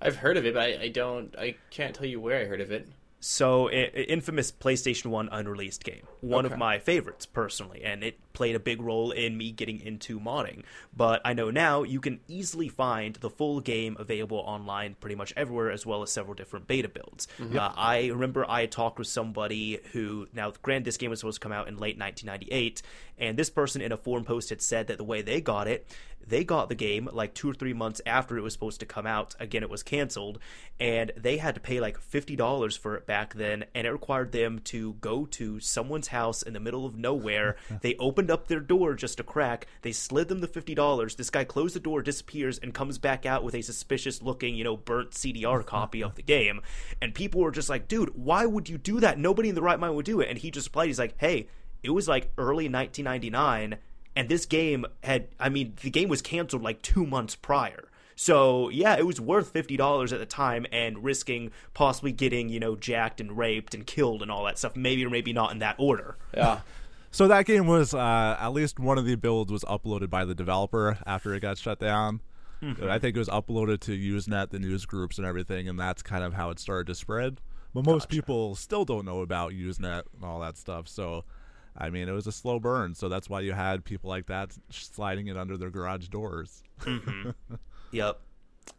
I've 0.01 0.16
heard 0.16 0.37
of 0.37 0.47
it, 0.47 0.55
but 0.55 0.62
I, 0.62 0.83
I 0.85 0.89
don't. 0.89 1.35
I 1.39 1.55
can't 1.70 1.95
tell 1.95 2.07
you 2.07 2.20
where 2.20 2.41
I 2.41 2.45
heard 2.45 2.61
of 2.61 2.70
it. 2.72 2.89
So, 3.20 3.68
infamous 3.68 4.53
PlayStation 4.53 5.07
1 5.07 5.29
unreleased 5.33 5.83
game. 5.83 6.07
One 6.20 6.47
Okay. 6.47 6.55
of 6.55 6.59
my 6.59 6.79
favorites, 6.79 7.26
personally. 7.26 7.83
And 7.83 8.05
it 8.05 8.16
played 8.39 8.55
a 8.55 8.61
big 8.61 8.80
role 8.80 9.11
in 9.11 9.36
me 9.36 9.51
getting 9.51 9.80
into 9.80 10.20
modding. 10.20 10.62
But 10.97 11.20
I 11.24 11.32
know 11.32 11.51
now 11.51 11.82
you 11.82 12.01
can 12.01 12.20
easily 12.28 12.68
find 12.68 13.16
the 13.16 13.28
full 13.28 13.61
game 13.61 13.97
available 13.99 14.39
online 14.39 14.95
pretty 15.01 15.16
much 15.16 15.34
everywhere, 15.36 15.72
as 15.72 15.84
well 15.84 16.05
as 16.05 16.12
several 16.12 16.34
different 16.34 16.68
beta 16.68 16.89
builds. 16.89 17.26
Uh, 17.59 17.72
I 17.76 18.07
remember 18.07 18.49
I 18.49 18.66
talked 18.66 19.01
with 19.01 19.09
somebody 19.09 19.80
who, 19.93 20.28
now, 20.32 20.53
granted, 20.62 20.84
this 20.84 20.97
game 20.97 21.11
was 21.11 21.18
supposed 21.18 21.41
to 21.41 21.45
come 21.45 21.51
out 21.51 21.66
in 21.66 21.78
late 21.78 21.99
1998, 21.99 22.80
and 23.18 23.36
this 23.36 23.51
person 23.51 23.82
in 23.82 23.91
a 23.91 23.97
forum 23.97 24.24
post 24.24 24.51
had 24.51 24.62
said 24.62 24.86
that 24.86 24.99
the 24.99 25.05
way 25.05 25.20
they 25.20 25.41
got 25.41 25.66
it, 25.66 25.84
they 26.28 26.45
got 26.45 26.68
the 26.68 26.74
game 26.74 27.09
like 27.12 27.34
two 27.34 27.51
or 27.51 27.55
three 27.55 27.72
months 27.72 28.01
after 28.05 28.36
it 28.36 28.43
was 28.43 28.53
supposed 28.53 28.80
to 28.80 28.86
come 28.86 29.07
out. 29.07 29.34
Again, 29.41 29.62
it 29.62 29.70
was 29.70 29.82
canceled, 29.82 30.39
and 30.78 31.11
they 31.16 31.39
had 31.39 31.55
to 31.55 31.61
pay 31.61 31.80
like 31.80 31.99
fifty 31.99 32.36
dollars 32.36 32.76
for 32.76 32.97
it 32.97 33.07
back 33.07 33.34
then, 33.34 33.64
and 33.74 33.86
it 33.86 33.91
required 33.91 34.32
them 34.32 34.59
to 34.64 34.95
go 34.95 35.26
to 35.26 35.59
someone's 35.61 36.09
house 36.09 36.43
in 36.43 36.53
the 36.53 36.61
middle 36.61 36.84
of 36.84 36.97
nowhere. 36.97 37.57
they 37.80 37.97
opened 37.97 38.28
up 38.31 38.49
their 38.49 38.61
door 38.61 38.95
just 38.95 39.20
a 39.20 39.22
crack. 39.22 39.66
They 39.83 39.93
slid 39.93 40.29
them 40.29 40.41
the 40.41 40.47
fifty 40.47 40.74
dollars. 40.74 41.14
This 41.16 41.31
guy 41.31 41.45
closed 41.45 41.74
the 41.74 41.81
door, 41.81 42.03
disappears, 42.03 42.59
and 42.59 42.74
comes 42.74 42.99
back 42.99 43.26
out 43.26 43.45
with 43.45 43.55
a 43.55 43.62
suspicious-looking, 43.62 44.55
you 44.55 44.64
know, 44.64 44.76
burnt 44.76 45.12
CDR 45.12 45.64
copy 45.64 46.03
of 46.03 46.14
the 46.14 46.22
game. 46.22 46.61
And 47.01 47.14
people 47.14 47.41
were 47.41 47.51
just 47.51 47.68
like, 47.68 47.89
"Dude, 47.89 48.11
why 48.14 48.47
would 48.47 48.68
you 48.68 48.79
do 48.79 49.01
that? 49.01 49.18
Nobody 49.18 49.49
in 49.49 49.55
the 49.55 49.62
right 49.62 49.79
mind 49.79 49.95
would 49.97 50.05
do 50.05 50.20
it." 50.20 50.29
And 50.29 50.39
he 50.39 50.51
just 50.51 50.68
replied, 50.68 50.87
"He's 50.87 50.99
like, 50.99 51.14
hey." 51.18 51.49
It 51.81 51.91
was 51.91 52.09
like 52.09 52.33
early 52.37 52.68
1999 52.68 53.79
and 54.16 54.29
this 54.29 54.47
game 54.47 54.85
had 55.05 55.29
i 55.39 55.49
mean 55.49 55.74
the 55.83 55.91
game 55.91 56.09
was 56.09 56.20
canceled 56.20 56.62
like 56.62 56.83
two 56.83 57.07
months 57.07 57.37
prior 57.37 57.89
so 58.16 58.68
yeah 58.70 58.97
it 58.97 59.07
was 59.07 59.20
worth 59.20 59.53
$50 59.53 60.12
at 60.12 60.18
the 60.18 60.26
time 60.26 60.66
and 60.72 61.05
risking 61.05 61.53
possibly 61.74 62.11
getting 62.11 62.49
you 62.49 62.59
know 62.59 62.74
jacked 62.74 63.20
and 63.20 63.39
raped 63.39 63.74
and 63.74 63.87
killed 63.87 64.22
and 64.22 64.31
all 64.31 64.45
that 64.45 64.59
stuff 64.59 64.74
maybe 64.74 65.05
or 65.07 65.11
maybe 65.11 65.33
not 65.33 65.53
in 65.53 65.61
that 65.61 65.76
order 65.79 66.16
Yeah. 66.35 66.61
So 67.19 67.27
that 67.27 67.47
game 67.47 67.66
was 67.66 67.95
uh, 67.95 68.37
at 68.39 68.51
least 68.51 68.79
one 68.79 68.97
of 68.97 69.05
the 69.05 69.16
builds 69.16 69.51
was 69.51 69.64
uploaded 69.64 70.09
by 70.09 70.25
the 70.25 70.37
developer 70.37 70.99
after 71.05 71.35
it 71.35 71.41
got 71.41 71.59
shut 71.59 71.81
down. 71.81 72.21
I 72.62 73.01
think 73.01 73.16
it 73.16 73.19
was 73.19 73.29
uploaded 73.29 73.81
to 73.81 73.91
Usenet, 73.91 74.51
the 74.51 74.61
news 74.61 74.87
groups, 74.87 75.19
and 75.19 75.27
everything, 75.27 75.69
and 75.69 75.77
that's 75.77 76.01
kind 76.01 76.23
of 76.23 76.35
how 76.35 76.51
it 76.51 76.61
started 76.61 76.87
to 76.87 76.95
spread. 76.95 77.41
But 77.75 77.85
most 77.85 78.09
people 78.09 78.55
still 78.55 78.85
don't 78.85 79.05
know 79.05 79.23
about 79.23 79.51
Usenet 79.51 80.05
and 80.14 80.25
all 80.25 80.39
that 80.39 80.57
stuff. 80.57 80.87
So, 80.87 81.25
I 81.77 81.91
mean, 81.91 82.09
it 82.09 82.12
was 82.12 82.29
a 82.29 82.33
slow 82.33 82.61
burn. 82.61 82.95
So 82.95 83.09
that's 83.09 83.29
why 83.29 83.41
you 83.41 83.53
had 83.53 83.85
people 83.85 84.09
like 84.09 84.27
that 84.27 84.57
sliding 84.71 85.27
it 85.27 85.37
under 85.37 85.57
their 85.57 85.71
garage 85.71 86.07
doors. 86.07 86.62
yep 87.91 88.21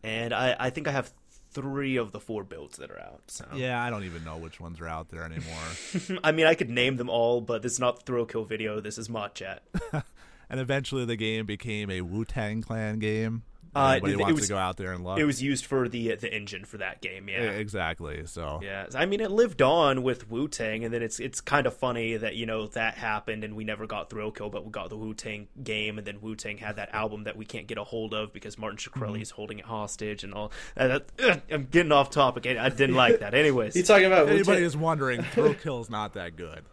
and 0.03 0.33
i 0.33 0.55
i 0.59 0.69
think 0.69 0.87
i 0.87 0.91
have 0.91 1.11
three 1.51 1.97
of 1.97 2.11
the 2.11 2.19
four 2.19 2.43
builds 2.43 2.77
that 2.77 2.91
are 2.91 2.99
out 2.99 3.21
so 3.27 3.45
Yeah, 3.55 3.81
I 3.83 3.89
don't 3.89 4.03
even 4.03 4.23
know 4.23 4.37
which 4.37 4.59
ones 4.59 4.79
are 4.79 4.87
out 4.87 5.09
there 5.09 5.23
anymore. 5.23 6.19
i 6.23 6.31
mean 6.31 6.45
i 6.45 6.53
could 6.53 6.69
name 6.69 6.97
them 6.97 7.09
all 7.09 7.41
but 7.41 7.61
this 7.61 7.73
is 7.73 7.79
not 7.79 7.99
the 7.99 8.03
Thrill 8.05 8.25
Kill 8.25 8.45
video 8.45 8.79
this 8.79 8.97
is 8.97 9.09
mod 9.09 9.33
chat 9.33 9.63
and 10.49 10.59
eventually, 10.59 11.05
the 11.05 11.15
game 11.15 11.45
became 11.45 11.91
a 11.91 12.01
Wu 12.01 12.25
Tang 12.25 12.61
Clan 12.61 12.97
game. 12.97 13.43
Uh, 13.75 13.99
Anybody 14.01 14.13
it- 14.13 14.29
it 14.29 14.33
was- 14.33 14.47
to 14.47 14.53
go 14.53 14.57
out 14.57 14.77
there 14.77 14.91
and 14.93 15.03
look. 15.03 15.19
it 15.19 15.25
was 15.25 15.41
used 15.43 15.65
for 15.65 15.87
the 15.87 16.15
the 16.15 16.33
engine 16.33 16.65
for 16.65 16.77
that 16.77 17.01
game 17.01 17.29
yeah 17.29 17.41
exactly. 17.51 18.25
So 18.25 18.59
Yeah, 18.63 18.87
I 18.95 19.05
mean, 19.05 19.21
it 19.21 19.29
lived 19.31 19.61
on 19.61 20.01
with 20.03 20.29
Wu 20.29 20.47
Tang, 20.47 20.83
and 20.83 20.93
then 20.93 21.03
it's 21.03 21.19
it's 21.19 21.39
kind 21.41 21.67
of 21.67 21.75
funny 21.75 22.17
that 22.17 22.35
you 22.35 22.45
know 22.45 22.67
that 22.67 22.95
happened, 22.95 23.43
and 23.43 23.55
we 23.55 23.63
never 23.63 23.85
got 23.85 24.09
Thrill 24.09 24.31
Kill, 24.31 24.49
but 24.49 24.65
we 24.65 24.71
got 24.71 24.89
the 24.89 24.97
Wu 24.97 25.13
Tang 25.13 25.47
game, 25.63 25.97
and 25.97 26.07
then 26.07 26.19
Wu 26.21 26.35
Tang 26.35 26.57
had 26.57 26.77
that 26.77 26.93
album 26.93 27.25
that 27.25 27.37
we 27.37 27.45
can't 27.45 27.67
get 27.67 27.77
a 27.77 27.83
hold 27.83 28.13
of 28.13 28.33
because 28.33 28.57
Martin 28.57 28.77
Shkreli 28.77 29.21
is 29.21 29.29
holding 29.31 29.59
it 29.59 29.65
hostage 29.65 30.23
and 30.23 30.33
all. 30.33 30.51
Uh, 30.75 30.87
that, 30.87 31.05
ugh, 31.23 31.41
I'm 31.51 31.65
getting 31.65 31.91
off 31.91 32.09
topic. 32.09 32.47
I, 32.47 32.65
I 32.65 32.69
didn't 32.69 32.95
like 32.95 33.19
that. 33.19 33.33
Anyways, 33.39 33.75
You 33.75 33.83
talking 33.83 34.05
about 34.05 34.23
If 34.23 34.29
anybody 34.29 34.49
Wu-Tang- 34.61 34.63
is 34.65 34.77
wondering, 34.77 35.21
Thrill 35.23 35.53
Kill's 35.53 35.89
not 35.89 36.13
that 36.13 36.35
good. 36.35 36.63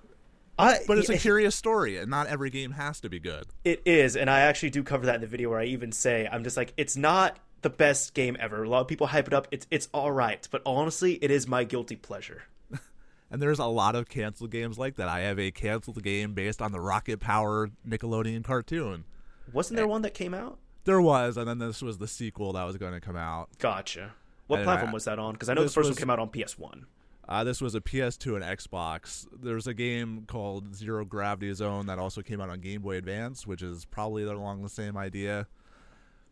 I, 0.58 0.78
But 0.86 0.98
it's 0.98 1.08
a 1.08 1.18
curious 1.18 1.54
story, 1.54 1.98
and 1.98 2.10
not 2.10 2.26
every 2.28 2.50
game 2.50 2.72
has 2.72 3.00
to 3.00 3.08
be 3.10 3.18
good. 3.20 3.44
It 3.64 3.82
is, 3.84 4.16
and 4.16 4.30
I 4.30 4.40
actually 4.40 4.70
do 4.70 4.82
cover 4.82 5.06
that 5.06 5.16
in 5.16 5.20
the 5.20 5.26
video 5.26 5.50
where 5.50 5.60
I 5.60 5.64
even 5.64 5.92
say 5.92 6.28
I'm 6.30 6.44
just 6.44 6.56
like 6.56 6.72
it's 6.76 6.96
not 6.96 7.38
the 7.62 7.70
best 7.70 8.14
game 8.14 8.36
ever. 8.40 8.62
A 8.64 8.68
lot 8.68 8.80
of 8.80 8.88
people 8.88 9.06
hype 9.08 9.26
it 9.26 9.34
up. 9.34 9.48
It's 9.50 9.66
it's 9.70 9.88
all 9.92 10.12
right, 10.12 10.46
but 10.50 10.62
honestly, 10.64 11.14
it 11.22 11.30
is 11.30 11.46
my 11.46 11.64
guilty 11.64 11.96
pleasure. 11.96 12.44
And 13.28 13.42
there's 13.42 13.58
a 13.58 13.66
lot 13.66 13.96
of 13.96 14.08
canceled 14.08 14.52
games 14.52 14.78
like 14.78 14.94
that. 14.96 15.08
I 15.08 15.22
have 15.22 15.36
a 15.40 15.50
canceled 15.50 16.00
game 16.04 16.32
based 16.32 16.62
on 16.62 16.70
the 16.70 16.80
Rocket 16.80 17.18
Power 17.18 17.70
Nickelodeon 17.86 18.44
cartoon. 18.44 19.02
Wasn't 19.52 19.76
there 19.76 19.88
one 19.88 20.02
that 20.02 20.14
came 20.14 20.32
out? 20.32 20.58
There 20.84 21.00
was, 21.00 21.36
and 21.36 21.48
then 21.48 21.58
this 21.58 21.82
was 21.82 21.98
the 21.98 22.06
sequel 22.06 22.52
that 22.52 22.62
was 22.62 22.76
going 22.76 22.92
to 22.92 23.00
come 23.00 23.16
out. 23.16 23.48
Gotcha. 23.58 24.12
What 24.46 24.60
And 24.60 24.64
platform 24.64 24.90
I- 24.90 24.94
was 24.94 25.06
that 25.06 25.18
on? 25.18 25.32
Because 25.32 25.48
I 25.48 25.54
know 25.54 25.64
the 25.64 25.68
first 25.70 25.88
was- 25.88 25.96
one 25.96 25.96
came 25.96 26.08
out 26.10 26.20
on 26.20 26.28
PS1. 26.28 26.84
Uh, 27.28 27.42
this 27.44 27.60
was 27.60 27.74
a 27.74 27.80
PS2 27.80 28.36
and 28.36 28.44
Xbox. 28.44 29.26
There's 29.32 29.66
a 29.66 29.74
game 29.74 30.24
called 30.28 30.74
Zero 30.76 31.04
Gravity 31.04 31.52
Zone 31.54 31.86
that 31.86 31.98
also 31.98 32.22
came 32.22 32.40
out 32.40 32.50
on 32.50 32.60
Game 32.60 32.82
Boy 32.82 32.96
Advance, 32.96 33.46
which 33.46 33.62
is 33.62 33.84
probably 33.84 34.22
along 34.22 34.62
the 34.62 34.68
same 34.68 34.96
idea. 34.96 35.46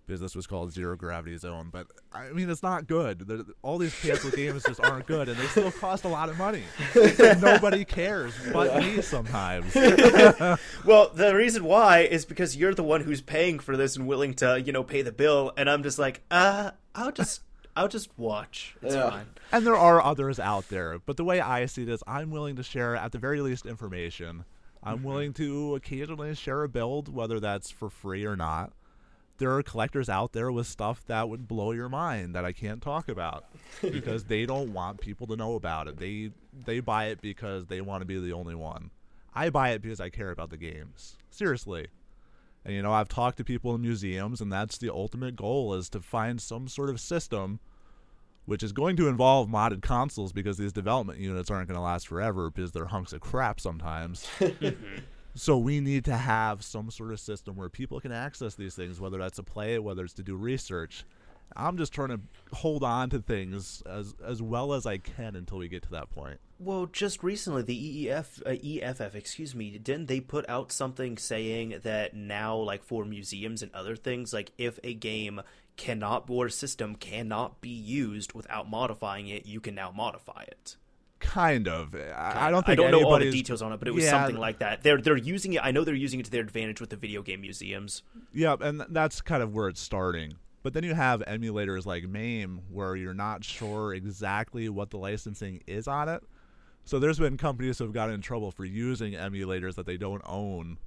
Because 0.07 0.21
this 0.21 0.37
was 0.37 0.47
called 0.47 0.71
Zero 0.71 0.97
Gravity 0.97 1.39
Zone, 1.39 1.71
but 1.73 1.87
I 2.13 2.29
mean 2.29 2.51
it's 2.51 2.63
not 2.63 2.87
good. 2.87 3.47
All 3.63 3.79
these 3.79 3.99
canceled 3.99 4.35
games 4.37 4.63
just 4.63 4.79
aren't 4.79 5.07
good, 5.07 5.31
and 5.31 5.39
they 5.39 5.47
still 5.47 5.73
cost 5.73 6.05
a 6.05 6.09
lot 6.09 6.29
of 6.29 6.37
money. 6.37 6.63
Nobody 7.41 7.87
cares, 7.87 8.35
but 8.53 8.77
me 8.83 9.01
sometimes. 9.01 9.75
Well, 10.85 11.11
the 11.15 11.35
reason 11.35 11.65
why 11.65 12.01
is 12.01 12.27
because 12.27 12.55
you're 12.55 12.75
the 12.75 12.83
one 12.83 13.01
who's 13.01 13.23
paying 13.23 13.59
for 13.59 13.79
this 13.79 13.97
and 13.97 14.07
willing 14.07 14.35
to, 14.35 14.61
you 14.61 14.73
know, 14.73 14.85
pay 14.85 15.01
the 15.01 15.11
bill, 15.11 15.53
and 15.57 15.71
I'm 15.71 15.83
just 15.83 15.99
like, 15.99 16.21
uh, 16.31 16.73
I'll 16.95 17.11
just, 17.13 17.41
I'll 17.77 17.89
just 17.89 18.11
watch. 18.17 18.77
It's 18.83 18.95
Yeah. 18.95 19.11
fine. 19.11 19.27
And 19.53 19.67
there 19.67 19.77
are 19.77 20.03
others 20.03 20.39
out 20.39 20.69
there, 20.69 20.99
but 20.99 21.17
the 21.17 21.25
way 21.25 21.41
I 21.41 21.67
see 21.67 21.85
this, 21.85 22.03
I'm 22.07 22.31
willing 22.31 22.57
to 22.57 22.63
share 22.63 22.95
at 22.95 23.13
the 23.13 23.19
very 23.19 23.41
least 23.41 23.67
information. 23.67 24.45
I'm 24.83 24.99
mm-hmm. 24.99 25.07
willing 25.07 25.33
to 25.35 25.75
occasionally 25.75 26.35
share 26.35 26.63
a 26.63 26.69
build, 26.69 27.13
whether 27.13 27.41
that's 27.41 27.71
for 27.71 27.91
free 27.91 28.25
or 28.25 28.37
not. 28.37 28.73
There 29.39 29.53
are 29.57 29.63
collectors 29.65 30.09
out 30.09 30.33
there 30.33 30.53
with 30.53 30.69
stuff 30.69 31.05
that 31.07 31.29
would 31.29 31.49
blow 31.49 31.73
your 31.73 31.89
mind 31.89 32.37
that 32.37 32.45
I 32.45 32.53
can't 32.53 32.81
talk 32.81 33.09
about 33.09 33.47
because 33.83 34.25
they 34.25 34.47
don't 34.47 34.73
want 34.73 35.01
people 35.01 35.27
to 35.27 35.37
know 35.37 35.55
about 35.55 35.89
it. 35.89 35.97
They 35.97 36.31
they 36.67 36.79
buy 36.79 37.07
it 37.07 37.21
because 37.21 37.67
they 37.67 37.81
want 37.81 38.03
to 38.03 38.07
be 38.07 38.21
the 38.21 38.33
only 38.33 38.55
one. 38.55 38.91
I 39.35 39.51
buy 39.51 39.71
it 39.71 39.83
because 39.83 40.01
I 40.01 40.11
care 40.11 40.31
about 40.31 40.51
the 40.51 40.57
games. 40.57 41.17
Seriously. 41.31 41.89
And 42.65 42.75
you 42.75 42.83
know, 42.83 42.93
I've 42.93 43.09
talked 43.09 43.37
to 43.39 43.45
people 43.45 43.75
in 43.75 43.83
museums 43.83 44.41
and 44.41 44.53
that's 44.53 44.79
the 44.79 44.93
ultimate 44.93 45.37
goal 45.37 45.75
is 45.75 45.89
to 45.91 46.01
find 46.01 46.41
some 46.41 46.69
sort 46.69 46.91
of 46.91 47.01
system 47.01 47.61
which 48.47 48.63
is 48.63 48.73
going 48.73 48.97
to 48.97 49.09
involve 49.09 49.49
modded 49.49 49.83
consoles 49.83 50.33
because 50.33 50.59
these 50.59 50.73
development 50.73 51.19
units 51.19 51.51
aren't 51.51 51.69
going 51.69 51.79
to 51.79 51.83
last 51.83 52.09
forever 52.09 52.51
because 52.51 52.73
they're 52.73 52.87
hunks 52.87 53.13
of 53.13 53.21
crap 53.21 53.59
sometimes. 53.59 54.29
so 55.35 55.57
we 55.57 55.81
need 55.81 56.05
to 56.05 56.17
have 56.17 56.63
some 56.63 56.91
sort 56.91 57.13
of 57.13 57.21
system 57.21 57.57
where 57.57 57.69
people 57.69 58.01
can 58.01 58.13
access 58.13 58.55
these 58.55 58.75
things, 58.75 59.01
whether 59.01 59.19
that's 59.19 59.37
to 59.37 59.43
play 59.43 59.75
it, 59.75 59.83
whether 59.83 60.05
it's 60.05 60.15
to 60.15 60.23
do 60.23 60.37
research. 60.37 61.05
I'm 61.57 61.77
just 61.77 61.93
trying 61.93 62.09
to 62.09 62.21
hold 62.53 62.83
on 62.83 63.11
to 63.11 63.21
things 63.21 63.83
as 63.87 64.15
as 64.25 64.43
well 64.43 64.73
as 64.73 64.87
I 64.87 64.99
can 64.99 65.37
until 65.37 65.59
we 65.59 65.69
get 65.69 65.83
to 65.85 65.91
that 65.91 66.11
point. 66.11 66.39
Well, 66.59 66.87
just 66.87 67.23
recently, 67.23 67.63
the 67.63 68.07
EEF, 68.07 68.43
uh, 68.47 69.01
EFF, 69.01 69.15
excuse 69.15 69.55
me, 69.55 69.77
didn't 69.77 70.07
they 70.07 70.21
put 70.21 70.49
out 70.49 70.73
something 70.73 71.19
saying 71.19 71.81
that 71.83 72.15
now, 72.15 72.57
like 72.57 72.85
for 72.85 73.05
museums 73.05 73.63
and 73.63 73.75
other 73.75 73.97
things, 73.97 74.33
like 74.33 74.53
if 74.57 74.79
a 74.85 74.95
game 74.95 75.43
cannot 75.77 76.31
or 76.31 76.49
system 76.49 76.95
cannot 76.95 77.61
be 77.61 77.69
used 77.69 78.33
without 78.33 78.71
modifying 78.71 79.27
it, 79.29 79.47
you 79.47 79.61
can 79.61 79.75
now 79.75 79.91
modify 79.91 80.43
it. 80.43 80.77
Kind 81.19 81.69
of. 81.69 81.95
I, 81.95 82.49
I 82.49 82.51
don't 82.51 82.65
think 82.65 82.79
I 82.79 82.83
don't 82.83 82.91
know 82.91 83.09
all 83.09 83.19
the 83.19 83.31
details 83.31 83.63
on 83.63 83.73
it, 83.73 83.79
but 83.79 83.89
it 83.89 83.93
was 83.95 84.05
Yeah, 84.05 84.11
something 84.11 84.37
like 84.37 84.59
that. 84.59 84.83
They're 84.83 85.01
they're 85.01 85.17
using 85.17 85.55
it. 85.55 85.61
I 85.65 85.71
know 85.71 85.83
they're 85.83 85.95
using 85.95 86.21
it 86.21 86.25
to 86.27 86.31
their 86.31 86.43
advantage 86.43 86.81
with 86.81 86.91
the 86.91 86.97
video 86.97 87.23
game 87.23 87.41
museums. 87.41 88.03
Yeah, 88.33 88.57
and 88.61 88.85
that's 88.91 89.21
kind 89.21 89.43
of 89.43 89.55
where 89.55 89.69
it's 89.69 89.81
starting. 89.81 90.35
But 90.65 90.73
then 90.73 90.83
you 90.83 90.95
have 90.95 91.21
emulators 91.29 91.85
like 91.85 92.05
MAME 92.05 92.63
where 92.71 92.97
you're 92.97 93.13
not 93.13 93.45
sure 93.45 93.93
exactly 93.93 94.71
what 94.71 94.89
the 94.89 94.97
licensing 94.97 95.63
is 95.67 95.87
on 95.87 96.09
it. 96.09 96.23
So 96.87 96.99
there's 96.99 97.19
been 97.19 97.37
companies 97.37 97.79
who 97.79 97.85
have 97.85 97.93
gotten 97.93 98.15
in 98.15 98.23
trouble 98.23 98.51
for 98.51 98.65
using 98.65 99.13
emulators 99.13 99.75
that 99.75 99.85
they 99.85 99.99
don't 99.99 100.23
own 100.25 100.79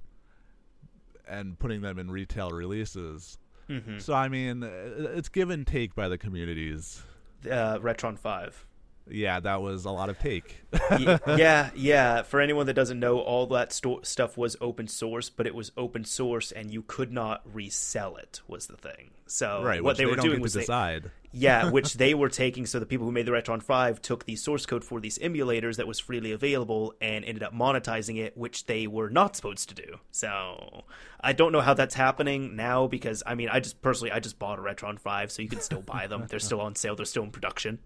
and 1.28 1.56
putting 1.60 1.80
them 1.80 1.96
in 1.96 2.10
retail 2.10 2.50
releases. 2.50 3.38
Mm-hmm. 3.70 3.98
So 3.98 4.14
I 4.14 4.28
mean, 4.28 4.64
it's 4.64 5.28
give 5.28 5.48
and 5.48 5.64
take 5.64 5.94
by 5.94 6.08
the 6.08 6.18
communities. 6.18 7.02
Uh, 7.46 7.78
Retron 7.78 8.18
Five. 8.18 8.66
Yeah, 9.10 9.40
that 9.40 9.62
was 9.62 9.84
a 9.84 9.90
lot 9.90 10.08
of 10.08 10.18
take. 10.18 10.56
Yeah, 10.98 11.70
yeah. 11.74 12.22
For 12.22 12.40
anyone 12.40 12.66
that 12.66 12.74
doesn't 12.74 12.98
know, 12.98 13.18
all 13.20 13.46
that 13.48 13.72
sto- 13.72 14.02
stuff 14.02 14.36
was 14.36 14.56
open 14.60 14.88
source, 14.88 15.30
but 15.30 15.46
it 15.46 15.54
was 15.54 15.72
open 15.76 16.04
source, 16.04 16.52
and 16.52 16.70
you 16.70 16.82
could 16.82 17.12
not 17.12 17.42
resell 17.52 18.16
it. 18.16 18.40
Was 18.48 18.66
the 18.66 18.76
thing. 18.76 19.10
So 19.26 19.62
right, 19.62 19.82
what 19.82 19.90
which 19.90 19.98
they, 19.98 20.06
were 20.06 20.16
doing 20.16 20.40
was 20.40 20.52
to 20.52 20.58
they, 20.58 20.62
decide. 20.62 21.10
yeah, 21.32 21.70
which 21.70 21.94
they 21.94 22.14
were 22.14 22.28
taking. 22.28 22.66
So 22.66 22.80
the 22.80 22.86
people 22.86 23.06
who 23.06 23.12
made 23.12 23.26
the 23.26 23.32
Retron 23.32 23.62
Five 23.62 24.00
took 24.02 24.24
the 24.24 24.36
source 24.36 24.66
code 24.66 24.84
for 24.84 25.00
these 25.00 25.18
emulators 25.18 25.76
that 25.76 25.86
was 25.86 25.98
freely 25.98 26.32
available 26.32 26.94
and 27.00 27.24
ended 27.24 27.42
up 27.42 27.54
monetizing 27.54 28.18
it, 28.18 28.36
which 28.36 28.66
they 28.66 28.86
were 28.86 29.10
not 29.10 29.36
supposed 29.36 29.68
to 29.68 29.74
do. 29.74 29.98
So 30.10 30.84
I 31.20 31.32
don't 31.32 31.52
know 31.52 31.60
how 31.60 31.74
that's 31.74 31.94
happening 31.94 32.56
now 32.56 32.86
because 32.86 33.22
I 33.26 33.34
mean, 33.34 33.48
I 33.50 33.60
just 33.60 33.80
personally 33.82 34.12
I 34.12 34.20
just 34.20 34.38
bought 34.38 34.58
a 34.58 34.62
Retron 34.62 34.98
Five, 34.98 35.30
so 35.30 35.42
you 35.42 35.48
can 35.48 35.60
still 35.60 35.82
buy 35.82 36.06
them. 36.06 36.26
They're 36.28 36.38
still 36.38 36.60
on 36.60 36.74
sale. 36.74 36.96
They're 36.96 37.06
still 37.06 37.24
in 37.24 37.30
production. 37.30 37.78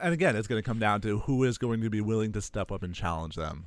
And 0.00 0.12
again, 0.12 0.36
it's 0.36 0.48
going 0.48 0.62
to 0.62 0.66
come 0.66 0.78
down 0.78 1.00
to 1.02 1.20
who 1.20 1.44
is 1.44 1.58
going 1.58 1.80
to 1.82 1.90
be 1.90 2.00
willing 2.00 2.32
to 2.32 2.40
step 2.40 2.72
up 2.72 2.82
and 2.82 2.94
challenge 2.94 3.36
them. 3.36 3.66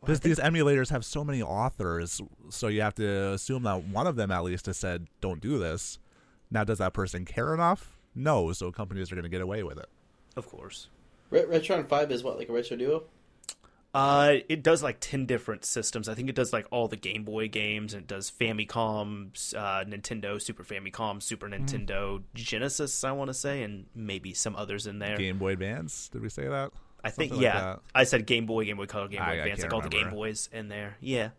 Because 0.00 0.20
these 0.20 0.38
emulators 0.38 0.90
have 0.90 1.04
so 1.04 1.24
many 1.24 1.40
authors, 1.40 2.20
so 2.50 2.68
you 2.68 2.82
have 2.82 2.94
to 2.96 3.32
assume 3.32 3.62
that 3.62 3.84
one 3.84 4.06
of 4.06 4.16
them 4.16 4.30
at 4.30 4.44
least 4.44 4.66
has 4.66 4.76
said, 4.76 5.06
"Don't 5.22 5.40
do 5.40 5.58
this." 5.58 5.98
Now, 6.50 6.62
does 6.62 6.78
that 6.78 6.92
person 6.92 7.24
care 7.24 7.54
enough? 7.54 7.96
No, 8.14 8.52
so 8.52 8.70
companies 8.70 9.10
are 9.10 9.14
going 9.14 9.24
to 9.24 9.30
get 9.30 9.40
away 9.40 9.62
with 9.62 9.78
it. 9.78 9.88
Of 10.36 10.46
course. 10.48 10.88
Ret- 11.30 11.48
Retron 11.48 11.88
Five 11.88 12.12
is 12.12 12.22
what 12.22 12.38
like 12.38 12.48
a 12.50 12.52
retro 12.52 12.76
duo. 12.76 13.04
Uh, 13.94 14.38
it 14.48 14.64
does 14.64 14.82
like 14.82 14.96
ten 14.98 15.24
different 15.24 15.64
systems. 15.64 16.08
I 16.08 16.14
think 16.14 16.28
it 16.28 16.34
does 16.34 16.52
like 16.52 16.66
all 16.72 16.88
the 16.88 16.96
Game 16.96 17.22
Boy 17.22 17.46
games, 17.48 17.94
and 17.94 18.02
it 18.02 18.08
does 18.08 18.28
Famicom, 18.30 19.28
uh, 19.54 19.84
Nintendo, 19.84 20.42
Super 20.42 20.64
Famicom, 20.64 21.22
Super 21.22 21.48
Nintendo, 21.48 22.20
Genesis. 22.34 23.04
I 23.04 23.12
want 23.12 23.28
to 23.28 23.34
say, 23.34 23.62
and 23.62 23.86
maybe 23.94 24.34
some 24.34 24.56
others 24.56 24.88
in 24.88 24.98
there. 24.98 25.16
Game 25.16 25.38
Boy 25.38 25.52
Advance, 25.52 26.08
did 26.08 26.22
we 26.22 26.28
say 26.28 26.48
that? 26.48 26.72
I 27.04 27.10
think 27.10 27.30
Something 27.30 27.44
yeah. 27.44 27.60
that. 27.60 27.80
I 27.94 28.04
said 28.04 28.26
Game 28.26 28.46
Boy, 28.46 28.64
Game 28.64 28.78
Boy 28.78 28.86
Color, 28.86 29.08
Game 29.08 29.20
Boy 29.20 29.26
I- 29.26 29.30
I 29.30 29.34
Advance, 29.34 29.60
can't 29.60 29.72
like 29.72 29.84
all 29.84 29.88
the 29.88 29.96
Game. 29.96 30.10
Boys 30.10 30.48
in 30.52 30.68
there. 30.68 30.96
Yeah. 31.00 31.30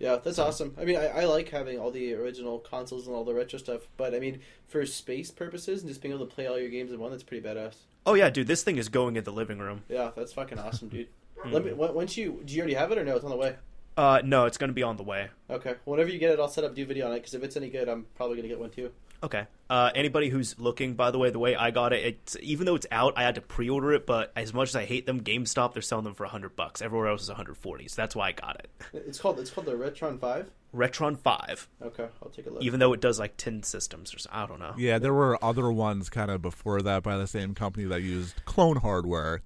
Yeah, 0.00 0.16
that's 0.16 0.40
awesome. 0.40 0.74
I 0.78 0.84
mean, 0.84 0.96
I, 0.96 1.06
I 1.06 1.24
like 1.26 1.48
having 1.50 1.78
all 1.78 1.92
the 1.92 2.14
original 2.14 2.58
consoles 2.58 3.06
and 3.06 3.14
all 3.14 3.22
the 3.22 3.32
retro 3.32 3.58
stuff, 3.60 3.82
but 3.96 4.14
I 4.14 4.18
mean, 4.18 4.40
for 4.66 4.84
space 4.86 5.30
purposes 5.30 5.82
and 5.82 5.88
just 5.88 6.02
being 6.02 6.12
able 6.12 6.26
to 6.26 6.34
play 6.34 6.46
all 6.46 6.58
your 6.58 6.68
games 6.68 6.90
in 6.90 6.98
one, 6.98 7.12
that's 7.12 7.22
pretty 7.22 7.46
badass. 7.46 7.74
Oh 8.04 8.14
yeah, 8.14 8.28
dude, 8.28 8.48
this 8.48 8.64
thing 8.64 8.76
is 8.76 8.88
going 8.88 9.14
in 9.16 9.22
the 9.24 9.30
living 9.32 9.58
room. 9.58 9.82
Yeah, 9.88 10.10
that's 10.16 10.32
fucking 10.32 10.58
awesome, 10.58 10.88
dude. 10.88 11.06
Let 11.50 11.64
me. 11.64 11.72
Once 11.72 12.16
you 12.16 12.42
do, 12.44 12.54
you 12.54 12.60
already 12.60 12.74
have 12.74 12.92
it 12.92 12.98
or 12.98 13.04
no? 13.04 13.16
It's 13.16 13.24
on 13.24 13.30
the 13.30 13.36
way. 13.36 13.56
Uh, 13.96 14.20
no, 14.24 14.46
it's 14.46 14.58
going 14.58 14.70
to 14.70 14.74
be 14.74 14.82
on 14.82 14.96
the 14.96 15.04
way. 15.04 15.28
Okay. 15.48 15.74
Whenever 15.84 16.08
you 16.10 16.18
get 16.18 16.32
it, 16.32 16.40
I'll 16.40 16.48
set 16.48 16.64
up 16.64 16.74
do 16.74 16.84
video 16.84 17.06
on 17.06 17.12
it 17.12 17.16
because 17.16 17.34
if 17.34 17.44
it's 17.44 17.56
any 17.56 17.70
good, 17.70 17.88
I'm 17.88 18.06
probably 18.16 18.36
gonna 18.36 18.48
get 18.48 18.58
one 18.58 18.70
too. 18.70 18.90
Okay. 19.22 19.46
Uh, 19.70 19.90
anybody 19.94 20.28
who's 20.28 20.58
looking, 20.58 20.94
by 20.94 21.10
the 21.10 21.18
way, 21.18 21.30
the 21.30 21.38
way 21.38 21.54
I 21.56 21.70
got 21.70 21.92
it, 21.94 22.04
it's 22.04 22.36
even 22.42 22.66
though 22.66 22.74
it's 22.74 22.86
out, 22.90 23.14
I 23.16 23.22
had 23.22 23.36
to 23.36 23.40
pre-order 23.40 23.92
it. 23.92 24.04
But 24.04 24.32
as 24.36 24.52
much 24.52 24.68
as 24.70 24.76
I 24.76 24.84
hate 24.84 25.06
them, 25.06 25.22
GameStop 25.22 25.72
they're 25.72 25.80
selling 25.82 26.04
them 26.04 26.14
for 26.14 26.26
hundred 26.26 26.56
bucks. 26.56 26.82
Everywhere 26.82 27.08
else 27.08 27.22
is 27.22 27.28
one 27.28 27.36
hundred 27.36 27.56
forty. 27.56 27.86
So 27.88 28.02
that's 28.02 28.16
why 28.16 28.28
I 28.28 28.32
got 28.32 28.56
it. 28.60 28.70
It's 29.06 29.18
called 29.20 29.38
it's 29.38 29.50
called 29.50 29.66
the 29.66 29.72
Retron 29.74 30.18
Five. 30.20 30.50
Retron 30.74 31.16
Five, 31.16 31.68
Okay, 31.80 32.08
I'll 32.20 32.30
take 32.30 32.46
a 32.46 32.50
look. 32.50 32.60
even 32.60 32.80
though 32.80 32.92
it 32.94 33.00
does 33.00 33.16
like 33.20 33.36
ten 33.36 33.62
systems 33.62 34.12
or 34.12 34.18
so, 34.18 34.28
I 34.32 34.44
don't 34.44 34.58
know. 34.58 34.74
Yeah, 34.76 34.98
there 34.98 35.14
were 35.14 35.38
other 35.42 35.70
ones 35.70 36.10
kind 36.10 36.32
of 36.32 36.42
before 36.42 36.82
that 36.82 37.04
by 37.04 37.16
the 37.16 37.28
same 37.28 37.54
company 37.54 37.84
that 37.86 38.02
used 38.02 38.44
clone 38.44 38.78
hardware. 38.78 39.42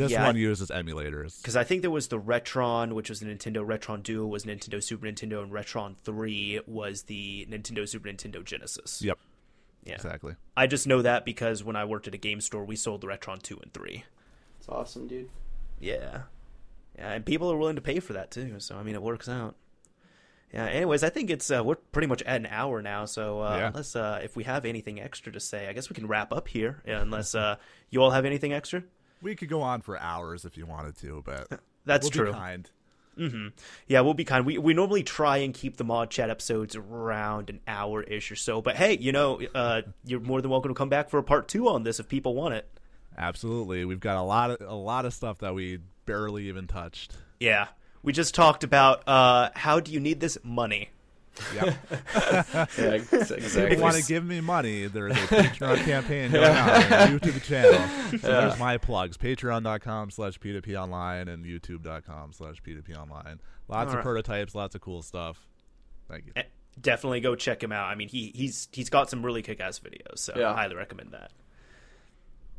This 0.00 0.12
Yeah, 0.12 0.24
one 0.26 0.36
I- 0.36 0.38
uses 0.38 0.70
emulators. 0.70 1.40
Because 1.42 1.56
I 1.56 1.64
think 1.64 1.82
there 1.82 1.90
was 1.90 2.08
the 2.08 2.18
Retron, 2.18 2.94
which 2.94 3.08
was 3.10 3.20
the 3.20 3.26
Nintendo 3.26 3.64
Retron 3.66 4.02
Duo, 4.02 4.26
was 4.26 4.44
Nintendo 4.44 4.82
Super 4.82 5.06
Nintendo, 5.06 5.42
and 5.42 5.52
Retron 5.52 5.96
Three 5.96 6.58
was 6.66 7.02
the 7.02 7.46
Nintendo 7.50 7.88
Super 7.88 8.08
Nintendo 8.08 8.42
Genesis. 8.44 9.02
Yep, 9.02 9.18
Yeah. 9.84 9.94
exactly. 9.94 10.36
I 10.56 10.66
just 10.66 10.86
know 10.86 11.02
that 11.02 11.24
because 11.24 11.62
when 11.62 11.76
I 11.76 11.84
worked 11.84 12.08
at 12.08 12.14
a 12.14 12.18
game 12.18 12.40
store, 12.40 12.64
we 12.64 12.76
sold 12.76 13.02
the 13.02 13.08
Retron 13.08 13.42
Two 13.42 13.58
and 13.62 13.72
Three. 13.72 14.04
it's 14.58 14.68
awesome, 14.68 15.06
dude. 15.06 15.28
Yeah. 15.78 16.22
Yeah, 16.96 17.12
and 17.12 17.24
people 17.26 17.50
are 17.52 17.56
willing 17.56 17.76
to 17.76 17.82
pay 17.82 18.00
for 18.00 18.12
that 18.14 18.30
too. 18.30 18.58
So 18.60 18.76
I 18.76 18.82
mean, 18.82 18.94
it 18.94 19.02
works 19.02 19.28
out. 19.28 19.54
Yeah. 20.52 20.66
Anyways, 20.66 21.02
I 21.04 21.10
think 21.10 21.30
it's 21.30 21.50
uh, 21.50 21.62
we're 21.64 21.76
pretty 21.76 22.08
much 22.08 22.22
at 22.22 22.36
an 22.36 22.46
hour 22.46 22.82
now. 22.82 23.04
So 23.04 23.40
uh, 23.40 23.56
Yeah. 23.56 23.66
unless 23.68 23.94
uh, 23.94 24.20
if 24.22 24.34
we 24.36 24.44
have 24.44 24.64
anything 24.64 25.00
extra 25.00 25.30
to 25.32 25.40
say, 25.40 25.68
I 25.68 25.72
guess 25.72 25.88
we 25.88 25.94
can 25.94 26.06
wrap 26.08 26.32
up 26.32 26.48
here. 26.48 26.82
Yeah, 26.86 27.00
unless 27.02 27.34
uh, 27.34 27.56
you 27.90 28.02
all 28.02 28.10
have 28.10 28.24
anything 28.24 28.52
extra. 28.52 28.82
We 29.22 29.34
could 29.34 29.48
go 29.48 29.62
on 29.62 29.80
for 29.82 29.98
hours 29.98 30.44
if 30.44 30.56
you 30.56 30.66
wanted 30.66 30.96
to, 30.98 31.22
but 31.24 31.60
That's 31.84 32.04
we'll 32.04 32.10
true. 32.10 32.32
Be 32.32 32.38
kind. 32.38 32.70
Yeah, 33.86 34.00
we'll 34.00 34.14
be 34.14 34.24
kind. 34.24 34.46
We 34.46 34.56
we 34.56 34.72
normally 34.72 35.02
try 35.02 35.38
and 35.38 35.52
keep 35.52 35.76
the 35.76 35.84
mod 35.84 36.10
chat 36.10 36.30
episodes 36.30 36.74
around 36.74 37.50
an 37.50 37.60
hour 37.68 38.02
ish 38.02 38.32
or 38.32 38.36
so. 38.36 38.62
But 38.62 38.76
hey, 38.76 38.96
you 38.96 39.12
know, 39.12 39.40
uh, 39.54 39.82
you're 40.06 40.20
more 40.20 40.40
than 40.40 40.50
welcome 40.50 40.70
to 40.70 40.74
come 40.74 40.88
back 40.88 41.10
for 41.10 41.18
a 41.18 41.22
part 41.22 41.46
two 41.46 41.68
on 41.68 41.82
this 41.82 42.00
if 42.00 42.08
people 42.08 42.34
want 42.34 42.54
it. 42.54 42.66
Absolutely, 43.18 43.84
we've 43.84 44.00
got 44.00 44.16
a 44.16 44.22
lot 44.22 44.52
of 44.52 44.66
a 44.66 44.74
lot 44.74 45.04
of 45.04 45.12
stuff 45.12 45.38
that 45.40 45.54
we 45.54 45.80
barely 46.06 46.48
even 46.48 46.66
touched. 46.66 47.14
Yeah, 47.38 47.68
we 48.02 48.14
just 48.14 48.34
talked 48.34 48.64
about 48.64 49.06
uh, 49.06 49.50
how 49.54 49.80
do 49.80 49.92
you 49.92 50.00
need 50.00 50.20
this 50.20 50.38
money. 50.42 50.88
Yep. 51.54 51.76
Yeah, 52.14 52.66
ex- 52.78 53.30
if 53.30 53.72
you 53.76 53.82
want 53.82 53.96
to 53.96 54.02
give 54.06 54.24
me 54.24 54.40
money, 54.40 54.86
there's 54.86 55.12
a 55.12 55.14
Patreon 55.26 55.84
campaign 55.84 56.30
going 56.32 56.44
on, 56.46 56.68
on 56.68 56.80
the 56.80 57.18
YouTube 57.20 57.42
channel. 57.42 58.18
So 58.18 58.26
there's 58.28 58.58
my 58.58 58.78
plugs: 58.78 59.16
Patreon.com 59.16 60.10
slash 60.10 60.38
P2P 60.38 60.74
online 60.80 61.28
and 61.28 61.44
YouTube.com 61.44 62.32
slash 62.32 62.62
P2P 62.62 62.96
online. 62.96 63.40
Lots 63.68 63.86
All 63.86 63.88
of 63.88 63.94
right. 63.94 64.02
prototypes, 64.02 64.54
lots 64.54 64.74
of 64.74 64.80
cool 64.80 65.02
stuff. 65.02 65.38
Thank 66.08 66.26
you. 66.26 66.32
Eh, 66.36 66.42
Definitely 66.80 67.20
go 67.20 67.34
check 67.34 67.62
him 67.62 67.72
out. 67.72 67.86
I 67.88 67.94
mean, 67.94 68.08
he 68.08 68.32
he's 68.34 68.68
he's 68.72 68.88
got 68.90 69.10
some 69.10 69.24
really 69.26 69.42
kick 69.42 69.60
ass 69.60 69.80
videos, 69.80 70.18
so 70.18 70.32
Yeah. 70.36 70.50
I 70.50 70.54
highly 70.54 70.76
recommend 70.76 71.12
that. 71.12 71.30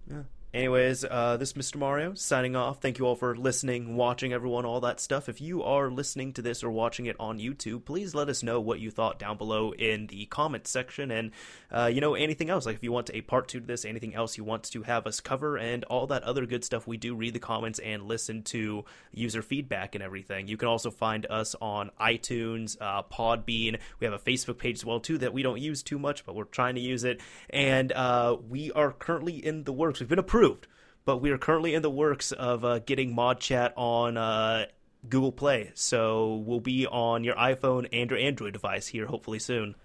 Yeah. 0.09 0.23
Anyways, 0.53 1.05
uh, 1.05 1.37
this 1.37 1.51
is 1.51 1.71
Mr. 1.71 1.77
Mario 1.77 2.13
signing 2.13 2.57
off. 2.57 2.81
Thank 2.81 2.99
you 2.99 3.05
all 3.05 3.15
for 3.15 3.37
listening, 3.37 3.95
watching, 3.95 4.33
everyone, 4.33 4.65
all 4.65 4.81
that 4.81 4.99
stuff. 4.99 5.29
If 5.29 5.39
you 5.39 5.63
are 5.63 5.89
listening 5.89 6.33
to 6.33 6.41
this 6.41 6.61
or 6.61 6.69
watching 6.69 7.05
it 7.05 7.15
on 7.21 7.39
YouTube, 7.39 7.85
please 7.85 8.13
let 8.13 8.27
us 8.27 8.43
know 8.43 8.59
what 8.59 8.81
you 8.81 8.91
thought 8.91 9.17
down 9.17 9.37
below 9.37 9.71
in 9.71 10.07
the 10.07 10.25
comments 10.25 10.69
section. 10.69 11.09
And, 11.09 11.31
uh, 11.71 11.85
you 11.85 12.01
know, 12.01 12.15
anything 12.15 12.49
else, 12.49 12.65
like 12.65 12.75
if 12.75 12.83
you 12.83 12.91
want 12.91 13.09
a 13.13 13.21
part 13.21 13.47
two 13.47 13.61
to 13.61 13.65
this, 13.65 13.85
anything 13.85 14.13
else 14.13 14.37
you 14.37 14.43
want 14.43 14.63
to 14.63 14.83
have 14.83 15.07
us 15.07 15.21
cover, 15.21 15.57
and 15.57 15.85
all 15.85 16.05
that 16.07 16.23
other 16.23 16.45
good 16.45 16.65
stuff, 16.65 16.85
we 16.85 16.97
do 16.97 17.15
read 17.15 17.33
the 17.33 17.39
comments 17.39 17.79
and 17.79 18.03
listen 18.03 18.43
to 18.43 18.83
user 19.13 19.41
feedback 19.41 19.95
and 19.95 20.03
everything. 20.03 20.49
You 20.49 20.57
can 20.57 20.67
also 20.67 20.91
find 20.91 21.25
us 21.29 21.55
on 21.61 21.91
iTunes, 21.97 22.75
uh, 22.81 23.03
Podbean. 23.03 23.79
We 24.01 24.05
have 24.05 24.13
a 24.13 24.19
Facebook 24.19 24.57
page 24.57 24.79
as 24.79 24.85
well, 24.85 24.99
too, 24.99 25.17
that 25.19 25.31
we 25.31 25.43
don't 25.43 25.61
use 25.61 25.81
too 25.81 25.97
much, 25.97 26.25
but 26.25 26.35
we're 26.35 26.43
trying 26.43 26.75
to 26.75 26.81
use 26.81 27.05
it. 27.05 27.21
And 27.49 27.93
uh, 27.93 28.35
we 28.49 28.73
are 28.73 28.91
currently 28.91 29.35
in 29.35 29.63
the 29.63 29.71
works. 29.71 30.01
We've 30.01 30.09
been 30.09 30.19
approved 30.19 30.40
but 31.05 31.17
we 31.17 31.31
are 31.31 31.37
currently 31.37 31.73
in 31.73 31.81
the 31.81 31.89
works 31.89 32.31
of 32.31 32.63
uh, 32.65 32.79
getting 32.79 33.13
mod 33.15 33.39
chat 33.39 33.73
on 33.75 34.17
uh, 34.17 34.65
google 35.09 35.31
play. 35.31 35.71
So 35.73 36.35
we'll 36.45 36.59
be 36.59 36.85
on 36.87 37.23
your 37.23 37.35
iphone 37.35 37.87
and 37.91 38.09
your 38.09 38.19
android 38.19 38.53
device 38.53 38.87
here 38.87 39.07
hopefully 39.07 39.39
soon. 39.39 39.75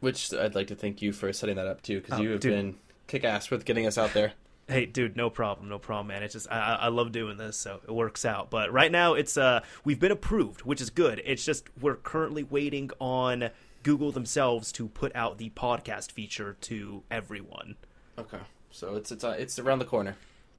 Which 0.00 0.32
I'd 0.32 0.54
like 0.54 0.68
to 0.68 0.74
thank 0.76 1.02
you 1.02 1.12
for 1.12 1.32
setting 1.32 1.56
that 1.56 1.66
up 1.66 1.82
too, 1.82 2.00
because 2.00 2.18
Oh, 2.18 2.22
you 2.22 2.30
have 2.30 2.40
dude. 2.40 2.52
been 2.52 2.76
kick 3.06 3.24
ass 3.24 3.50
with 3.50 3.64
getting 3.64 3.86
us 3.86 3.96
out 3.98 4.12
there. 4.14 4.32
hey 4.68 4.84
dude 4.84 5.16
no 5.16 5.30
problem 5.30 5.68
no 5.68 5.78
problem 5.78 6.08
man. 6.08 6.22
It's 6.22 6.34
just 6.34 6.46
I, 6.50 6.58
I 6.58 6.74
I 6.74 6.88
love 6.88 7.10
doing 7.12 7.36
this 7.38 7.56
so 7.56 7.80
it 7.86 7.90
works 7.92 8.24
out. 8.24 8.50
But 8.50 8.72
right 8.72 8.92
now 8.92 9.14
it's 9.14 9.36
uh 9.36 9.60
we've 9.84 9.98
been 10.00 10.12
approved 10.12 10.62
which 10.62 10.80
is 10.80 10.90
good. 10.90 11.22
It's 11.24 11.44
just 11.44 11.68
we're 11.80 11.96
currently 11.96 12.42
waiting 12.44 12.90
on 13.00 13.50
google 13.84 14.10
themselves 14.12 14.70
to 14.72 14.88
put 14.88 15.14
out 15.16 15.38
the 15.38 15.50
podcast 15.50 16.10
feature 16.12 16.56
to 16.62 17.02
everyone. 17.10 17.76
Okay, 18.18 18.38
so 18.70 18.96
it's 18.96 19.10
it's 19.10 19.24
uh, 19.24 19.36
it's 19.38 19.58
around 19.58 19.78
the 19.78 19.84
corner. 19.84 20.16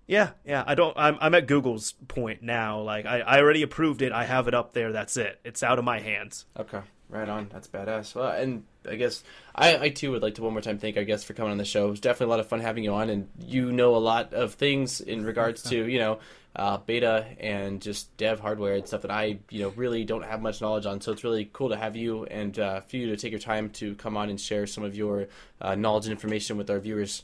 Yeah, 0.08 0.32
yeah. 0.44 0.64
I 0.66 0.74
don't. 0.74 0.98
I'm 0.98 1.18
I'm 1.22 1.36
at 1.36 1.46
Google's 1.46 1.94
point 2.08 2.42
now. 2.42 2.82
Like 2.82 3.06
I, 3.06 3.20
I 3.20 3.40
already 3.40 3.62
approved 3.62 4.02
it. 4.02 4.12
I 4.12 4.26
have 4.26 4.48
it 4.48 4.56
up 4.56 4.74
there. 4.74 4.92
That's 4.92 5.18
it. 5.18 5.40
It's 5.44 5.62
out 5.62 5.78
of 5.78 5.86
my 5.86 6.00
hands. 6.00 6.46
Okay, 6.58 6.82
right 7.10 7.30
on. 7.30 7.48
That's 7.52 7.68
badass. 7.68 8.16
Well, 8.16 8.32
and 8.32 8.64
I 8.90 8.96
guess 8.96 9.24
I, 9.54 9.78
I 9.78 9.90
too 9.90 10.10
would 10.12 10.24
like 10.24 10.36
to 10.36 10.42
one 10.42 10.54
more 10.54 10.62
time 10.62 10.80
thank 10.80 10.98
our 10.98 11.04
guest 11.04 11.28
for 11.28 11.34
coming 11.34 11.52
on 11.52 11.58
the 11.58 11.66
show. 11.66 11.88
It 11.88 11.92
was 11.92 12.00
definitely 12.00 12.34
a 12.34 12.36
lot 12.36 12.40
of 12.40 12.48
fun 12.48 12.60
having 12.60 12.84
you 12.84 12.94
on, 12.94 13.12
and 13.12 13.30
you 13.46 13.72
know 13.72 13.96
a 13.96 13.98
lot 13.98 14.34
of 14.34 14.56
things 14.56 15.00
in 15.00 15.24
regards 15.24 15.62
to 15.64 15.88
you 15.88 16.00
know 16.00 16.20
uh, 16.56 16.78
beta 16.78 17.28
and 17.40 17.82
just 17.82 18.16
dev 18.18 18.40
hardware 18.40 18.76
and 18.76 18.88
stuff 18.88 19.04
that 19.04 19.12
I 19.12 19.40
you 19.50 19.62
know 19.62 19.70
really 19.76 20.06
don't 20.06 20.26
have 20.26 20.42
much 20.42 20.60
knowledge 20.60 20.86
on. 20.86 21.02
So 21.02 21.12
it's 21.12 21.24
really 21.24 21.50
cool 21.54 21.70
to 21.70 21.78
have 21.78 21.96
you 21.96 22.26
and 22.26 22.58
uh, 22.58 22.82
for 22.82 22.98
you 22.98 23.08
to 23.08 23.18
take 23.18 23.32
your 23.32 23.40
time 23.40 23.70
to 23.72 23.96
come 23.96 24.18
on 24.18 24.30
and 24.30 24.42
share 24.42 24.66
some 24.66 24.84
of 24.84 24.96
your 24.96 25.28
uh, 25.62 25.76
knowledge 25.76 26.06
and 26.06 26.12
information 26.12 26.58
with 26.58 26.70
our 26.70 26.80
viewers. 26.80 27.24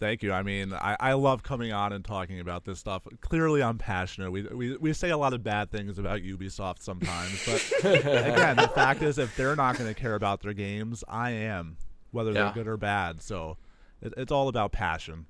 Thank 0.00 0.22
you. 0.22 0.32
I 0.32 0.42
mean, 0.42 0.72
I, 0.72 0.96
I 1.00 1.12
love 1.14 1.42
coming 1.42 1.72
on 1.72 1.92
and 1.92 2.04
talking 2.04 2.38
about 2.38 2.64
this 2.64 2.78
stuff. 2.78 3.02
Clearly, 3.20 3.62
I'm 3.62 3.78
passionate. 3.78 4.30
We, 4.30 4.42
we 4.42 4.76
we 4.76 4.92
say 4.92 5.10
a 5.10 5.16
lot 5.16 5.34
of 5.34 5.42
bad 5.42 5.70
things 5.72 5.98
about 5.98 6.20
Ubisoft 6.20 6.82
sometimes, 6.82 7.44
but 7.44 7.72
again, 7.94 8.56
the 8.56 8.68
fact 8.68 9.02
is, 9.02 9.18
if 9.18 9.34
they're 9.36 9.56
not 9.56 9.76
going 9.76 9.92
to 9.92 10.00
care 10.00 10.14
about 10.14 10.40
their 10.42 10.52
games, 10.52 11.02
I 11.08 11.30
am, 11.32 11.76
whether 12.12 12.30
Yeah. 12.32 12.44
they're 12.44 12.52
good 12.64 12.68
or 12.68 12.76
bad. 12.76 13.20
So 13.22 13.56
it, 14.00 14.14
it's 14.16 14.30
all 14.30 14.46
about 14.48 14.70
passion. 14.70 15.26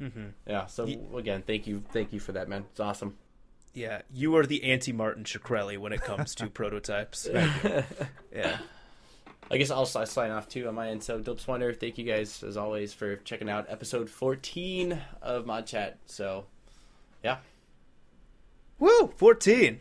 Mm-hmm. 0.00 0.26
Yeah. 0.46 0.66
So 0.66 0.84
again, 1.16 1.42
thank 1.46 1.66
you, 1.66 1.82
thank 1.92 2.12
you 2.12 2.20
for 2.20 2.32
that, 2.32 2.48
man. 2.48 2.64
It's 2.70 2.80
awesome. 2.80 3.16
Yeah, 3.74 4.00
you 4.10 4.34
are 4.36 4.46
the 4.46 4.64
anti 4.64 4.92
Martin 4.92 5.24
Shkreli 5.24 5.76
when 5.76 5.92
it 5.92 6.00
comes 6.00 6.34
to 6.36 6.46
prototypes. 6.50 7.28
yeah. 8.34 8.58
I 9.50 9.56
guess 9.56 9.70
I'll 9.70 9.86
si- 9.86 10.04
sign 10.06 10.30
off 10.30 10.48
too 10.48 10.68
on 10.68 10.74
my 10.74 10.88
end. 10.88 11.02
So, 11.02 11.20
Dope 11.20 11.46
Wonder, 11.48 11.72
thank 11.72 11.96
you 11.98 12.04
guys 12.04 12.42
as 12.42 12.56
always 12.56 12.92
for 12.92 13.16
checking 13.16 13.48
out 13.48 13.66
episode 13.68 14.10
14 14.10 14.98
of 15.22 15.46
Mod 15.46 15.66
Chat. 15.66 15.98
So, 16.06 16.46
yeah. 17.24 17.38
Woo! 18.78 19.12
Fourteen. 19.16 19.80